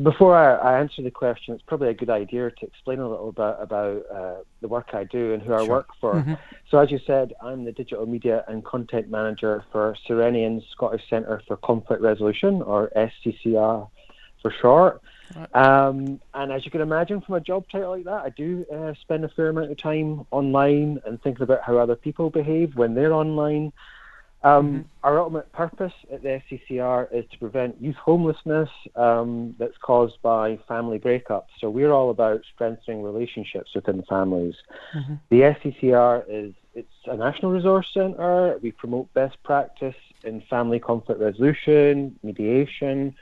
before 0.02 0.36
I, 0.36 0.74
I 0.74 0.80
answer 0.80 1.00
the 1.00 1.10
question, 1.10 1.54
it's 1.54 1.62
probably 1.66 1.88
a 1.88 1.94
good 1.94 2.10
idea 2.10 2.50
to 2.50 2.66
explain 2.66 2.98
a 2.98 3.08
little 3.08 3.32
bit 3.32 3.56
about 3.58 4.02
uh, 4.14 4.34
the 4.60 4.68
work 4.68 4.88
I 4.92 5.04
do 5.04 5.32
and 5.32 5.42
who 5.42 5.54
I 5.54 5.62
work 5.62 5.88
for. 5.98 6.38
So, 6.70 6.78
as 6.78 6.90
you 6.90 6.98
said, 7.06 7.32
I'm 7.40 7.64
the 7.64 7.72
digital 7.72 8.04
media 8.04 8.44
and 8.48 8.62
content 8.62 9.08
manager 9.08 9.64
for 9.72 9.96
Cyrenians 10.06 10.62
Scottish 10.72 11.08
Centre 11.08 11.40
for 11.46 11.56
Conflict 11.56 12.02
Resolution, 12.02 12.60
or 12.60 12.90
SCCR 12.94 13.88
for 14.42 14.54
short. 14.60 15.00
Um, 15.54 16.20
and 16.34 16.52
as 16.52 16.64
you 16.64 16.70
can 16.70 16.80
imagine 16.80 17.20
from 17.20 17.36
a 17.36 17.40
job 17.40 17.64
title 17.70 17.90
like 17.90 18.04
that, 18.04 18.22
I 18.24 18.30
do 18.30 18.64
uh, 18.72 18.92
spend 19.00 19.24
a 19.24 19.28
fair 19.28 19.48
amount 19.48 19.70
of 19.70 19.78
time 19.78 20.26
online 20.30 21.00
and 21.06 21.20
thinking 21.22 21.42
about 21.42 21.62
how 21.62 21.78
other 21.78 21.96
people 21.96 22.30
behave 22.30 22.76
when 22.76 22.94
they're 22.94 23.12
online. 23.12 23.72
Um, 24.42 24.84
Our 25.02 25.18
ultimate 25.18 25.50
purpose 25.52 25.92
at 26.12 26.22
the 26.22 26.40
SCCR 26.50 27.08
is 27.12 27.24
to 27.32 27.38
prevent 27.38 27.80
youth 27.80 27.96
homelessness 27.96 28.68
um, 28.94 29.56
that's 29.58 29.76
caused 29.82 30.20
by 30.22 30.58
family 30.68 30.98
breakups. 30.98 31.46
So 31.58 31.68
we're 31.68 31.92
all 31.92 32.10
about 32.10 32.42
strengthening 32.54 33.02
relationships 33.02 33.70
within 33.74 34.04
families. 34.08 34.54
The 35.30 35.40
SCCR 35.40 36.24
is 36.28 36.54
it's 36.74 36.88
a 37.06 37.16
national 37.16 37.50
resource 37.50 37.86
centre. 37.92 38.58
We 38.62 38.70
promote 38.70 39.12
best 39.14 39.42
practice 39.42 39.96
in 40.22 40.42
family 40.42 40.78
conflict 40.78 41.20
resolution, 41.20 42.16
mediation, 42.22 43.16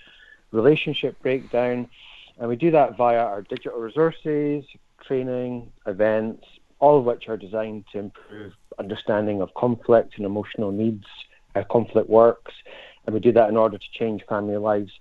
relationship 0.55 1.20
breakdown. 1.22 1.89
And 2.39 2.48
we 2.48 2.56
do 2.56 2.70
that 2.72 2.97
via 2.97 3.18
our 3.18 3.43
digital 3.43 3.78
resources, 3.78 4.64
training, 5.06 5.70
events, 5.86 6.44
all 6.81 6.98
of 6.98 7.05
which 7.05 7.28
are 7.28 7.36
designed 7.36 7.85
to 7.93 7.98
improve 7.98 8.52
understanding 8.78 9.40
of 9.40 9.52
conflict 9.55 10.14
and 10.16 10.26
emotional 10.26 10.72
needs, 10.72 11.06
how 11.55 11.62
conflict 11.64 12.09
works. 12.09 12.52
And 13.06 13.14
we 13.14 13.20
do 13.20 13.32
that 13.32 13.48
in 13.48 13.56
order 13.56 13.78
to 13.78 13.85
change 13.98 14.22
family 14.28 14.56
lives 14.56 14.93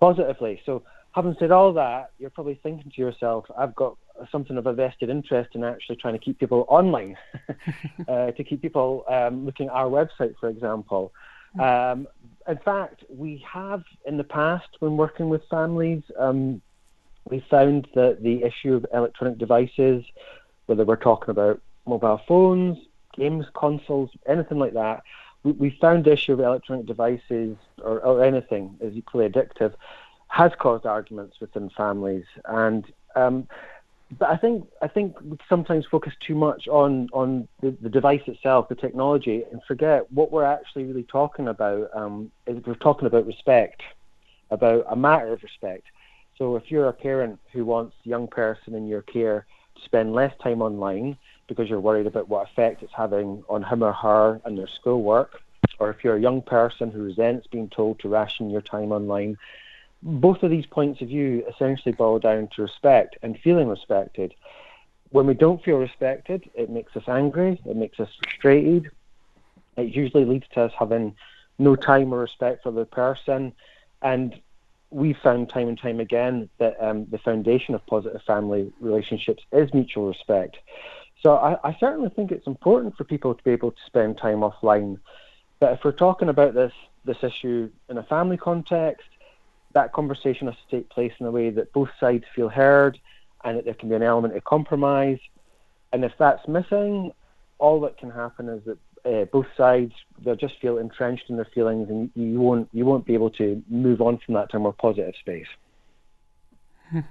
positively. 0.00 0.60
So, 0.66 0.82
having 1.12 1.36
said 1.38 1.50
all 1.50 1.72
that, 1.74 2.10
you're 2.18 2.30
probably 2.30 2.58
thinking 2.62 2.90
to 2.90 3.00
yourself, 3.00 3.46
I've 3.56 3.74
got 3.74 3.96
something 4.30 4.56
of 4.56 4.66
a 4.66 4.72
vested 4.72 5.08
interest 5.08 5.54
in 5.54 5.64
actually 5.64 5.96
trying 5.96 6.14
to 6.14 6.18
keep 6.18 6.38
people 6.38 6.66
online, 6.68 7.16
uh, 8.08 8.32
to 8.32 8.44
keep 8.44 8.60
people 8.60 9.04
um, 9.08 9.46
looking 9.46 9.68
at 9.68 9.72
our 9.72 9.86
website, 9.86 10.34
for 10.40 10.48
example. 10.48 11.12
Um, 11.58 12.08
in 12.46 12.58
fact, 12.58 13.04
we 13.08 13.44
have 13.50 13.84
in 14.04 14.16
the 14.16 14.24
past, 14.24 14.68
when 14.80 14.96
working 14.96 15.28
with 15.28 15.42
families, 15.48 16.02
um, 16.18 16.60
we 17.28 17.44
found 17.50 17.88
that 17.94 18.22
the 18.22 18.42
issue 18.42 18.74
of 18.74 18.86
electronic 18.92 19.38
devices, 19.38 20.04
whether 20.66 20.84
we're 20.84 20.96
talking 20.96 21.30
about 21.30 21.60
mobile 21.86 22.20
phones, 22.28 22.78
games 23.16 23.46
consoles, 23.54 24.10
anything 24.26 24.58
like 24.58 24.74
that, 24.74 25.02
we, 25.42 25.52
we 25.52 25.78
found 25.80 26.04
the 26.04 26.12
issue 26.12 26.32
of 26.32 26.40
electronic 26.40 26.86
devices 26.86 27.56
or, 27.82 28.00
or 28.00 28.22
anything 28.22 28.76
is 28.80 28.94
equally 28.96 29.28
addictive 29.28 29.74
has 30.34 30.50
caused 30.58 30.84
arguments 30.84 31.40
within 31.40 31.70
families. 31.70 32.24
And 32.44 32.84
um, 33.14 33.46
but 34.18 34.28
I 34.28 34.36
think 34.36 34.66
I 34.82 34.88
think 34.88 35.20
we 35.20 35.38
sometimes 35.48 35.86
focus 35.86 36.12
too 36.20 36.34
much 36.34 36.68
on 36.68 37.08
on 37.12 37.48
the, 37.60 37.76
the 37.80 37.88
device 37.88 38.22
itself, 38.26 38.68
the 38.68 38.74
technology, 38.74 39.44
and 39.50 39.62
forget 39.66 40.10
what 40.12 40.30
we're 40.30 40.44
actually 40.44 40.84
really 40.84 41.04
talking 41.04 41.48
about. 41.48 41.90
Um, 41.94 42.30
is 42.46 42.64
we're 42.64 42.74
talking 42.74 43.06
about 43.06 43.26
respect, 43.26 43.82
about 44.50 44.84
a 44.88 44.96
matter 44.96 45.32
of 45.32 45.42
respect. 45.42 45.86
So 46.36 46.56
if 46.56 46.70
you're 46.70 46.88
a 46.88 46.92
parent 46.92 47.38
who 47.52 47.64
wants 47.64 47.96
a 48.04 48.08
young 48.08 48.26
person 48.26 48.74
in 48.74 48.86
your 48.86 49.02
care 49.02 49.46
to 49.76 49.82
spend 49.82 50.12
less 50.12 50.34
time 50.42 50.62
online 50.62 51.16
because 51.46 51.68
you're 51.68 51.80
worried 51.80 52.06
about 52.06 52.28
what 52.28 52.48
effect 52.48 52.82
it's 52.82 52.92
having 52.94 53.44
on 53.48 53.62
him 53.62 53.82
or 53.82 53.92
her 53.92 54.40
and 54.44 54.58
their 54.58 54.68
schoolwork, 54.68 55.40
or 55.78 55.90
if 55.90 56.02
you're 56.02 56.16
a 56.16 56.20
young 56.20 56.42
person 56.42 56.90
who 56.90 57.02
resents 57.02 57.46
being 57.46 57.68
told 57.68 57.98
to 58.00 58.08
ration 58.08 58.50
your 58.50 58.62
time 58.62 58.92
online, 58.92 59.36
both 60.04 60.42
of 60.42 60.50
these 60.50 60.66
points 60.66 61.00
of 61.00 61.08
view 61.08 61.44
essentially 61.48 61.92
boil 61.92 62.18
down 62.18 62.48
to 62.54 62.62
respect 62.62 63.16
and 63.22 63.38
feeling 63.38 63.68
respected. 63.68 64.34
When 65.10 65.26
we 65.26 65.32
don't 65.32 65.64
feel 65.64 65.78
respected, 65.78 66.48
it 66.54 66.68
makes 66.68 66.94
us 66.94 67.04
angry, 67.08 67.58
it 67.64 67.76
makes 67.76 67.98
us 67.98 68.10
frustrated. 68.22 68.90
It 69.78 69.94
usually 69.94 70.26
leads 70.26 70.46
to 70.54 70.62
us 70.62 70.72
having 70.78 71.16
no 71.58 71.74
time 71.74 72.12
or 72.12 72.18
respect 72.18 72.62
for 72.62 72.70
the 72.70 72.84
person. 72.84 73.54
And 74.02 74.38
we've 74.90 75.16
found 75.16 75.48
time 75.48 75.68
and 75.68 75.78
time 75.78 76.00
again 76.00 76.50
that 76.58 76.76
um, 76.82 77.06
the 77.10 77.18
foundation 77.18 77.74
of 77.74 77.84
positive 77.86 78.22
family 78.22 78.70
relationships 78.80 79.42
is 79.52 79.72
mutual 79.72 80.08
respect. 80.08 80.58
So 81.22 81.36
I, 81.36 81.56
I 81.66 81.76
certainly 81.80 82.10
think 82.10 82.30
it's 82.30 82.46
important 82.46 82.96
for 82.96 83.04
people 83.04 83.34
to 83.34 83.42
be 83.42 83.52
able 83.52 83.70
to 83.70 83.80
spend 83.86 84.18
time 84.18 84.40
offline. 84.40 84.98
But 85.60 85.72
if 85.72 85.84
we're 85.84 85.92
talking 85.92 86.28
about 86.28 86.52
this 86.52 86.72
this 87.06 87.22
issue 87.22 87.70
in 87.88 87.98
a 87.98 88.02
family 88.02 88.36
context, 88.36 89.06
that 89.74 89.92
conversation 89.92 90.46
has 90.46 90.56
to 90.56 90.76
take 90.76 90.88
place 90.88 91.12
in 91.20 91.26
a 91.26 91.30
way 91.30 91.50
that 91.50 91.72
both 91.72 91.90
sides 92.00 92.24
feel 92.34 92.48
heard 92.48 92.98
and 93.44 93.58
that 93.58 93.64
there 93.64 93.74
can 93.74 93.88
be 93.88 93.94
an 93.94 94.02
element 94.02 94.36
of 94.36 94.44
compromise. 94.44 95.18
And 95.92 96.04
if 96.04 96.12
that's 96.18 96.46
missing, 96.48 97.12
all 97.58 97.80
that 97.82 97.98
can 97.98 98.10
happen 98.10 98.48
is 98.48 98.62
that 98.64 98.78
uh, 99.04 99.24
both 99.26 99.46
sides 99.56 99.92
they'll 100.24 100.36
just 100.36 100.58
feel 100.60 100.78
entrenched 100.78 101.28
in 101.28 101.36
their 101.36 101.48
feelings, 101.54 101.90
and 101.90 102.10
you, 102.14 102.40
won't 102.40 102.68
you 102.72 102.86
won't 102.86 103.04
be 103.04 103.14
able 103.14 103.30
to 103.30 103.62
move 103.68 104.00
on 104.00 104.18
from 104.24 104.34
that 104.34 104.50
to 104.50 104.56
a 104.56 104.60
more 104.60 104.72
positive 104.72 105.14
space. 105.20 105.46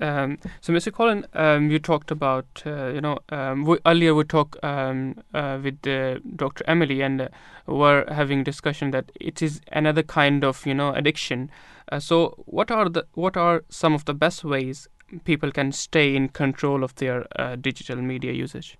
Um, 0.00 0.38
so, 0.60 0.72
Mr. 0.72 0.92
Colin, 0.92 1.26
um, 1.34 1.72
you 1.72 1.80
talked 1.80 2.12
about, 2.12 2.62
uh, 2.64 2.86
you 2.86 3.00
know, 3.00 3.18
um, 3.30 3.64
we, 3.64 3.78
earlier 3.84 4.14
we 4.14 4.22
talked 4.22 4.56
um, 4.62 5.16
uh, 5.34 5.58
with 5.60 5.84
uh, 5.88 6.20
Dr. 6.36 6.62
Emily 6.68 7.00
and 7.00 7.22
uh, 7.22 7.28
were 7.66 8.04
having 8.08 8.44
discussion 8.44 8.92
that 8.92 9.10
it 9.20 9.42
is 9.42 9.60
another 9.72 10.04
kind 10.04 10.44
of, 10.44 10.64
you 10.64 10.74
know, 10.74 10.94
addiction. 10.94 11.50
Uh, 11.90 11.98
so, 11.98 12.34
what 12.46 12.70
are 12.70 12.88
the 12.88 13.06
what 13.14 13.36
are 13.36 13.64
some 13.70 13.92
of 13.92 14.04
the 14.04 14.14
best 14.14 14.44
ways 14.44 14.86
people 15.24 15.50
can 15.50 15.72
stay 15.72 16.14
in 16.14 16.28
control 16.28 16.84
of 16.84 16.94
their 16.96 17.26
uh, 17.40 17.56
digital 17.56 17.96
media 17.96 18.32
usage? 18.32 18.78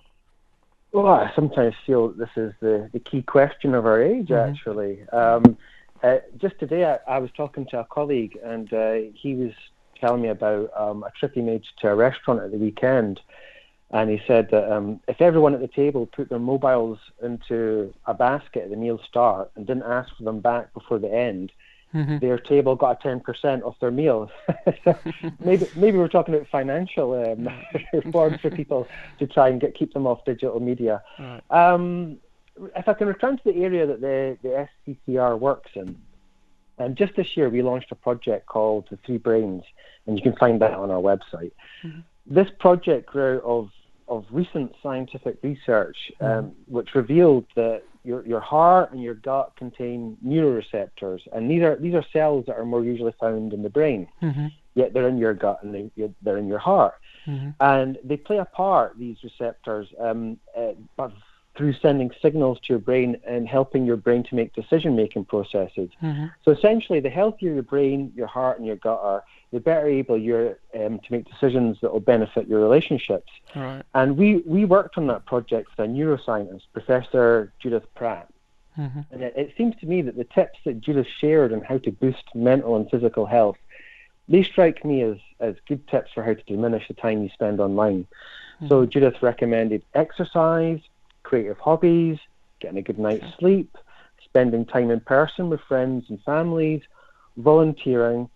Well, 0.93 1.09
I 1.09 1.32
sometimes 1.35 1.74
feel 1.85 2.09
this 2.09 2.31
is 2.36 2.52
the, 2.60 2.89
the 2.93 3.01
key 3.01 3.23
question 3.23 3.74
of 3.74 3.86
our 3.86 4.02
age, 4.02 4.28
mm-hmm. 4.28 4.52
actually. 4.52 5.02
Um, 5.09 5.59
uh, 6.02 6.19
just 6.36 6.59
today, 6.60 6.85
I, 6.85 7.16
I, 7.16 7.19
was 7.19 7.31
talking 7.36 7.66
to 7.70 7.81
a 7.81 7.85
colleague, 7.85 8.39
and 8.44 8.73
uh, 8.73 8.94
he 9.15 9.35
was 9.35 9.52
telling 10.01 10.23
me 10.23 10.29
about 10.29 10.70
um, 10.77 11.03
a 11.03 11.11
trip 11.19 11.33
he 11.35 11.41
made 11.41 11.62
to 11.81 11.89
a 11.89 11.95
restaurant 11.95 12.43
at 12.43 12.51
the 12.51 12.59
weekend. 12.59 13.20
And 13.91 14.11
he 14.11 14.20
said 14.27 14.51
that 14.51 14.70
um, 14.70 15.01
if 15.09 15.20
everyone 15.20 15.55
at 15.55 15.61
the 15.61 15.69
table 15.69 16.07
put 16.07 16.29
their 16.29 16.39
mobiles 16.39 16.99
into 17.23 17.95
a 18.07 18.12
basket 18.12 18.65
at 18.65 18.70
the 18.70 18.77
meal 18.77 19.01
start 19.09 19.51
and 19.57 19.66
didn't 19.66 19.85
ask 19.85 20.15
for 20.16 20.25
them 20.25 20.41
back 20.41 20.75
before 20.75 20.99
the 20.99 21.11
end, 21.11 21.53
mm-hmm. 21.95 22.19
their 22.19 22.39
table 22.39 22.77
got 22.77 23.03
a 23.03 23.09
10% 23.09 23.62
off 23.62 23.77
their 23.81 23.91
meal. 23.91 24.31
maybe 25.41 25.66
maybe 25.75 25.97
we're 25.97 26.09
talking 26.09 26.35
about 26.35 26.49
financial 26.49 27.15
um, 27.15 27.49
reform 27.95 28.39
for 28.39 28.51
people 28.51 28.87
to 29.19 29.27
try 29.27 29.49
and 29.49 29.59
get 29.59 29.75
keep 29.75 29.95
them 29.95 30.07
off 30.07 30.23
digital 30.27 30.61
media. 30.61 31.03
Right. 31.19 31.41
Um, 31.51 32.19
if 32.77 32.89
I 32.89 32.93
can 32.93 33.07
return 33.07 33.39
to 33.39 33.45
the 33.45 33.62
area 33.62 33.87
that 33.87 34.01
the, 34.01 34.37
the 34.43 34.69
SCCR 34.87 35.39
works 35.39 35.70
in, 35.75 35.97
and 36.78 36.96
just 36.96 37.14
this 37.16 37.36
year 37.36 37.48
we 37.48 37.62
launched 37.62 37.90
a 37.92 37.94
project 37.94 38.46
called 38.46 38.86
the 38.90 38.98
Three 39.05 39.18
Brains, 39.18 39.64
and 40.06 40.16
you 40.16 40.22
can 40.22 40.36
find 40.36 40.60
that 40.60 40.74
on 40.74 40.90
our 40.90 41.00
website. 41.00 41.52
Mm-hmm. 41.84 42.00
This 42.26 42.48
project 42.59 43.06
grew 43.06 43.36
out 43.36 43.44
of 43.44 43.70
of 44.09 44.24
recent 44.30 44.74
scientific 44.82 45.36
research, 45.42 45.96
um, 46.20 46.28
mm-hmm. 46.28 46.74
which 46.74 46.94
revealed 46.94 47.44
that 47.56 47.82
your 48.05 48.26
your 48.26 48.40
heart 48.40 48.92
and 48.92 49.02
your 49.02 49.14
gut 49.14 49.52
contain 49.56 50.16
neuroreceptors, 50.24 51.20
and 51.32 51.50
these 51.50 51.62
are 51.62 51.76
these 51.76 51.94
are 51.94 52.05
cells 52.12 52.44
that 52.46 52.56
are 52.56 52.64
more 52.64 52.84
usually 52.84 53.14
found 53.20 53.52
in 53.52 53.62
the 53.62 53.70
brain. 53.70 54.09
Mm-hmm. 54.22 54.46
Yet 54.74 54.94
they're 54.94 55.09
in 55.09 55.18
your 55.18 55.34
gut 55.34 55.62
and 55.64 55.74
they, 55.74 55.90
they're 56.22 56.38
in 56.38 56.46
your 56.46 56.60
heart, 56.60 56.94
mm-hmm. 57.26 57.50
and 57.60 57.98
they 58.05 58.16
play 58.16 58.38
a 58.38 58.44
part. 58.44 58.96
These 58.98 59.16
receptors, 59.24 59.88
um, 60.00 60.38
uh, 60.56 60.72
through 61.59 61.74
sending 61.74 62.10
signals 62.22 62.59
to 62.60 62.72
your 62.72 62.78
brain 62.78 63.20
and 63.26 63.48
helping 63.48 63.85
your 63.85 63.97
brain 63.97 64.22
to 64.22 64.36
make 64.36 64.55
decision 64.55 64.94
making 64.94 65.24
processes. 65.24 65.90
Mm-hmm. 66.01 66.26
So 66.44 66.52
essentially, 66.52 67.01
the 67.01 67.10
healthier 67.10 67.52
your 67.52 67.64
brain, 67.64 68.12
your 68.14 68.28
heart, 68.28 68.59
and 68.59 68.66
your 68.66 68.76
gut 68.76 69.01
are, 69.02 69.24
the 69.52 69.59
better 69.59 69.89
able 69.89 70.16
you're 70.16 70.59
um, 70.78 71.01
to 71.01 71.12
make 71.12 71.28
decisions 71.28 71.78
that 71.82 71.93
will 71.93 72.01
benefit 72.01 72.47
your 72.47 72.60
relationships. 72.60 73.30
Right. 73.56 73.82
And 73.94 74.16
we, 74.16 74.36
we 74.47 74.66
worked 74.66 74.97
on 74.98 75.09
that 75.09 75.26
project 75.26 75.70
with 75.76 75.89
a 75.89 75.90
neuroscientist, 75.90 76.62
Professor 76.72 77.52
Judith 77.59 77.86
Pratt. 77.94 78.28
Mm-hmm. 78.78 79.01
And 79.10 79.22
it, 79.22 79.35
it, 79.36 79.55
seems 79.56 79.74
to 79.80 79.86
me 79.86 80.02
that 80.02 80.16
the 80.16 80.24
tips 80.24 80.60
that 80.64 80.80
Judith 80.80 81.09
shared 81.18 81.52
on 81.52 81.62
how 81.62 81.78
to 81.78 81.90
boost 81.90 82.22
mental 82.35 82.76
and 82.76 82.89
physical 82.89 83.26
health, 83.26 83.56
they 84.28 84.44
strike 84.44 84.85
me 84.85 85.02
as, 85.02 85.16
as 85.40 85.56
good 85.66 85.89
tips 85.89 86.12
for 86.12 86.22
how 86.22 86.35
to 86.35 86.43
diminish 86.44 86.86
the 86.86 86.94
time 86.94 87.22
you 87.22 87.30
spend 87.30 87.59
online. 87.59 88.06
Mm-hmm. 88.56 88.68
So 88.68 88.86
Judith 88.86 89.20
recommended 89.22 89.82
exercise, 89.94 90.80
creative 91.28 91.59
hobbies, 91.59 92.18
getting 92.60 92.78
a 92.78 92.82
good 92.82 92.98
night's 92.98 93.26
sleep, 93.38 93.76
spending 94.24 94.64
time 94.64 94.90
in 94.90 95.00
person 95.00 95.50
with 95.50 95.60
friends 95.68 96.06
and 96.09 96.22
families, 96.22 96.80
volunteering, 97.36 98.30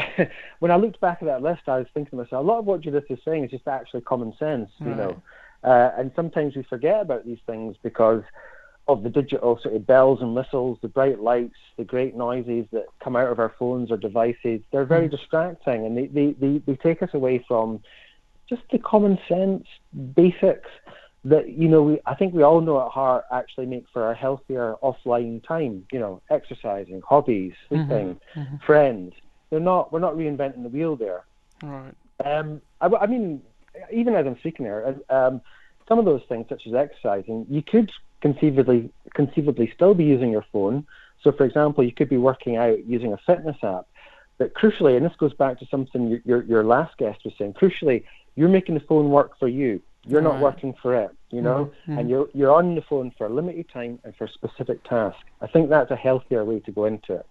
when 0.58 0.70
I 0.70 0.76
looked 0.76 1.00
back 1.00 1.18
at 1.20 1.26
that 1.26 1.42
list, 1.42 1.62
I 1.66 1.78
was 1.78 1.86
thinking 1.92 2.10
to 2.10 2.24
myself, 2.24 2.44
a 2.44 2.46
lot 2.46 2.58
of 2.58 2.64
what 2.64 2.80
Judith 2.80 3.04
is 3.10 3.18
saying 3.24 3.44
is 3.44 3.50
just 3.50 3.68
actually 3.68 4.00
common 4.02 4.34
sense, 4.38 4.70
you 4.78 4.88
right. 4.88 4.96
know. 4.96 5.22
Uh, 5.62 5.92
and 5.96 6.10
sometimes 6.16 6.56
we 6.56 6.62
forget 6.62 7.02
about 7.02 7.24
these 7.24 7.38
things 7.46 7.76
because 7.82 8.22
of 8.88 9.02
the 9.04 9.10
digital 9.10 9.60
sort 9.62 9.76
of 9.76 9.86
bells 9.86 10.20
and 10.20 10.34
whistles, 10.34 10.78
the 10.82 10.88
bright 10.88 11.20
lights, 11.20 11.54
the 11.76 11.84
great 11.84 12.16
noises 12.16 12.66
that 12.72 12.86
come 13.02 13.14
out 13.14 13.30
of 13.30 13.38
our 13.38 13.54
phones 13.58 13.90
or 13.90 13.96
devices. 13.96 14.60
They're 14.72 14.84
very 14.84 15.08
mm. 15.08 15.10
distracting 15.10 15.86
and 15.86 15.96
they, 15.96 16.06
they, 16.06 16.32
they, 16.32 16.58
they 16.58 16.76
take 16.76 17.02
us 17.02 17.10
away 17.12 17.44
from 17.46 17.80
just 18.48 18.62
the 18.72 18.78
common 18.78 19.18
sense 19.28 19.66
basics 20.14 20.68
that 21.24 21.50
you 21.50 21.68
know 21.68 21.82
we 21.82 22.00
I 22.06 22.14
think 22.14 22.34
we 22.34 22.42
all 22.42 22.60
know 22.60 22.84
at 22.84 22.90
heart 22.90 23.24
actually 23.30 23.66
make 23.66 23.86
for 23.92 24.10
a 24.10 24.14
healthier 24.14 24.74
offline 24.82 25.46
time. 25.46 25.86
You 25.92 26.00
know, 26.00 26.22
exercising, 26.30 27.02
hobbies, 27.08 27.52
mm-hmm. 27.70 27.76
sleeping, 27.76 28.14
mm-hmm. 28.14 28.40
Mm-hmm. 28.40 28.56
friends. 28.66 29.14
They're 29.50 29.60
not. 29.60 29.92
We're 29.92 30.00
not 30.00 30.14
reinventing 30.14 30.62
the 30.62 30.68
wheel 30.68 30.96
there. 30.96 31.24
Right. 31.62 31.94
Um, 32.24 32.60
I, 32.80 32.86
I 32.86 33.06
mean, 33.06 33.42
even 33.92 34.14
as 34.14 34.26
I'm 34.26 34.38
speaking 34.38 34.66
here, 34.66 34.98
um, 35.10 35.40
some 35.88 35.98
of 35.98 36.04
those 36.04 36.22
things, 36.28 36.46
such 36.48 36.66
as 36.66 36.74
exercising, 36.74 37.46
you 37.48 37.62
could 37.62 37.90
conceivably 38.20 38.90
conceivably 39.14 39.70
still 39.74 39.94
be 39.94 40.04
using 40.04 40.30
your 40.30 40.46
phone. 40.52 40.86
So, 41.22 41.30
for 41.30 41.44
example, 41.44 41.84
you 41.84 41.92
could 41.92 42.08
be 42.08 42.16
working 42.16 42.56
out 42.56 42.84
using 42.86 43.12
a 43.12 43.18
fitness 43.18 43.56
app. 43.62 43.86
But 44.38 44.54
crucially, 44.54 44.96
and 44.96 45.06
this 45.06 45.14
goes 45.18 45.34
back 45.34 45.58
to 45.60 45.66
something 45.66 46.20
your 46.24 46.42
your 46.42 46.64
last 46.64 46.96
guest 46.96 47.20
was 47.24 47.34
saying. 47.38 47.54
Crucially, 47.54 48.04
you're 48.34 48.48
making 48.48 48.74
the 48.74 48.80
phone 48.80 49.10
work 49.10 49.38
for 49.38 49.48
you. 49.48 49.80
You're 50.04 50.20
not 50.20 50.40
working 50.40 50.74
for 50.82 50.96
it, 50.96 51.10
you 51.30 51.40
know, 51.40 51.70
mm-hmm. 51.86 51.98
and 51.98 52.10
you're 52.10 52.28
you're 52.34 52.52
on 52.52 52.74
the 52.74 52.82
phone 52.82 53.12
for 53.16 53.26
a 53.26 53.30
limited 53.30 53.66
time 53.72 54.00
and 54.02 54.14
for 54.16 54.24
a 54.24 54.32
specific 54.32 54.82
task. 54.82 55.16
I 55.40 55.46
think 55.46 55.70
that's 55.70 55.92
a 55.92 55.96
healthier 55.96 56.44
way 56.44 56.58
to 56.60 56.72
go 56.72 56.86
into 56.86 57.14
it. 57.14 57.26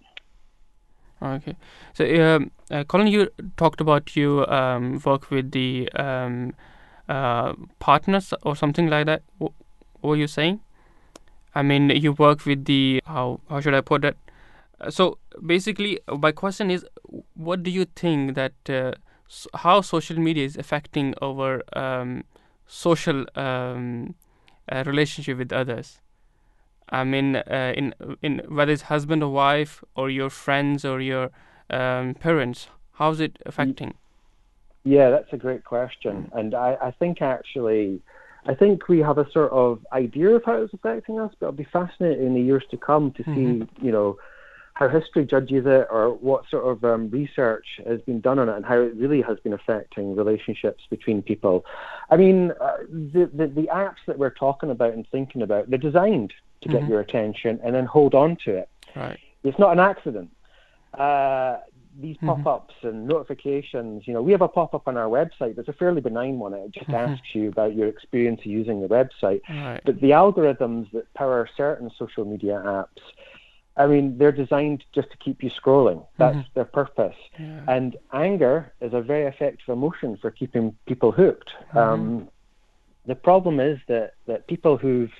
Okay. 1.22 1.56
So, 1.93 2.06
um, 2.06 2.52
uh, 2.72 2.84
Colin, 2.85 3.07
you 3.07 3.30
talked 3.57 3.80
about 3.81 4.15
you 4.15 4.45
um, 4.48 4.99
work 5.06 5.30
with 5.30 5.52
the 5.52 5.91
um, 5.93 6.56
uh, 7.07 7.53
partners 7.80 8.34
or 8.41 8.56
something 8.56 8.88
like 8.88 9.06
that. 9.06 9.22
What, 9.38 9.52
were 10.02 10.15
you 10.15 10.27
saying? 10.27 10.61
I 11.53 11.61
mean, 11.61 11.89
you 11.89 12.14
work 12.14 12.45
with 12.45 12.65
the 12.65 13.02
how 13.06 13.41
how 13.49 13.60
should 13.60 13.73
I 13.73 13.81
put 13.81 14.06
it? 14.06 14.18
Uh, 14.80 14.89
so 14.89 15.18
basically, 15.45 15.99
my 16.07 16.31
question 16.31 16.72
is, 16.72 16.85
what 17.35 17.64
do 17.64 17.69
you 17.69 17.85
think 17.95 18.35
that 18.35 18.53
uh, 18.69 18.93
how 19.56 19.81
social 19.81 20.18
media 20.18 20.45
is 20.45 20.57
affecting 20.57 21.14
our 21.22 21.61
um, 21.73 22.23
social 22.72 23.26
um, 23.35 24.15
uh, 24.72 24.84
relationship 24.85 25.38
with 25.38 25.52
others? 25.52 25.99
I 26.89 27.03
mean, 27.03 27.35
uh, 27.35 27.73
in 27.76 27.93
in 28.22 28.41
whether 28.48 28.72
it's 28.72 28.84
husband 28.84 29.23
or 29.23 29.31
wife 29.31 29.84
or 29.95 30.10
your 30.10 30.30
friends 30.30 30.85
or 30.85 30.99
your 31.02 31.30
um, 31.69 32.15
parents, 32.15 32.69
how's 32.93 33.19
it 33.19 33.39
affecting? 33.45 33.93
Yeah, 34.84 35.10
that's 35.11 35.31
a 35.31 35.38
great 35.38 35.64
question, 35.64 36.31
and 36.34 36.56
I, 36.56 36.77
I 36.81 36.91
think 36.91 37.22
actually, 37.22 38.02
I 38.45 38.56
think 38.56 38.88
we 38.88 38.99
have 38.99 39.18
a 39.18 39.30
sort 39.31 39.52
of 39.52 39.85
idea 39.93 40.30
of 40.30 40.43
how 40.43 40.61
it's 40.64 40.73
affecting 40.73 41.19
us, 41.19 41.31
but 41.39 41.48
it'll 41.48 41.57
be 41.65 41.68
fascinating 41.72 42.26
in 42.26 42.34
the 42.34 42.41
years 42.41 42.64
to 42.72 42.77
come 42.77 43.11
to 43.11 43.23
see, 43.23 43.68
you 43.85 43.91
know, 43.91 44.18
how 44.73 44.88
history 44.88 45.26
judges 45.26 45.65
it 45.65 45.88
or 45.91 46.14
what 46.15 46.49
sort 46.49 46.65
of 46.65 46.84
um, 46.84 47.10
research 47.10 47.65
has 47.85 48.02
been 48.02 48.22
done 48.22 48.39
on 48.39 48.49
it 48.49 48.56
and 48.56 48.65
how 48.65 48.80
it 48.80 48.95
really 48.95 49.22
has 49.22 49.39
been 49.39 49.53
affecting 49.53 50.15
relationships 50.15 50.84
between 50.89 51.22
people. 51.22 51.65
I 52.10 52.18
mean, 52.18 52.52
uh, 52.60 52.77
the, 52.89 53.30
the 53.34 53.48
the 53.48 53.68
apps 53.68 54.02
that 54.07 54.18
we're 54.18 54.30
talking 54.31 54.72
about 54.72 54.93
and 54.93 55.07
thinking 55.10 55.41
about, 55.41 55.69
they're 55.69 55.77
designed 55.77 56.34
to 56.61 56.69
get 56.69 56.84
Mhm. 56.84 56.89
your 56.89 56.99
attention 56.99 57.60
and 57.64 57.76
then 57.76 57.85
hold 57.85 58.15
on 58.15 58.38
to 58.45 58.56
it. 58.56 58.69
Right. 58.95 59.19
It's 59.43 59.60
not 59.60 59.72
an 59.73 59.80
accident. 59.80 60.30
Uh, 60.93 61.57
these 61.99 62.15
Mhm. 62.18 62.27
pop-ups 62.27 62.73
and 62.84 63.06
notifications, 63.07 64.07
you 64.07 64.14
know, 64.14 64.22
we 64.22 64.31
have 64.31 64.41
a 64.41 64.48
pop-up 64.48 64.88
on 64.88 64.95
our 64.95 65.07
website 65.07 65.56
that's 65.56 65.68
a 65.68 65.73
fairly 65.73 65.99
benign 65.99 66.39
one. 66.39 66.53
It 66.53 66.72
just 66.72 66.89
Mhm. 66.89 67.10
asks 67.10 67.35
you 67.35 67.49
about 67.49 67.76
your 67.76 67.88
experience 67.88 68.45
using 68.45 68.81
the 68.81 68.88
website. 68.88 69.41
Right. 69.49 69.81
But 69.84 69.99
the 69.99 70.11
algorithms 70.11 70.89
that 70.91 71.14
power 71.14 71.49
certain 71.57 71.89
social 71.98 72.23
media 72.23 72.61
apps, 72.65 73.02
I 73.77 73.88
mean, 73.88 74.18
they're 74.18 74.31
designed 74.34 74.84
just 74.93 75.10
to 75.11 75.18
keep 75.18 75.41
you 75.43 75.49
scrolling. 75.49 76.06
That's 76.18 76.38
Mhm. 76.38 76.53
their 76.53 76.65
purpose. 76.65 77.15
Yeah. 77.39 77.61
And 77.68 77.95
anger 78.11 78.73
is 78.81 78.93
a 78.93 79.02
very 79.02 79.23
effective 79.26 79.69
emotion 79.69 80.18
for 80.18 80.30
keeping 80.30 80.77
people 80.85 81.11
hooked. 81.11 81.52
Um, 81.73 82.30
the 83.06 83.15
problem 83.15 83.60
is 83.60 83.80
that, 83.88 84.14
that 84.27 84.48
people 84.48 84.77
who've, 84.77 85.14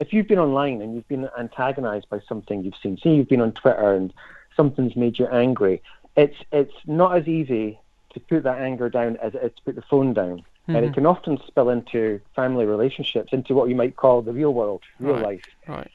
if 0.00 0.12
you've 0.12 0.28
been 0.28 0.38
online 0.38 0.82
and 0.82 0.94
you've 0.94 1.08
been 1.08 1.28
antagonized 1.38 2.08
by 2.10 2.20
something 2.28 2.62
you've 2.62 2.76
seen, 2.82 2.98
say 2.98 3.14
you've 3.14 3.28
been 3.28 3.40
on 3.40 3.52
Twitter 3.52 3.94
and 3.94 4.12
something's 4.56 4.94
made 4.96 5.18
you 5.18 5.26
angry, 5.28 5.80
it's 6.16 6.36
it's 6.52 6.74
not 6.86 7.16
as 7.16 7.26
easy 7.26 7.80
to 8.12 8.20
put 8.20 8.42
that 8.42 8.60
anger 8.60 8.90
down 8.90 9.16
as 9.16 9.34
it 9.34 9.42
is 9.42 9.52
to 9.56 9.62
put 9.62 9.74
the 9.76 9.82
phone 9.82 10.12
down. 10.12 10.44
And 10.68 10.76
Mhm. 10.76 10.88
it 10.88 10.94
can 10.94 11.06
often 11.06 11.38
spill 11.46 11.70
into 11.70 12.20
family 12.36 12.66
relationships, 12.66 13.32
into 13.32 13.54
what 13.54 13.68
you 13.68 13.74
might 13.74 13.96
call 13.96 14.20
the 14.22 14.32
real 14.32 14.52
world, 14.54 14.82
real 15.00 15.14
Right. 15.14 15.22
life. 15.22 15.44
Right. 15.66 15.90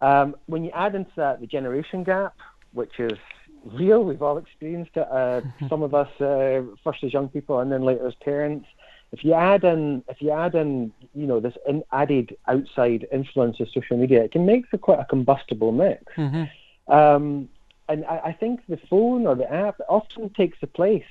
Um, 0.00 0.36
when 0.46 0.64
you 0.64 0.70
add 0.72 0.94
into 0.94 1.10
that 1.16 1.40
the 1.40 1.46
generation 1.46 2.04
gap, 2.04 2.34
which 2.72 2.98
is 2.98 3.18
real, 3.64 4.04
we've 4.04 4.22
all 4.22 4.38
experienced 4.38 4.92
it. 4.96 5.08
Uh, 5.10 5.40
some 5.68 5.82
of 5.82 5.94
us 5.94 6.08
uh, 6.20 6.62
first 6.84 7.02
as 7.02 7.12
young 7.12 7.28
people, 7.28 7.60
and 7.60 7.70
then 7.70 7.82
later 7.82 8.06
as 8.06 8.14
parents. 8.24 8.66
If 9.10 9.24
you 9.24 9.32
add 9.32 9.64
in, 9.64 10.04
if 10.08 10.20
you 10.20 10.30
add 10.30 10.54
in, 10.54 10.92
you 11.14 11.26
know, 11.26 11.40
this 11.40 11.54
in 11.66 11.82
added 11.92 12.36
outside 12.46 13.06
influence 13.10 13.58
of 13.58 13.68
social 13.70 13.96
media, 13.96 14.22
it 14.22 14.32
can 14.32 14.44
make 14.44 14.68
for 14.68 14.78
quite 14.78 15.00
a 15.00 15.04
combustible 15.06 15.72
mix. 15.72 16.04
hmm 16.14 16.44
Um, 16.88 17.48
and 17.88 18.04
I, 18.04 18.18
I 18.26 18.32
think 18.32 18.60
the 18.68 18.78
phone 18.90 19.26
or 19.26 19.34
the 19.34 19.50
app 19.50 19.80
often 19.88 20.28
takes 20.30 20.58
the 20.60 20.66
place. 20.66 21.02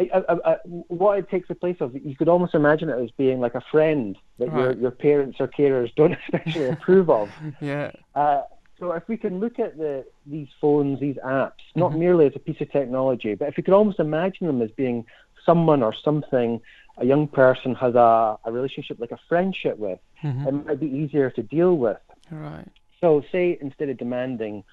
I, 0.00 0.08
I, 0.28 0.52
I, 0.52 0.56
what 0.64 1.18
it 1.18 1.28
takes 1.30 1.48
the 1.48 1.54
place 1.54 1.76
of, 1.80 1.94
you 1.94 2.16
could 2.16 2.28
almost 2.28 2.54
imagine 2.54 2.88
it 2.88 2.98
as 3.02 3.10
being 3.12 3.40
like 3.40 3.54
a 3.54 3.60
friend 3.70 4.16
that 4.38 4.46
your, 4.46 4.68
Right. 4.68 4.78
your 4.78 4.90
parents 4.90 5.38
or 5.40 5.48
carers 5.48 5.94
don't 5.94 6.16
especially 6.24 6.68
approve 6.68 7.10
of. 7.10 7.30
Yeah. 7.60 7.90
Uh, 8.14 8.42
so 8.78 8.90
if 8.92 9.06
we 9.06 9.16
can 9.16 9.38
look 9.38 9.60
at 9.60 9.76
the 9.78 10.04
these 10.26 10.48
phones, 10.60 10.98
these 10.98 11.16
apps, 11.24 11.62
not 11.76 11.92
Mhm. 11.92 11.98
merely 11.98 12.26
as 12.26 12.32
a 12.34 12.40
piece 12.40 12.60
of 12.60 12.72
technology, 12.72 13.34
but 13.34 13.48
if 13.48 13.56
we 13.56 13.62
could 13.62 13.74
almost 13.74 14.00
imagine 14.00 14.46
them 14.48 14.60
as 14.60 14.70
being 14.72 15.04
someone 15.46 15.82
or 15.82 15.92
something 15.94 16.60
a 16.98 17.04
young 17.06 17.26
person 17.28 17.74
has 17.76 17.94
a, 17.94 18.38
a 18.44 18.50
relationship 18.52 18.98
like 18.98 19.12
a 19.12 19.18
friendship 19.28 19.78
with, 19.78 20.00
Mhm. 20.22 20.46
it 20.48 20.52
might 20.66 20.80
be 20.80 20.88
easier 20.88 21.30
to 21.30 21.42
deal 21.42 21.76
with. 21.76 21.98
Right. 22.30 22.66
So 23.00 23.22
say 23.30 23.56
instead 23.60 23.88
of 23.88 23.98
demanding 23.98 24.64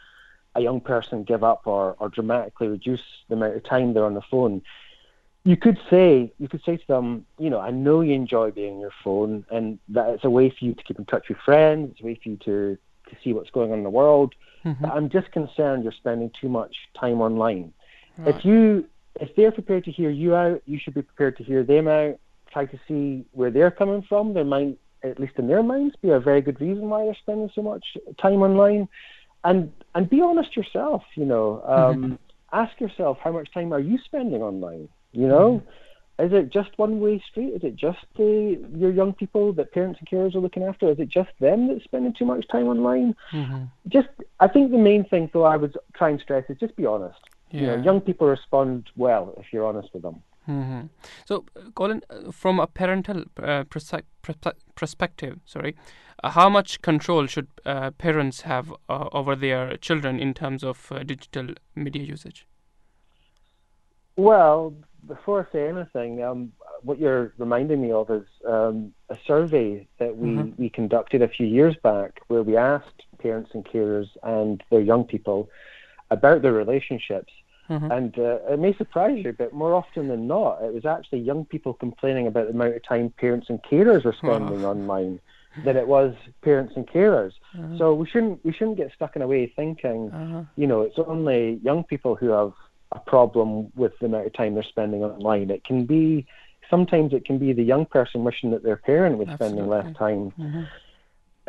a 0.55 0.61
young 0.61 0.81
person 0.81 1.23
give 1.23 1.43
up 1.43 1.61
or, 1.65 1.95
or 1.99 2.09
dramatically 2.09 2.67
reduce 2.67 3.03
the 3.27 3.35
amount 3.35 3.55
of 3.55 3.63
time 3.63 3.93
they're 3.93 4.05
on 4.05 4.15
the 4.15 4.21
phone, 4.31 4.61
you 5.43 5.55
could 5.55 5.79
say 5.89 6.31
you 6.37 6.47
could 6.47 6.61
say 6.63 6.77
to 6.77 6.87
them, 6.87 7.25
you 7.37 7.49
know, 7.49 7.59
I 7.59 7.71
know 7.71 8.01
you 8.01 8.13
enjoy 8.13 8.51
being 8.51 8.75
on 8.75 8.79
your 8.79 8.93
phone 9.03 9.45
and 9.49 9.79
that 9.89 10.09
it's 10.09 10.25
a 10.25 10.29
way 10.29 10.49
for 10.49 10.65
you 10.65 10.73
to 10.73 10.83
keep 10.83 10.99
in 10.99 11.05
touch 11.05 11.29
with 11.29 11.37
friends, 11.39 11.91
it's 11.91 12.01
a 12.01 12.05
way 12.05 12.19
for 12.21 12.29
you 12.29 12.37
to, 12.37 12.77
to 13.09 13.15
see 13.23 13.33
what's 13.33 13.49
going 13.49 13.71
on 13.71 13.79
in 13.79 13.83
the 13.83 13.89
world. 13.89 14.35
Mhm. 14.65 14.81
But 14.81 14.91
I'm 14.91 15.09
just 15.09 15.31
concerned 15.31 15.83
you're 15.83 15.93
spending 15.93 16.31
too 16.39 16.49
much 16.49 16.75
time 16.99 17.21
online. 17.21 17.73
Right. 18.17 18.35
If 18.35 18.43
you 18.45 18.85
if 19.19 19.35
they're 19.35 19.51
prepared 19.51 19.85
to 19.85 19.91
hear 19.91 20.09
you 20.09 20.35
out, 20.35 20.61
you 20.65 20.77
should 20.79 20.93
be 20.93 21.01
prepared 21.01 21.37
to 21.37 21.43
hear 21.43 21.63
them 21.63 21.87
out. 21.87 22.17
Try 22.51 22.65
to 22.65 22.79
see 22.87 23.25
where 23.31 23.51
they're 23.51 23.71
coming 23.71 24.01
from. 24.01 24.33
There 24.33 24.45
might, 24.45 24.77
at 25.03 25.19
least 25.19 25.33
in 25.37 25.47
their 25.47 25.63
minds, 25.63 25.95
be 25.97 26.09
a 26.09 26.19
very 26.19 26.41
good 26.41 26.59
reason 26.59 26.89
why 26.89 27.05
they're 27.05 27.15
spending 27.15 27.49
so 27.53 27.61
much 27.61 27.97
time 28.17 28.41
online, 28.41 28.87
and 29.43 29.71
and 29.95 30.09
be 30.09 30.21
honest 30.21 30.55
yourself. 30.55 31.03
You 31.15 31.25
know, 31.25 31.61
um, 31.65 32.19
ask 32.51 32.79
yourself 32.79 33.17
how 33.23 33.31
much 33.31 33.51
time 33.51 33.73
are 33.73 33.79
you 33.79 33.97
spending 34.03 34.41
online. 34.41 34.89
You 35.11 35.27
know, 35.27 35.63
is 36.19 36.31
it 36.33 36.51
just 36.51 36.69
one 36.77 36.99
way 36.99 37.23
street? 37.29 37.53
Is 37.55 37.63
it 37.63 37.75
just 37.75 37.99
the 38.17 38.59
your 38.75 38.91
young 38.91 39.13
people 39.13 39.53
that 39.53 39.71
parents 39.71 39.99
and 39.99 40.09
carers 40.09 40.35
are 40.35 40.39
looking 40.39 40.63
after? 40.63 40.89
Is 40.89 40.99
it 40.99 41.09
just 41.09 41.29
them 41.39 41.67
that's 41.67 41.83
spending 41.83 42.13
too 42.13 42.25
much 42.25 42.47
time 42.47 42.67
online? 42.67 43.15
hmm 43.31 43.65
just 43.87 44.09
I 44.39 44.47
think 44.47 44.71
the 44.71 44.77
main 44.77 45.05
thing 45.05 45.29
though 45.33 45.45
I 45.45 45.55
would 45.55 45.75
try 45.95 46.09
and 46.09 46.19
stress 46.19 46.43
is 46.49 46.57
just 46.59 46.75
be 46.75 46.85
honest. 46.85 47.19
You 47.51 47.65
know, 47.67 47.75
Yeah. 47.75 47.83
young 47.83 48.01
people 48.01 48.27
respond 48.27 48.89
well 48.95 49.33
if 49.37 49.45
you're 49.51 49.65
honest 49.65 49.89
with 49.93 50.03
them. 50.03 50.21
hmm 50.45 50.81
So, 51.25 51.45
Colin, 51.75 52.01
from 52.31 52.59
a 52.59 52.67
parental 52.67 53.23
uh, 53.41 53.63
perspective, 54.75 55.39
sorry, 55.45 55.75
uh, 56.23 56.29
how 56.31 56.49
much 56.49 56.81
control 56.81 57.27
should 57.27 57.47
uh, 57.65 57.91
parents 57.91 58.41
have 58.41 58.73
uh, 58.89 59.07
over 59.11 59.35
their 59.35 59.77
children 59.77 60.19
in 60.19 60.33
terms 60.33 60.63
of 60.63 60.91
uh, 60.91 61.03
digital 61.03 61.47
media 61.75 62.03
usage? 62.03 62.45
Well, 64.17 64.73
before 65.07 65.47
I 65.47 65.51
say 65.51 65.67
anything, 65.67 66.23
um, 66.23 66.51
what 66.83 66.99
you're 66.99 67.33
reminding 67.37 67.81
me 67.81 67.91
of 67.91 68.09
is 68.09 68.25
um, 68.47 68.93
a 69.09 69.17
survey 69.25 69.87
that 69.99 70.15
we, 70.15 70.29
Mhm. 70.29 70.57
we 70.57 70.69
conducted 70.69 71.21
a 71.21 71.27
few 71.27 71.47
years 71.47 71.75
back 71.83 72.21
where 72.27 72.43
we 72.43 72.55
asked 72.55 73.03
parents 73.17 73.51
and 73.53 73.65
carers 73.65 74.07
and 74.23 74.63
their 74.69 74.81
young 74.81 75.03
people 75.03 75.49
about 76.11 76.41
their 76.41 76.53
relationships. 76.53 77.33
Mhm. 77.69 77.91
And 77.95 78.19
uh, 78.19 78.39
it 78.49 78.59
may 78.59 78.73
surprise 78.73 79.23
you, 79.23 79.33
but 79.33 79.53
more 79.53 79.75
often 79.75 80.07
than 80.07 80.25
not, 80.27 80.63
it 80.63 80.73
was 80.73 80.85
actually 80.85 81.19
young 81.19 81.45
people 81.45 81.73
complaining 81.73 82.25
about 82.27 82.47
the 82.47 82.53
amount 82.53 82.75
of 82.75 82.83
time 82.83 83.11
parents 83.11 83.49
and 83.49 83.61
carers 83.61 84.05
are 84.05 84.13
spending 84.13 84.65
online 84.65 85.19
than 85.63 85.77
it 85.77 85.87
was 85.87 86.15
parents 86.41 86.73
and 86.75 86.87
carers. 86.87 87.33
Uh-huh. 87.57 87.77
So 87.77 87.93
we 87.93 88.07
shouldn't 88.07 88.43
we 88.43 88.53
shouldn't 88.53 88.77
get 88.77 88.91
stuck 88.93 89.15
in 89.15 89.21
a 89.21 89.27
way 89.27 89.47
thinking, 89.55 90.09
Uh-huh. 90.11 90.43
you 90.55 90.67
know, 90.67 90.81
it's 90.81 90.97
only 90.97 91.59
young 91.63 91.83
people 91.83 92.15
who 92.15 92.29
have 92.29 92.53
a 92.91 92.99
problem 92.99 93.71
with 93.75 93.93
the 93.99 94.07
amount 94.07 94.25
of 94.25 94.33
time 94.33 94.53
they're 94.53 94.63
spending 94.63 95.03
online. 95.03 95.49
It 95.49 95.63
can 95.63 95.85
be 95.85 96.25
sometimes 96.69 97.13
it 97.13 97.25
can 97.25 97.37
be 97.37 97.53
the 97.53 97.63
young 97.63 97.85
person 97.85 98.23
wishing 98.23 98.51
that 98.51 98.63
their 98.63 98.77
parent 98.77 99.17
was 99.17 99.27
spending 99.29 99.67
less 99.67 99.85
Absolutely. 99.85 100.31
time. 100.31 100.33
Mhm. 100.39 100.67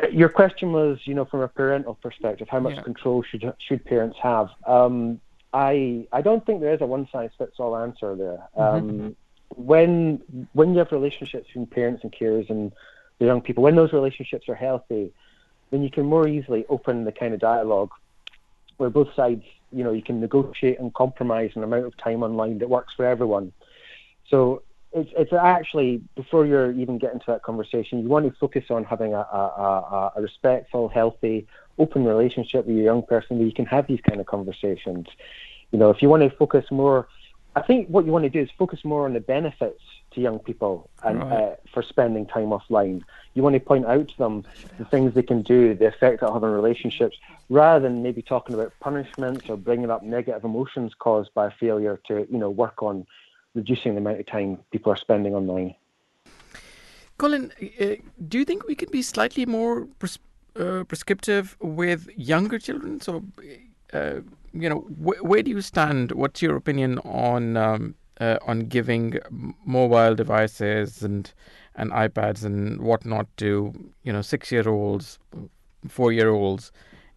Uh, 0.03 0.07
Your 0.07 0.29
question 0.29 0.71
was, 0.71 0.99
you 1.05 1.13
know, 1.13 1.25
from 1.25 1.41
a 1.41 1.47
parental 1.47 1.95
perspective, 1.95 2.47
how 2.49 2.59
much 2.59 2.75
Yeah. 2.75 2.81
control 2.83 3.21
should 3.23 3.53
should 3.59 3.83
parents 3.85 4.17
have? 4.19 4.49
Um, 4.65 5.19
I 5.53 6.07
I 6.11 6.21
don't 6.21 6.45
think 6.45 6.61
there 6.61 6.73
is 6.73 6.81
a 6.81 6.85
one 6.85 7.07
size 7.11 7.31
fits 7.37 7.59
all 7.59 7.75
answer 7.75 8.15
there. 8.15 8.47
Um, 8.55 9.15
when 9.55 10.21
when 10.53 10.73
you 10.73 10.79
have 10.79 10.91
relationships 10.91 11.47
between 11.47 11.65
parents 11.67 12.03
and 12.03 12.11
carers 12.11 12.49
and 12.49 12.71
the 13.19 13.25
young 13.25 13.41
people, 13.41 13.63
when 13.63 13.75
those 13.75 13.93
relationships 13.93 14.47
are 14.47 14.55
healthy, 14.55 15.11
then 15.71 15.83
you 15.83 15.89
can 15.89 16.05
more 16.05 16.27
easily 16.27 16.65
open 16.69 17.03
the 17.03 17.11
kind 17.11 17.33
of 17.33 17.39
dialogue 17.39 17.91
where 18.77 18.89
both 18.89 19.13
sides, 19.13 19.43
you 19.71 19.83
know, 19.83 19.91
you 19.91 20.01
can 20.01 20.19
negotiate 20.19 20.79
and 20.79 20.93
compromise 20.93 21.51
an 21.55 21.63
amount 21.63 21.85
of 21.85 21.95
time 21.97 22.23
online 22.23 22.59
that 22.59 22.69
works 22.69 22.93
for 22.93 23.05
everyone. 23.05 23.51
So 24.29 24.63
it's 24.93 25.09
it's 25.17 25.33
actually 25.33 26.01
before 26.15 26.45
you're 26.45 26.71
even 26.71 26.97
getting 26.97 27.19
to 27.19 27.25
that 27.27 27.43
conversation, 27.43 28.01
you 28.01 28.09
want 28.09 28.25
to 28.25 28.37
focus 28.39 28.65
on 28.69 28.83
having 28.83 29.13
a, 29.13 29.19
a, 29.19 29.21
a, 29.21 30.11
a 30.17 30.21
respectful, 30.21 30.89
healthy, 30.89 31.47
open 31.77 32.05
relationship 32.05 32.65
with 32.65 32.75
your 32.75 32.85
young 32.85 33.03
person 33.03 33.37
where 33.37 33.47
you 33.47 33.53
can 33.53 33.65
have 33.65 33.87
these 33.87 34.01
kind 34.01 34.19
of 34.19 34.25
conversations. 34.25 35.07
You 35.71 35.79
know, 35.79 35.89
if 35.89 36.01
you 36.01 36.09
want 36.09 36.23
to 36.23 36.29
focus 36.35 36.65
more, 36.71 37.07
I 37.55 37.61
think 37.61 37.87
what 37.87 38.05
you 38.05 38.11
want 38.11 38.23
to 38.23 38.29
do 38.29 38.41
is 38.41 38.49
focus 38.57 38.83
more 38.83 39.05
on 39.05 39.13
the 39.13 39.21
benefits 39.21 39.81
to 40.11 40.21
young 40.21 40.39
people 40.39 40.89
and 41.03 41.19
Right. 41.19 41.31
uh, 41.31 41.55
for 41.73 41.81
spending 41.83 42.25
time 42.25 42.49
offline. 42.49 43.01
You 43.33 43.43
want 43.43 43.53
to 43.55 43.59
point 43.59 43.85
out 43.85 44.07
to 44.09 44.17
them 44.17 44.43
the 44.77 44.85
things 44.85 45.13
they 45.13 45.23
can 45.23 45.41
do, 45.41 45.73
the 45.73 45.87
effect 45.87 46.21
have 46.21 46.43
on 46.43 46.51
relationships, 46.51 47.17
rather 47.49 47.79
than 47.87 48.03
maybe 48.03 48.21
talking 48.21 48.55
about 48.55 48.73
punishments 48.79 49.49
or 49.49 49.57
bringing 49.57 49.89
up 49.89 50.03
negative 50.03 50.43
emotions 50.43 50.93
caused 50.97 51.33
by 51.33 51.49
failure 51.49 51.99
to, 52.07 52.27
you 52.29 52.37
know, 52.37 52.49
work 52.49 52.81
on 52.83 53.05
reducing 53.53 53.93
the 53.93 53.99
amount 53.99 54.19
of 54.19 54.25
time 54.25 54.57
people 54.71 54.91
are 54.91 54.97
spending 54.97 55.33
online. 55.35 55.75
Colin, 57.17 57.51
uh, 57.79 57.95
do 58.27 58.39
you 58.39 58.45
think 58.45 58.67
we 58.67 58.75
can 58.75 58.89
be 58.89 59.01
slightly 59.01 59.45
more 59.45 59.85
pres- 59.99 60.19
uh, 60.55 60.83
prescriptive 60.85 61.55
with 61.61 62.09
younger 62.17 62.57
children? 62.57 62.99
So, 62.99 63.23
uh, 63.93 64.21
you 64.53 64.69
know, 64.69 64.79
wh- 64.79 65.23
where 65.23 65.43
do 65.43 65.51
you 65.51 65.61
stand? 65.61 66.13
What's 66.13 66.41
your 66.41 66.55
opinion 66.55 66.97
on 66.99 67.57
um, 67.57 67.95
uh, 68.21 68.37
on 68.45 68.59
giving 68.61 69.17
mobile 69.65 70.15
devices 70.15 71.01
and 71.01 71.33
and 71.75 71.91
iPads 71.91 72.43
and 72.43 72.81
whatnot 72.81 73.27
to 73.37 73.73
you 74.03 74.13
know 74.13 74.21
six 74.21 74.51
year 74.51 74.69
olds, 74.69 75.17
four 75.87 76.11
year 76.11 76.29
olds, 76.29 76.71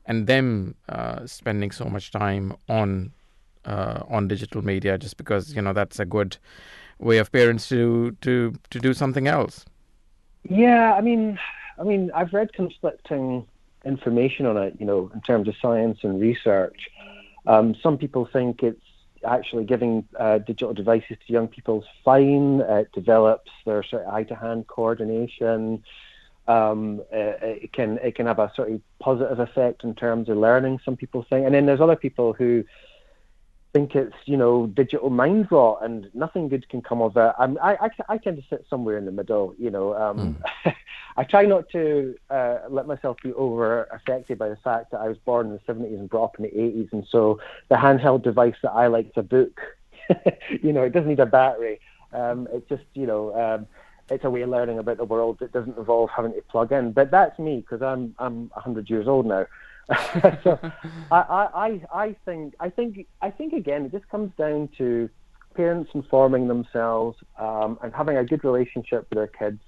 and 0.07 0.27
them 0.27 0.75
uh, 0.89 1.27
spending 1.27 1.71
so 1.71 1.85
much 1.85 2.11
time 2.11 2.57
on 2.69 3.13
uh, 3.67 4.01
on 4.09 4.29
digital 4.29 4.65
media 4.65 4.97
just 4.97 5.17
because 5.17 5.55
you 5.55 5.61
know 5.63 5.75
that's 5.75 6.01
a 6.01 6.07
good 6.07 6.39
way 6.99 7.19
of 7.19 7.31
parents 7.31 7.69
to 7.69 8.17
to 8.23 8.55
to 8.71 8.81
do 8.81 8.95
something 8.95 9.29
else. 9.29 9.65
Yeah, 10.49 10.95
I 10.95 11.01
mean, 11.03 11.39
I 11.79 11.83
mean, 11.83 12.11
I've 12.15 12.33
read 12.33 12.53
conflicting 12.55 13.47
information 13.85 14.47
on 14.47 14.57
it. 14.57 14.75
You 14.81 14.87
know, 14.87 15.11
in 15.13 15.21
terms 15.21 15.49
of 15.49 15.55
science 15.61 15.99
and 16.03 16.21
research. 16.21 16.89
Um, 17.47 17.75
some 17.83 17.99
people 17.99 18.27
think 18.33 18.63
it's 18.63 18.84
actually 19.25 19.65
giving 19.65 20.07
uh, 20.19 20.39
digital 20.39 20.75
devices 20.75 21.17
to 21.27 21.33
young 21.33 21.49
people 21.49 21.83
is 21.83 21.89
fine. 22.05 22.61
It 22.61 22.91
develops 22.93 23.51
their 23.65 23.83
sort 23.83 24.03
of 24.03 24.15
eye-to-hand 24.15 24.67
coordination. 24.67 25.83
Um, 26.47 27.01
uh, 27.13 27.41
it 27.41 27.73
can 27.73 27.99
it 28.03 28.15
can 28.17 28.27
have 28.27 28.39
a 28.39 28.53
sort 28.55 28.71
of 28.71 28.81
positive 29.01 29.39
effect 29.39 29.83
in 29.83 29.95
terms 29.95 30.29
of 30.29 30.37
learning. 30.37 30.79
Some 30.85 30.97
people 30.97 31.25
think, 31.29 31.47
and 31.47 31.55
then 31.55 31.65
there's 31.67 31.81
other 31.81 31.97
people 31.97 32.35
who 32.35 32.65
think 33.75 33.97
it's 33.97 34.15
you 34.25 34.37
know 34.37 34.69
digital 34.69 35.11
mind 35.11 35.49
rot 35.51 35.81
and 35.83 36.09
nothing 36.15 36.49
good 36.49 36.67
can 36.69 36.81
come 36.81 37.03
of 37.03 37.17
it. 37.17 37.33
I'm, 37.39 37.59
I, 37.61 37.77
I 37.81 37.89
I 38.09 38.19
tend 38.19 38.37
to 38.37 38.43
sit 38.49 38.65
somewhere 38.71 38.97
in 38.97 39.05
the 39.05 39.11
middle. 39.11 39.55
You 39.59 39.71
know, 39.71 39.95
um, 39.97 40.37
I 41.17 41.25
try 41.25 41.45
not 41.45 41.69
to 41.71 42.15
uh, 42.31 42.59
let 42.71 42.87
myself 42.87 43.17
be 43.23 43.33
over 43.33 43.85
affected 43.93 44.39
by 44.39 44.49
the 44.49 44.57
fact 44.57 44.93
that 44.93 45.01
I 45.01 45.09
was 45.09 45.19
born 45.19 45.47
in 45.47 45.53
the 45.53 45.73
70s 45.73 45.99
and 45.99 46.09
brought 46.09 46.27
up 46.27 46.39
in 46.39 46.45
the 46.45 46.51
80s, 46.51 46.93
and 46.93 47.05
so 47.11 47.41
the 47.69 47.75
handheld 47.75 48.23
device 48.23 48.55
that 48.63 48.71
I 48.71 48.87
like 48.87 49.07
is 49.07 49.13
a 49.17 49.23
book. 49.23 49.61
you 50.63 50.73
know, 50.73 50.83
it 50.83 50.93
doesn't 50.93 51.09
need 51.09 51.21
a 51.21 51.27
battery. 51.27 51.81
Um, 52.13 52.49
it's 52.53 52.69
just 52.69 52.85
you 52.95 53.07
know. 53.07 53.35
Um, 53.35 53.67
it's 54.11 54.23
a 54.23 54.29
way 54.29 54.43
of 54.43 54.51
learning 54.51 54.79
about 54.79 54.99
the 54.99 55.05
world 55.05 55.39
that 55.41 55.51
doesn't 55.51 55.79
involve 55.79 56.11
having 56.15 56.35
to 56.35 56.43
plug 56.43 56.73
in. 56.73 56.93
But 56.93 57.11
that's 57.11 57.39
me 57.39 57.61
because 57.61 57.81
I'm 57.81 58.15
I'm 58.19 58.51
100 58.51 58.91
years 58.91 59.09
old 59.09 59.25
now. 59.25 59.47
so 60.43 60.59
I, 61.11 61.20
I, 61.55 61.81
I 61.93 62.16
think 62.24 62.55
I 62.59 62.70
think 62.70 63.06
I 63.20 63.31
think 63.31 63.52
again 63.52 63.85
it 63.85 63.93
just 63.93 64.09
comes 64.09 64.32
down 64.39 64.70
to 64.78 65.11
parents 65.55 65.90
informing 65.94 66.48
themselves 66.48 67.19
um, 67.39 67.78
and 67.82 67.93
having 67.94 68.16
a 68.16 68.24
good 68.24 68.44
relationship 68.44 69.06
with 69.11 69.16
their 69.16 69.27
kids, 69.27 69.61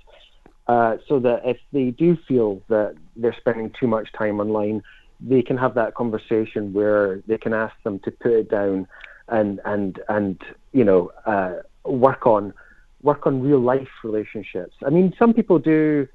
uh, 0.68 0.97
so 1.06 1.20
that 1.20 1.43
if 1.44 1.59
they 1.72 1.90
do 1.90 2.16
feel 2.26 2.62
that 2.68 2.94
they're 3.14 3.36
spending 3.38 3.72
too 3.78 3.86
much 3.86 4.10
time 4.12 4.40
online, 4.40 4.82
they 5.20 5.43
can 5.43 5.56
have 5.56 5.74
that 5.74 5.94
conversation 5.94 6.72
where 6.72 7.20
they 7.26 7.38
can 7.38 7.52
ask 7.52 7.74
them 7.84 7.98
to 8.01 8.10
put 8.10 8.32
it 8.32 8.51
down 8.51 8.86
and 9.28 9.60
and 9.64 10.01
and 10.09 10.40
you 10.72 10.84
know 10.84 11.12
uh, 11.26 11.56
work 11.84 12.26
on 12.26 12.55
work 13.02 13.26
on 13.26 13.43
real 13.43 13.60
life 13.60 13.88
relationships. 14.02 14.74
I 14.84 14.90
mean, 14.90 15.12
some 15.18 15.34
people 15.34 15.59
do 15.59 16.09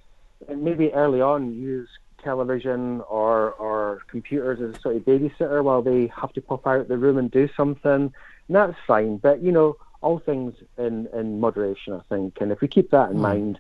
maybe 0.56 0.92
early 0.94 1.22
on 1.22 1.54
use 1.54 1.90
television 2.24 3.02
or 3.10 3.52
or 3.54 4.02
computers 4.10 4.60
as 4.62 4.76
a 4.76 4.82
sort 4.82 4.96
of 4.96 5.04
babysitter 5.04 5.64
while 5.64 5.82
they 5.82 6.12
have 6.20 6.34
to 6.34 6.42
pop 6.42 6.66
out 6.68 6.88
the 6.88 6.98
room 6.98 7.18
and 7.18 7.30
do 7.32 7.50
something. 7.56 8.14
And 8.48 8.56
that's 8.56 8.76
fine, 8.88 9.18
but 9.18 9.42
you 9.42 9.52
know, 9.52 9.78
all 10.02 10.20
things 10.20 10.54
in 10.78 11.08
in 11.14 11.40
moderation, 11.40 11.94
I 11.94 12.02
think. 12.10 12.38
And 12.42 12.52
if 12.52 12.62
we 12.62 12.68
keep 12.68 12.92
that 12.92 13.12
in 13.12 13.20
mind, 13.20 13.60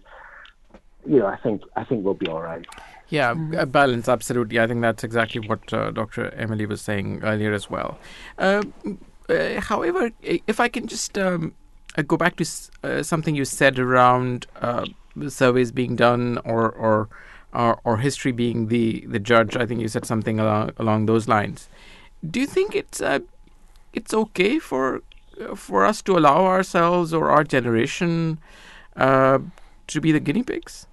you 1.06 1.20
know, 1.20 1.28
I 1.28 1.38
think 1.38 1.62
I 1.76 1.84
think 1.84 2.04
we'll 2.04 2.14
be 2.14 2.28
all 2.28 2.42
right. 2.42 2.66
Yeah, 3.10 3.36
a 3.58 3.66
balance, 3.66 4.08
absolutely. 4.08 4.58
I 4.60 4.68
think 4.68 4.82
that's 4.82 5.04
exactly 5.04 5.42
what 5.42 5.74
uh, 5.74 5.92
Dr. 5.92 6.34
Emily 6.34 6.66
was 6.66 6.82
saying 6.82 7.22
earlier 7.24 7.52
as 7.52 7.70
well. 7.70 7.98
Uh, 8.38 8.64
uh, 9.28 9.60
however, 9.60 10.12
if 10.22 10.62
I 10.62 10.70
can 10.70 10.88
just 10.88 11.18
um, 11.18 11.54
uh, 11.98 12.04
go 12.04 12.16
back 12.16 12.38
to 12.38 12.44
s- 12.44 12.72
uh, 12.84 13.04
something 13.04 13.36
you 13.36 13.44
said 13.44 13.78
around 13.80 14.48
uh, 14.62 14.86
surveys 15.28 15.72
being 15.74 15.96
done 15.98 16.40
or 16.46 16.72
or, 16.72 17.10
or 17.54 17.80
or 17.84 17.98
history 17.98 18.32
being 18.32 18.68
the, 18.68 19.06
the 19.08 19.20
judge, 19.20 19.56
I 19.56 19.66
think 19.66 19.82
you 19.82 19.88
said 19.88 20.06
something 20.06 20.40
along 20.40 20.72
along 20.78 21.06
those 21.06 21.28
lines. 21.28 21.70
Do 22.30 22.40
you 22.40 22.48
think 22.48 22.76
it's 22.76 23.02
uh, 23.02 23.20
it's 23.94 24.14
okay 24.14 24.60
for 24.60 25.02
uh, 25.40 25.56
for 25.56 25.86
us 25.86 26.02
to 26.04 26.18
allow 26.18 26.46
ourselves 26.46 27.14
or 27.14 27.30
our 27.30 27.44
generation 27.44 28.40
uh, 28.96 29.40
to 29.88 30.02
be 30.02 30.12
the 30.12 30.20
guinea 30.20 30.44
pigs? 30.44 30.88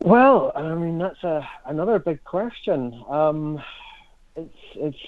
Well, 0.00 0.52
I 0.54 0.74
mean 0.74 0.98
that's 0.98 1.22
a 1.24 1.48
another 1.66 1.98
big 1.98 2.22
question. 2.24 3.02
Um, 3.08 3.62
it's 4.36 4.54
it's 4.76 4.98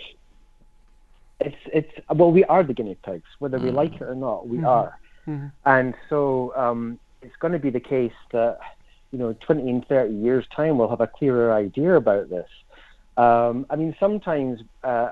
it's 1.41 1.57
it's 1.73 1.93
well, 2.15 2.33
we 2.33 2.45
are 2.45 2.62
the 2.62 2.75
guinea 2.75 2.99
pigs, 3.05 3.29
whether 3.39 3.59
we 3.59 3.71
like 3.71 3.95
it 3.95 4.03
or 4.03 4.15
not. 4.15 4.49
We 4.49 4.59
Mhm. 4.59 4.69
are, 4.69 4.99
Mhm. 5.27 5.53
and 5.65 5.95
so 6.09 6.53
um, 6.57 6.99
it's 7.23 7.37
going 7.37 7.53
to 7.53 7.59
be 7.59 7.71
the 7.71 7.81
case 7.81 8.19
that 8.33 8.59
you 9.12 9.19
know, 9.19 9.32
20 9.41 9.69
and 9.69 9.87
30 9.87 10.15
years 10.15 10.47
time, 10.55 10.78
we'll 10.78 10.89
have 10.89 11.01
a 11.01 11.07
clearer 11.07 11.53
idea 11.53 11.95
about 11.97 12.31
this. 12.31 12.49
Um, 13.16 13.66
I 13.69 13.77
mean, 13.77 13.95
sometimes 13.99 14.61
uh, 14.85 15.11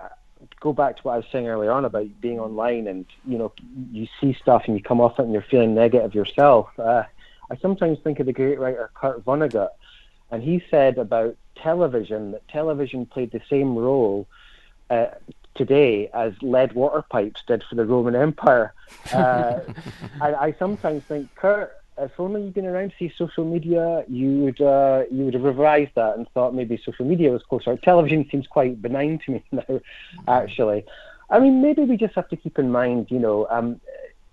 go 0.60 0.72
back 0.72 0.96
to 0.96 1.02
what 1.02 1.14
I 1.14 1.16
was 1.18 1.26
saying 1.30 1.48
earlier 1.48 1.72
on 1.72 1.84
about 1.84 2.06
being 2.20 2.38
online, 2.38 2.86
and 2.86 3.06
you 3.26 3.38
know, 3.38 3.52
you 3.92 4.06
see 4.20 4.34
stuff 4.34 4.64
and 4.66 4.76
you 4.76 4.82
come 4.82 5.00
off 5.00 5.18
it 5.18 5.22
and 5.22 5.32
you're 5.32 5.42
feeling 5.42 5.74
negative 5.74 6.14
yourself. 6.14 6.68
Uh, 6.78 7.04
I 7.50 7.56
sometimes 7.56 7.98
think 8.00 8.20
of 8.20 8.26
the 8.26 8.32
great 8.32 8.58
writer 8.58 8.90
Kurt 8.94 9.24
Vonnegut, 9.24 9.70
and 10.30 10.42
he 10.42 10.62
said 10.70 10.98
about 10.98 11.36
television 11.56 12.32
that 12.32 12.46
television 12.48 13.04
played 13.06 13.32
the 13.32 13.42
same 13.50 13.76
role 13.76 14.26
uh, 14.90 15.06
today 15.54 16.08
as 16.14 16.32
lead 16.40 16.72
water 16.72 17.02
pipes 17.02 17.42
did 17.46 17.64
for 17.64 17.74
the 17.74 17.84
Roman 17.84 18.14
Empire. 18.14 18.72
Uh, 19.12 19.60
I, 20.20 20.34
I 20.34 20.52
sometimes 20.58 21.02
think, 21.04 21.34
Kurt, 21.34 21.77
if 22.00 22.12
only 22.18 22.42
you'd 22.42 22.54
been 22.54 22.66
around 22.66 22.90
to 22.90 22.94
see 22.98 23.12
social 23.16 23.44
media, 23.44 24.04
you 24.08 24.38
would 24.44 24.60
uh, 24.60 25.04
you 25.10 25.24
would 25.24 25.34
have 25.34 25.44
revised 25.44 25.92
that 25.94 26.16
and 26.16 26.28
thought 26.30 26.54
maybe 26.54 26.80
social 26.84 27.04
media 27.04 27.30
was 27.30 27.42
closer. 27.42 27.76
Television 27.76 28.28
seems 28.30 28.46
quite 28.46 28.80
benign 28.80 29.18
to 29.26 29.32
me 29.32 29.44
now, 29.52 29.80
actually. 30.26 30.84
I 31.30 31.40
mean, 31.40 31.60
maybe 31.60 31.82
we 31.82 31.96
just 31.96 32.14
have 32.14 32.28
to 32.30 32.36
keep 32.36 32.58
in 32.58 32.72
mind, 32.72 33.10
you 33.10 33.18
know, 33.18 33.46
um, 33.50 33.80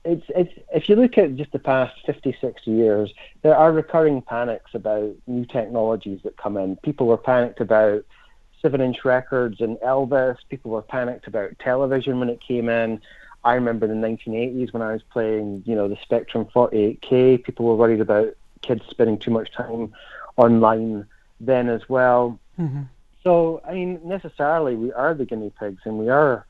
it's 0.05 0.25
it's 0.29 0.53
if 0.73 0.87
you 0.87 0.95
look 0.95 1.17
at 1.17 1.35
just 1.35 1.51
the 1.51 1.59
past 1.59 1.93
50, 2.05 2.37
60 2.39 2.71
years, 2.71 3.13
there 3.41 3.57
are 3.57 3.71
recurring 3.71 4.21
panics 4.21 4.71
about 4.73 5.13
new 5.27 5.45
technologies 5.45 6.21
that 6.23 6.37
come 6.37 6.57
in. 6.57 6.75
People 6.77 7.07
were 7.07 7.17
panicked 7.17 7.59
about 7.59 8.05
seven-inch 8.61 9.03
records 9.03 9.61
and 9.61 9.77
Elvis. 9.77 10.37
People 10.49 10.71
were 10.71 10.81
panicked 10.81 11.27
about 11.27 11.57
television 11.59 12.19
when 12.19 12.29
it 12.29 12.39
came 12.39 12.69
in. 12.69 13.01
I 13.45 13.53
remember 13.53 13.85
in 13.85 14.01
the 14.01 14.07
1980s 14.07 14.73
when 14.73 14.81
I 14.81 14.91
was 14.91 15.03
playing, 15.03 15.63
you 15.65 15.76
know, 15.76 15.88
the 15.88 15.97
Spectrum 16.01 16.45
48K. 16.53 17.43
People 17.43 17.67
were 17.67 17.76
worried 17.76 18.01
about 18.01 18.35
kids 18.61 18.81
spending 18.89 19.19
too 19.19 19.30
much 19.31 19.51
time 19.53 19.93
online 20.35 21.05
then 21.39 21.69
as 21.69 21.88
well. 21.88 22.39
So, 23.23 23.61
I 23.67 23.73
mean, 23.73 24.01
necessarily 24.03 24.76
we 24.76 24.91
are 24.93 25.13
the 25.13 25.26
guinea 25.26 25.51
pigs, 25.59 25.81
and 25.85 25.99
we 25.99 26.09
are, 26.09 26.45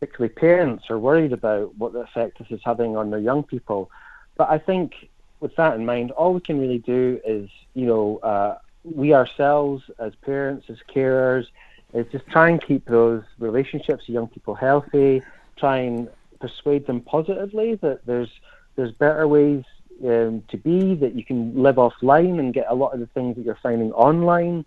particularly 0.00 0.34
parents, 0.34 0.90
are 0.90 0.98
worried 0.98 1.32
about 1.32 1.76
what 1.76 1.92
the 1.92 2.00
effect 2.00 2.38
this 2.38 2.48
is 2.50 2.60
having 2.64 2.96
on 2.96 3.10
their 3.10 3.20
young 3.20 3.44
people. 3.44 3.90
But 4.36 4.50
I 4.50 4.58
think 4.58 5.08
with 5.40 5.54
that 5.56 5.76
in 5.76 5.86
mind, 5.86 6.10
all 6.12 6.34
we 6.34 6.40
can 6.40 6.60
really 6.60 6.78
do 6.78 7.20
is, 7.24 7.48
you 7.74 7.86
know, 7.86 8.18
uh, 8.18 8.58
we 8.84 9.14
ourselves 9.14 9.84
as 10.00 10.14
parents, 10.16 10.66
as 10.68 10.78
carers, 10.92 11.46
is 11.94 12.06
just 12.10 12.26
try 12.26 12.48
and 12.50 12.60
keep 12.60 12.86
those 12.86 13.22
relationships 13.38 14.06
with 14.06 14.14
young 14.14 14.28
people 14.28 14.54
healthy. 14.54 15.22
Try 15.58 15.78
and 15.78 16.08
persuade 16.40 16.86
them 16.86 17.00
positively 17.00 17.74
that 17.76 18.06
there's 18.06 18.30
there's 18.76 18.92
better 18.92 19.26
ways 19.26 19.64
um, 20.04 20.44
to 20.48 20.56
be 20.56 20.94
that 20.94 21.14
you 21.14 21.24
can 21.24 21.60
live 21.60 21.76
offline 21.76 22.38
and 22.38 22.54
get 22.54 22.66
a 22.68 22.74
lot 22.74 22.94
of 22.94 23.00
the 23.00 23.06
things 23.06 23.36
that 23.36 23.44
you're 23.44 23.58
finding 23.60 23.92
online, 23.92 24.64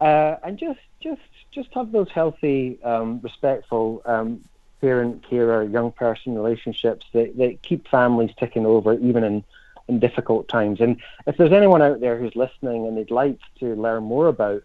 uh, 0.00 0.36
and 0.44 0.58
just 0.58 0.80
just 1.00 1.22
just 1.52 1.72
have 1.74 1.92
those 1.92 2.10
healthy, 2.10 2.78
um, 2.82 3.20
respectful 3.22 4.02
um, 4.04 4.42
parent 4.80 5.24
carer 5.28 5.62
young 5.62 5.90
person 5.92 6.34
relationships 6.34 7.06
that, 7.12 7.36
that 7.38 7.62
keep 7.62 7.88
families 7.88 8.30
ticking 8.38 8.66
over 8.66 8.94
even 8.94 9.24
in 9.24 9.44
in 9.88 10.00
difficult 10.00 10.48
times. 10.48 10.80
And 10.80 11.00
if 11.26 11.36
there's 11.36 11.52
anyone 11.52 11.80
out 11.80 12.00
there 12.00 12.18
who's 12.18 12.34
listening 12.34 12.86
and 12.86 12.96
they'd 12.96 13.10
like 13.10 13.38
to 13.60 13.76
learn 13.76 14.02
more 14.02 14.26
about 14.26 14.64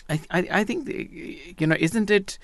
I, 0.10 0.20
I, 0.30 0.48
I 0.52 0.64
think 0.64 0.90
you 0.90 1.68
know, 1.68 1.78
isn't 1.80 2.12
it? 2.12 2.38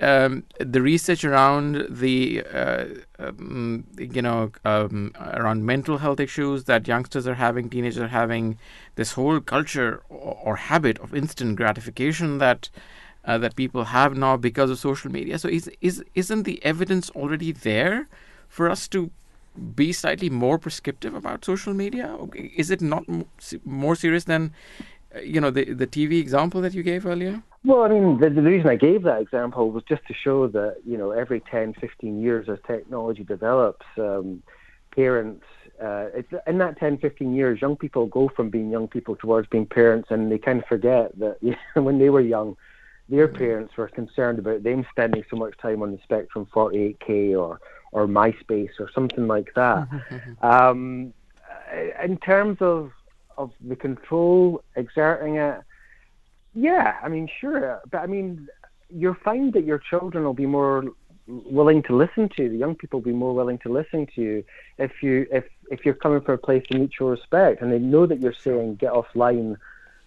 Um, 0.00 0.42
the 0.58 0.82
research 0.82 1.24
around 1.24 1.86
the 1.88 2.42
uh, 2.52 2.86
um, 3.20 3.84
you 3.96 4.20
know 4.20 4.50
um, 4.64 5.12
around 5.20 5.64
mental 5.64 5.98
health 5.98 6.18
issues 6.18 6.64
that 6.64 6.88
youngsters 6.88 7.28
are 7.28 7.34
having, 7.34 7.70
teenagers 7.70 8.02
are 8.02 8.08
having, 8.08 8.58
this 8.96 9.12
whole 9.12 9.38
culture 9.38 10.02
or, 10.08 10.36
or 10.42 10.56
habit 10.56 10.98
of 10.98 11.14
instant 11.14 11.54
gratification 11.54 12.38
that 12.38 12.70
uh, 13.24 13.38
that 13.38 13.54
people 13.54 13.84
have 13.84 14.16
now 14.16 14.36
because 14.36 14.68
of 14.68 14.80
social 14.80 15.12
media. 15.12 15.38
So 15.38 15.48
is 15.48 15.70
is 15.80 16.02
isn't 16.16 16.42
the 16.42 16.62
evidence 16.64 17.08
already 17.10 17.52
there 17.52 18.08
for 18.48 18.68
us 18.68 18.88
to 18.88 19.12
be 19.74 19.92
slightly 19.92 20.30
more 20.30 20.58
prescriptive 20.58 21.14
about 21.14 21.44
social 21.44 21.74
media? 21.74 22.16
Is 22.34 22.70
it 22.70 22.80
not 22.80 23.04
more 23.64 23.94
serious 23.94 24.24
than 24.24 24.52
uh, 25.14 25.20
you 25.20 25.40
know 25.40 25.50
the 25.50 25.72
the 25.72 25.86
TV 25.86 26.20
example 26.20 26.60
that 26.60 26.74
you 26.74 26.82
gave 26.82 27.06
earlier? 27.06 27.42
Well, 27.64 27.82
I 27.82 27.88
mean, 27.88 28.20
the, 28.20 28.28
the 28.28 28.42
reason 28.42 28.68
I 28.68 28.76
gave 28.76 29.04
that 29.04 29.22
example 29.22 29.70
was 29.70 29.82
just 29.84 30.06
to 30.08 30.14
show 30.14 30.48
that 30.48 30.76
you 30.84 30.98
know 30.98 31.12
every 31.12 31.40
10, 31.40 31.74
15 31.74 32.20
years 32.20 32.48
as 32.48 32.58
technology 32.66 33.24
develops, 33.24 33.86
um, 33.98 34.42
parents. 34.94 35.44
Uh, 35.82 36.06
it's, 36.14 36.32
in 36.46 36.58
that 36.58 36.78
10, 36.78 36.98
15 36.98 37.34
years, 37.34 37.60
young 37.60 37.76
people 37.76 38.06
go 38.06 38.28
from 38.28 38.48
being 38.48 38.70
young 38.70 38.86
people 38.86 39.16
towards 39.16 39.48
being 39.48 39.66
parents, 39.66 40.08
and 40.10 40.30
they 40.30 40.38
kind 40.38 40.60
of 40.60 40.66
forget 40.66 41.18
that 41.18 41.36
you 41.42 41.56
know, 41.74 41.82
when 41.82 41.98
they 41.98 42.10
were 42.10 42.20
young, 42.20 42.56
their 43.08 43.28
mm-hmm. 43.28 43.38
parents 43.38 43.76
were 43.76 43.88
concerned 43.88 44.38
about 44.38 44.62
them 44.62 44.86
spending 44.90 45.24
so 45.30 45.36
much 45.36 45.56
time 45.58 45.82
on 45.82 45.92
the 45.92 45.98
Spectrum 46.02 46.46
48K 46.54 47.38
or 47.38 47.60
or 47.94 48.06
MySpace 48.06 48.72
or 48.78 48.90
something 48.92 49.26
like 49.26 49.54
that. 49.54 49.88
um, 50.42 51.14
in 52.02 52.18
terms 52.18 52.58
of 52.60 52.90
of 53.36 53.50
the 53.66 53.74
control 53.74 54.62
exerting 54.76 55.36
it, 55.36 55.60
yeah, 56.54 56.98
I 57.02 57.08
mean, 57.08 57.28
sure, 57.40 57.80
but 57.90 57.98
I 57.98 58.06
mean, 58.06 58.48
you'll 58.90 59.16
find 59.24 59.52
that 59.54 59.64
your 59.64 59.78
children 59.78 60.24
will 60.24 60.34
be 60.34 60.46
more 60.46 60.84
willing 61.26 61.82
to 61.84 61.96
listen 61.96 62.28
to 62.36 62.42
you. 62.42 62.48
The 62.50 62.56
young 62.56 62.74
people 62.74 63.00
will 63.00 63.04
be 63.04 63.12
more 63.12 63.34
willing 63.34 63.58
to 63.58 63.72
listen 63.72 64.06
to 64.14 64.20
you 64.20 64.44
if 64.78 65.02
you 65.02 65.26
if 65.32 65.44
if 65.70 65.84
you're 65.84 65.94
coming 65.94 66.20
from 66.20 66.34
a 66.34 66.38
place 66.38 66.64
of 66.70 66.78
mutual 66.78 67.10
respect 67.10 67.62
and 67.62 67.72
they 67.72 67.78
know 67.78 68.06
that 68.06 68.20
you're 68.20 68.34
saying 68.34 68.76
get 68.76 68.92
offline 68.92 69.56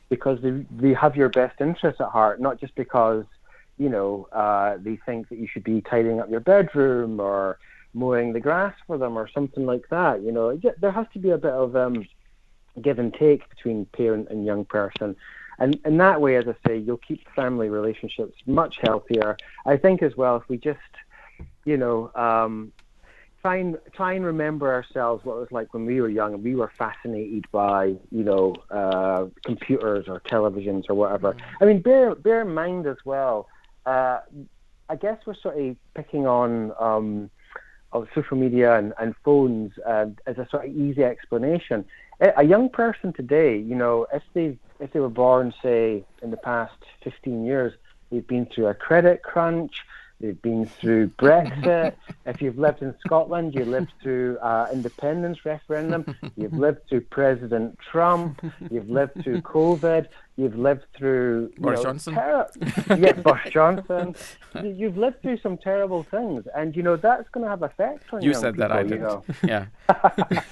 because 0.09 0.39
they 0.41 0.65
they 0.71 0.93
have 0.93 1.15
your 1.15 1.29
best 1.29 1.59
interests 1.59 1.99
at 1.99 2.09
heart, 2.09 2.39
not 2.39 2.59
just 2.59 2.75
because 2.75 3.25
you 3.77 3.89
know 3.89 4.27
uh, 4.31 4.77
they 4.79 4.97
think 5.05 5.29
that 5.29 5.37
you 5.37 5.47
should 5.47 5.63
be 5.63 5.81
tidying 5.81 6.19
up 6.19 6.29
your 6.29 6.39
bedroom 6.39 7.19
or 7.19 7.57
mowing 7.97 8.33
the 8.33 8.39
grass 8.39 8.75
for 8.85 8.97
them 8.97 9.17
or 9.17 9.27
something 9.27 9.65
like 9.65 9.89
that. 9.89 10.21
You 10.21 10.31
know, 10.31 10.59
there 10.79 10.91
has 10.91 11.07
to 11.13 11.19
be 11.19 11.31
a 11.31 11.37
bit 11.37 11.51
of 11.51 11.75
um, 11.75 12.05
give 12.81 12.99
and 12.99 13.13
take 13.13 13.49
between 13.49 13.85
parent 13.85 14.27
and 14.29 14.45
young 14.45 14.65
person. 14.65 15.15
And 15.59 15.79
in 15.85 15.97
that 15.97 16.21
way, 16.21 16.35
as 16.35 16.45
I 16.47 16.55
say, 16.67 16.77
you'll 16.77 16.97
keep 16.97 17.27
family 17.35 17.69
relationships 17.69 18.37
much 18.45 18.77
healthier. 18.81 19.37
I 19.65 19.77
think 19.77 20.03
as 20.03 20.15
well, 20.15 20.35
if 20.35 20.47
we 20.47 20.57
just, 20.57 20.79
you 21.65 21.77
know, 21.77 22.11
um, 22.13 22.71
try 23.41 23.55
and 23.57 23.77
try 23.93 24.13
and 24.13 24.23
remember 24.23 24.71
ourselves 24.71 25.25
what 25.25 25.37
it 25.37 25.39
was 25.39 25.51
like 25.51 25.73
when 25.73 25.85
we 25.85 25.99
were 25.99 26.09
young 26.09 26.35
and 26.35 26.43
we 26.43 26.53
were 26.53 26.71
fascinated 26.77 27.45
by, 27.51 27.95
you 28.11 28.23
know, 28.23 28.55
uh, 28.69 29.25
computers 29.43 30.05
or 30.07 30.19
televisions 30.19 30.83
or 30.89 30.93
whatever. 30.93 31.33
Mm-hmm. 31.33 31.63
I 31.63 31.65
mean, 31.65 31.81
bear 31.81 32.13
bear 32.13 32.41
in 32.41 32.53
mind 32.53 32.85
as 32.85 32.97
well. 33.03 33.47
Uh, 33.87 34.19
I 34.89 34.95
guess 34.95 35.17
we're 35.25 35.35
sort 35.35 35.57
of 35.57 35.75
picking 35.95 36.27
on 36.27 36.71
um, 36.79 37.29
of 37.91 38.07
social 38.13 38.37
media 38.37 38.77
and, 38.77 38.93
and 38.99 39.15
phones 39.23 39.71
uh, 39.85 40.07
as 40.25 40.37
a 40.37 40.47
sort 40.49 40.65
of 40.65 40.75
easy 40.75 41.03
explanation. 41.03 41.85
A 42.19 42.43
young 42.43 42.69
person 42.69 43.13
today, 43.13 43.57
you 43.57 43.75
know, 43.75 44.07
if 44.11 44.23
they 44.33 44.57
if 44.79 44.91
they 44.91 44.99
were 44.99 45.09
born, 45.09 45.53
say, 45.61 46.03
in 46.21 46.31
the 46.31 46.37
past 46.37 46.75
15 47.03 47.45
years, 47.45 47.73
they've 48.11 48.25
been 48.25 48.45
through 48.47 48.67
a 48.67 48.73
credit 48.73 49.23
crunch, 49.23 49.83
They've 50.19 50.41
been 50.41 50.65
through 50.65 51.09
Brexit. 51.09 51.93
if 52.25 52.41
you've 52.41 52.57
lived 52.57 52.81
in 52.81 52.95
Scotland, 53.05 53.53
you 53.53 53.65
lived 53.65 53.93
through 54.01 54.39
uh, 54.39 54.67
independence 54.73 55.45
referendum. 55.45 56.15
You've 56.35 56.53
lived 56.53 56.87
through 56.89 57.01
President 57.01 57.77
Trump. 57.91 58.41
You've 58.71 58.89
lived 58.89 59.23
through 59.23 59.41
COVID. 59.41 60.07
You've 60.35 60.57
lived 60.57 60.85
through 60.97 61.51
Boris 61.57 61.79
know, 61.79 61.83
Johnson. 61.83 62.15
Ter- 62.15 62.47
yeah, 62.97 63.11
Boris 63.13 63.51
Johnson. 63.51 64.15
You've 64.63 64.97
lived 64.97 65.21
through 65.21 65.37
some 65.37 65.57
terrible 65.57 66.01
things, 66.03 66.47
and 66.55 66.75
you 66.75 66.81
know 66.81 66.95
that's 66.95 67.29
going 67.29 67.43
to 67.43 67.49
have 67.49 67.61
effect 67.61 68.11
on 68.11 68.23
you. 68.23 68.29
You 68.29 68.33
said 68.33 68.55
people, 68.55 68.69
that, 68.69 68.71
I 68.75 68.83
didn't. 68.83 68.99
You 68.99 69.05
know? 69.05 69.23
Yeah. 69.43 69.65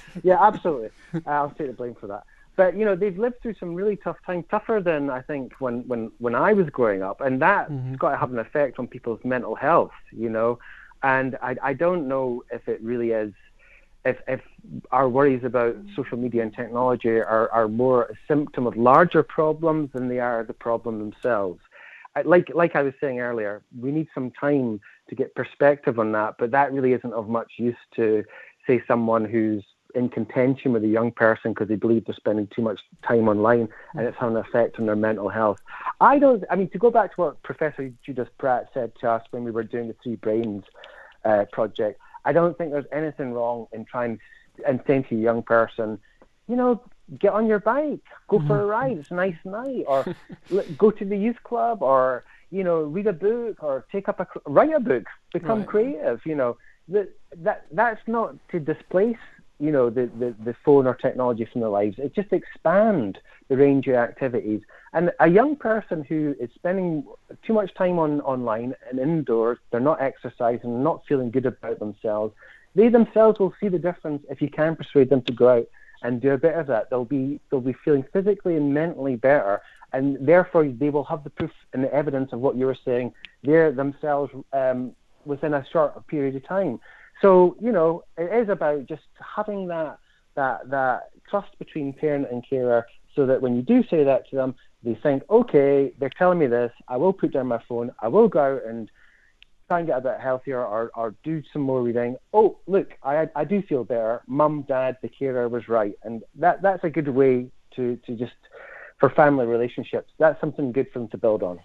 yeah, 0.22 0.46
absolutely. 0.46 0.90
I'll 1.26 1.50
take 1.50 1.68
the 1.68 1.72
blame 1.72 1.94
for 1.94 2.06
that 2.06 2.24
but 2.56 2.76
you 2.76 2.84
know 2.84 2.96
they've 2.96 3.18
lived 3.18 3.42
through 3.42 3.54
some 3.60 3.74
really 3.74 3.96
tough 3.96 4.16
times, 4.24 4.44
tougher 4.50 4.80
than 4.82 5.10
I 5.10 5.22
think 5.22 5.52
when 5.58 5.86
when 5.86 6.10
when 6.18 6.34
I 6.34 6.52
was 6.52 6.68
growing 6.70 7.02
up, 7.02 7.20
and 7.20 7.40
that's 7.40 7.70
mm-hmm. 7.70 7.94
got 7.94 8.12
to 8.12 8.16
have 8.16 8.32
an 8.32 8.38
effect 8.38 8.78
on 8.78 8.86
people's 8.86 9.20
mental 9.24 9.54
health, 9.54 9.92
you 10.10 10.30
know. 10.30 10.58
And 11.02 11.36
I 11.42 11.56
I 11.62 11.72
don't 11.74 12.08
know 12.08 12.42
if 12.50 12.68
it 12.68 12.82
really 12.82 13.10
is. 13.10 13.32
If, 14.04 14.18
if 14.28 14.40
our 14.92 15.08
worries 15.08 15.42
about 15.42 15.74
social 15.96 16.16
media 16.16 16.42
and 16.42 16.54
technology 16.54 17.08
are, 17.08 17.50
are 17.50 17.66
more 17.66 18.04
a 18.04 18.14
symptom 18.28 18.64
of 18.64 18.76
larger 18.76 19.24
problems 19.24 19.90
than 19.92 20.06
they 20.08 20.20
are 20.20 20.44
the 20.44 20.52
problem 20.52 21.00
themselves. 21.00 21.58
I, 22.14 22.22
like 22.22 22.48
like 22.54 22.76
I 22.76 22.82
was 22.82 22.94
saying 23.00 23.18
earlier, 23.18 23.62
we 23.78 23.90
need 23.90 24.06
some 24.14 24.30
time 24.30 24.80
to 25.08 25.14
get 25.16 25.34
perspective 25.34 25.98
on 25.98 26.12
that, 26.12 26.36
but 26.38 26.52
that 26.52 26.72
really 26.72 26.92
isn't 26.92 27.12
of 27.12 27.28
much 27.28 27.52
use 27.58 27.76
to 27.96 28.24
say 28.66 28.80
someone 28.86 29.24
who's 29.24 29.64
in 29.94 30.08
contention 30.08 30.72
with 30.72 30.84
a 30.84 30.88
young 30.88 31.10
person 31.10 31.52
because 31.52 31.68
they 31.68 31.76
believe 31.76 32.04
they're 32.04 32.14
spending 32.14 32.48
too 32.54 32.62
much 32.62 32.80
time 33.06 33.28
online 33.28 33.68
and 33.94 34.06
it's 34.06 34.16
having 34.18 34.36
an 34.36 34.42
effect 34.42 34.78
on 34.78 34.86
their 34.86 34.96
mental 34.96 35.28
health. 35.28 35.58
I 36.00 36.18
don't, 36.18 36.44
I 36.50 36.56
mean, 36.56 36.68
to 36.70 36.78
go 36.78 36.90
back 36.90 37.14
to 37.14 37.20
what 37.20 37.42
Professor 37.42 37.90
Judith 38.04 38.28
Pratt 38.38 38.70
said 38.74 38.92
to 39.00 39.10
us 39.10 39.22
when 39.30 39.44
we 39.44 39.50
were 39.50 39.64
doing 39.64 39.88
the 39.88 39.96
Three 40.02 40.16
Brains 40.16 40.64
uh, 41.24 41.44
project, 41.52 42.00
I 42.24 42.32
don't 42.32 42.58
think 42.58 42.72
there's 42.72 42.86
anything 42.92 43.32
wrong 43.32 43.68
in 43.72 43.84
trying 43.84 44.18
and 44.66 44.80
saying 44.86 45.04
to 45.04 45.14
a 45.14 45.18
young 45.18 45.42
person, 45.42 45.98
you 46.48 46.56
know, 46.56 46.82
get 47.18 47.32
on 47.32 47.46
your 47.46 47.60
bike, 47.60 48.00
go 48.28 48.38
for 48.46 48.58
a 48.58 48.60
mm-hmm. 48.60 48.70
ride, 48.70 48.98
it's 48.98 49.10
a 49.10 49.14
nice 49.14 49.36
night, 49.44 49.84
or 49.86 50.04
go 50.78 50.90
to 50.90 51.04
the 51.04 51.16
youth 51.16 51.42
club, 51.44 51.82
or, 51.82 52.24
you 52.50 52.64
know, 52.64 52.82
read 52.82 53.06
a 53.06 53.12
book, 53.12 53.62
or 53.62 53.86
take 53.92 54.08
up 54.08 54.20
a, 54.20 54.26
write 54.46 54.72
a 54.72 54.80
book, 54.80 55.04
become 55.32 55.60
right. 55.60 55.68
creative, 55.68 56.20
you 56.24 56.34
know. 56.34 56.56
That, 56.88 57.08
that 57.38 57.66
that's 57.72 58.00
not 58.06 58.36
to 58.50 58.60
displace 58.60 59.18
you 59.58 59.70
know 59.70 59.90
the, 59.90 60.10
the, 60.18 60.34
the 60.44 60.54
phone 60.64 60.86
or 60.86 60.94
technology 60.94 61.46
from 61.50 61.60
their 61.60 61.70
lives. 61.70 61.98
It 61.98 62.14
just 62.14 62.32
expand 62.32 63.18
the 63.48 63.56
range 63.56 63.86
of 63.88 63.94
activities. 63.94 64.60
And 64.92 65.12
a 65.20 65.28
young 65.28 65.56
person 65.56 66.04
who 66.04 66.34
is 66.40 66.50
spending 66.54 67.04
too 67.42 67.52
much 67.52 67.72
time 67.74 67.98
on 67.98 68.20
online 68.22 68.74
and 68.88 68.98
indoors, 68.98 69.58
they're 69.70 69.80
not 69.80 70.00
exercising, 70.00 70.82
not 70.82 71.02
feeling 71.06 71.30
good 71.30 71.46
about 71.46 71.78
themselves. 71.78 72.34
They 72.74 72.88
themselves 72.88 73.38
will 73.38 73.54
see 73.60 73.68
the 73.68 73.78
difference 73.78 74.24
if 74.30 74.42
you 74.42 74.50
can 74.50 74.76
persuade 74.76 75.10
them 75.10 75.22
to 75.22 75.32
go 75.32 75.48
out 75.48 75.66
and 76.02 76.20
do 76.20 76.32
a 76.32 76.38
bit 76.38 76.54
of 76.54 76.66
that. 76.66 76.90
They'll 76.90 77.04
be 77.04 77.40
they'll 77.50 77.60
be 77.60 77.76
feeling 77.84 78.04
physically 78.12 78.56
and 78.56 78.74
mentally 78.74 79.16
better, 79.16 79.62
and 79.92 80.18
therefore 80.20 80.68
they 80.68 80.90
will 80.90 81.04
have 81.04 81.24
the 81.24 81.30
proof 81.30 81.52
and 81.72 81.82
the 81.82 81.92
evidence 81.92 82.32
of 82.32 82.40
what 82.40 82.56
you 82.56 82.66
were 82.66 82.78
saying 82.84 83.14
there 83.42 83.72
themselves 83.72 84.32
um, 84.52 84.92
within 85.24 85.54
a 85.54 85.64
short 85.72 86.06
period 86.06 86.36
of 86.36 86.46
time. 86.46 86.78
So 87.22 87.56
you 87.60 87.72
know, 87.72 88.04
it 88.16 88.42
is 88.42 88.48
about 88.48 88.86
just 88.86 89.02
having 89.36 89.66
that 89.68 89.98
that 90.34 90.70
that 90.70 91.10
trust 91.28 91.58
between 91.58 91.92
parent 91.92 92.28
and 92.30 92.44
carer, 92.48 92.86
so 93.14 93.26
that 93.26 93.40
when 93.40 93.56
you 93.56 93.62
do 93.62 93.82
say 93.90 94.04
that 94.04 94.28
to 94.30 94.36
them, 94.36 94.54
they 94.82 94.94
think, 95.02 95.22
okay, 95.30 95.92
they're 95.98 96.10
telling 96.10 96.38
me 96.38 96.46
this. 96.46 96.72
I 96.88 96.96
will 96.96 97.12
put 97.12 97.32
down 97.32 97.46
my 97.46 97.62
phone. 97.68 97.90
I 98.00 98.08
will 98.08 98.28
go 98.28 98.56
out 98.56 98.66
and 98.66 98.90
try 99.68 99.78
and 99.80 99.88
get 99.88 99.98
a 99.98 100.00
bit 100.00 100.20
healthier 100.20 100.64
or, 100.64 100.90
or 100.94 101.14
do 101.24 101.42
some 101.52 101.62
more 101.62 101.82
reading. 101.82 102.16
Oh, 102.32 102.58
look, 102.66 102.90
I 103.02 103.28
I 103.34 103.44
do 103.44 103.62
feel 103.62 103.84
better. 103.84 104.22
Mum, 104.26 104.64
dad, 104.68 104.98
the 105.02 105.08
carer 105.08 105.48
was 105.48 105.68
right, 105.68 105.94
and 106.04 106.22
that 106.36 106.62
that's 106.62 106.84
a 106.84 106.90
good 106.90 107.08
way 107.08 107.48
to 107.74 107.96
to 108.06 108.16
just 108.16 108.32
for 108.98 109.10
family 109.10 109.46
relationships. 109.46 110.10
That's 110.18 110.40
something 110.40 110.72
good 110.72 110.86
for 110.92 111.00
them 111.00 111.08
to 111.08 111.18
build 111.18 111.42
on. 111.42 111.58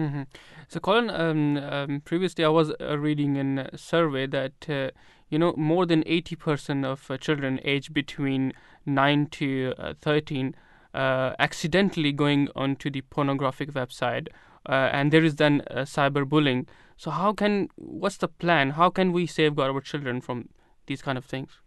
Mm-hmm. 0.00 0.22
So, 0.68 0.80
Colin, 0.80 1.10
um, 1.10 1.56
um, 1.58 2.00
previously 2.00 2.42
I 2.42 2.48
was 2.48 2.72
uh, 2.80 2.98
reading 2.98 3.36
in 3.36 3.58
a 3.58 3.76
survey 3.76 4.26
that 4.28 4.68
uh, 4.68 4.90
you 5.28 5.38
know 5.38 5.52
more 5.56 5.84
than 5.84 6.02
eighty 6.06 6.36
percent 6.36 6.86
of 6.86 7.10
uh, 7.10 7.18
children 7.18 7.60
aged 7.64 7.92
between 7.92 8.54
nine 8.86 9.26
to 9.32 9.74
uh, 9.76 9.92
thirteen 10.00 10.54
uh, 10.94 11.32
accidentally 11.38 12.12
going 12.12 12.48
onto 12.56 12.88
the 12.90 13.02
pornographic 13.02 13.72
website, 13.72 14.28
uh, 14.66 14.88
and 14.90 15.12
there 15.12 15.22
is 15.22 15.36
then 15.36 15.62
cyberbullying. 15.70 16.66
So, 16.96 17.10
how 17.10 17.34
can 17.34 17.68
what's 17.76 18.16
the 18.16 18.28
plan? 18.28 18.70
How 18.70 18.88
can 18.88 19.12
we 19.12 19.26
safeguard 19.26 19.74
our 19.74 19.82
children 19.82 20.22
from 20.22 20.48
these 20.86 21.02
kind 21.02 21.18
of 21.18 21.26
things? 21.26 21.60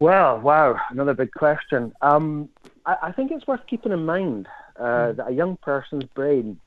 Well, 0.00 0.40
wow, 0.40 0.76
another 0.90 1.14
big 1.14 1.32
question. 1.32 1.92
Um, 2.02 2.48
I, 2.86 2.96
I, 3.02 3.12
think 3.12 3.32
it's 3.32 3.48
worth 3.48 3.66
keeping 3.68 3.90
in 3.90 4.06
mind 4.06 4.46
uh, 4.78 4.82
mm. 4.82 5.16
that 5.16 5.28
a 5.28 5.32
young 5.32 5.56
person's 5.56 6.04
brain 6.14 6.60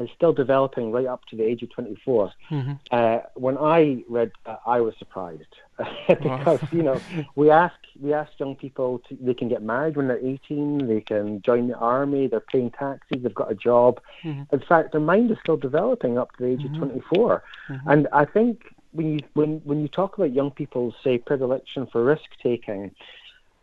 is 0.00 0.08
still 0.16 0.32
developing 0.32 0.90
right 0.92 1.06
up 1.06 1.24
to 1.26 1.36
the 1.36 1.44
age 1.44 1.62
of 1.62 1.70
24. 1.70 2.32
Mm-hmm. 2.50 2.72
Uh, 2.90 3.18
when 3.34 3.58
I 3.58 4.02
read 4.08 4.32
that, 4.46 4.60
I 4.66 4.80
was 4.80 4.94
surprised 4.98 5.54
because 6.08 6.60
you 6.72 6.82
know 6.82 7.00
we 7.36 7.50
ask 7.50 7.74
we 8.00 8.12
ask 8.12 8.30
young 8.38 8.56
people 8.56 9.00
to, 9.08 9.18
they 9.20 9.34
can 9.34 9.48
get 9.48 9.62
married 9.62 9.96
when 9.96 10.08
they're 10.08 10.24
18, 10.24 10.86
they 10.86 11.00
can 11.00 11.42
join 11.42 11.68
the 11.68 11.76
army, 11.76 12.26
they're 12.26 12.40
paying 12.40 12.70
taxes, 12.70 13.22
they've 13.22 13.34
got 13.34 13.50
a 13.50 13.54
job. 13.54 14.00
Mm-hmm. 14.24 14.54
In 14.54 14.62
fact, 14.66 14.92
their 14.92 15.00
mind 15.00 15.30
is 15.30 15.38
still 15.42 15.56
developing 15.56 16.18
up 16.18 16.32
to 16.36 16.44
the 16.44 16.50
age 16.50 16.60
mm-hmm. 16.60 16.82
of 16.82 16.90
24, 16.90 17.42
mm-hmm. 17.68 17.88
and 17.88 18.08
I 18.12 18.24
think 18.24 18.74
when 18.92 19.14
you 19.14 19.20
when 19.34 19.60
when 19.64 19.80
you 19.82 19.88
talk 19.88 20.16
about 20.16 20.32
young 20.32 20.50
people's 20.50 20.94
say 21.04 21.18
predilection 21.18 21.86
for 21.86 22.04
risk 22.04 22.28
taking, 22.42 22.90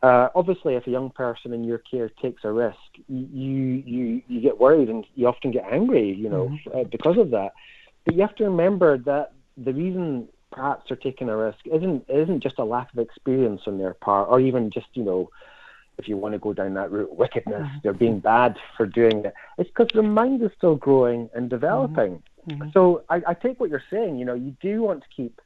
uh, 0.04 0.30
obviously, 0.36 0.76
if 0.76 0.86
a 0.86 0.92
young 0.92 1.10
person 1.10 1.54
in 1.54 1.64
your 1.64 1.80
care 1.80 2.10
takes 2.22 2.44
a 2.44 2.52
risk, 2.52 2.78
you 3.08 3.84
you 3.86 4.22
you 4.28 4.42
get 4.42 4.60
worried 4.60 4.90
and 4.90 5.06
you 5.16 5.28
often 5.28 5.52
get 5.52 5.66
angry, 5.72 6.14
you 6.14 6.30
know, 6.30 6.50
mm-hmm. 6.50 6.80
uh, 6.80 6.84
because 6.84 7.18
of 7.18 7.32
that. 7.32 7.54
But 8.06 8.16
you 8.16 8.22
have 8.22 8.36
to 8.36 8.44
remember 8.44 8.98
that 9.00 9.34
the 9.58 9.74
reason 9.74 10.28
perhaps 10.52 10.86
they're 10.88 10.98
taking 10.98 11.30
a 11.30 11.36
risk 11.36 11.60
isn't 11.66 12.06
isn't 12.08 12.44
just 12.44 12.60
a 12.60 12.64
lack 12.64 12.94
of 12.94 13.00
experience 13.00 13.62
on 13.66 13.80
their 13.80 13.96
part, 13.96 14.30
or 14.30 14.40
even 14.40 14.70
just 14.70 14.88
you 14.94 15.04
know, 15.04 15.32
if 15.98 16.08
you 16.08 16.16
want 16.16 16.34
to 16.34 16.40
go 16.40 16.54
down 16.54 16.76
that 16.76 16.92
route, 16.92 17.16
wickedness. 17.16 17.64
Mm-hmm. 17.64 17.78
They're 17.82 17.94
being 17.94 18.20
bad 18.20 18.56
for 18.76 18.86
doing 18.86 19.26
it. 19.26 19.34
It's 19.58 19.70
because 19.70 19.88
their 19.96 20.04
mind 20.04 20.44
is 20.44 20.52
still 20.56 20.76
growing 20.76 21.28
and 21.34 21.50
developing. 21.50 22.22
Mm-hmm. 22.48 22.52
mm-hmm. 22.52 22.70
So 22.72 23.04
I, 23.10 23.22
I 23.28 23.34
take 23.34 23.60
what 23.60 23.72
you're 23.72 23.84
saying. 23.90 24.20
You 24.20 24.26
know, 24.26 24.36
you 24.36 24.56
do 24.62 24.84
want 24.84 25.02
to 25.02 25.08
keep 25.16 25.42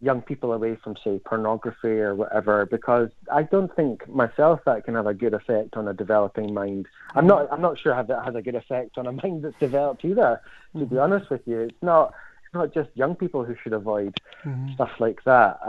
young 0.00 0.22
people 0.22 0.52
away 0.52 0.76
from, 0.76 0.96
say, 1.04 1.20
pornography 1.24 2.00
or 2.00 2.14
whatever, 2.14 2.66
because 2.66 3.10
I 3.30 3.42
don't 3.42 3.74
think 3.74 4.08
myself 4.08 4.60
that 4.64 4.84
can 4.84 4.94
have 4.94 5.06
a 5.06 5.14
good 5.14 5.34
effect 5.34 5.76
on 5.76 5.88
a 5.88 5.94
developing 5.94 6.54
mind. 6.54 6.86
I'm 7.14 7.26
not. 7.26 7.48
I'm 7.52 7.60
not 7.60 7.78
sure 7.78 7.94
how 7.94 8.02
that 8.02 8.24
has 8.24 8.34
a 8.34 8.42
good 8.42 8.54
effect 8.54 8.98
on 8.98 9.06
a 9.06 9.12
mind 9.22 9.44
that's 9.44 9.58
developed 9.58 10.04
either. 10.04 10.40
To 10.72 10.78
mm-hmm. 10.78 10.94
be 10.94 10.98
honest 10.98 11.30
with 11.30 11.42
you, 11.46 11.60
it's 11.60 11.82
not. 11.82 12.14
It's 12.44 12.54
not 12.54 12.74
just 12.74 12.90
young 12.94 13.14
people 13.14 13.44
who 13.44 13.54
should 13.62 13.72
avoid 13.72 14.14
mm-hmm. 14.44 14.72
stuff 14.74 14.90
like 14.98 15.22
that. 15.24 15.60
Um, 15.62 15.68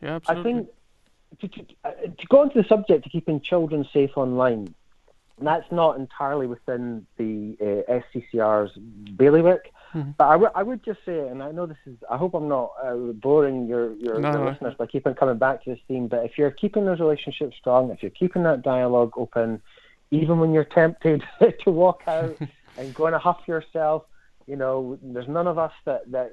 mm-hmm. 0.00 0.04
yeah, 0.04 0.14
absolutely. 0.16 0.50
I 0.50 0.54
think 0.54 0.68
to, 1.40 1.48
to, 1.48 1.64
to 2.08 2.26
go 2.28 2.40
on 2.40 2.50
to 2.52 2.62
the 2.62 2.68
subject 2.68 3.06
of 3.06 3.12
keeping 3.12 3.40
children 3.40 3.86
safe 3.92 4.16
online, 4.16 4.74
that's 5.40 5.70
not 5.70 5.96
entirely 5.96 6.46
within 6.46 7.06
the 7.16 7.56
uh, 7.60 8.00
SCCR's 8.00 8.76
bailiwick. 9.16 9.72
Mm-hmm. 9.94 10.10
But 10.18 10.24
I, 10.24 10.32
w- 10.32 10.50
I 10.54 10.62
would 10.62 10.84
just 10.84 11.00
say, 11.06 11.28
and 11.28 11.42
I 11.42 11.50
know 11.50 11.66
this 11.66 11.78
is, 11.86 11.96
I 12.10 12.16
hope 12.16 12.34
I'm 12.34 12.48
not 12.48 12.72
uh, 12.82 12.94
boring 12.94 13.66
your, 13.66 13.94
your, 13.94 14.20
no, 14.20 14.30
your 14.30 14.44
no. 14.44 14.50
listeners 14.50 14.74
by 14.78 14.86
keeping 14.86 15.14
coming 15.14 15.38
back 15.38 15.64
to 15.64 15.70
this 15.70 15.78
theme, 15.88 16.08
but 16.08 16.24
if 16.24 16.32
you're 16.36 16.50
keeping 16.50 16.84
those 16.84 17.00
relationships 17.00 17.56
strong, 17.58 17.90
if 17.90 18.02
you're 18.02 18.10
keeping 18.10 18.42
that 18.42 18.62
dialogue 18.62 19.12
open, 19.16 19.62
even 20.10 20.38
when 20.38 20.52
you're 20.52 20.64
tempted 20.64 21.22
to 21.64 21.70
walk 21.70 22.02
out 22.06 22.36
and 22.76 22.94
go 22.94 23.06
and 23.06 23.16
huff 23.16 23.40
yourself, 23.46 24.04
you 24.46 24.56
know, 24.56 24.98
there's 25.02 25.28
none 25.28 25.46
of 25.46 25.58
us 25.58 25.72
that, 25.84 26.10
that 26.10 26.30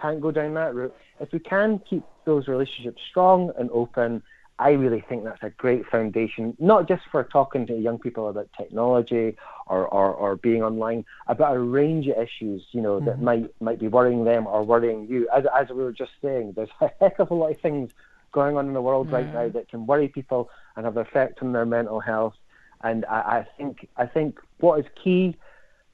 can't 0.00 0.20
go 0.20 0.30
down 0.30 0.54
that 0.54 0.74
route. 0.74 0.94
If 1.20 1.32
we 1.32 1.38
can 1.38 1.80
keep 1.88 2.02
those 2.24 2.48
relationships 2.48 3.00
strong 3.10 3.52
and 3.58 3.70
open, 3.72 4.22
I 4.58 4.70
really 4.70 5.04
think 5.08 5.24
that's 5.24 5.42
a 5.42 5.50
great 5.50 5.86
foundation, 5.86 6.56
not 6.58 6.86
just 6.86 7.02
for 7.10 7.24
talking 7.24 7.66
to 7.66 7.76
young 7.76 7.98
people 7.98 8.28
about 8.28 8.48
technology 8.56 9.36
or, 9.66 9.86
or, 9.88 10.12
or 10.12 10.36
being 10.36 10.62
online, 10.62 11.04
about 11.26 11.56
a 11.56 11.58
range 11.58 12.06
of 12.06 12.16
issues, 12.16 12.62
you 12.72 12.80
know, 12.80 12.96
mm-hmm. 12.96 13.06
that 13.06 13.20
might 13.20 13.50
might 13.60 13.80
be 13.80 13.88
worrying 13.88 14.24
them 14.24 14.46
or 14.46 14.62
worrying 14.62 15.06
you. 15.08 15.28
As, 15.34 15.44
as 15.58 15.68
we 15.70 15.82
were 15.82 15.92
just 15.92 16.12
saying, 16.20 16.52
there's 16.54 16.68
a 16.80 16.90
heck 17.00 17.18
of 17.18 17.30
a 17.30 17.34
lot 17.34 17.50
of 17.50 17.60
things 17.60 17.90
going 18.30 18.56
on 18.56 18.66
in 18.66 18.72
the 18.72 18.80
world 18.80 19.10
right 19.12 19.32
now 19.32 19.48
that 19.48 19.68
can 19.68 19.86
worry 19.86 20.08
people 20.08 20.48
and 20.76 20.84
have 20.86 20.96
an 20.96 21.02
effect 21.02 21.42
on 21.42 21.52
their 21.52 21.66
mental 21.66 22.00
health. 22.00 22.34
And 22.82 23.04
I, 23.06 23.18
I 23.18 23.46
think 23.56 23.88
I 23.96 24.06
think 24.06 24.38
what 24.58 24.80
is 24.80 24.86
key 25.02 25.36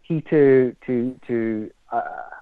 key 0.06 0.20
to 0.30 0.74
to 0.86 1.20
to 1.26 1.70
a, 1.92 1.96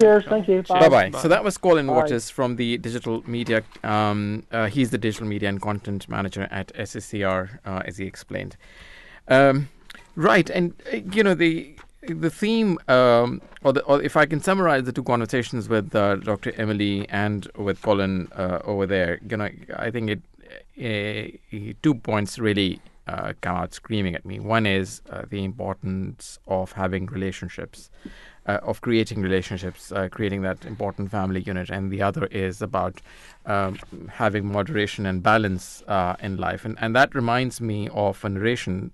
Cheers. 0.00 0.24
Thank 0.28 0.46
you. 0.48 0.62
Bye 0.62 0.88
bye. 0.88 1.10
So 1.20 1.28
that 1.28 1.44
was 1.44 1.58
Colin 1.58 1.86
Bye. 1.86 1.94
Waters 1.94 2.30
from 2.30 2.56
the 2.56 2.78
digital 2.78 3.22
media. 3.28 3.62
Um, 3.84 4.44
uh, 4.50 4.66
he's 4.66 4.90
the 4.90 4.98
digital 4.98 5.26
media 5.26 5.48
and 5.48 5.60
content 5.60 6.08
manager 6.08 6.48
at 6.50 6.72
SCCR, 6.74 7.58
uh, 7.64 7.82
as 7.84 7.98
he 7.98 8.06
explained. 8.06 8.56
Um, 9.28 9.68
right, 10.16 10.48
and 10.48 10.74
uh, 10.92 10.96
you 11.12 11.22
know 11.22 11.34
the 11.34 11.76
the 12.02 12.30
theme, 12.30 12.78
um, 12.88 13.40
or, 13.62 13.72
the, 13.72 13.82
or, 13.84 14.02
if 14.02 14.16
I 14.16 14.26
can 14.26 14.40
summarize 14.40 14.84
the 14.84 14.92
two 14.92 15.04
conversations 15.04 15.68
with 15.68 15.94
uh, 15.94 16.16
Dr. 16.16 16.52
Emily 16.56 17.08
and 17.08 17.48
with 17.56 17.80
Colin 17.82 18.28
uh, 18.32 18.58
over 18.64 18.86
there, 18.86 19.20
you 19.28 19.36
know, 19.36 19.48
I 19.76 19.90
think 19.90 20.10
it 20.10 20.20
uh, 20.78 21.72
two 21.82 21.94
points 21.94 22.38
really 22.38 22.80
uh, 23.06 23.32
come 23.40 23.56
out 23.56 23.74
screaming 23.74 24.14
at 24.14 24.24
me. 24.24 24.40
One 24.40 24.66
is 24.66 25.02
uh, 25.10 25.22
the 25.28 25.44
importance 25.44 26.38
of 26.46 26.72
having 26.72 27.06
relationships, 27.06 27.90
uh, 28.46 28.58
of 28.62 28.80
creating 28.80 29.22
relationships, 29.22 29.92
creating 30.10 30.42
that 30.42 30.64
important 30.64 31.10
family 31.10 31.40
unit, 31.40 31.70
and 31.70 31.90
the 31.90 32.02
other 32.02 32.26
is 32.26 32.62
about 32.62 33.00
um, 33.46 33.78
having 34.10 34.50
moderation 34.50 35.06
and 35.06 35.22
balance 35.22 35.82
in 36.20 36.36
life, 36.36 36.64
and 36.64 36.76
and 36.80 36.96
that 36.96 37.14
reminds 37.14 37.60
me 37.60 37.88
of 37.92 38.24
a 38.24 38.28
narration 38.28 38.92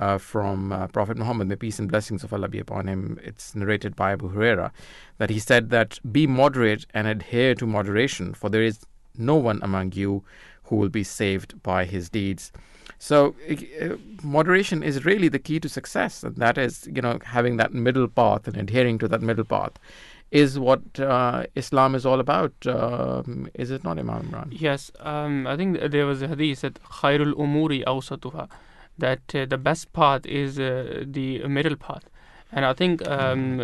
uh, 0.00 0.18
from 0.18 0.72
uh, 0.72 0.86
Prophet 0.88 1.16
Muhammad, 1.16 1.46
may 1.46 1.56
peace 1.56 1.78
and 1.78 1.88
blessings 1.88 2.24
of 2.24 2.32
Allah 2.32 2.48
be 2.48 2.58
upon 2.58 2.88
him. 2.88 3.20
It's 3.22 3.54
narrated 3.54 3.94
by 3.94 4.12
Abu 4.12 4.32
Huraira 4.32 4.72
that 5.18 5.30
he 5.30 5.38
said 5.38 5.70
that 5.70 6.00
be 6.10 6.26
moderate 6.26 6.86
and 6.94 7.06
adhere 7.06 7.54
to 7.56 7.66
moderation, 7.66 8.34
for 8.34 8.48
there 8.48 8.62
is 8.62 8.80
no 9.16 9.36
one 9.36 9.60
among 9.62 9.92
you 9.92 10.24
who 10.64 10.76
will 10.76 10.88
be 10.88 11.04
saved 11.04 11.62
by 11.62 11.84
his 11.84 12.08
deeds. 12.08 12.50
So 12.98 13.34
uh, 13.50 13.96
moderation 14.22 14.82
is 14.82 15.04
really 15.04 15.28
the 15.28 15.38
key 15.38 15.60
to 15.60 15.68
success, 15.68 16.22
and 16.24 16.36
that 16.36 16.56
is, 16.58 16.88
you 16.94 17.02
know, 17.02 17.18
having 17.24 17.58
that 17.58 17.72
middle 17.74 18.08
path 18.08 18.48
and 18.48 18.56
adhering 18.56 18.98
to 18.98 19.08
that 19.08 19.20
middle 19.20 19.44
path 19.44 19.72
is 20.30 20.58
what 20.58 20.82
uh, 21.00 21.44
Islam 21.56 21.94
is 21.94 22.06
all 22.06 22.20
about. 22.20 22.52
Um, 22.66 23.50
is 23.54 23.70
it 23.70 23.84
not, 23.84 23.98
Imam 23.98 24.28
Imran? 24.28 24.48
Yes, 24.50 24.90
um, 25.00 25.46
I 25.46 25.56
think 25.56 25.78
there 25.90 26.06
was 26.06 26.22
a 26.22 26.28
hadith 26.28 26.60
that 26.60 26.82
khairul 26.84 27.32
umuri 27.34 27.84
awsatuha 27.84 28.48
that 29.00 29.34
uh, 29.34 29.44
the 29.46 29.58
best 29.58 29.92
path 29.92 30.24
is 30.26 30.58
uh, 30.58 31.04
the 31.06 31.46
middle 31.46 31.76
path. 31.76 32.08
And 32.52 32.64
I 32.64 32.72
think 32.72 33.06
um, 33.06 33.58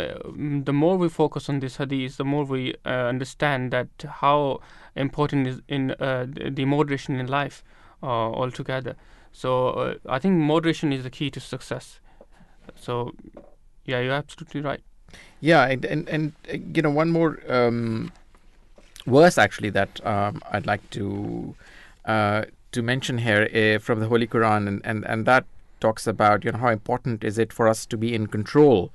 the 0.64 0.72
more 0.72 0.96
we 0.96 1.08
focus 1.08 1.48
on 1.48 1.60
this 1.60 1.76
hadith, 1.76 2.18
the 2.18 2.24
more 2.24 2.44
we 2.44 2.74
uh, 2.84 2.88
understand 2.88 3.72
that 3.72 3.88
how 4.20 4.60
important 4.94 5.46
is 5.48 5.60
in 5.68 5.90
uh, 5.92 6.26
the 6.28 6.64
moderation 6.64 7.16
in 7.18 7.26
life 7.26 7.64
uh, 8.02 8.06
altogether. 8.06 8.94
So 9.32 9.70
uh, 9.70 9.94
I 10.08 10.18
think 10.18 10.34
moderation 10.34 10.92
is 10.92 11.02
the 11.02 11.10
key 11.10 11.30
to 11.30 11.40
success. 11.40 11.98
So 12.76 13.12
yeah, 13.84 14.00
you're 14.00 14.12
absolutely 14.12 14.60
right. 14.60 14.80
Yeah, 15.40 15.66
and 15.66 15.84
and, 15.84 16.08
and 16.08 16.32
you 16.76 16.82
know 16.82 16.90
one 16.90 17.10
more 17.10 17.40
um, 17.48 18.12
verse 19.06 19.36
actually 19.36 19.70
that 19.70 20.04
um, 20.06 20.40
I'd 20.52 20.66
like 20.66 20.88
to 20.90 21.54
to 22.76 22.82
mention 22.82 23.18
here 23.18 23.48
uh, 23.54 23.78
from 23.78 24.00
the 24.00 24.08
Holy 24.08 24.26
Quran, 24.26 24.68
and, 24.68 24.82
and, 24.84 25.04
and 25.06 25.26
that 25.26 25.46
talks 25.80 26.06
about 26.06 26.44
you 26.44 26.52
know 26.52 26.58
how 26.58 26.68
important 26.68 27.24
is 27.24 27.38
it 27.38 27.52
for 27.52 27.68
us 27.68 27.86
to 27.86 27.96
be 27.96 28.14
in 28.14 28.26
control 28.26 28.92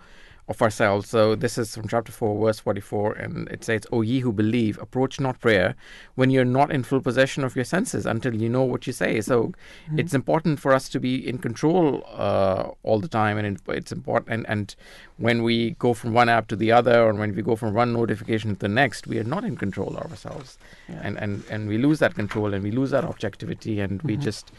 of 0.51 0.61
ourselves. 0.61 1.09
So 1.09 1.35
this 1.35 1.57
is 1.57 1.75
from 1.75 1.87
chapter 1.87 2.11
4, 2.11 2.45
verse 2.45 2.59
44, 2.59 3.13
and 3.13 3.47
it 3.49 3.63
says, 3.63 3.87
O 3.91 4.01
ye 4.01 4.19
who 4.19 4.31
believe, 4.31 4.77
approach 4.79 5.19
not 5.19 5.39
prayer 5.39 5.75
when 6.15 6.29
you're 6.29 6.45
not 6.45 6.71
in 6.71 6.83
full 6.83 7.01
possession 7.01 7.43
of 7.43 7.55
your 7.55 7.65
senses 7.65 8.05
until 8.05 8.35
you 8.35 8.49
know 8.49 8.63
what 8.63 8.85
you 8.85 8.93
say. 8.93 9.21
So 9.21 9.35
mm-hmm. 9.43 9.99
it's 9.99 10.13
important 10.13 10.59
for 10.59 10.73
us 10.73 10.89
to 10.89 10.99
be 10.99 11.27
in 11.27 11.37
control 11.39 12.03
uh, 12.13 12.71
all 12.83 12.99
the 12.99 13.07
time, 13.07 13.37
and 13.37 13.59
it's 13.67 13.91
important. 13.91 14.29
And, 14.33 14.45
and 14.47 14.75
when 15.17 15.41
we 15.43 15.71
go 15.79 15.93
from 15.93 16.13
one 16.13 16.29
app 16.29 16.47
to 16.49 16.55
the 16.55 16.71
other, 16.71 17.01
or 17.01 17.13
when 17.13 17.33
we 17.33 17.41
go 17.41 17.55
from 17.55 17.73
one 17.73 17.93
notification 17.93 18.55
to 18.55 18.59
the 18.59 18.67
next, 18.67 19.07
we 19.07 19.17
are 19.17 19.23
not 19.23 19.43
in 19.43 19.55
control 19.55 19.97
of 19.97 20.11
ourselves. 20.11 20.57
Yeah. 20.89 21.01
And, 21.03 21.17
and, 21.17 21.43
and 21.49 21.67
we 21.67 21.77
lose 21.77 21.99
that 21.99 22.13
control 22.15 22.53
and 22.53 22.63
we 22.63 22.71
lose 22.71 22.91
that 22.91 23.05
objectivity, 23.05 23.79
and 23.79 23.99
mm-hmm. 23.99 24.07
we 24.07 24.17
just 24.17 24.51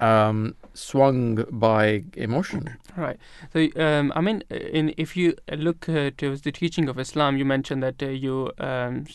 um, 0.00 0.54
swung 0.74 1.44
by 1.50 2.04
emotion. 2.16 2.76
Right. 2.96 3.18
So, 3.52 3.68
um, 3.76 4.12
I 4.16 4.20
mean, 4.20 4.42
in, 4.50 4.94
if 4.96 5.16
you 5.16 5.36
look 5.52 5.88
uh, 5.88 6.10
towards 6.16 6.42
the 6.42 6.52
teaching 6.52 6.88
of 6.88 6.98
Islam, 6.98 7.36
you 7.36 7.44
mentioned 7.44 7.82
that 7.82 8.02
uh, 8.02 8.06
you 8.06 8.50
um, 8.58 9.06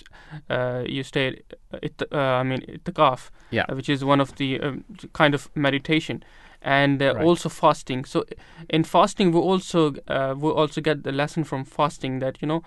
uh, 0.49 0.83
you 0.87 1.03
stayed, 1.03 1.43
it, 1.81 2.01
uh, 2.11 2.17
I 2.17 2.43
mean, 2.43 2.61
itikaf, 2.61 3.29
yeah. 3.51 3.65
which 3.71 3.89
is 3.89 4.05
one 4.05 4.21
of 4.21 4.35
the 4.35 4.59
um, 4.61 4.85
kind 5.13 5.33
of 5.33 5.49
meditation. 5.55 6.23
And 6.61 6.99
uh, 6.99 7.13
right. 7.13 7.23
also 7.23 7.47
fasting. 7.47 8.05
So, 8.05 8.25
in 8.69 8.85
fasting, 8.85 9.31
we 9.31 9.39
also 9.39 9.93
uh, 10.07 10.33
we 10.35 10.49
also 10.49 10.81
get 10.81 11.03
the 11.03 11.11
lesson 11.11 11.43
from 11.43 11.63
fasting 11.63 12.19
that 12.19 12.41
you 12.41 12.47
know 12.47 12.63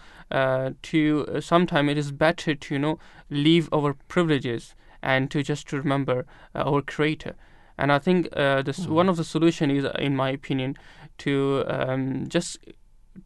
to 0.82 1.40
sometimes 1.40 1.90
it 1.90 1.98
is 1.98 2.12
better 2.12 2.54
to 2.54 2.74
you 2.74 2.78
know 2.78 2.98
leave 3.28 3.68
our 3.72 3.94
privileges 4.06 4.76
and 5.02 5.32
to 5.32 5.42
just 5.42 5.68
to 5.68 5.78
remember 5.78 6.26
our 6.54 6.80
Creator 6.80 7.34
and 7.78 7.92
I 7.92 7.98
think 7.98 8.28
uh, 8.32 8.62
this 8.62 8.80
mm. 8.80 8.88
one 8.88 9.08
of 9.08 9.16
the 9.16 9.24
solution 9.24 9.70
is, 9.70 9.86
in 9.98 10.16
my 10.16 10.30
opinion, 10.30 10.76
to 11.18 11.64
um, 11.68 12.28
just 12.28 12.58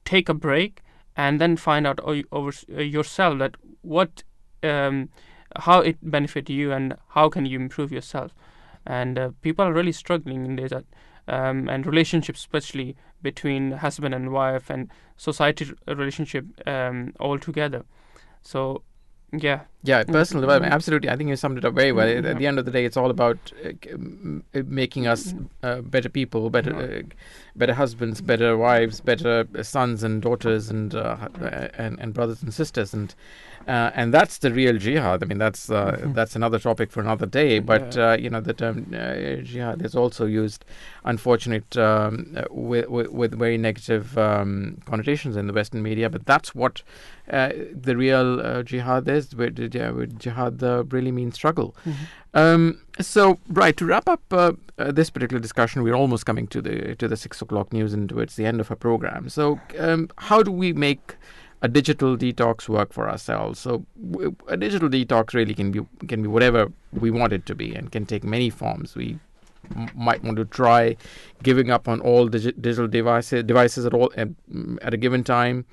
take 0.05 0.29
a 0.29 0.35
break 0.35 0.83
and 1.17 1.41
then 1.41 1.57
find 1.57 1.87
out 1.87 2.01
over 2.01 2.53
uh, 2.77 2.81
yourself 2.81 3.39
that 3.39 3.57
what 3.83 4.23
um, 4.63 5.09
how 5.57 5.81
it 5.81 5.99
benefit 6.03 6.49
you 6.49 6.73
and 6.73 6.97
how 7.09 7.29
can 7.29 7.47
you 7.47 7.59
improve 7.59 7.93
yourself. 7.93 8.33
And 8.87 9.19
uh, 9.19 9.31
people 9.43 9.65
are 9.65 9.73
really 9.73 9.93
struggling 9.93 10.45
in 10.45 10.57
this, 10.57 10.73
um, 11.29 11.69
and 11.69 11.87
relationships, 11.87 12.41
especially 12.41 12.97
between 13.23 13.73
husband 13.73 14.15
and 14.15 14.33
wife, 14.33 14.71
and 14.71 14.91
society 15.17 15.71
relationship 15.87 16.45
um, 16.67 17.13
all 17.21 17.39
together. 17.39 17.85
So 18.43 18.83
yeah. 19.33 19.61
Yeah, 19.85 20.05
personal 20.05 20.43
development. 20.43 20.73
Absolutely. 20.73 21.11
I 21.11 21.17
think 21.17 21.29
you 21.29 21.35
summed 21.35 21.59
it 21.59 21.65
up 21.65 21.75
very 21.75 21.91
well. 21.91 22.07
Mm-hmm. 22.07 22.27
At 22.27 22.39
the 22.39 22.47
end 22.47 22.61
of 22.61 22.67
the 22.67 22.71
day, 22.71 22.85
it's 22.85 22.97
all 22.97 23.11
about 23.11 23.53
uh, 23.65 24.63
making 24.65 25.09
us 25.09 25.35
uh, 25.65 25.81
better 25.81 26.09
people, 26.09 26.51
better, 26.51 26.77
uh, 26.77 27.03
better 27.57 27.75
husbands, 27.75 28.21
better 28.21 28.57
wives, 28.57 29.01
better 29.01 29.45
sons 29.63 30.05
and 30.05 30.23
daughters, 30.23 30.71
and 30.71 30.95
uh, 30.95 31.29
and, 31.75 31.99
and 31.99 32.15
brothers 32.15 32.45
and 32.45 32.55
sisters, 32.55 32.95
and 32.95 33.17
uh, 33.67 33.91
and 33.95 34.15
that's 34.15 34.39
the 34.39 34.53
real 34.53 34.79
jihad. 34.79 35.21
I 35.21 35.27
mean, 35.27 35.39
that's 35.39 35.69
uh, 35.69 35.97
mm-hmm. 35.97 36.13
that's 36.13 36.37
another 36.37 36.61
topic 36.61 36.93
for 36.93 37.01
another 37.01 37.27
day. 37.27 37.59
But 37.59 37.97
you 38.21 38.31
know, 38.31 38.41
the 38.41 38.55
term 38.55 38.87
jihad 39.45 39.85
is 39.85 39.97
also 39.97 40.27
used, 40.27 40.65
unfortunate, 41.05 41.77
um, 41.77 42.39
with, 42.51 42.89
with, 42.89 43.09
with 43.09 43.37
very 43.37 43.59
negative 43.59 44.17
um, 44.17 44.81
connotations 44.85 45.37
in 45.37 45.49
the 45.49 45.53
Western 45.53 45.83
media. 45.83 46.09
But 46.09 46.25
that's 46.25 46.55
what 46.55 46.83
the 47.33 47.95
real 47.97 48.63
jihad 48.63 49.09
is. 49.09 49.35
Where, 49.35 49.51
where 49.51 50.07
jihad 50.07 50.63
really 50.93 51.13
means 51.13 51.35
struggle. 51.35 51.75
Mm-hmm. 51.87 52.05
Um, 52.35 52.81
so, 53.01 53.39
right 53.49 53.77
to 53.77 53.85
wrap 53.85 54.09
up 54.09 54.23
uh, 54.31 54.53
uh, 54.79 54.93
this 54.93 55.11
particular 55.11 55.41
discussion, 55.41 55.83
we're 55.83 55.95
almost 55.95 56.25
coming 56.25 56.47
to 56.49 56.63
the 56.63 56.95
to 56.97 57.09
the 57.09 57.17
six 57.17 57.43
o'clock 57.43 57.73
news 57.73 57.93
and 57.93 58.09
towards 58.09 58.37
the 58.37 58.47
end 58.47 58.61
of 58.61 58.71
our 58.71 58.77
program. 58.77 59.29
So, 59.29 59.61
um, 59.79 60.09
how 60.17 60.43
do 60.43 60.51
we 60.51 60.73
make 60.73 61.17
a 61.61 61.69
digital 61.69 62.17
detox 62.17 62.69
work 62.69 62.93
for 62.93 63.09
ourselves? 63.09 63.61
So, 63.61 63.85
w- 64.11 64.35
a 64.49 64.57
digital 64.57 64.89
detox 64.89 65.35
really 65.35 65.55
can 65.55 65.73
be 65.73 65.81
can 66.09 66.23
be 66.23 66.29
whatever 66.29 66.73
we 66.93 67.11
want 67.11 67.33
it 67.35 67.45
to 67.47 67.55
be, 67.55 67.75
and 67.75 67.93
can 67.93 68.07
take 68.07 68.25
many 68.25 68.49
forms. 68.49 68.95
We 68.95 69.19
m- 69.77 69.91
might 69.95 70.25
want 70.25 70.39
to 70.39 70.47
try 70.47 70.97
giving 71.43 71.71
up 71.71 71.87
on 71.87 72.01
all 72.01 72.31
digi- 72.31 72.61
digital 72.61 72.89
devices 72.89 73.45
devices 73.45 73.85
at 73.85 73.93
all 73.93 74.11
at, 74.17 74.29
at 74.81 74.95
a 74.95 74.97
given 74.97 75.23
time. 75.23 75.67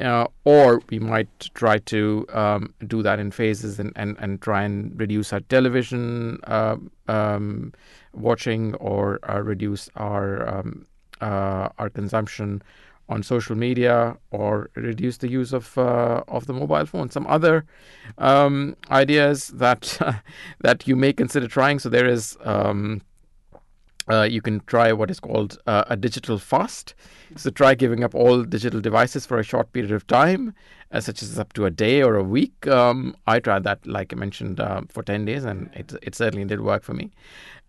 Uh, 0.00 0.26
or 0.44 0.80
we 0.88 0.98
might 0.98 1.50
try 1.54 1.76
to 1.76 2.26
um, 2.32 2.72
do 2.86 3.02
that 3.02 3.18
in 3.18 3.30
phases 3.30 3.78
and, 3.78 3.92
and, 3.94 4.16
and 4.20 4.40
try 4.40 4.62
and 4.62 4.98
reduce 4.98 5.32
our 5.32 5.40
television 5.40 6.38
uh, 6.44 6.76
um, 7.08 7.72
watching 8.14 8.74
or 8.76 9.18
uh, 9.28 9.40
reduce 9.40 9.90
our 9.96 10.48
um, 10.48 10.86
uh, 11.20 11.68
our 11.78 11.90
consumption 11.90 12.62
on 13.08 13.22
social 13.22 13.56
media 13.56 14.16
or 14.30 14.70
reduce 14.74 15.18
the 15.18 15.28
use 15.28 15.52
of 15.52 15.76
uh, 15.76 16.22
of 16.28 16.46
the 16.46 16.52
mobile 16.52 16.86
phone. 16.86 17.10
Some 17.10 17.26
other 17.26 17.64
um, 18.18 18.76
ideas 18.90 19.48
that 19.48 19.98
that 20.60 20.88
you 20.88 20.96
may 20.96 21.12
consider 21.12 21.48
trying. 21.48 21.78
So 21.78 21.88
there 21.88 22.06
is. 22.06 22.36
Um, 22.44 23.02
uh, 24.10 24.22
you 24.22 24.40
can 24.40 24.60
try 24.66 24.92
what 24.92 25.10
is 25.10 25.20
called 25.20 25.58
uh, 25.66 25.84
a 25.88 25.96
digital 25.96 26.38
fast. 26.38 26.94
So 27.36 27.50
try 27.50 27.74
giving 27.74 28.04
up 28.04 28.14
all 28.14 28.42
digital 28.42 28.80
devices 28.80 29.24
for 29.24 29.38
a 29.38 29.42
short 29.42 29.72
period 29.72 29.92
of 29.92 30.06
time, 30.06 30.54
uh, 30.90 31.00
such 31.00 31.22
as 31.22 31.38
up 31.38 31.52
to 31.54 31.64
a 31.64 31.70
day 31.70 32.02
or 32.02 32.16
a 32.16 32.22
week. 32.22 32.66
Um, 32.66 33.16
I 33.26 33.40
tried 33.40 33.64
that, 33.64 33.86
like 33.86 34.12
I 34.12 34.16
mentioned, 34.16 34.60
uh, 34.60 34.82
for 34.88 35.02
10 35.02 35.24
days, 35.24 35.44
and 35.44 35.70
it, 35.74 35.92
it 36.02 36.14
certainly 36.14 36.44
did 36.44 36.60
work 36.60 36.82
for 36.82 36.94
me. 36.94 37.10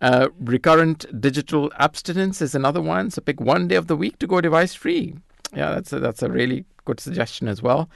Uh, 0.01 0.27
recurrent 0.39 1.05
digital 1.22 1.72
abstinence 1.80 2.41
is 2.41 2.55
another 2.55 2.81
one. 2.81 3.10
So 3.10 3.22
pick 3.22 3.39
one 3.39 3.68
day 3.68 3.76
of 3.76 3.88
the 3.88 3.95
week 3.95 4.19
to 4.19 4.27
go 4.27 4.41
device 4.41 4.73
free. 4.73 5.15
Yeah, 5.55 5.72
that's 5.72 5.93
a, 5.93 5.99
that's 5.99 6.23
a 6.23 6.30
really 6.30 6.65
good 6.85 6.99
suggestion 6.99 7.47
as 7.47 7.61
well. 7.61 7.89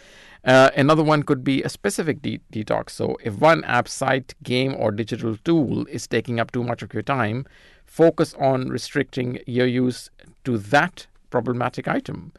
Uh, 0.45 0.69
another 0.75 1.03
one 1.03 1.23
could 1.23 1.43
be 1.43 1.63
a 1.63 1.69
specific 1.69 2.21
de- 2.21 2.39
detox. 2.53 2.91
So, 2.91 3.17
if 3.23 3.37
one 3.39 3.63
app, 3.65 3.87
site, 3.87 4.35
game, 4.43 4.75
or 4.77 4.91
digital 4.91 5.35
tool 5.37 5.85
is 5.87 6.07
taking 6.07 6.39
up 6.39 6.51
too 6.51 6.63
much 6.63 6.81
of 6.81 6.93
your 6.93 7.03
time, 7.03 7.45
focus 7.87 8.35
on 8.39 8.69
restricting 8.69 9.39
your 9.47 9.65
use 9.65 10.09
to 10.43 10.57
that 10.57 11.07
problematic 11.29 11.87
item. 11.87 12.31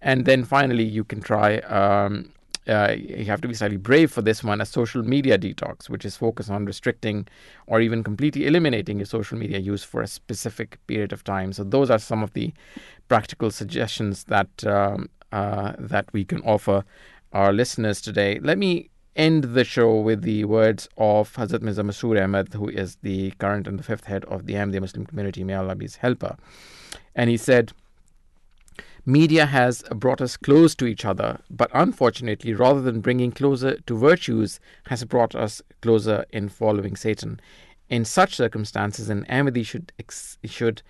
And 0.00 0.24
then 0.24 0.44
finally, 0.44 0.84
you 0.84 1.04
can 1.04 1.20
try. 1.20 1.58
Um, 1.58 2.32
uh, 2.68 2.96
you 2.98 3.26
have 3.26 3.40
to 3.40 3.46
be 3.46 3.54
slightly 3.54 3.76
brave 3.76 4.10
for 4.10 4.22
this 4.22 4.42
one 4.42 4.60
a 4.60 4.66
social 4.66 5.02
media 5.04 5.38
detox, 5.38 5.88
which 5.88 6.04
is 6.04 6.16
focused 6.16 6.50
on 6.50 6.64
restricting 6.64 7.28
or 7.68 7.80
even 7.80 8.02
completely 8.02 8.44
eliminating 8.44 8.98
your 8.98 9.06
social 9.06 9.38
media 9.38 9.58
use 9.58 9.84
for 9.84 10.02
a 10.02 10.06
specific 10.08 10.84
period 10.88 11.12
of 11.12 11.22
time. 11.22 11.52
So, 11.52 11.62
those 11.62 11.90
are 11.90 11.98
some 11.98 12.24
of 12.24 12.32
the 12.32 12.52
practical 13.08 13.52
suggestions 13.52 14.24
that 14.24 14.66
um, 14.66 15.08
uh, 15.30 15.74
that 15.78 16.12
we 16.12 16.24
can 16.24 16.40
offer 16.42 16.84
our 17.32 17.52
listeners 17.52 18.00
today. 18.00 18.40
Let 18.40 18.58
me 18.58 18.90
end 19.16 19.44
the 19.54 19.64
show 19.64 19.98
with 19.98 20.22
the 20.22 20.44
words 20.44 20.88
of 20.96 21.34
Hazrat 21.34 21.62
Mirza 21.62 21.82
Masroor 21.82 22.22
Ahmad, 22.22 22.52
who 22.52 22.68
is 22.68 22.96
the 23.02 23.32
current 23.32 23.66
and 23.66 23.78
the 23.78 23.82
fifth 23.82 24.04
head 24.04 24.24
of 24.26 24.46
the 24.46 24.54
Ahmadiyya 24.54 24.80
Muslim 24.80 25.06
community, 25.06 25.42
may 25.42 25.54
Allah 25.54 25.74
be 25.74 25.86
his 25.86 25.96
helper. 25.96 26.36
And 27.14 27.30
he 27.30 27.36
said, 27.36 27.72
Media 29.08 29.46
has 29.46 29.82
brought 29.94 30.20
us 30.20 30.36
close 30.36 30.74
to 30.74 30.84
each 30.84 31.04
other, 31.04 31.38
but 31.48 31.70
unfortunately, 31.72 32.52
rather 32.54 32.80
than 32.80 33.00
bringing 33.00 33.30
closer 33.30 33.76
to 33.82 33.96
virtues, 33.96 34.58
has 34.86 35.04
brought 35.04 35.34
us 35.34 35.62
closer 35.80 36.24
in 36.32 36.48
following 36.48 36.96
Satan. 36.96 37.40
In 37.88 38.04
such 38.04 38.34
circumstances, 38.34 39.08
an 39.08 39.24
Ahmadi 39.30 39.64
should 39.64 39.92
should 40.44 40.82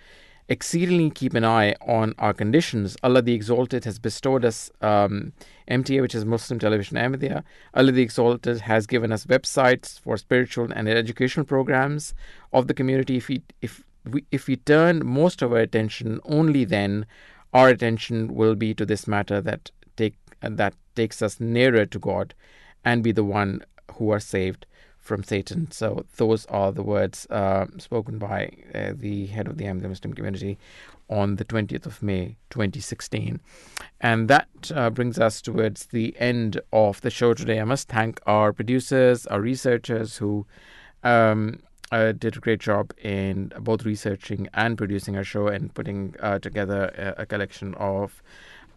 exceedingly 0.49 1.09
keep 1.09 1.33
an 1.33 1.43
eye 1.43 1.75
on 1.81 2.13
our 2.17 2.33
conditions. 2.33 2.95
Allah 3.03 3.21
the 3.21 3.33
Exalted 3.33 3.83
has 3.85 3.99
bestowed 3.99 4.45
us 4.45 4.71
um, 4.81 5.33
MTA, 5.69 6.01
which 6.01 6.15
is 6.15 6.25
Muslim 6.25 6.59
Television 6.59 6.97
Ahmadiyya. 6.97 7.43
Allah 7.73 7.91
the 7.91 8.01
Exalted 8.01 8.61
has 8.61 8.87
given 8.87 9.11
us 9.11 9.25
websites 9.25 9.99
for 9.99 10.17
spiritual 10.17 10.71
and 10.71 10.87
educational 10.87 11.45
programs 11.45 12.13
of 12.53 12.67
the 12.67 12.73
community. 12.73 13.17
If 13.17 13.27
we, 13.27 13.41
if 13.61 13.83
we, 14.05 14.25
if 14.31 14.47
we 14.47 14.55
turn 14.55 15.05
most 15.05 15.41
of 15.41 15.51
our 15.51 15.59
attention 15.59 16.19
only 16.23 16.63
then, 16.63 17.05
our 17.53 17.69
attention 17.69 18.33
will 18.33 18.55
be 18.55 18.73
to 18.73 18.85
this 18.85 19.07
matter 19.07 19.41
that 19.41 19.71
take 19.95 20.15
that 20.41 20.73
takes 20.95 21.21
us 21.21 21.39
nearer 21.39 21.85
to 21.85 21.99
God, 21.99 22.33
and 22.85 23.03
be 23.03 23.11
the 23.11 23.23
one 23.23 23.61
who 23.93 24.11
are 24.11 24.19
saved 24.19 24.65
from 25.07 25.23
Satan. 25.23 25.71
So 25.71 26.05
those 26.17 26.45
are 26.47 26.71
the 26.71 26.83
words 26.83 27.25
uh, 27.29 27.65
spoken 27.77 28.19
by 28.19 28.51
uh, 28.75 28.91
the 28.95 29.27
head 29.27 29.47
of 29.47 29.57
the 29.57 29.65
Ahmadiyya 29.65 29.89
Muslim 29.89 30.13
community 30.13 30.59
on 31.09 31.37
the 31.37 31.45
20th 31.45 31.85
of 31.85 32.03
May 32.03 32.35
2016. 32.49 33.39
And 34.01 34.27
that 34.27 34.49
uh, 34.75 34.89
brings 34.89 35.17
us 35.17 35.41
towards 35.41 35.87
the 35.87 36.15
end 36.19 36.59
of 36.73 37.01
the 37.01 37.09
show 37.09 37.33
today. 37.33 37.59
I 37.59 37.63
must 37.63 37.87
thank 37.87 38.19
our 38.27 38.51
producers, 38.51 39.25
our 39.27 39.39
researchers 39.39 40.17
who 40.17 40.45
um, 41.03 41.61
uh, 41.91 42.11
did 42.11 42.35
a 42.35 42.39
great 42.39 42.59
job 42.59 42.93
in 43.01 43.53
both 43.61 43.85
researching 43.85 44.49
and 44.53 44.77
producing 44.77 45.15
our 45.15 45.23
show 45.23 45.47
and 45.47 45.73
putting 45.73 46.15
uh, 46.19 46.39
together 46.39 46.91
a, 46.97 47.21
a, 47.21 47.25
collection 47.25 47.73
of 47.75 48.21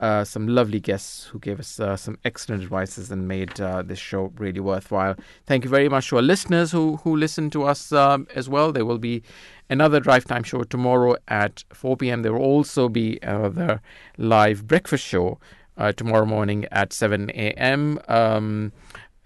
uh, 0.01 0.25
some 0.25 0.49
lovely 0.49 0.81
guests 0.81 1.27
who 1.27 1.39
gave 1.39 1.61
us 1.61 1.79
uh, 1.79 1.95
some 1.95 2.17
excellent 2.25 2.63
advices 2.63 3.11
and 3.11 3.29
made 3.29 3.61
uh, 3.61 3.83
this 3.83 3.99
show 3.99 4.33
really 4.39 4.61
worthwhile. 4.61 5.15
Thank 5.47 5.65
you 5.65 5.71
very 5.71 5.91
much 5.91 6.09
to 6.09 6.17
our 6.17 6.23
listeners 6.23 6.73
who 6.73 6.97
who 6.97 7.15
listen 7.15 7.51
to 7.51 7.65
us 7.65 7.93
um, 7.93 8.27
as 8.35 8.49
well. 8.49 8.73
There 8.73 8.87
will 8.87 8.99
be 8.99 9.23
another 9.69 10.01
drive 10.01 10.25
time 10.25 10.43
show 10.43 10.63
tomorrow 10.63 11.17
at 11.29 11.65
4 11.73 11.99
p.m. 11.99 12.23
There 12.23 12.33
will 12.33 12.41
also 12.41 12.89
be 12.89 13.19
another 13.23 13.83
live 14.17 14.67
breakfast 14.67 15.05
show 15.05 15.39
uh, 15.77 15.93
tomorrow 15.93 16.27
morning 16.27 16.65
at 16.73 16.95
7 16.95 17.31
a.m. 17.31 18.01
Um, 18.09 18.73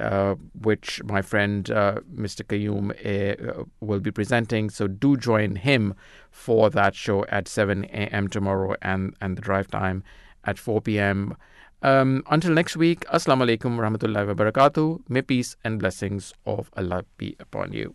uh, 0.01 0.35
which 0.61 1.01
my 1.05 1.23
friend 1.23 1.71
uh, 1.71 2.01
Mr. 2.13 2.43
Qayyum 2.43 2.91
uh, 2.91 3.65
will 3.81 4.01
be 4.01 4.11
presenting. 4.11 4.71
So 4.71 4.89
do 4.89 5.17
join 5.17 5.55
him 5.55 5.95
for 6.33 6.69
that 6.71 6.97
show 6.97 7.25
at 7.27 7.47
7 7.47 7.85
a.m. 7.85 8.27
tomorrow 8.27 8.75
and, 8.83 9.15
and 9.21 9.37
the 9.37 9.41
drive 9.41 9.69
time 9.69 10.03
at 10.45 10.59
4 10.59 10.81
p.m. 10.83 11.37
Um, 11.83 12.23
until 12.31 12.53
next 12.53 12.77
week, 12.77 13.05
Assalamu 13.13 13.45
alaikum 13.45 13.77
wa 13.77 13.89
rahmatullahi 13.89 14.27
wa 14.29 14.35
barakatuh. 14.35 15.01
May 15.09 15.23
peace 15.23 15.57
and 15.65 15.79
blessings 15.79 16.33
of 16.47 16.71
Allah 16.77 17.05
be 17.19 17.37
upon 17.39 17.73
you. 17.73 17.95